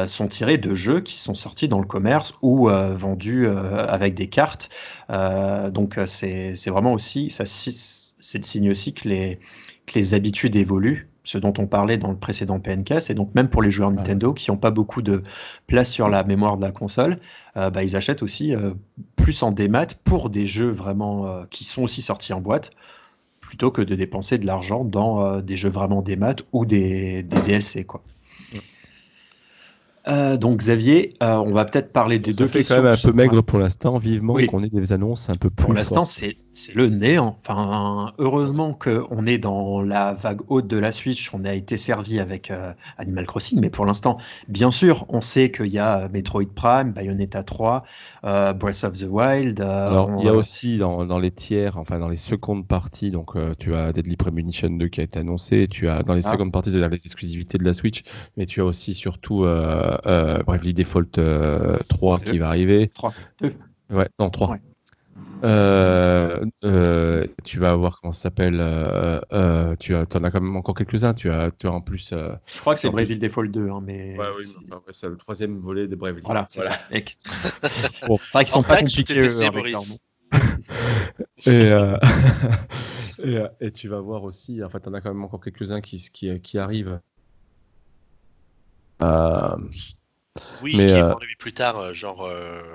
sont 0.07 0.28
tirés 0.28 0.59
de 0.59 0.74
jeux 0.74 1.00
qui 1.00 1.18
sont 1.18 1.34
sortis 1.34 1.68
dans 1.68 1.78
le 1.78 1.86
commerce 1.86 2.34
ou 2.42 2.68
vendus 2.68 3.48
avec 3.48 4.14
des 4.14 4.28
cartes. 4.28 4.70
donc 5.09 5.98
c'est 6.07 6.54
vraiment 6.66 6.92
aussi 6.92 7.30
ça, 7.30 7.44
c'est 7.46 8.38
le 8.38 8.44
signe 8.44 8.70
aussi 8.70 8.92
que 8.92 9.09
les 9.09 9.38
que 9.86 9.98
les 9.98 10.14
habitudes 10.14 10.57
évoluent 10.57 11.09
ce 11.27 11.39
dont 11.39 11.53
on 11.59 11.66
parlait 11.66 11.97
dans 11.99 12.11
le 12.11 12.16
précédent 12.16 12.61
PNK, 12.61 13.11
et 13.11 13.14
donc 13.14 13.35
même 13.35 13.49
pour 13.49 13.61
les 13.61 13.72
joueurs 13.72 13.91
Nintendo 13.91 14.33
qui 14.33 14.49
n'ont 14.51 14.57
pas 14.57 14.70
beaucoup 14.70 15.03
de 15.03 15.22
place 15.66 15.91
sur 15.91 16.09
la 16.09 16.22
mémoire 16.22 16.57
de 16.57 16.62
la 16.62 16.70
console, 16.70 17.18
euh, 17.57 17.68
bah, 17.68 17.83
ils 17.83 17.97
achètent 17.97 18.22
aussi 18.22 18.55
euh, 18.55 18.74
plus 19.16 19.43
en 19.43 19.51
démat 19.51 19.89
pour 20.05 20.31
des 20.31 20.47
jeux 20.47 20.70
vraiment 20.70 21.27
euh, 21.27 21.43
qui 21.51 21.64
sont 21.64 21.83
aussi 21.83 22.01
sortis 22.01 22.33
en 22.33 22.41
boîte, 22.41 22.70
plutôt 23.41 23.72
que 23.72 23.83
de 23.83 23.97
dépenser 23.97 24.39
de 24.39 24.47
l'argent 24.47 24.85
dans 24.85 25.41
des 25.41 25.57
jeux 25.57 25.68
vraiment 25.68 26.01
démat 26.01 26.37
ou 26.53 26.64
des, 26.64 27.24
des 27.24 27.41
DLC. 27.41 27.85
Quoi. 27.85 28.03
Euh, 30.09 30.37
donc 30.37 30.59
Xavier, 30.59 31.14
euh, 31.22 31.35
on 31.35 31.53
va 31.53 31.64
peut-être 31.64 31.93
parler 31.93 32.18
des 32.18 32.33
deux 32.33 32.47
fait 32.47 32.62
quand 32.62 32.77
même 32.77 32.87
un 32.87 32.97
peu 32.97 33.12
maigre 33.12 33.43
pour 33.43 33.59
l'instant, 33.59 33.99
vivement 33.99 34.37
qu'on 34.49 34.62
ait 34.62 34.68
des 34.68 34.93
annonces 34.93 35.31
un 35.31 35.35
peu 35.35 35.51
plus. 35.51 35.64
Pour 35.64 35.74
l'instant, 35.74 36.05
c'est 36.05 36.37
le 36.74 36.88
néant. 36.88 37.38
Enfin, 37.40 38.12
heureusement 38.18 38.72
qu'on 38.72 39.26
est 39.26 39.38
dans 39.38 39.82
la 39.82 40.14
vague 40.14 40.40
haute 40.48 40.66
de 40.66 40.78
la 40.78 40.92
Switch, 40.92 41.30
on 41.34 41.44
a 41.44 41.52
été 41.52 41.76
servi 41.76 42.18
avec 42.18 42.50
euh, 42.50 42.72
Animal 42.98 43.26
Crossing, 43.26 43.61
mais 43.61 43.70
pour 43.70 43.86
l'instant, 43.86 44.16
bien 44.48 44.70
sûr, 44.70 45.04
on 45.09 45.20
sait 45.20 45.50
qu'il 45.50 45.66
y 45.66 45.78
a 45.78 46.09
Metroid 46.09 46.54
Prime, 46.54 46.92
Bayonetta 46.92 47.42
3, 47.42 47.84
Breath 48.22 48.84
of 48.84 48.98
the 48.98 49.07
Wild. 49.09 49.61
Alors, 49.61 50.11
il 50.18 50.24
y 50.24 50.28
a 50.28 50.34
aussi 50.34 50.78
dans, 50.78 51.18
les 51.18 51.30
tiers, 51.30 51.76
enfin 51.76 51.98
dans 51.98 52.09
les 52.09 52.16
secondes 52.16 52.66
parties, 52.66 53.11
donc 53.11 53.34
tu 53.59 53.74
as 53.74 53.92
Deadly 53.92 54.16
Premonition 54.16 54.70
2 54.70 54.88
qui 54.88 55.00
a 55.00 55.04
été 55.04 55.18
annoncé, 55.18 55.68
tu 55.68 55.88
as 55.88 56.02
dans 56.02 56.14
les 56.14 56.26
ah. 56.26 56.32
secondes 56.32 56.52
parties 56.52 56.72
de 56.72 56.86
les 56.86 56.96
exclusivités 56.96 57.59
de 57.59 57.64
la 57.64 57.72
Switch, 57.72 58.02
mais 58.36 58.46
tu 58.46 58.61
as 58.61 58.64
aussi 58.64 58.94
surtout 58.94 59.44
euh, 59.44 60.42
Bravely 60.44 60.74
Default 60.74 61.11
3 61.11 61.20
euh, 61.20 62.18
qui 62.18 62.38
va 62.38 62.48
arriver. 62.48 62.90
3. 62.94 63.12
2. 63.40 63.54
Ouais, 63.90 64.09
non, 64.18 64.30
3. 64.30 64.57
Euh, 65.45 66.45
euh, 66.64 67.26
tu 67.45 67.59
vas 67.59 67.74
voir 67.74 68.01
comment 68.01 68.12
ça 68.12 68.22
s'appelle. 68.22 68.59
Euh, 68.61 69.76
tu 69.78 69.95
as, 69.95 70.07
en 70.14 70.24
as 70.24 70.30
quand 70.30 70.41
même 70.41 70.57
encore 70.57 70.74
quelques-uns. 70.74 71.14
Tu 71.14 71.30
as, 71.30 71.51
tu 71.51 71.66
as 71.66 71.72
en 71.72 71.80
plus. 71.80 72.12
je 72.12 72.61
crois 72.61 72.74
que 72.74 72.80
c'est 72.80 72.91
Bravely 72.91 73.18
Default 73.18 73.49
2, 73.49 73.70
hein, 73.70 73.80
mais. 73.82 74.16
Ouais, 74.18 74.28
oui, 74.37 74.45
c'est 74.91 75.09
le 75.09 75.16
troisième 75.16 75.59
volet 75.59 75.89
de 75.89 75.97
Bravely. 75.97 76.22
Voilà, 76.24 76.47
c'est 76.49 76.62
ça, 76.62 76.78
mec. 76.91 77.16
bon, 78.07 78.18
c'est 78.18 78.32
vrai 78.32 78.45
qu'ils 78.45 78.53
sont 78.53 78.62
pas 78.62 78.78
compliqués. 78.78 79.28
et, 81.47 81.70
et, 83.22 83.43
et, 83.61 83.70
tu 83.72 83.89
vas 83.89 84.01
voir 84.01 84.24
aussi. 84.24 84.62
En 84.64 84.70
fait, 84.70 84.80
tu 84.80 84.89
en 84.89 84.95
as 84.95 85.01
quand 85.01 85.12
même 85.12 85.24
encore 85.24 85.41
quelques-uns 85.41 85.80
qui, 85.80 86.09
qui, 86.12 86.41
qui 86.41 86.59
arrivent. 86.59 87.01
Euh, 89.03 89.57
oui, 90.62 90.74
mais, 90.76 90.87
qui 90.87 90.93
est 90.93 91.03
vendu 91.03 91.37
plus 91.39 91.53
tard, 91.53 91.78
euh, 91.78 91.93
genre, 91.93 92.28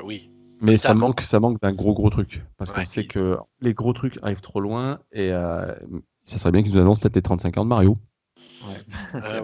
oui. 0.04 0.30
Mais 0.62 0.78
ça 0.78 0.94
manque, 0.94 1.22
ça 1.22 1.40
manque 1.40 1.60
d'un 1.62 1.74
gros 1.74 1.94
gros 1.94 2.10
truc. 2.10 2.44
Parce 2.58 2.72
qu'on 2.72 2.86
sait 2.86 3.06
que 3.06 3.38
les 3.62 3.74
gros 3.74 3.94
trucs 3.94 4.20
arrivent 4.22 4.42
trop 4.42 4.60
loin 4.60 5.00
et 5.12 5.32
ça 6.24 6.38
serait 6.38 6.52
bien 6.52 6.64
qu'ils 6.64 6.74
nous 6.74 6.80
annoncent 6.80 7.02
peut-être 7.02 7.16
les 7.16 7.22
35 7.22 7.58
ans 7.58 7.64
de 7.64 7.70
Mario. 7.70 7.98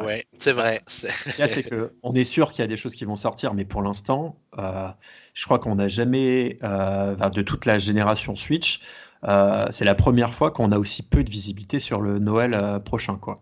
Ouais, 0.06 0.26
c'est 0.38 0.52
vrai. 0.52 0.82
c'est 0.88 1.64
que 1.64 1.92
on 2.04 2.14
est 2.14 2.24
sûr 2.24 2.52
qu'il 2.52 2.62
y 2.62 2.64
a 2.64 2.68
des 2.68 2.78
choses 2.78 2.94
qui 2.94 3.06
vont 3.06 3.16
sortir, 3.16 3.54
mais 3.54 3.66
pour 3.66 3.82
l'instant, 3.82 4.38
je 4.56 5.46
crois 5.46 5.60
qu'on 5.60 5.76
n'a 5.76 5.88
jamais, 5.88 6.58
de 6.62 7.42
toute 7.42 7.66
la 7.66 7.78
génération 7.80 8.36
Switch, 8.36 8.82
c'est 9.24 9.86
la 9.86 9.96
première 9.96 10.34
fois 10.34 10.52
qu'on 10.52 10.72
a 10.72 10.78
aussi 10.78 11.02
peu 11.04 11.24
de 11.24 11.30
visibilité 11.30 11.80
sur 11.80 12.02
le 12.02 12.20
Noël 12.20 12.80
prochain, 12.86 13.18
quoi 13.18 13.42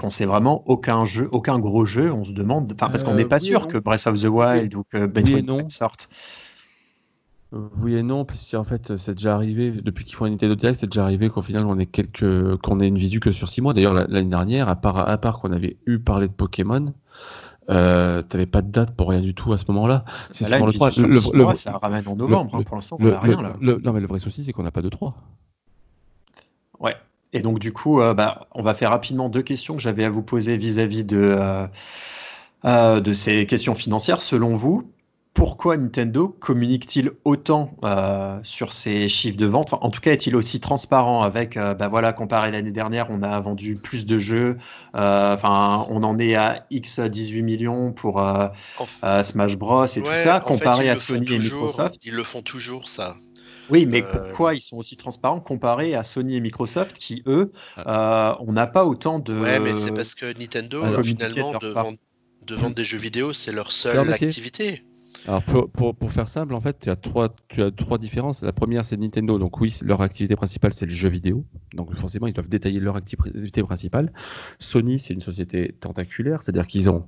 qu'on 0.00 0.10
sait 0.10 0.24
vraiment 0.24 0.62
aucun 0.66 1.04
jeu, 1.04 1.28
aucun 1.30 1.58
gros 1.58 1.84
jeu, 1.84 2.10
on 2.10 2.24
se 2.24 2.32
demande, 2.32 2.74
parce 2.74 3.04
qu'on 3.04 3.14
n'est 3.14 3.26
pas 3.26 3.36
euh, 3.36 3.40
sûr 3.40 3.68
que 3.68 3.76
Breath 3.76 4.06
of 4.06 4.18
the 4.18 4.28
Wild 4.28 4.74
ou 4.74 4.82
que 4.82 5.06
Metroid 5.06 5.68
sortent. 5.68 6.08
Oui 7.52 7.96
et 7.96 8.02
non, 8.04 8.24
si 8.32 8.56
en 8.56 8.62
fait 8.62 8.96
c'est 8.96 9.14
déjà 9.14 9.34
arrivé, 9.34 9.72
depuis 9.72 10.04
qu'ils 10.04 10.14
font 10.14 10.26
une 10.26 10.34
Nintendo 10.34 10.54
Direct, 10.54 10.78
c'est 10.78 10.86
déjà 10.86 11.02
arrivé 11.02 11.28
qu'au 11.28 11.42
final 11.42 11.66
on 11.66 11.78
ait 11.78 11.86
quelques 11.86 12.56
qu'on 12.58 12.78
ait 12.78 12.86
une 12.86 12.98
visu 12.98 13.18
que 13.18 13.32
sur 13.32 13.48
6 13.48 13.60
mois. 13.60 13.74
D'ailleurs 13.74 13.94
l'année 13.94 14.30
dernière, 14.30 14.68
à 14.68 14.76
part, 14.76 15.08
à 15.08 15.18
part 15.18 15.40
qu'on 15.40 15.52
avait 15.52 15.76
eu 15.86 15.98
parlé 15.98 16.28
de 16.28 16.32
Pokémon, 16.32 16.94
euh, 17.68 18.22
t'avais 18.22 18.46
pas 18.46 18.62
de 18.62 18.70
date 18.70 18.94
pour 18.94 19.08
rien 19.08 19.20
du 19.20 19.34
tout 19.34 19.52
à 19.52 19.58
ce 19.58 19.64
moment-là. 19.68 20.04
C'est 20.30 20.48
bah 20.48 20.60
le 20.60 20.72
3. 20.72 20.90
Le, 20.98 21.54
ça 21.54 21.72
ramène 21.78 22.06
en 22.06 22.14
novembre, 22.14 22.54
hein, 22.54 22.62
pour 22.62 22.76
l'instant 22.76 22.98
on 23.00 23.04
n'a 23.04 23.18
rien 23.18 23.42
là. 23.42 23.54
non 23.60 23.92
mais 23.92 24.00
le 24.00 24.06
vrai 24.06 24.20
souci 24.20 24.44
c'est 24.44 24.52
qu'on 24.52 24.62
n'a 24.62 24.70
pas 24.70 24.82
de 24.82 24.88
3. 24.88 25.16
Ouais. 26.78 26.96
Et 27.32 27.40
donc 27.40 27.58
du 27.58 27.72
coup, 27.72 28.00
euh, 28.00 28.14
bah, 28.14 28.48
on 28.52 28.62
va 28.62 28.74
faire 28.74 28.90
rapidement 28.90 29.28
deux 29.28 29.42
questions 29.42 29.74
que 29.74 29.82
j'avais 29.82 30.04
à 30.04 30.10
vous 30.10 30.22
poser 30.22 30.56
vis-à-vis 30.56 31.04
de, 31.04 31.18
euh, 31.18 31.66
euh, 32.64 33.00
de 33.00 33.14
ces 33.14 33.46
questions 33.46 33.74
financières. 33.74 34.22
Selon 34.22 34.56
vous, 34.56 34.90
pourquoi 35.34 35.76
Nintendo 35.76 36.28
communique-t-il 36.40 37.12
autant 37.24 37.76
euh, 37.84 38.40
sur 38.42 38.72
ses 38.72 39.08
chiffres 39.08 39.36
de 39.36 39.46
vente? 39.46 39.72
En 39.72 39.90
tout 39.90 40.00
cas, 40.00 40.12
est-il 40.12 40.34
aussi 40.34 40.58
transparent 40.58 41.22
avec, 41.22 41.56
euh, 41.56 41.72
bah 41.74 41.88
voilà, 41.88 42.12
comparé 42.12 42.50
l'année 42.50 42.72
dernière, 42.72 43.06
on 43.10 43.22
a 43.22 43.38
vendu 43.38 43.76
plus 43.76 44.04
de 44.04 44.18
jeux, 44.18 44.56
euh, 44.96 45.34
enfin, 45.34 45.86
on 45.88 46.02
en 46.02 46.18
est 46.18 46.34
à 46.34 46.66
X 46.70 47.00
18 47.00 47.42
millions 47.42 47.92
pour 47.92 48.22
Smash 49.22 49.56
Bros 49.56 49.86
et 49.86 50.02
tout 50.02 50.16
ça, 50.16 50.40
comparé 50.40 50.90
à 50.90 50.96
Sony 50.96 51.32
et 51.32 51.38
Microsoft. 51.38 52.04
Ils 52.04 52.14
le 52.14 52.24
font 52.24 52.42
toujours, 52.42 52.88
ça. 52.88 53.14
Oui, 53.70 53.86
mais 53.86 54.02
pourquoi 54.02 54.54
ils 54.54 54.62
sont 54.62 54.78
aussi 54.78 54.96
transparents 54.96 55.38
comparé 55.38 55.94
à 55.94 56.02
Sony 56.02 56.36
et 56.36 56.40
Microsoft 56.40 56.98
qui, 56.98 57.22
eux, 57.26 57.52
on 57.76 58.52
n'a 58.52 58.66
pas 58.66 58.84
autant 58.84 59.20
de. 59.20 59.38
Ouais, 59.38 59.60
mais 59.60 59.76
c'est 59.76 59.94
parce 59.94 60.16
que 60.16 60.36
Nintendo, 60.36 61.02
finalement, 61.04 61.56
de, 61.56 61.68
vendre, 61.68 62.74
des 62.74 62.84
jeux 62.84 62.98
vidéo, 62.98 63.32
c'est 63.32 63.52
leur 63.52 63.70
seule 63.70 64.12
activité. 64.12 64.82
Alors 65.26 65.42
pour, 65.42 65.94
pour, 65.94 66.10
faire 66.10 66.28
simple, 66.28 66.54
en 66.54 66.60
fait, 66.60 66.80
tu 66.80 66.90
as 66.90 66.96
trois, 66.96 67.34
tu 67.48 67.62
as 67.62 67.70
trois 67.70 67.98
différences. 67.98 68.42
La 68.42 68.52
première, 68.52 68.84
c'est 68.84 68.96
Nintendo. 68.96 69.38
Donc 69.38 69.60
oui, 69.60 69.76
leur 69.82 70.00
activité 70.00 70.34
principale, 70.36 70.72
c'est 70.72 70.86
le 70.86 70.92
jeu 70.92 71.08
vidéo. 71.08 71.44
Donc 71.74 71.94
forcément, 71.96 72.26
ils 72.26 72.32
doivent 72.32 72.48
détailler 72.48 72.80
leur 72.80 72.96
activité 72.96 73.62
principale. 73.62 74.12
Sony, 74.58 74.98
c'est 74.98 75.14
une 75.14 75.20
société 75.20 75.74
tentaculaire, 75.78 76.42
c'est-à-dire 76.42 76.66
qu'ils 76.66 76.88
ont 76.90 77.06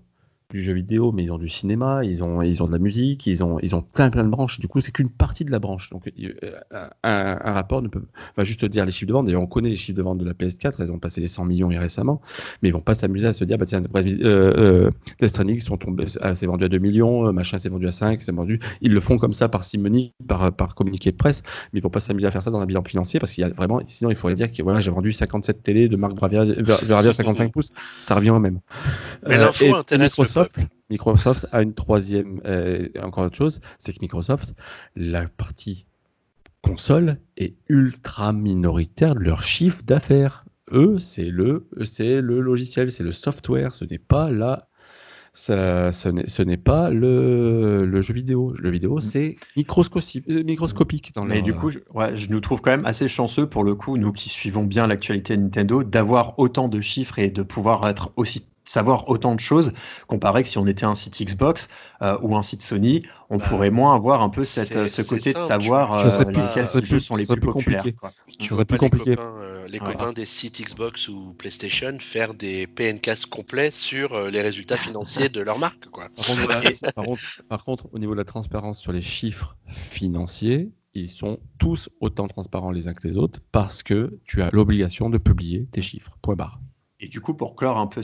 du 0.53 0.63
jeu 0.63 0.73
vidéo, 0.75 1.13
mais 1.13 1.25
ils 1.25 1.33
ont 1.33 1.39
du 1.39 1.49
cinéma, 1.49 2.05
ils 2.05 2.23
ont, 2.23 2.43
ils 2.43 2.63
ont 2.63 2.67
de 2.67 2.73
la 2.73 2.79
musique, 2.79 3.27
ils 3.27 3.43
ont, 3.43 3.59
ils 3.61 3.75
ont 3.75 3.83
plein, 3.83 4.11
plein 4.11 4.23
de 4.23 4.29
branches. 4.29 4.61
Du 4.61 4.69
coup, 4.69 4.81
c'est 4.81 4.93
qu'une 4.93 5.11
partie 5.11 5.45
de 5.45 5.51
la 5.51 5.59
branche. 5.59 5.91
Donc, 5.91 6.11
euh, 6.21 6.59
un, 7.03 7.53
rapport 7.53 7.83
ne 7.83 7.89
peut, 7.89 8.03
va 8.37 8.45
juste 8.45 8.65
dire 8.65 8.85
les 8.85 8.93
chiffres 8.93 9.09
de 9.09 9.13
vente. 9.13 9.27
D'ailleurs, 9.27 9.43
on 9.43 9.47
connaît 9.47 9.71
les 9.71 9.77
chiffres 9.77 9.97
de 9.97 10.03
vente 10.03 10.19
de 10.19 10.25
la 10.25 10.35
PS4, 10.35 10.75
elles 10.79 10.91
ont 10.91 10.99
passé 10.99 11.21
les 11.21 11.27
100 11.27 11.45
millions 11.45 11.69
récemment, 11.69 12.21
mais 12.63 12.69
ils 12.69 12.73
vont 12.73 12.81
pas 12.81 12.95
s'amuser 12.95 13.27
à 13.27 13.33
se 13.33 13.45
dire, 13.45 13.59
bah 13.59 13.67
tiens, 13.67 13.83
euh, 13.83 14.11
euh, 14.25 14.91
Death 15.21 15.31
Stranding 15.31 15.61
sont 15.61 15.77
tombés, 15.77 16.05
c'est 16.07 16.47
vendu 16.47 16.65
à 16.65 16.69
2 16.69 16.79
millions, 16.79 17.29
euh, 17.29 17.33
machin, 17.33 17.59
c'est 17.59 17.69
vendu 17.69 17.87
à 17.87 17.93
5, 17.93 18.21
c'est 18.21 18.33
vendu. 18.33 18.61
Ils 18.81 18.93
le 18.93 19.01
font 19.01 19.19
comme 19.19 19.33
ça 19.33 19.49
par 19.49 19.65
simonie, 19.65 20.13
par, 20.27 20.53
par 20.53 20.75
communiqué 20.75 21.11
de 21.11 21.17
presse, 21.17 21.43
mais 21.73 21.81
ils 21.81 21.83
vont 21.83 21.91
pas 21.91 22.01
s'amuser 22.01 22.27
à 22.27 22.31
faire 22.31 22.43
ça 22.43 22.51
dans 22.51 22.61
un 22.61 22.67
bilan 22.67 22.85
financier 22.85 23.21
parce 23.21 23.33
qu'il 23.33 23.43
y 23.43 23.45
a 23.45 23.49
vraiment, 23.49 23.81
sinon 23.87 24.11
il 24.11 24.17
faudrait 24.17 24.35
dire 24.35 24.53
que 24.53 24.63
voilà, 24.63 24.81
j'ai 24.81 24.91
vendu 24.91 25.13
57 25.13 25.63
télé 25.63 25.89
de 25.89 25.97
marque 25.97 26.15
Bravia, 26.15 26.45
Bravia 26.45 27.13
55 27.13 27.53
pouces, 27.53 27.71
ça 27.99 28.15
revient 28.15 28.31
au 28.31 28.39
même. 28.39 28.61
Mais 29.27 29.39
l'info 29.39 29.75
intéresse 29.75 30.19
Microsoft, 30.43 30.59
Microsoft 30.91 31.47
a 31.53 31.63
une 31.63 31.75
troisième, 31.75 32.41
euh, 32.45 32.89
encore 33.03 33.25
autre 33.25 33.37
chose, 33.37 33.61
c'est 33.79 33.93
que 33.93 33.99
Microsoft, 34.03 34.55
la 34.97 35.27
partie 35.29 35.87
console 36.63 37.19
est 37.37 37.57
ultra 37.69 38.33
minoritaire 38.33 39.15
de 39.15 39.21
leur 39.21 39.43
chiffre 39.43 39.83
d'affaires. 39.85 40.45
Eux, 40.71 40.99
c'est 40.99 41.29
le, 41.29 41.69
c'est 41.85 42.21
le 42.21 42.41
logiciel, 42.41 42.91
c'est 42.93 43.03
le 43.03 43.13
software, 43.13 43.75
ce 43.75 43.85
n'est 43.85 43.99
pas 43.99 44.31
la 44.31 44.69
ça, 45.35 45.93
ce 45.93 46.43
n'est 46.43 46.57
pas 46.59 46.91
le, 46.91 47.87
le, 47.87 48.03
jeu 48.03 48.13
vidéo. 48.13 48.55
Le 48.59 48.71
vidéo, 48.71 48.97
mm. 48.97 49.01
c'est 49.01 49.37
microscopique, 49.57 50.25
euh, 50.29 50.43
microscopique. 50.43 51.15
Dans 51.15 51.25
Mais 51.25 51.41
du 51.41 51.55
coup, 51.55 51.71
je, 51.71 51.79
ouais, 51.95 52.17
je 52.17 52.31
nous 52.31 52.41
trouve 52.41 52.61
quand 52.61 52.71
même 52.71 52.85
assez 52.85 53.09
chanceux 53.09 53.47
pour 53.47 53.65
le 53.65 53.75
coup, 53.75 53.97
nous 53.97 54.13
qui 54.13 54.29
suivons 54.29 54.65
bien 54.65 54.87
l'actualité 54.87 55.37
Nintendo, 55.37 55.83
d'avoir 55.85 56.39
autant 56.39 56.69
de 56.69 56.81
chiffres 56.81 57.19
et 57.19 57.31
de 57.31 57.43
pouvoir 57.43 57.89
être 57.89 58.13
aussi 58.17 58.47
savoir 58.65 59.09
autant 59.09 59.35
de 59.35 59.41
choses 59.41 59.73
comparé 60.07 60.43
que 60.43 60.49
si 60.49 60.59
on 60.59 60.67
était 60.67 60.85
un 60.85 60.95
site 60.95 61.21
Xbox 61.23 61.69
euh, 62.01 62.17
ou 62.23 62.37
un 62.37 62.43
site 62.43 62.63
Sony, 62.63 63.03
on 63.31 63.39
bah, 63.39 63.45
pourrait 63.49 63.71
moins 63.71 63.95
avoir 63.95 64.23
un 64.23 64.29
peu 64.29 64.45
cette, 64.45 64.89
ce 64.89 65.03
côté 65.03 65.33
de 65.33 65.39
savoir 65.39 65.95
euh, 65.95 66.25
lesquels 66.25 66.85
jeux 66.85 67.01
sont 67.01 67.17
les 67.17 67.27
plus, 67.27 67.41
populaires. 67.41 67.85
Tu 68.39 68.55
plus 68.65 68.79
compliqué. 68.79 69.17
Euh, 69.19 69.67
les 69.69 69.79
copains, 69.79 70.13
des 70.13 70.27
sites 70.27 70.63
Xbox 70.63 71.09
ou 71.09 71.35
PlayStation 71.35 71.97
faire 72.01 72.35
des 72.35 72.67
PNCast 72.67 73.27
complets 73.27 73.71
sur 73.71 74.29
les 74.29 74.41
résultats 74.41 74.77
financiers 74.77 75.29
de 75.29 75.41
leur 75.41 75.59
marque. 75.59 75.87
Quoi. 75.87 76.09
Par, 77.49 77.65
contre, 77.65 77.89
au 77.93 77.99
niveau 77.99 78.13
de 78.13 78.19
la 78.19 78.25
transparence 78.25 78.79
sur 78.79 78.93
les 78.93 79.01
chiffres 79.01 79.57
financiers, 79.69 80.71
ils 80.95 81.09
sont 81.09 81.39
tous 81.59 81.89
autant 82.01 82.29
transparents 82.29 82.71
les 82.71 82.89
uns 82.89 82.95
que 82.95 83.09
les 83.09 83.17
autres 83.17 83.41
parce 83.51 83.83
que 83.83 84.19
tu 84.25 84.43
as 84.43 84.51
l'obligation 84.53 85.09
de 85.09 85.19
publier 85.19 85.67
tes 85.73 85.83
chiffres. 85.83 86.19
Point 86.21 86.37
barre. 86.37 86.61
Et 87.03 87.09
du 87.09 87.21
coup, 87.21 87.35
pour 87.35 87.57
clore 87.57 87.79
un 87.79 87.89
peu 87.89 88.01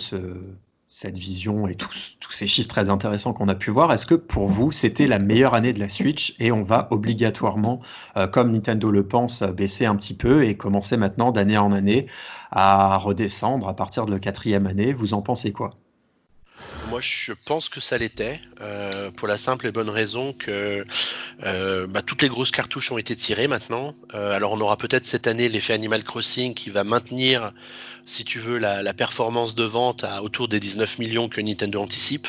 cette 0.89 1.17
vision 1.19 1.69
et 1.69 1.77
tous, 1.77 2.17
ces 2.31 2.49
chiffres 2.49 2.69
très 2.69 2.91
intéressants 2.91 3.33
qu'on 3.33 3.47
a 3.47 3.55
pu 3.55 3.71
voir, 3.71 3.93
est-ce 3.93 4.07
que 4.07 4.17
pour 4.17 4.49
vous, 4.49 4.73
c'était 4.73 5.07
la 5.07 5.21
meilleure 5.21 5.55
année 5.55 5.73
de 5.73 5.79
la 5.79 5.89
Switch 5.89 6.35
et 6.41 6.51
on 6.51 6.63
va 6.63 6.89
obligatoirement, 6.91 7.81
euh, 8.17 8.27
comme 8.27 8.51
Nintendo 8.51 8.91
le 8.91 9.07
pense, 9.07 9.45
baisser 9.45 9.87
un 9.87 9.95
petit 9.95 10.15
peu 10.15 10.45
et 10.45 10.57
commencer 10.57 10.97
maintenant 10.97 11.31
d'année 11.31 11.59
en 11.59 11.71
année 11.71 12.09
à 12.51 12.99
redescendre 12.99 13.69
à 13.69 13.77
partir 13.77 14.05
de 14.05 14.11
la 14.11 14.19
quatrième 14.19 14.67
année? 14.67 14.93
Vous 14.93 15.15
en 15.15 15.23
pensez 15.23 15.53
quoi? 15.53 15.71
Moi, 16.89 17.01
je 17.01 17.33
pense 17.45 17.69
que 17.69 17.81
ça 17.81 17.99
l'était, 17.99 18.41
euh, 18.61 19.11
pour 19.11 19.29
la 19.29 19.37
simple 19.37 19.67
et 19.67 19.73
bonne 19.73 19.91
raison 19.91 20.33
que 20.33 20.85
euh, 21.45 21.87
bah, 21.87 22.03
toutes 22.03 22.23
les 22.23 22.29
grosses 22.29 22.51
cartouches 22.51 22.91
ont 22.91 22.99
été 22.99 23.15
tirées 23.15 23.47
maintenant. 23.47 23.95
alors, 24.13 24.53
on 24.53 24.61
aura 24.61 24.77
peut-être 24.77 25.05
cette 25.05 25.27
année 25.27 25.49
l'effet 25.49 25.75
Animal 25.75 26.03
Crossing 26.03 26.55
qui 26.55 26.71
va 26.71 26.85
maintenir 26.85 27.53
si 28.09 28.25
tu 28.25 28.39
veux, 28.39 28.59
la, 28.59 28.95
performance 28.95 29.55
de 29.55 29.65
vente 29.65 30.03
à 30.03 30.23
autour 30.23 30.49
des 30.49 30.59
19 30.59 30.99
millions 30.99 31.29
que 31.29 31.41
Nintendo 31.41 31.81
anticipe. 31.81 32.27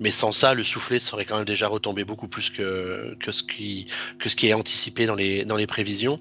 Mais 0.00 0.10
sans 0.10 0.32
ça, 0.32 0.54
le 0.54 0.64
soufflet 0.64 0.98
serait 0.98 1.24
quand 1.24 1.36
même 1.36 1.44
déjà 1.44 1.68
retombé 1.68 2.04
beaucoup 2.04 2.28
plus 2.28 2.50
que, 2.50 3.16
ce, 3.30 3.42
qui, 3.42 3.86
que 4.18 4.28
ce 4.28 4.36
qui 4.36 4.48
est 4.48 4.54
anticipé 4.54 5.06
dans 5.06 5.14
les, 5.14 5.44
dans 5.44 5.56
les 5.56 5.66
prévisions. 5.66 6.20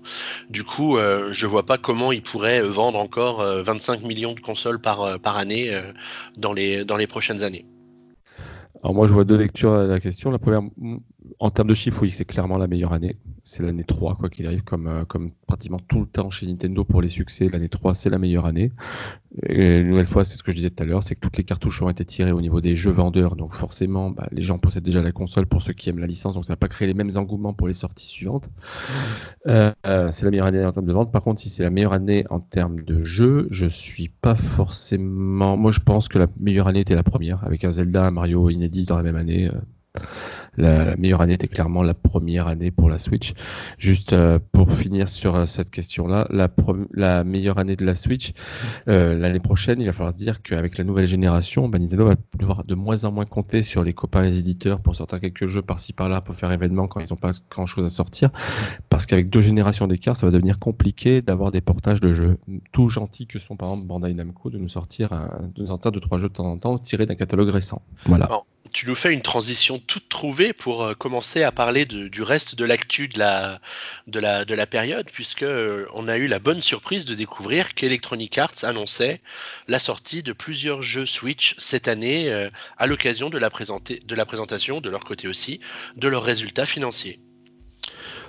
Du 0.50 0.64
coup, 0.64 0.98
euh, 0.98 1.34
je 1.34 1.48
vois 1.48 1.66
pas 1.66 1.78
comment 1.78 2.12
ils 2.12 2.22
pourraient 2.22 2.62
vendre 2.62 3.00
encore 3.00 3.42
25 3.42 4.04
euh, 4.04 4.08
millions 4.08 4.34
de 4.34 4.40
consoles 4.40 4.80
par, 4.80 5.02
euh, 5.02 5.18
par 5.18 5.38
année 5.38 5.78
dans, 6.38 6.54
les, 6.54 6.86
dans 6.86 6.98
les 6.98 7.08
prochaines 7.08 7.44
années. 7.44 7.66
Alors 8.84 8.93
moi, 8.95 9.07
je 9.07 9.13
vois 9.13 9.25
deux 9.25 9.38
lectures 9.38 9.73
à 9.73 9.86
la 9.86 9.99
question. 9.99 10.32
La 10.32 10.39
première, 10.39 10.61
en 11.39 11.51
termes 11.51 11.67
de 11.69 11.73
chiffres, 11.75 12.01
oui, 12.01 12.11
c'est 12.11 12.25
clairement 12.25 12.57
la 12.57 12.67
meilleure 12.67 12.93
année. 12.93 13.17
C'est 13.50 13.64
l'année 13.64 13.84
3, 13.84 14.14
quoi 14.14 14.30
qu'il 14.30 14.45
arrive, 14.45 14.62
comme, 14.62 14.86
euh, 14.86 15.06
comme 15.06 15.32
pratiquement 15.47 15.80
tout 15.80 16.02
le 16.02 16.06
temps 16.06 16.30
chez 16.30 16.45
Nintendo 16.45 16.84
pour 16.84 17.02
les 17.02 17.10
succès. 17.10 17.47
L'année 17.47 17.68
3, 17.68 17.95
c'est 17.95 18.12
la 18.12 18.20
meilleure 18.20 18.45
année. 18.45 18.72
Et 19.47 19.80
une 19.80 19.89
nouvelle 19.89 20.06
fois, 20.06 20.24
c'est 20.24 20.38
ce 20.38 20.43
que 20.43 20.52
je 20.52 20.58
disais 20.58 20.70
tout 20.70 20.84
à 20.84 20.86
l'heure, 20.86 21.02
c'est 21.02 21.16
que 21.16 21.20
toutes 21.20 21.38
les 21.38 21.43
cartouches 21.43 21.82
ont 21.82 21.89
été 21.89 22.06
tirées 22.06 22.32
au 22.32 22.41
niveau 22.41 22.62
des 22.62 22.76
jeux 22.76 22.91
vendeurs. 22.91 23.36
Donc 23.36 23.56
forcément, 23.56 24.12
bah, 24.12 24.28
les 24.32 24.43
gens 24.43 24.60
possèdent 24.60 24.84
déjà 24.84 25.02
la 25.02 25.12
console 25.12 25.47
pour 25.47 25.64
ceux 25.64 25.74
qui 25.74 25.89
aiment 25.89 25.97
la 25.97 26.06
licence. 26.06 26.36
Donc 26.36 26.45
ça 26.45 26.54
va 26.54 26.58
pas 26.58 26.68
créer 26.68 26.88
les 26.88 26.93
mêmes 26.93 27.10
engouements 27.16 27.54
pour 27.54 27.68
les 27.68 27.74
sorties 27.74 28.06
suivantes. 28.06 28.52
Euh, 29.47 29.72
euh, 29.88 30.12
c'est 30.12 30.26
la 30.26 30.30
meilleure 30.30 30.45
année 30.45 30.64
en 30.64 30.72
termes 30.72 30.86
de 30.86 30.93
vente. 30.93 31.12
Par 31.12 31.24
contre, 31.24 31.41
si 31.41 31.50
c'est 31.50 31.64
la 31.64 31.72
meilleure 31.72 31.93
année 31.93 32.26
en 32.30 32.39
termes 32.39 32.84
de 32.84 33.04
jeux, 33.04 33.47
je 33.50 33.66
suis 33.66 34.10
pas 34.10 34.36
forcément... 34.36 35.58
Moi, 35.58 35.72
je 35.72 35.80
pense 35.80 36.08
que 36.08 36.20
la 36.20 36.28
meilleure 36.39 36.68
année 36.68 36.82
était 36.82 36.93
la 36.93 37.02
première, 37.02 37.43
avec 37.43 37.64
un 37.64 37.72
Zelda, 37.72 38.06
un 38.06 38.12
Mario 38.12 38.52
inédit 38.52 38.86
dans 38.86 38.97
la 38.97 39.02
même 39.02 39.16
année 39.16 39.50
la, 40.58 40.96
meilleure 40.98 41.22
année 41.22 41.34
était 41.34 41.48
clairement 41.48 41.84
la 41.84 41.94
première 41.94 42.48
année 42.48 42.72
pour 42.72 42.90
la 42.90 43.00
Switch. 43.00 43.34
Juste 43.78 44.14
euh, 44.14 44.40
pour 44.52 44.72
finir 44.72 45.10
sur 45.10 45.36
euh, 45.36 45.46
cette 45.46 45.70
question-là, 45.70 46.28
la, 46.32 47.24
meilleure 47.24 47.58
année 47.58 47.76
de 47.76 47.86
la 47.86 47.96
Switch, 47.96 48.34
euh, 48.88 49.18
l'année 49.18 49.40
prochaine, 49.40 49.82
il 49.82 49.86
va 49.86 49.94
falloir 49.94 50.14
dire 50.14 50.42
qu'avec 50.42 50.78
la 50.78 50.84
nouvelle 50.84 51.08
génération, 51.08 51.70
bah, 51.70 51.80
Nintendo 51.80 52.06
va 52.06 52.16
devoir 52.38 52.64
de 52.64 52.76
moins 52.76 53.06
en 53.06 53.12
moins 53.12 53.26
compter 53.26 53.64
sur 53.64 53.84
les 53.84 53.94
copains 53.94 54.22
les 54.22 54.40
éditeurs 54.40 54.82
pour 54.82 54.96
sortir 54.96 55.20
quelques 55.20 55.48
jeux 55.48 55.62
par-ci 55.62 55.94
par-là 55.94 56.22
pour 56.22 56.36
faire 56.36 56.52
événement 56.52 56.88
quand 56.88 57.00
ils 57.00 57.08
n'ont 57.10 57.18
pas 57.18 57.32
grand-chose 57.50 57.86
à 57.86 57.90
sortir. 57.90 58.30
Parce 58.90 59.06
qu'avec 59.06 59.30
deux 59.30 59.42
générations 59.42 59.88
d'écart, 59.88 60.16
ça 60.16 60.26
va 60.26 60.32
devenir 60.32 60.60
compliqué 60.60 61.22
d'avoir 61.22 61.52
des 61.52 61.62
portages 61.62 62.02
de 62.02 62.14
jeux. 62.14 62.38
Tout 62.72 62.90
gentils 62.90 63.28
que 63.28 63.40
sont 63.40 63.56
par 63.56 63.70
exemple 63.70 63.88
Bandai 63.88 64.14
Namco 64.14 64.50
de 64.50 64.58
nous 64.58 64.70
sortir, 64.70 65.10
de 65.10 65.62
nous 65.62 65.68
sortir 65.68 65.92
deux 65.92 66.00
trois 66.00 66.18
jeux 66.18 66.30
de 66.30 66.34
temps 66.34 66.46
en 66.46 66.58
temps 66.58 66.78
tirés 66.78 67.06
d'un 67.06 67.16
catalogue 67.16 67.50
récent. 67.50 67.82
Tu 68.72 68.88
nous 68.88 68.95
fais 68.95 69.13
une 69.13 69.22
transition 69.22 69.80
toute 69.80 70.09
trouvée 70.09 70.53
pour 70.53 70.84
euh, 70.84 70.93
commencer 70.93 71.43
à 71.43 71.51
parler 71.51 71.86
du 71.86 72.22
reste 72.22 72.55
de 72.55 72.65
l'actu 72.65 73.07
de 73.07 73.20
la, 73.20 73.59
de, 74.07 74.20
la, 74.20 74.45
de 74.45 74.53
la 74.53 74.65
période, 74.67 75.09
puisque 75.11 75.43
euh, 75.43 75.86
on 75.93 76.07
a 76.07 76.17
eu 76.17 76.28
la 76.28 76.39
bonne 76.39 76.61
surprise 76.61 77.05
de 77.05 77.15
découvrir 77.15 77.74
qu'Electronic 77.74 78.38
Arts 78.38 78.63
annonçait 78.63 79.22
la 79.67 79.80
sortie 79.80 80.24
de 80.24 80.34
plusieurs 80.34 80.82
jeux 80.82 81.05
Switch 81.05 81.55
cette 81.57 81.88
année 81.88 82.32
euh, 82.32 82.49
à 82.78 82.88
l'occasion 82.88 83.30
de, 83.30 83.38
la 83.38 83.49
de 83.49 84.15
la 84.15 84.26
présentation, 84.26 84.82
de 84.82 84.89
leur 84.89 85.03
côté 85.03 85.28
aussi, 85.28 85.59
de 85.95 86.07
leurs 86.07 86.24
résultats 86.24 86.65
financiers. 86.65 87.20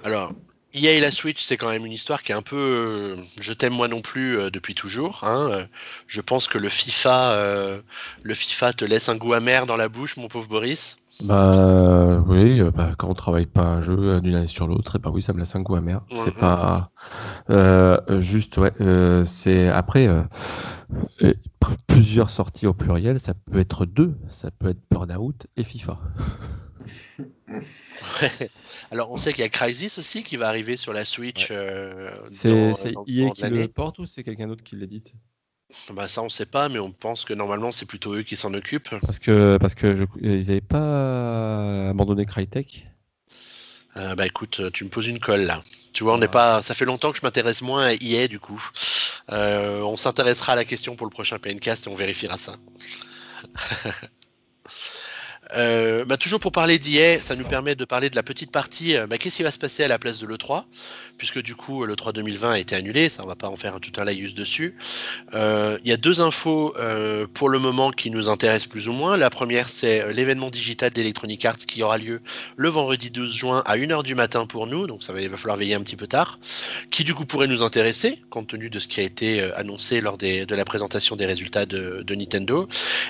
Alors, 0.02 0.32
EA 0.74 0.92
et 0.92 1.00
la 1.00 1.10
Switch, 1.10 1.42
c'est 1.42 1.56
quand 1.56 1.68
même 1.68 1.84
une 1.84 1.92
histoire 1.92 2.22
qui 2.22 2.32
est 2.32 2.34
un 2.34 2.42
peu 2.42 2.56
euh, 2.56 3.16
je 3.40 3.52
t'aime 3.52 3.72
moi 3.72 3.88
non 3.88 4.00
plus 4.00 4.38
euh, 4.38 4.50
depuis 4.50 4.74
toujours. 4.74 5.20
Hein, 5.24 5.48
euh. 5.50 5.64
je 6.06 6.20
pense 6.20 6.46
que 6.48 6.58
le 6.58 6.68
FIFA, 6.68 7.36
le 8.22 8.34
FIFA 8.34 8.72
te 8.72 8.84
laisse 8.84 9.08
un 9.08 9.16
goût 9.16 9.34
amer 9.34 9.66
dans 9.66 9.76
la 9.76 9.88
bouche, 9.88 10.16
mon 10.16 10.28
pauvre 10.28 10.48
Boris. 10.48 10.98
Bah 11.22 12.24
oui, 12.26 12.62
bah, 12.74 12.92
quand 12.96 13.08
on 13.08 13.14
travaille 13.14 13.44
pas 13.44 13.64
un 13.64 13.82
jeu 13.82 14.22
d'une 14.22 14.36
année 14.36 14.46
sur 14.46 14.66
l'autre, 14.66 14.96
et 14.96 14.98
bah 14.98 15.10
oui, 15.12 15.20
ça 15.20 15.34
me 15.34 15.40
laisse 15.40 15.54
un 15.54 15.60
goût 15.60 15.76
amer. 15.76 16.02
C'est 16.12 16.34
pas 16.34 16.90
euh, 17.50 18.20
juste, 18.20 18.56
ouais. 18.56 18.72
c'est 19.24 19.68
après 19.68 20.08
plusieurs 21.88 22.30
sorties 22.30 22.66
au 22.66 22.74
pluriel, 22.74 23.20
ça 23.20 23.34
peut 23.34 23.58
être 23.58 23.84
deux, 23.84 24.14
ça 24.30 24.50
peut 24.50 24.70
être 24.70 24.80
Burnout 24.90 25.46
et 25.56 25.64
FIFA. 25.64 25.98
Alors 28.90 29.10
on 29.10 29.16
sait 29.16 29.32
qu'il 29.32 29.42
y 29.42 29.46
a 29.46 29.48
Crysis 29.48 29.98
aussi 29.98 30.22
qui 30.22 30.36
va 30.36 30.48
arriver 30.48 30.76
sur 30.76 30.92
la 30.92 31.04
Switch. 31.04 31.52
c'est 32.28 32.94
EA 33.06 33.30
qui 33.30 33.42
le 33.42 33.68
porte 33.68 33.98
ou 33.98 34.06
c'est 34.06 34.24
quelqu'un 34.24 34.48
d'autre 34.48 34.64
qui 34.64 34.76
l'édite? 34.76 35.14
Bah 35.92 36.08
ça 36.08 36.22
on 36.22 36.28
sait 36.28 36.46
pas, 36.46 36.68
mais 36.68 36.80
on 36.80 36.90
pense 36.90 37.24
que 37.24 37.32
normalement 37.32 37.70
c'est 37.70 37.86
plutôt 37.86 38.14
eux 38.14 38.22
qui 38.22 38.34
s'en 38.36 38.52
occupent. 38.54 38.98
Parce 39.00 39.20
que 39.20 39.56
parce 39.58 39.74
que 39.74 39.94
je, 39.94 40.04
ils 40.20 40.46
n'avaient 40.46 40.60
pas 40.60 41.90
abandonné 41.90 42.26
Crytek? 42.26 42.86
Euh, 43.96 44.14
bah 44.14 44.26
écoute, 44.26 44.70
tu 44.72 44.84
me 44.84 44.90
poses 44.90 45.08
une 45.08 45.18
colle 45.18 45.42
là. 45.42 45.62
Tu 45.92 46.04
vois, 46.04 46.14
on 46.14 46.18
n'est 46.18 46.26
ah. 46.26 46.28
pas. 46.28 46.62
Ça 46.62 46.74
fait 46.74 46.84
longtemps 46.84 47.10
que 47.12 47.18
je 47.18 47.22
m'intéresse 47.24 47.62
moins 47.62 47.86
à 47.86 47.92
EA 47.94 48.28
du 48.28 48.38
coup. 48.38 48.62
Euh, 49.32 49.82
on 49.82 49.96
s'intéressera 49.96 50.52
à 50.52 50.56
la 50.56 50.64
question 50.64 50.96
pour 50.96 51.06
le 51.06 51.10
prochain 51.10 51.38
PNcast 51.38 51.86
et 51.86 51.90
on 51.90 51.94
vérifiera 51.94 52.38
ça. 52.38 52.56
Euh, 55.56 56.04
bah, 56.04 56.16
toujours 56.16 56.40
pour 56.40 56.52
parler 56.52 56.78
d'IA, 56.78 57.20
ça 57.20 57.36
nous 57.36 57.44
permet 57.44 57.74
de 57.74 57.84
parler 57.84 58.10
de 58.10 58.16
la 58.16 58.22
petite 58.22 58.50
partie. 58.50 58.96
Euh, 58.96 59.06
bah, 59.06 59.18
qu'est-ce 59.18 59.36
qui 59.36 59.42
va 59.42 59.50
se 59.50 59.58
passer 59.58 59.84
à 59.84 59.88
la 59.88 59.98
place 59.98 60.20
de 60.20 60.26
l'E3 60.26 60.64
Puisque 61.18 61.42
du 61.42 61.54
coup, 61.54 61.84
l'E3 61.84 62.12
2020 62.14 62.52
a 62.52 62.58
été 62.58 62.74
annulé, 62.74 63.10
ça 63.10 63.22
on 63.24 63.26
va 63.26 63.34
pas 63.34 63.48
en 63.48 63.56
faire 63.56 63.74
un, 63.74 63.78
tout 63.78 63.92
un 63.98 64.04
laïus 64.04 64.34
dessus. 64.34 64.74
Euh, 65.34 65.78
il 65.84 65.90
y 65.90 65.92
a 65.92 65.98
deux 65.98 66.22
infos 66.22 66.74
pour 67.34 67.50
le 67.50 67.58
moment 67.58 67.90
qui 67.90 68.10
nous 68.10 68.30
intéressent 68.30 68.68
plus 68.68 68.88
ou 68.88 68.92
moins. 68.92 69.16
La 69.16 69.28
première, 69.28 69.68
c'est 69.68 70.12
l'événement 70.14 70.48
digital 70.48 70.90
d'Electronic 70.90 71.44
Arts 71.44 71.56
qui 71.58 71.82
aura 71.82 71.98
lieu 71.98 72.22
le 72.56 72.68
vendredi 72.70 73.10
12 73.10 73.34
juin 73.34 73.62
à 73.66 73.76
1h 73.76 74.02
du 74.02 74.14
matin 74.14 74.46
pour 74.46 74.66
nous, 74.66 74.86
donc 74.86 75.02
ça 75.02 75.12
va, 75.12 75.20
il 75.20 75.28
va 75.28 75.36
falloir 75.36 75.58
veiller 75.58 75.74
un 75.74 75.82
petit 75.82 75.96
peu 75.96 76.06
tard. 76.06 76.38
Qui 76.90 77.04
du 77.04 77.14
coup 77.14 77.26
pourrait 77.26 77.48
nous 77.48 77.62
intéresser, 77.62 78.22
compte 78.30 78.48
tenu 78.48 78.70
de 78.70 78.78
ce 78.78 78.88
qui 78.88 79.00
a 79.00 79.02
été 79.02 79.42
annoncé 79.56 80.00
lors 80.00 80.16
de 80.16 80.54
la 80.54 80.64
présentation 80.64 81.16
des 81.16 81.26
résultats 81.26 81.66
de, 81.66 82.14
Nintendo. 82.14 82.68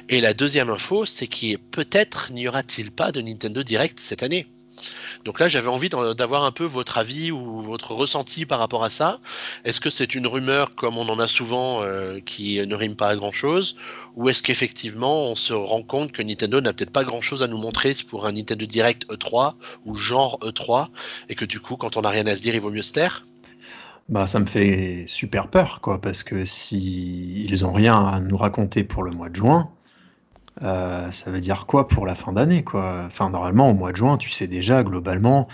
Et 0.09 0.21
la 0.21 0.35
deuxième 0.35 0.71
info, 0.71 1.07
c'est 1.07 1.27
qui 1.27 1.53
est 1.53 1.59
peut-être 1.59 2.30
n'y 2.31 2.49
aura-t-il 2.49 2.91
pas 2.91 3.13
de 3.13 3.21
Nintendo 3.21 3.63
Direct 3.63 4.01
cette 4.01 4.23
année? 4.23 4.47
Donc 5.25 5.41
là, 5.41 5.49
j'avais 5.49 5.69
envie 5.69 5.89
d'avoir 5.89 6.45
un 6.45 6.53
peu 6.53 6.65
votre 6.65 6.99
avis 6.99 7.31
ou 7.31 7.61
votre 7.61 7.93
ressenti 7.93 8.47
par 8.47 8.59
rapport 8.59 8.85
à 8.85 8.91
ça. 8.91 9.21
Est-ce 9.65 9.81
que 9.81 9.91
c'est 9.91 10.15
une 10.15 10.27
rumeur, 10.27 10.75
comme 10.75 10.97
on 10.97 11.09
en 11.09 11.19
a 11.19 11.29
souvent, 11.29 11.83
euh, 11.83 12.21
qui 12.21 12.65
ne 12.67 12.75
rime 12.75 12.97
pas 12.97 13.09
à 13.09 13.17
grand-chose? 13.17 13.77
Ou 14.17 14.29
est-ce 14.29 14.43
qu'effectivement, 14.43 15.31
on 15.31 15.35
se 15.35 15.53
rend 15.53 15.83
compte 15.83 16.13
que 16.13 16.23
Nintendo 16.23 16.61
n'a 16.61 16.73
peut-être 16.73 16.93
pas 16.93 17.05
grand-chose 17.05 17.43
à 17.43 17.49
nous 17.49 17.59
montrer 17.59 17.95
pour 18.09 18.27
un 18.27 18.33
Nintendo 18.33 18.65
Direct 18.67 19.07
E3 19.11 19.55
ou 19.85 19.95
genre 19.95 20.39
E3 20.43 20.89
Et 21.29 21.35
que 21.35 21.45
du 21.45 21.61
coup, 21.61 21.77
quand 21.77 21.97
on 21.97 22.03
n'a 22.03 22.11
rien 22.11 22.27
à 22.27 22.37
se 22.37 22.41
dire, 22.41 22.55
il 22.55 22.61
vaut 22.61 22.71
mieux 22.71 22.83
se 22.83 22.93
taire? 22.93 23.27
Bah, 24.09 24.27
ça 24.27 24.41
me 24.41 24.47
fait 24.47 25.05
super 25.07 25.49
peur, 25.49 25.81
quoi, 25.81 26.01
parce 26.01 26.23
que 26.23 26.45
si 26.45 27.45
ils 27.45 27.65
ont 27.65 27.73
rien 27.73 28.09
à 28.09 28.21
nous 28.21 28.37
raconter 28.37 28.83
pour 28.83 29.05
le 29.05 29.13
mois 29.13 29.29
de 29.29 29.37
juin, 29.37 29.71
euh, 30.63 31.11
ça 31.11 31.31
veut 31.31 31.41
dire 31.41 31.67
quoi 31.67 31.89
pour 31.89 32.07
la 32.07 32.15
fin 32.15 32.33
d'année, 32.33 32.63
quoi? 32.63 33.05
Enfin, 33.07 33.31
normalement, 33.31 33.71
au 33.71 33.75
mois 33.75 33.93
de 33.93 33.97
juin, 33.97 34.17
tu 34.17 34.31
sais 34.31 34.47
déjà 34.47 34.83
globalement 34.83 35.49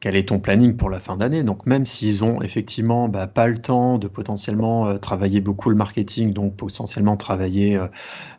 quel 0.00 0.16
est 0.16 0.28
ton 0.28 0.38
planning 0.38 0.76
pour 0.76 0.90
la 0.90 1.00
fin 1.00 1.16
d'année. 1.16 1.42
Donc, 1.42 1.64
même 1.64 1.86
s'ils 1.86 2.24
ont 2.24 2.42
effectivement 2.42 3.08
bah, 3.08 3.26
pas 3.26 3.46
le 3.46 3.58
temps 3.58 3.96
de 3.98 4.06
potentiellement 4.06 4.86
euh, 4.86 4.98
travailler 4.98 5.40
beaucoup 5.40 5.70
le 5.70 5.76
marketing, 5.76 6.34
donc 6.34 6.56
potentiellement 6.56 7.16
travailler 7.16 7.76
euh, 7.76 7.88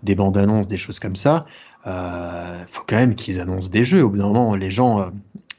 des 0.04 0.14
bandes 0.14 0.38
annonces, 0.38 0.68
des 0.68 0.78
choses 0.78 1.00
comme 1.00 1.16
ça, 1.16 1.46
il 1.88 2.66
faut 2.68 2.84
quand 2.88 2.96
même 2.96 3.14
qu'ils 3.14 3.40
annoncent 3.40 3.70
des 3.70 3.86
jeux. 3.86 4.04
Au 4.04 4.10
bout 4.10 4.18
d'un 4.18 4.28
moment, 4.28 4.56
les 4.56 4.72
gens, 4.72 5.12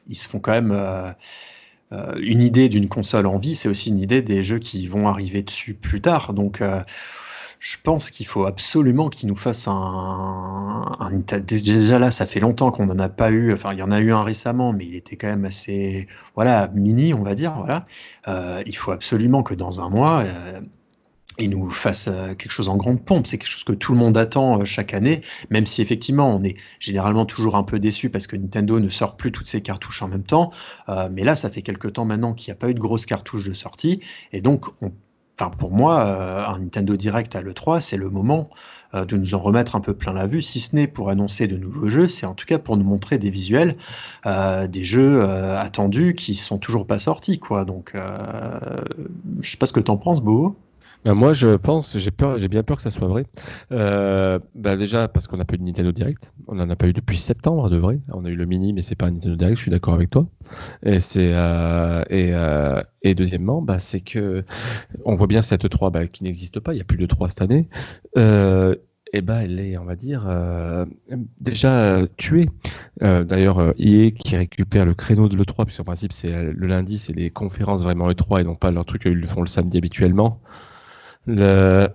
ils 0.09 0.15
se 0.15 0.27
font 0.27 0.39
quand 0.39 0.51
même 0.51 0.77
une 2.19 2.41
idée 2.41 2.67
d'une 2.67 2.89
console 2.89 3.27
en 3.27 3.37
vie, 3.37 3.55
c'est 3.55 3.69
aussi 3.69 3.91
une 3.91 3.99
idée 3.99 4.21
des 4.21 4.43
jeux 4.43 4.59
qui 4.59 4.87
vont 4.87 5.07
arriver 5.07 5.41
dessus 5.41 5.73
plus 5.73 6.01
tard. 6.01 6.33
Donc, 6.33 6.61
je 7.59 7.77
pense 7.83 8.11
qu'il 8.11 8.27
faut 8.27 8.45
absolument 8.45 9.09
qu'il 9.09 9.29
nous 9.29 9.35
fasse 9.35 9.67
un, 9.67 10.85
Déjà 11.41 11.99
là, 11.99 12.11
ça 12.11 12.25
fait 12.25 12.39
longtemps 12.39 12.71
qu'on 12.71 12.85
n'en 12.85 12.99
a 12.99 13.09
pas 13.09 13.31
eu. 13.31 13.53
Enfin, 13.53 13.73
il 13.73 13.79
y 13.79 13.83
en 13.83 13.91
a 13.91 13.99
eu 13.99 14.11
un 14.11 14.23
récemment, 14.23 14.73
mais 14.73 14.85
il 14.85 14.95
était 14.95 15.15
quand 15.15 15.27
même 15.27 15.45
assez, 15.45 16.07
voilà, 16.35 16.69
mini, 16.73 17.13
on 17.13 17.23
va 17.23 17.35
dire. 17.35 17.53
Voilà. 17.57 17.85
Euh, 18.27 18.61
il 18.65 18.75
faut 18.75 18.91
absolument 18.91 19.43
que 19.43 19.53
dans 19.53 19.81
un 19.81 19.89
mois, 19.89 20.21
euh, 20.23 20.59
il 21.39 21.49
nous 21.49 21.69
fasse 21.69 22.07
euh, 22.07 22.35
quelque 22.35 22.51
chose 22.51 22.69
en 22.69 22.77
grande 22.77 23.03
pompe. 23.03 23.25
C'est 23.25 23.37
quelque 23.37 23.51
chose 23.51 23.63
que 23.63 23.73
tout 23.73 23.93
le 23.93 23.97
monde 23.97 24.17
attend 24.17 24.63
chaque 24.65 24.93
année, 24.93 25.21
même 25.49 25.65
si 25.65 25.81
effectivement 25.81 26.35
on 26.35 26.43
est 26.43 26.57
généralement 26.79 27.25
toujours 27.25 27.55
un 27.55 27.63
peu 27.63 27.79
déçu 27.79 28.09
parce 28.09 28.27
que 28.27 28.35
Nintendo 28.35 28.79
ne 28.79 28.89
sort 28.89 29.17
plus 29.17 29.31
toutes 29.31 29.47
ses 29.47 29.61
cartouches 29.61 30.01
en 30.01 30.07
même 30.07 30.23
temps. 30.23 30.51
mais 31.11 31.23
là, 31.23 31.35
ça 31.35 31.49
fait 31.49 31.61
quelque 31.61 31.87
temps 31.87 32.05
maintenant 32.05 32.33
qu'il 32.33 32.51
n'y 32.51 32.57
a 32.57 32.59
pas 32.59 32.69
eu 32.69 32.73
de 32.73 32.79
grosses 32.79 33.05
cartouches 33.05 33.47
de 33.49 33.53
sortie, 33.53 34.01
et 34.31 34.41
donc 34.41 34.65
on 34.81 34.91
Enfin, 35.39 35.51
pour 35.51 35.71
moi, 35.71 35.99
euh, 35.99 36.45
un 36.47 36.59
Nintendo 36.59 36.97
Direct 36.97 37.35
à 37.35 37.41
l'E3, 37.41 37.79
c'est 37.79 37.97
le 37.97 38.09
moment 38.09 38.49
euh, 38.95 39.05
de 39.05 39.17
nous 39.17 39.35
en 39.35 39.39
remettre 39.39 39.75
un 39.75 39.81
peu 39.81 39.93
plein 39.93 40.13
la 40.13 40.25
vue, 40.25 40.41
si 40.41 40.59
ce 40.59 40.75
n'est 40.75 40.87
pour 40.87 41.11
annoncer 41.11 41.47
de 41.47 41.57
nouveaux 41.57 41.89
jeux, 41.89 42.07
c'est 42.07 42.25
en 42.25 42.33
tout 42.33 42.47
cas 42.47 42.57
pour 42.57 42.75
nous 42.75 42.83
montrer 42.83 43.19
des 43.19 43.29
visuels, 43.29 43.75
euh, 44.25 44.65
des 44.65 44.83
jeux 44.83 45.23
attendus 45.23 46.15
qui 46.15 46.33
sont 46.33 46.57
toujours 46.57 46.87
pas 46.87 46.97
sortis, 46.97 47.37
quoi. 47.39 47.65
Donc, 47.65 47.93
je 47.93 49.49
sais 49.49 49.57
pas 49.57 49.67
ce 49.67 49.73
que 49.73 49.79
tu 49.79 49.91
en 49.91 49.97
penses, 49.97 50.21
Beau. 50.21 50.57
Ben, 51.05 51.13
moi, 51.13 51.33
je 51.33 51.55
pense, 51.55 51.97
j'ai 51.97 52.11
peur, 52.11 52.39
j'ai 52.39 52.47
bien 52.47 52.63
peur 52.63 52.77
que 52.77 52.83
ça 52.83 52.89
soit 52.89 53.07
vrai. 53.07 53.25
Euh, 53.71 54.39
ben, 54.55 54.77
déjà 54.77 55.07
parce 55.07 55.27
qu'on 55.27 55.37
n'a 55.37 55.45
pas 55.45 55.55
eu 55.55 55.57
de 55.57 55.63
Nintendo 55.63 55.91
Direct, 55.91 56.33
on 56.47 56.55
n'en 56.55 56.69
a 56.69 56.75
pas 56.75 56.87
eu 56.87 56.93
depuis 56.93 57.17
septembre 57.17 57.69
de 57.69 57.77
vrai. 57.77 57.99
On 58.11 58.25
a 58.25 58.29
eu 58.29 58.35
le 58.35 58.45
mini, 58.45 58.73
mais 58.73 58.81
c'est 58.81 58.95
pas 58.95 59.07
un 59.07 59.11
Nintendo 59.11 59.35
Direct. 59.35 59.57
Je 59.57 59.61
suis 59.61 59.71
d'accord 59.71 59.93
avec 59.93 60.09
toi. 60.09 60.27
Et 60.83 60.99
c'est 60.99 61.31
euh, 61.33 62.03
et, 62.09 62.31
euh, 62.33 62.81
et 63.03 63.15
deuxièmement, 63.15 63.61
bah, 63.61 63.79
c'est 63.79 64.01
que 64.01 64.43
on 65.05 65.15
voit 65.15 65.27
bien 65.27 65.41
cette 65.41 65.69
3 65.69 65.91
bah, 65.91 66.07
qui 66.07 66.23
n'existe 66.23 66.59
pas. 66.59 66.73
Il 66.73 66.77
y 66.77 66.81
a 66.81 66.85
plus 66.85 66.97
de 66.97 67.05
3 67.05 67.29
cette 67.29 67.41
année. 67.41 67.69
et 69.13 69.21
ben 69.21 69.39
elle 69.39 69.59
est, 69.59 69.77
on 69.77 69.85
va 69.85 69.95
dire, 69.95 70.27
déjà 71.39 72.01
tuée. 72.17 72.49
D'ailleurs, 72.99 73.73
EA 73.79 74.11
qui 74.11 74.35
récupère 74.35 74.85
le 74.85 74.93
créneau 74.93 75.29
de 75.29 75.37
l'E3, 75.37 75.63
puisqu'en 75.65 75.85
principe, 75.85 76.11
c'est 76.11 76.51
le 76.51 76.67
lundi, 76.67 76.97
c'est 76.97 77.13
les 77.13 77.29
conférences 77.29 77.83
vraiment 77.83 78.09
E3 78.09 78.41
et 78.41 78.43
non 78.43 78.55
pas 78.55 78.71
leur 78.71 78.83
truc 78.83 79.03
qu'ils 79.03 79.27
font 79.27 79.41
le 79.41 79.47
samedi 79.47 79.77
habituellement 79.77 80.41
le, 81.27 81.89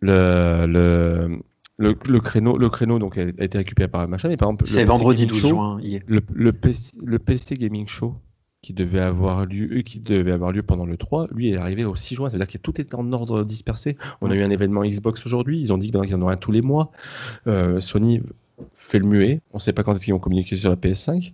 le, 0.00 0.66
le, 0.66 1.40
le, 1.78 2.20
créneau, 2.20 2.58
le 2.58 2.68
créneau 2.68 2.98
donc, 2.98 3.16
a 3.18 3.22
été 3.22 3.58
récupéré 3.58 3.88
par 3.88 4.06
machin. 4.08 4.28
Mais 4.28 4.36
par 4.36 4.48
exemple, 4.48 4.66
c'est 4.66 4.84
vendredi 4.84 5.26
12 5.26 5.46
juin. 5.46 5.80
Le, 6.06 6.20
le, 6.32 6.52
PC, 6.52 6.92
le 7.02 7.18
PC 7.18 7.56
Gaming 7.56 7.86
Show 7.86 8.16
qui 8.62 8.72
devait 8.72 9.00
avoir 9.00 9.44
lieu, 9.44 9.82
qui 9.82 9.98
devait 9.98 10.30
avoir 10.30 10.52
lieu 10.52 10.62
pendant 10.62 10.86
le 10.86 10.96
3, 10.96 11.26
lui 11.32 11.50
est 11.50 11.56
arrivé 11.56 11.84
au 11.84 11.96
6 11.96 12.14
juin, 12.14 12.30
c'est-à-dire 12.30 12.46
que 12.46 12.58
tout 12.58 12.80
était 12.80 12.94
en 12.94 13.12
ordre 13.12 13.42
dispersé. 13.42 13.96
On 14.20 14.30
a 14.30 14.36
eu 14.36 14.42
un 14.42 14.50
événement 14.50 14.82
Xbox 14.82 15.26
aujourd'hui, 15.26 15.60
ils 15.60 15.72
ont 15.72 15.78
dit 15.78 15.90
qu'il 15.90 16.10
y 16.10 16.14
en 16.14 16.22
aurait 16.22 16.34
un 16.34 16.36
tous 16.36 16.52
les 16.52 16.62
mois. 16.62 16.92
Euh, 17.48 17.80
Sony 17.80 18.20
fait 18.74 18.98
le 18.98 19.06
muet. 19.06 19.40
On 19.52 19.56
ne 19.56 19.60
sait 19.60 19.72
pas 19.72 19.82
quand 19.82 19.92
est-ce 19.94 20.04
qu'ils 20.04 20.14
vont 20.14 20.20
communiquer 20.20 20.56
sur 20.56 20.70
la 20.70 20.76
PS5. 20.76 21.32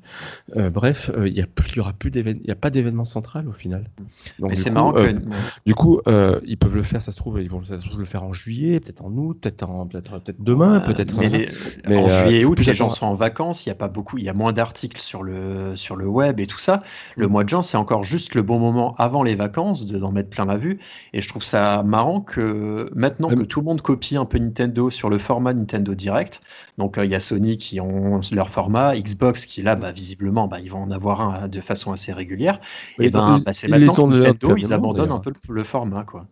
Euh, 0.56 0.70
bref, 0.70 1.10
euh, 1.14 1.28
il 1.28 1.34
n'y 1.34 1.80
aura 1.80 1.92
plus 1.92 2.10
d'événement, 2.10 2.40
il 2.44 2.50
a 2.50 2.56
pas 2.56 2.70
d'événement 2.70 3.04
central 3.04 3.48
au 3.48 3.52
final. 3.52 3.90
Donc, 4.38 4.54
c'est 4.54 4.70
marrant 4.70 4.96
euh, 4.96 5.12
que... 5.12 5.18
Du 5.66 5.74
coup, 5.74 6.00
ils 6.44 6.56
peuvent 6.58 6.76
le 6.76 6.82
faire, 6.82 7.02
ça 7.02 7.12
se 7.12 7.16
trouve, 7.16 7.40
ils 7.40 7.50
vont 7.50 7.62
le 7.96 8.04
faire 8.04 8.22
en 8.22 8.32
juillet, 8.32 8.80
peut-être 8.80 9.04
en 9.04 9.10
août, 9.12 9.38
peut-être 9.40 9.66
peut-être 9.88 10.22
peut 10.24 10.34
demain, 10.38 10.80
peut-être. 10.80 11.14
Mais, 11.18 11.48
en 11.96 12.08
juillet 12.08 12.40
et 12.40 12.44
août, 12.44 12.58
les 12.64 12.74
gens 12.74 12.88
sont 12.88 13.06
en 13.06 13.14
vacances. 13.14 13.66
Il 13.66 13.68
y 13.68 13.72
a 13.72 13.76
pas 13.76 13.88
beaucoup, 13.88 14.18
il 14.18 14.24
y 14.24 14.28
a 14.28 14.34
moins 14.34 14.52
d'articles 14.52 15.00
sur 15.00 15.22
le 15.22 15.76
sur 15.76 15.96
le 15.96 16.06
web 16.06 16.40
et 16.40 16.46
tout 16.46 16.58
ça. 16.58 16.80
Le 17.16 17.26
mois 17.26 17.44
de 17.44 17.48
juin, 17.48 17.62
c'est 17.62 17.76
encore 17.76 18.04
juste 18.04 18.34
le 18.34 18.42
bon 18.42 18.58
moment 18.58 18.94
avant 18.96 19.22
les 19.22 19.34
vacances 19.34 19.86
d'en 19.86 20.12
mettre 20.12 20.30
plein 20.30 20.46
la 20.46 20.56
vue. 20.56 20.78
Et 21.12 21.20
je 21.20 21.28
trouve 21.28 21.44
ça 21.44 21.82
marrant 21.82 22.20
que 22.20 22.90
maintenant 22.94 23.28
que 23.28 23.42
tout 23.42 23.60
le 23.60 23.66
monde 23.66 23.82
copie 23.82 24.16
un 24.16 24.24
peu 24.24 24.38
Nintendo 24.38 24.90
sur 24.90 25.10
le 25.10 25.18
format 25.18 25.52
Nintendo 25.52 25.94
Direct, 25.94 26.40
donc 26.78 26.98
il 27.02 27.10
y 27.10 27.14
a 27.14 27.17
Sony 27.18 27.56
qui 27.56 27.80
ont 27.80 28.20
leur 28.32 28.50
format, 28.50 28.96
Xbox 28.96 29.46
qui 29.46 29.62
là, 29.62 29.76
bah, 29.76 29.92
visiblement, 29.92 30.48
bah, 30.48 30.60
ils 30.60 30.70
vont 30.70 30.82
en 30.82 30.90
avoir 30.90 31.20
un 31.20 31.48
de 31.48 31.60
façon 31.60 31.92
assez 31.92 32.12
régulière. 32.12 32.58
et 32.98 33.10
ben, 33.10 33.38
bah, 33.44 33.52
c'est 33.52 33.68
maintenant 33.68 33.94
que 33.94 34.14
Nintendo, 34.14 34.56
ils 34.56 34.72
abandonnent 34.72 35.12
un 35.12 35.20
peu 35.20 35.32
le, 35.48 35.64
format, 35.64 36.04
quoi. 36.04 36.26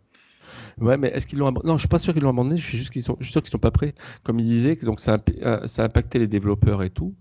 Ouais, 0.81 0.99
mais 0.99 1.09
est-ce 1.09 1.27
qu'ils 1.27 1.39
l'ont 1.39 1.47
abandonné? 1.47 1.73
Non, 1.73 1.79
je 1.79 1.83
suis 1.83 1.89
pas 1.89 1.99
sûr 1.99 2.13
qu'ils 2.13 2.23
l'ont 2.23 2.31
abandonné. 2.31 2.59
Je 2.59 2.67
suis 2.67 2.79
juste 2.79 2.91
qu'ils 2.91 3.03
sont, 3.03 3.17
sûr 3.21 3.43
qu'ils 3.43 3.51
sont 3.51 3.59
pas 3.59 3.71
prêts. 3.71 3.95
Comme 4.23 4.41
ils 4.41 4.45
disaient, 4.45 4.77
donc 4.77 5.01
ça 5.01 5.15
a, 5.15 5.19
euh, 5.43 5.67
ça 5.67 5.83
a 5.83 5.87
impacté 5.87 6.19
les 6.19 6.29
développeurs 6.29 6.83
et 6.83 6.91
tout. 6.91 7.15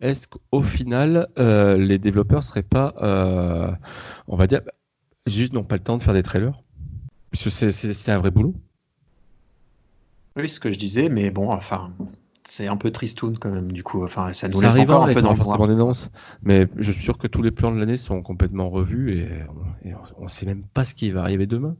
Est-ce 0.00 0.28
qu'au 0.28 0.62
final, 0.62 1.28
euh, 1.38 1.76
les 1.76 1.98
développeurs 1.98 2.42
seraient 2.42 2.62
pas, 2.62 2.94
euh, 3.02 3.70
on 4.28 4.36
va 4.36 4.46
dire, 4.46 4.60
juste 5.26 5.52
n'ont 5.52 5.64
pas 5.64 5.76
le 5.76 5.82
temps 5.82 5.96
de 5.96 6.02
faire 6.02 6.14
des 6.14 6.22
trailers? 6.22 6.60
C'est 7.32 8.10
un 8.10 8.18
vrai 8.18 8.30
boulot. 8.30 8.54
Oui, 10.36 10.48
ce 10.48 10.60
que 10.60 10.70
je 10.70 10.78
disais, 10.78 11.08
mais 11.08 11.30
bon, 11.30 11.50
enfin, 11.50 11.92
c'est 12.44 12.66
un 12.66 12.76
peu 12.76 12.90
tristoun 12.90 13.38
quand 13.38 13.50
même 13.50 13.72
du 13.72 13.82
coup. 13.82 14.04
Enfin, 14.04 14.32
ça 14.32 14.48
nous 14.48 14.60
laisse 14.60 14.76
encore 14.76 15.04
un 15.04 15.12
peu 15.12 15.22
dans 15.22 15.32
le 15.34 15.92
mais 16.42 16.68
je 16.76 16.92
suis 16.92 17.02
sûr 17.02 17.18
que 17.18 17.26
tous 17.26 17.42
les 17.42 17.50
plans 17.50 17.72
de 17.72 17.78
l'année 17.78 17.96
sont 17.96 18.22
complètement 18.22 18.68
revus 18.68 19.18
et 19.18 19.28
on 20.18 20.24
ne 20.24 20.28
sait 20.28 20.46
même 20.46 20.64
pas 20.74 20.84
ce 20.84 20.94
qui 20.94 21.10
va 21.10 21.22
arriver 21.22 21.46
demain. 21.46 21.76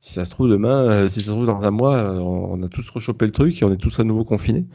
Si 0.00 0.12
ça 0.12 0.24
se 0.24 0.30
trouve 0.30 0.50
demain, 0.50 1.08
si 1.08 1.20
ça 1.20 1.26
se 1.26 1.30
trouve 1.30 1.46
dans 1.46 1.62
un 1.62 1.70
mois, 1.70 2.12
on 2.20 2.62
a 2.62 2.68
tous 2.68 2.88
rechopé 2.90 3.24
le 3.26 3.32
truc 3.32 3.60
et 3.60 3.64
on 3.64 3.72
est 3.72 3.78
tous 3.78 3.98
à 4.00 4.04
nouveau 4.04 4.24
confinés. 4.24 4.66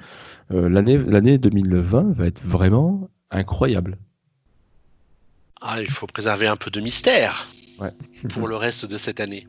l'année, 0.49 0.97
l'année 0.97 1.38
2020 1.38 2.13
va 2.13 2.25
être 2.25 2.41
vraiment 2.41 3.09
incroyable. 3.30 3.97
Ah, 5.61 5.82
il 5.82 5.89
faut 5.89 6.07
préserver 6.07 6.47
un 6.47 6.55
peu 6.55 6.71
de 6.71 6.80
mystère 6.80 7.47
pour 8.30 8.47
le 8.47 8.55
reste 8.55 8.86
de 8.86 8.97
cette 8.97 9.19
année. 9.19 9.47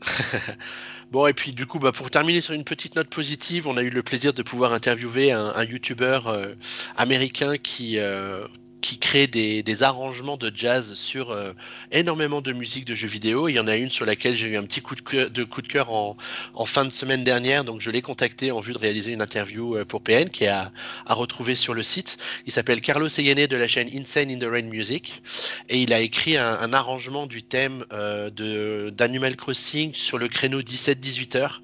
bon, 1.10 1.26
et 1.26 1.32
puis 1.32 1.52
du 1.52 1.66
coup, 1.66 1.78
bah, 1.78 1.92
pour 1.92 2.10
terminer 2.10 2.40
sur 2.40 2.54
une 2.54 2.64
petite 2.64 2.96
note 2.96 3.08
positive, 3.08 3.66
on 3.66 3.76
a 3.76 3.82
eu 3.82 3.90
le 3.90 4.02
plaisir 4.02 4.32
de 4.32 4.42
pouvoir 4.42 4.72
interviewer 4.72 5.32
un, 5.32 5.52
un 5.54 5.64
YouTuber 5.64 6.20
euh, 6.26 6.54
américain 6.96 7.56
qui, 7.56 7.98
euh, 7.98 8.46
qui 8.80 8.98
crée 8.98 9.26
des, 9.26 9.82
arrangements 9.82 10.36
de 10.36 10.52
jazz 10.54 10.94
sur 10.94 11.30
euh, 11.30 11.52
énormément 11.92 12.40
de 12.40 12.52
musique 12.52 12.84
de 12.84 12.94
jeux 12.94 13.08
vidéo. 13.08 13.48
Il 13.48 13.54
y 13.54 13.60
en 13.60 13.66
a 13.66 13.76
une 13.76 13.88
sur 13.88 14.04
laquelle 14.04 14.36
j'ai 14.36 14.48
eu 14.48 14.56
un 14.56 14.64
petit 14.64 14.80
coup 14.80 14.94
de 14.94 15.00
cœur, 15.00 15.28
coup 15.48 15.62
de 15.62 15.68
cœur 15.68 15.90
en, 15.90 16.16
fin 16.64 16.84
de 16.84 16.90
semaine 16.90 17.24
dernière, 17.24 17.64
donc 17.64 17.80
je 17.80 17.90
l'ai 17.90 18.02
contacté 18.02 18.52
en 18.52 18.60
vue 18.60 18.72
de 18.72 18.78
réaliser 18.78 19.12
une 19.12 19.22
interview 19.22 19.76
euh, 19.76 19.84
pour 19.84 20.02
PN 20.02 20.28
qui 20.28 20.44
est 20.44 20.48
à, 20.48 20.70
retrouver 21.06 21.54
sur 21.54 21.74
le 21.74 21.82
site. 21.82 22.18
Il 22.46 22.52
s'appelle 22.52 22.80
Carlos 22.80 23.08
Eyene 23.08 23.46
de 23.46 23.56
la 23.56 23.68
chaîne 23.68 23.88
Insane 23.94 24.30
in 24.30 24.38
the 24.38 24.50
Rain 24.50 24.62
Music 24.62 25.22
et 25.68 25.78
il 25.80 25.92
a 25.92 26.00
écrit 26.00 26.36
un, 26.36 26.72
arrangement 26.72 27.26
du 27.26 27.42
thème 27.42 27.84
euh, 27.92 28.90
d'Animal 28.90 29.36
Crossing 29.36 29.92
sur 29.94 30.18
le 30.18 30.28
créneau 30.28 30.60
17-18 30.60 31.36
heures. 31.36 31.62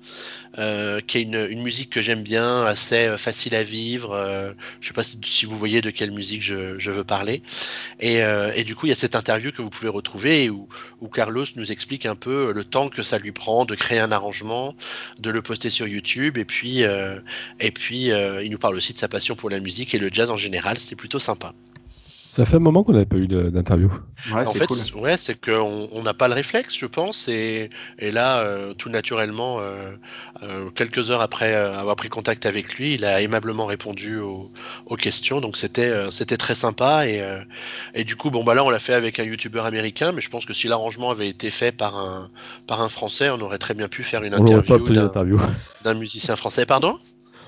Qui 1.06 1.18
est 1.18 1.22
une, 1.22 1.62
musique 1.62 1.90
que 1.90 2.00
j'aime 2.00 2.22
bien, 2.22 2.64
assez 2.64 3.14
facile 3.18 3.54
à 3.54 3.62
vivre. 3.62 4.16
Je 4.80 4.86
ne 4.86 4.88
sais 4.88 4.94
pas 4.94 5.02
si, 5.02 5.44
vous 5.44 5.56
voyez 5.56 5.82
de 5.82 5.90
quelle 5.90 6.12
musique 6.12 6.42
je, 6.42 6.90
veux 6.90 7.04
parler. 7.07 7.42
Et, 8.00 8.20
du 8.64 8.74
coup, 8.74 8.86
il 8.86 8.90
y 8.90 8.92
a 8.92 8.96
cette 8.96 9.16
interview 9.16 9.52
que 9.52 9.62
vous 9.62 9.70
pouvez 9.70 9.88
retrouver 9.88 10.50
où, 10.50 10.68
où, 11.00 11.09
Carlos 11.09 11.46
nous 11.57 11.72
explique 11.72 12.07
un 12.07 12.16
peu 12.16 12.52
le 12.52 12.64
temps 12.64 12.88
que 12.88 13.02
ça 13.02 13.18
lui 13.18 13.32
prend 13.32 13.64
de 13.64 13.74
créer 13.74 13.98
un 13.98 14.12
arrangement, 14.12 14.74
de 15.18 15.30
le 15.30 15.40
poster 15.42 15.70
sur 15.70 15.86
YouTube, 15.86 16.36
et 16.36 16.44
puis, 16.44 16.82
et 16.82 17.70
puis 17.70 18.11
il 18.11 18.50
nous 18.50 18.59
parle 18.59 18.76
aussi 18.76 18.92
de 18.92 18.98
sa 18.98 19.09
passion 19.09 19.36
pour 19.36 19.50
la 19.50 19.61
musique 19.61 19.94
et 19.94 19.98
le 19.98 20.11
jazz 20.12 20.30
en 20.30 20.36
général. 20.36 20.78
C'était 20.78 20.96
plutôt 20.96 21.18
sympa. 21.18 21.54
Ça 22.37 22.45
fait 22.45 22.57
un 22.57 22.59
moment 22.59 22.84
qu'on 22.84 22.93
n'avait 22.93 23.07
pas 23.07 23.16
eu 23.16 23.28
d'interview. 23.28 23.91
Ouais, 24.30 24.47
en 24.47 24.53
fait, 24.53 24.68
ouais, 24.95 25.16
c'est 25.16 25.41
qu'on 25.41 26.03
n'a 26.03 26.12
pas 26.12 26.28
le 26.28 26.34
réflexe, 26.34 26.76
je 26.76 26.84
pense, 26.84 27.28
et, 27.28 27.70
et 27.99 28.11
là, 28.11 28.41
euh, 28.41 28.74
tout 28.74 28.91
naturellement, 28.91 29.61
euh, 29.61 29.97
euh, 30.43 30.68
quelques 30.68 31.11
heures 31.11 31.22
après 31.22 31.55
avoir 31.55 31.97
pris 31.97 32.11
contact 32.11 32.45
avec 32.45 32.74
lui, 32.74 32.93
il 32.93 33.07
a 33.07 33.22
aimablement 33.22 33.64
répondu 33.64 34.18
aux, 34.18 34.51
aux 34.84 34.97
questions, 34.97 35.41
donc 35.41 35.57
c'était 35.57 36.11
c'était 36.11 36.37
très 36.37 36.55
sympa, 36.55 37.09
et, 37.09 37.22
et 37.95 38.05
du 38.05 38.16
coup, 38.16 38.30
bon 38.30 38.45
bah 38.45 38.53
là, 38.53 38.64
on 38.64 38.68
l'a 38.68 38.80
fait 38.80 38.93
avec 38.93 39.18
un 39.18 39.24
YouTuber 39.24 39.61
américain, 39.61 40.12
mais 40.12 40.20
je 40.20 40.28
pense 40.28 40.45
que 40.45 40.53
si 40.53 40.68
l'arrangement 40.68 41.11
avait 41.11 41.30
été 41.30 41.51
fait 41.51 41.72
par 41.72 41.97
un 41.97 42.28
par 42.66 42.82
un 42.82 42.91
Français, 42.91 43.30
on 43.30 43.41
aurait 43.41 43.57
très 43.57 43.72
bien 43.72 43.89
pu 43.89 44.03
faire 44.03 44.22
une 44.24 44.34
interview 44.34 45.39
d'un 45.84 45.95
musicien 45.95 46.37
français. 46.37 46.66
Pardon? 46.66 46.99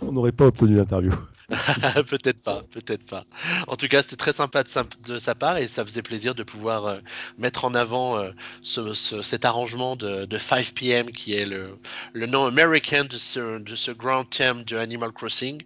On 0.01 0.13
n'aurait 0.13 0.33
pas 0.33 0.47
obtenu 0.47 0.77
l'interview. 0.77 1.13
peut-être 2.09 2.43
pas, 2.43 2.63
peut-être 2.71 3.05
pas. 3.05 3.25
En 3.69 3.77
tout 3.77 3.89
cas, 3.89 4.03
c'était 4.03 4.17
très 4.17 4.35
sympa 4.35 4.65
de, 5.07 5.19
sa 5.19 5.35
part 5.35 5.57
et 5.57 5.67
ça 5.67 5.83
faisait 5.83 6.03
plaisir 6.03 6.35
de 6.35 6.43
pouvoir 6.43 6.87
euh, 6.87 6.99
mettre 7.39 7.65
en 7.65 7.75
avant 7.75 8.19
euh, 8.19 8.93
cet 8.93 9.47
arrangement 9.47 9.97
de, 9.97 10.27
5 10.37 10.75
p.m. 10.75 11.11
qui 11.11 11.33
est 11.33 11.47
le, 11.47 11.79
nom 12.27 12.45
américain 12.45 13.05
de 13.05 13.17
ce, 13.17 13.93
grand 13.93 14.25
thème 14.25 14.63
de 14.65 14.77
Animal 14.77 15.13
Crossing 15.13 15.63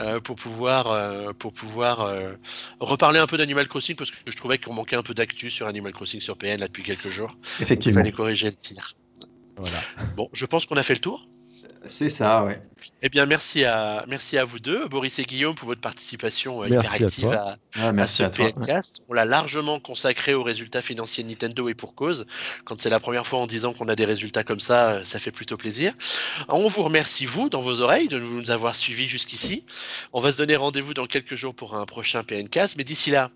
euh, 0.00 0.20
pour 0.20 0.36
pouvoir, 0.36 1.34
pour 1.36 1.54
pouvoir 1.54 2.12
reparler 2.80 3.18
un 3.18 3.26
peu 3.26 3.38
d'Animal 3.38 3.66
Crossing 3.66 3.96
parce 3.96 4.10
que 4.10 4.16
je 4.26 4.36
trouvais 4.36 4.58
qu'on 4.58 4.74
manquait 4.74 4.96
un 4.96 5.02
peu 5.02 5.14
d'actu 5.14 5.50
sur 5.50 5.66
Animal 5.66 5.92
Crossing 5.92 6.20
sur 6.20 6.36
PN 6.36 6.60
là 6.60 6.66
depuis 6.66 6.82
quelques 6.82 7.08
jours. 7.08 7.34
Effectivement. 7.60 8.00
il 8.00 8.02
fallait 8.02 8.12
corriger 8.12 8.50
le 8.50 8.56
tir. 8.56 8.92
Voilà. 9.56 9.80
Bon, 10.16 10.28
je 10.32 10.44
pense 10.44 10.66
qu'on 10.66 10.76
a 10.76 10.82
fait 10.82 10.94
le 10.94 11.00
tour. 11.00 11.26
C'est 11.86 12.08
ça, 12.08 12.44
ouais. 12.44 12.60
Eh 13.02 13.08
bien, 13.08 13.26
merci 13.26 13.64
à, 13.64 14.04
merci 14.08 14.38
à 14.38 14.44
vous 14.44 14.58
deux, 14.58 14.88
Boris 14.88 15.18
et 15.18 15.24
Guillaume, 15.24 15.54
pour 15.54 15.68
votre 15.68 15.80
participation 15.80 16.62
euh, 16.62 16.68
hyper 16.68 16.92
active 16.92 17.32
à, 17.32 17.56
à, 17.76 18.08
ce 18.08 18.22
PNcast. 18.24 19.02
On 19.08 19.12
l'a 19.12 19.24
largement 19.24 19.78
consacré 19.80 20.34
aux 20.34 20.42
résultats 20.42 20.82
financiers 20.82 21.22
de 21.24 21.28
Nintendo 21.28 21.68
et 21.68 21.74
pour 21.74 21.94
cause. 21.94 22.26
Quand 22.64 22.78
c'est 22.78 22.90
la 22.90 23.00
première 23.00 23.26
fois 23.26 23.40
en 23.40 23.46
disant 23.46 23.72
qu'on 23.72 23.88
a 23.88 23.94
des 23.94 24.04
résultats 24.04 24.44
comme 24.44 24.60
ça, 24.60 24.92
euh, 24.92 25.04
ça 25.04 25.18
fait 25.18 25.32
plutôt 25.32 25.56
plaisir. 25.56 25.94
On 26.48 26.66
vous 26.68 26.82
remercie, 26.82 27.26
vous, 27.26 27.48
dans 27.48 27.60
vos 27.60 27.80
oreilles, 27.80 28.08
de 28.08 28.18
nous 28.18 28.50
avoir 28.50 28.74
suivis 28.74 29.08
jusqu'ici. 29.08 29.64
On 30.12 30.20
va 30.20 30.32
se 30.32 30.38
donner 30.38 30.56
rendez-vous 30.56 30.94
dans 30.94 31.06
quelques 31.06 31.36
jours 31.36 31.54
pour 31.54 31.76
un 31.76 31.86
prochain 31.86 32.22
PNcast, 32.22 32.76
mais 32.76 32.84
d'ici 32.84 33.10
là, 33.10 33.30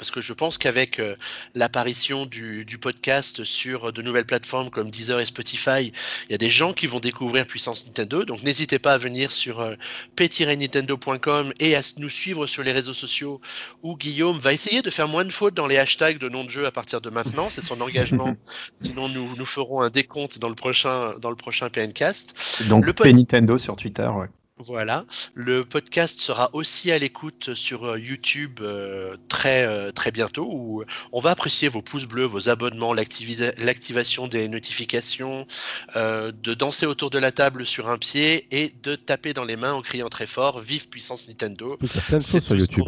parce 0.00 0.10
que 0.10 0.22
je 0.22 0.32
pense 0.32 0.56
qu'avec 0.56 0.98
euh, 0.98 1.14
l'apparition 1.54 2.24
du, 2.24 2.64
podcast 2.80 3.44
sur 3.44 3.92
de 3.92 4.00
nouvelles 4.00 4.24
plateformes 4.24 4.70
comme 4.70 4.90
Deezer 4.90 5.20
et 5.20 5.26
Spotify, 5.26 5.92
il 6.28 6.32
y 6.32 6.34
a 6.34 6.38
des 6.38 6.48
gens 6.48 6.72
qui 6.72 6.86
vont 6.86 7.00
découvrir 7.00 7.46
Puissance 7.46 7.84
Nintendo. 7.84 8.24
Donc 8.24 8.42
n'hésitez 8.42 8.78
pas 8.78 8.94
à 8.94 8.96
venir 8.96 9.30
sur 9.30 9.60
euh, 9.60 9.74
p-nintendo.com 10.16 11.52
et 11.60 11.76
à 11.76 11.82
nous 11.98 12.08
suivre 12.08 12.46
sur 12.46 12.62
les 12.62 12.72
réseaux 12.72 12.94
sociaux 12.94 13.42
où 13.82 13.94
Guillaume 13.94 14.38
va 14.38 14.54
essayer 14.54 14.80
de 14.80 14.88
faire 14.88 15.06
moins 15.06 15.26
de 15.26 15.30
fautes 15.30 15.52
dans 15.52 15.66
les 15.66 15.76
hashtags 15.76 16.16
de 16.16 16.30
nom 16.30 16.44
de 16.44 16.50
jeu 16.50 16.64
à 16.64 16.72
partir 16.72 17.02
de 17.02 17.10
maintenant. 17.10 17.48
C'est 17.50 17.62
son 17.62 17.78
engagement. 17.82 18.34
Sinon, 18.80 19.10
nous, 19.10 19.36
nous 19.36 19.46
ferons 19.46 19.82
un 19.82 19.90
décompte 19.90 20.38
dans 20.38 20.48
le 20.48 20.54
prochain, 20.54 21.12
dans 21.18 21.28
le 21.28 21.36
prochain 21.36 21.68
PNcast. 21.68 22.34
Donc 22.70 22.86
le 22.86 22.94
P-Nintendo 22.94 23.58
sur 23.58 23.76
Twitter, 23.76 24.08
ouais. 24.08 24.28
Voilà, 24.62 25.06
le 25.32 25.64
podcast 25.64 26.20
sera 26.20 26.50
aussi 26.52 26.92
à 26.92 26.98
l'écoute 26.98 27.54
sur 27.54 27.84
euh, 27.84 27.98
YouTube 27.98 28.60
euh, 28.60 29.16
très 29.28 29.64
euh, 29.64 29.90
très 29.90 30.10
bientôt 30.10 30.46
où 30.52 30.84
on 31.12 31.20
va 31.20 31.30
apprécier 31.30 31.70
vos 31.70 31.80
pouces 31.80 32.04
bleus, 32.04 32.26
vos 32.26 32.50
abonnements, 32.50 32.92
l'activation 32.92 34.28
des 34.28 34.48
notifications, 34.48 35.46
de 35.94 36.54
danser 36.54 36.84
autour 36.84 37.08
de 37.08 37.18
la 37.18 37.32
table 37.32 37.64
sur 37.64 37.88
un 37.88 37.96
pied 37.96 38.46
et 38.50 38.72
de 38.82 38.96
taper 38.96 39.32
dans 39.32 39.44
les 39.44 39.56
mains 39.56 39.72
en 39.72 39.80
criant 39.80 40.10
très 40.10 40.26
fort 40.26 40.60
"Vive 40.60 40.88
puissance 40.88 41.28
Nintendo". 41.28 41.78
C'est 42.20 42.42
sur 42.42 42.56
YouTube. 42.56 42.84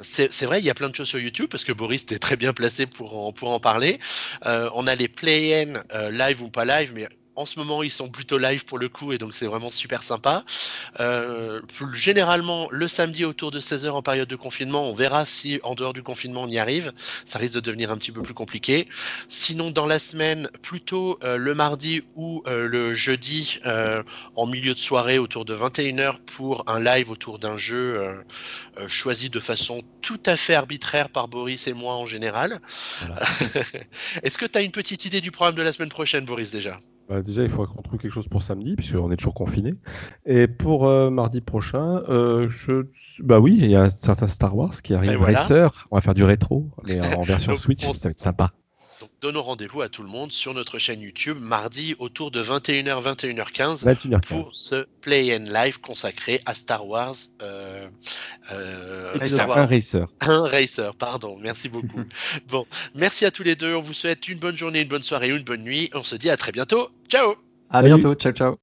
C'est 0.00 0.44
vrai, 0.44 0.60
il 0.60 0.64
y 0.64 0.70
a 0.70 0.74
plein 0.74 0.90
de 0.90 0.94
choses 0.94 1.08
sur 1.08 1.18
YouTube 1.18 1.48
parce 1.50 1.64
que 1.64 1.72
Boris 1.72 2.02
était 2.02 2.18
très 2.18 2.36
bien 2.36 2.52
placé 2.52 2.86
pour 2.86 3.16
en, 3.16 3.32
pour 3.32 3.50
en 3.50 3.60
parler. 3.60 3.98
on 4.44 4.86
a 4.86 4.94
les 4.94 5.08
play-in 5.08 5.80
live 6.10 6.42
ou 6.42 6.50
pas 6.50 6.66
live, 6.66 6.92
mais 6.94 7.08
en 7.36 7.44
ce 7.44 7.58
moment, 7.58 7.82
ils 7.82 7.90
sont 7.90 8.08
plutôt 8.08 8.38
live 8.38 8.64
pour 8.64 8.78
le 8.78 8.88
coup 8.88 9.12
et 9.12 9.18
donc 9.18 9.34
c'est 9.34 9.46
vraiment 9.46 9.70
super 9.70 10.02
sympa. 10.02 10.44
Euh, 11.00 11.60
généralement, 11.92 12.68
le 12.70 12.88
samedi 12.88 13.24
autour 13.24 13.50
de 13.50 13.60
16h 13.60 13.90
en 13.90 14.02
période 14.02 14.28
de 14.28 14.36
confinement, 14.36 14.88
on 14.88 14.94
verra 14.94 15.26
si 15.26 15.60
en 15.62 15.74
dehors 15.74 15.92
du 15.92 16.02
confinement 16.02 16.42
on 16.42 16.48
y 16.48 16.58
arrive. 16.58 16.92
Ça 17.24 17.38
risque 17.38 17.54
de 17.54 17.60
devenir 17.60 17.90
un 17.90 17.98
petit 17.98 18.10
peu 18.10 18.22
plus 18.22 18.34
compliqué. 18.34 18.88
Sinon, 19.28 19.70
dans 19.70 19.86
la 19.86 19.98
semaine, 19.98 20.48
plutôt 20.62 21.18
euh, 21.22 21.36
le 21.36 21.54
mardi 21.54 22.02
ou 22.14 22.42
euh, 22.46 22.66
le 22.66 22.94
jeudi 22.94 23.60
en 24.34 24.46
milieu 24.46 24.72
de 24.72 24.78
soirée 24.78 25.18
autour 25.18 25.44
de 25.44 25.54
21h 25.54 26.18
pour 26.24 26.64
un 26.66 26.80
live 26.80 27.10
autour 27.10 27.38
d'un 27.38 27.58
jeu 27.58 28.00
choisi 28.88 29.30
de 29.30 29.40
façon 29.40 29.82
tout 30.00 30.20
à 30.26 30.36
fait 30.36 30.54
arbitraire 30.54 31.08
par 31.08 31.28
Boris 31.28 31.66
et 31.66 31.72
moi 31.72 31.94
en 31.94 32.06
général. 32.06 32.60
Est-ce 34.22 34.38
que 34.38 34.46
tu 34.46 34.58
as 34.58 34.62
une 34.62 34.70
petite 34.70 35.04
idée 35.04 35.20
du 35.20 35.30
programme 35.30 35.56
de 35.56 35.62
la 35.62 35.72
semaine 35.72 35.88
prochaine, 35.88 36.24
Boris, 36.24 36.50
déjà? 36.50 36.80
Bah, 37.08 37.22
déjà, 37.22 37.42
il 37.42 37.48
faudra 37.48 37.72
qu'on 37.72 37.82
trouve 37.82 37.98
quelque 37.98 38.12
chose 38.12 38.28
pour 38.28 38.42
samedi, 38.42 38.74
puisqu'on 38.74 39.10
est 39.10 39.16
toujours 39.16 39.34
confiné. 39.34 39.74
Et 40.24 40.48
pour 40.48 40.86
euh, 40.86 41.10
mardi 41.10 41.40
prochain, 41.40 42.02
euh, 42.08 42.48
je... 42.48 42.86
bah 43.22 43.38
oui, 43.38 43.56
il 43.58 43.70
y 43.70 43.76
a 43.76 43.84
un 43.84 43.90
certain 43.90 44.26
Star 44.26 44.56
Wars 44.56 44.82
qui 44.82 44.94
arrive. 44.94 45.22
Racer, 45.22 45.86
on 45.90 45.96
va 45.96 46.00
faire 46.00 46.14
du 46.14 46.24
rétro, 46.24 46.68
mais 46.86 47.00
en 47.16 47.22
version 47.22 47.56
Switch, 47.56 47.84
ça 47.92 48.08
va 48.08 48.10
être 48.10 48.20
sympa. 48.20 48.52
Donc 49.00 49.10
donnons 49.20 49.42
rendez-vous 49.42 49.82
à 49.82 49.88
tout 49.88 50.02
le 50.02 50.08
monde 50.08 50.32
sur 50.32 50.54
notre 50.54 50.78
chaîne 50.78 51.00
YouTube 51.00 51.38
mardi 51.40 51.94
autour 51.98 52.30
de 52.30 52.42
21h 52.42 53.02
21h15 53.02 54.20
pour 54.20 54.54
ce 54.54 54.86
play 55.00 55.36
and 55.36 55.44
live 55.52 55.80
consacré 55.80 56.40
à 56.46 56.54
Star 56.54 56.86
Wars. 56.86 57.14
Euh, 57.42 57.88
euh, 58.52 59.14
un 59.14 59.66
racer. 59.66 60.06
Un 60.20 60.42
racer, 60.42 60.94
pardon. 60.94 61.36
Merci 61.40 61.68
beaucoup. 61.68 62.04
bon, 62.48 62.66
merci 62.94 63.24
à 63.24 63.30
tous 63.30 63.42
les 63.42 63.54
deux. 63.54 63.74
On 63.74 63.82
vous 63.82 63.94
souhaite 63.94 64.28
une 64.28 64.38
bonne 64.38 64.56
journée, 64.56 64.80
une 64.80 64.88
bonne 64.88 65.02
soirée, 65.02 65.28
une 65.28 65.42
bonne 65.42 65.62
nuit. 65.62 65.90
On 65.94 66.02
se 66.02 66.16
dit 66.16 66.30
à 66.30 66.36
très 66.36 66.52
bientôt. 66.52 66.88
Ciao. 67.08 67.34
À 67.70 67.82
bientôt. 67.82 68.14
Ciao 68.14 68.32
ciao. 68.32 68.56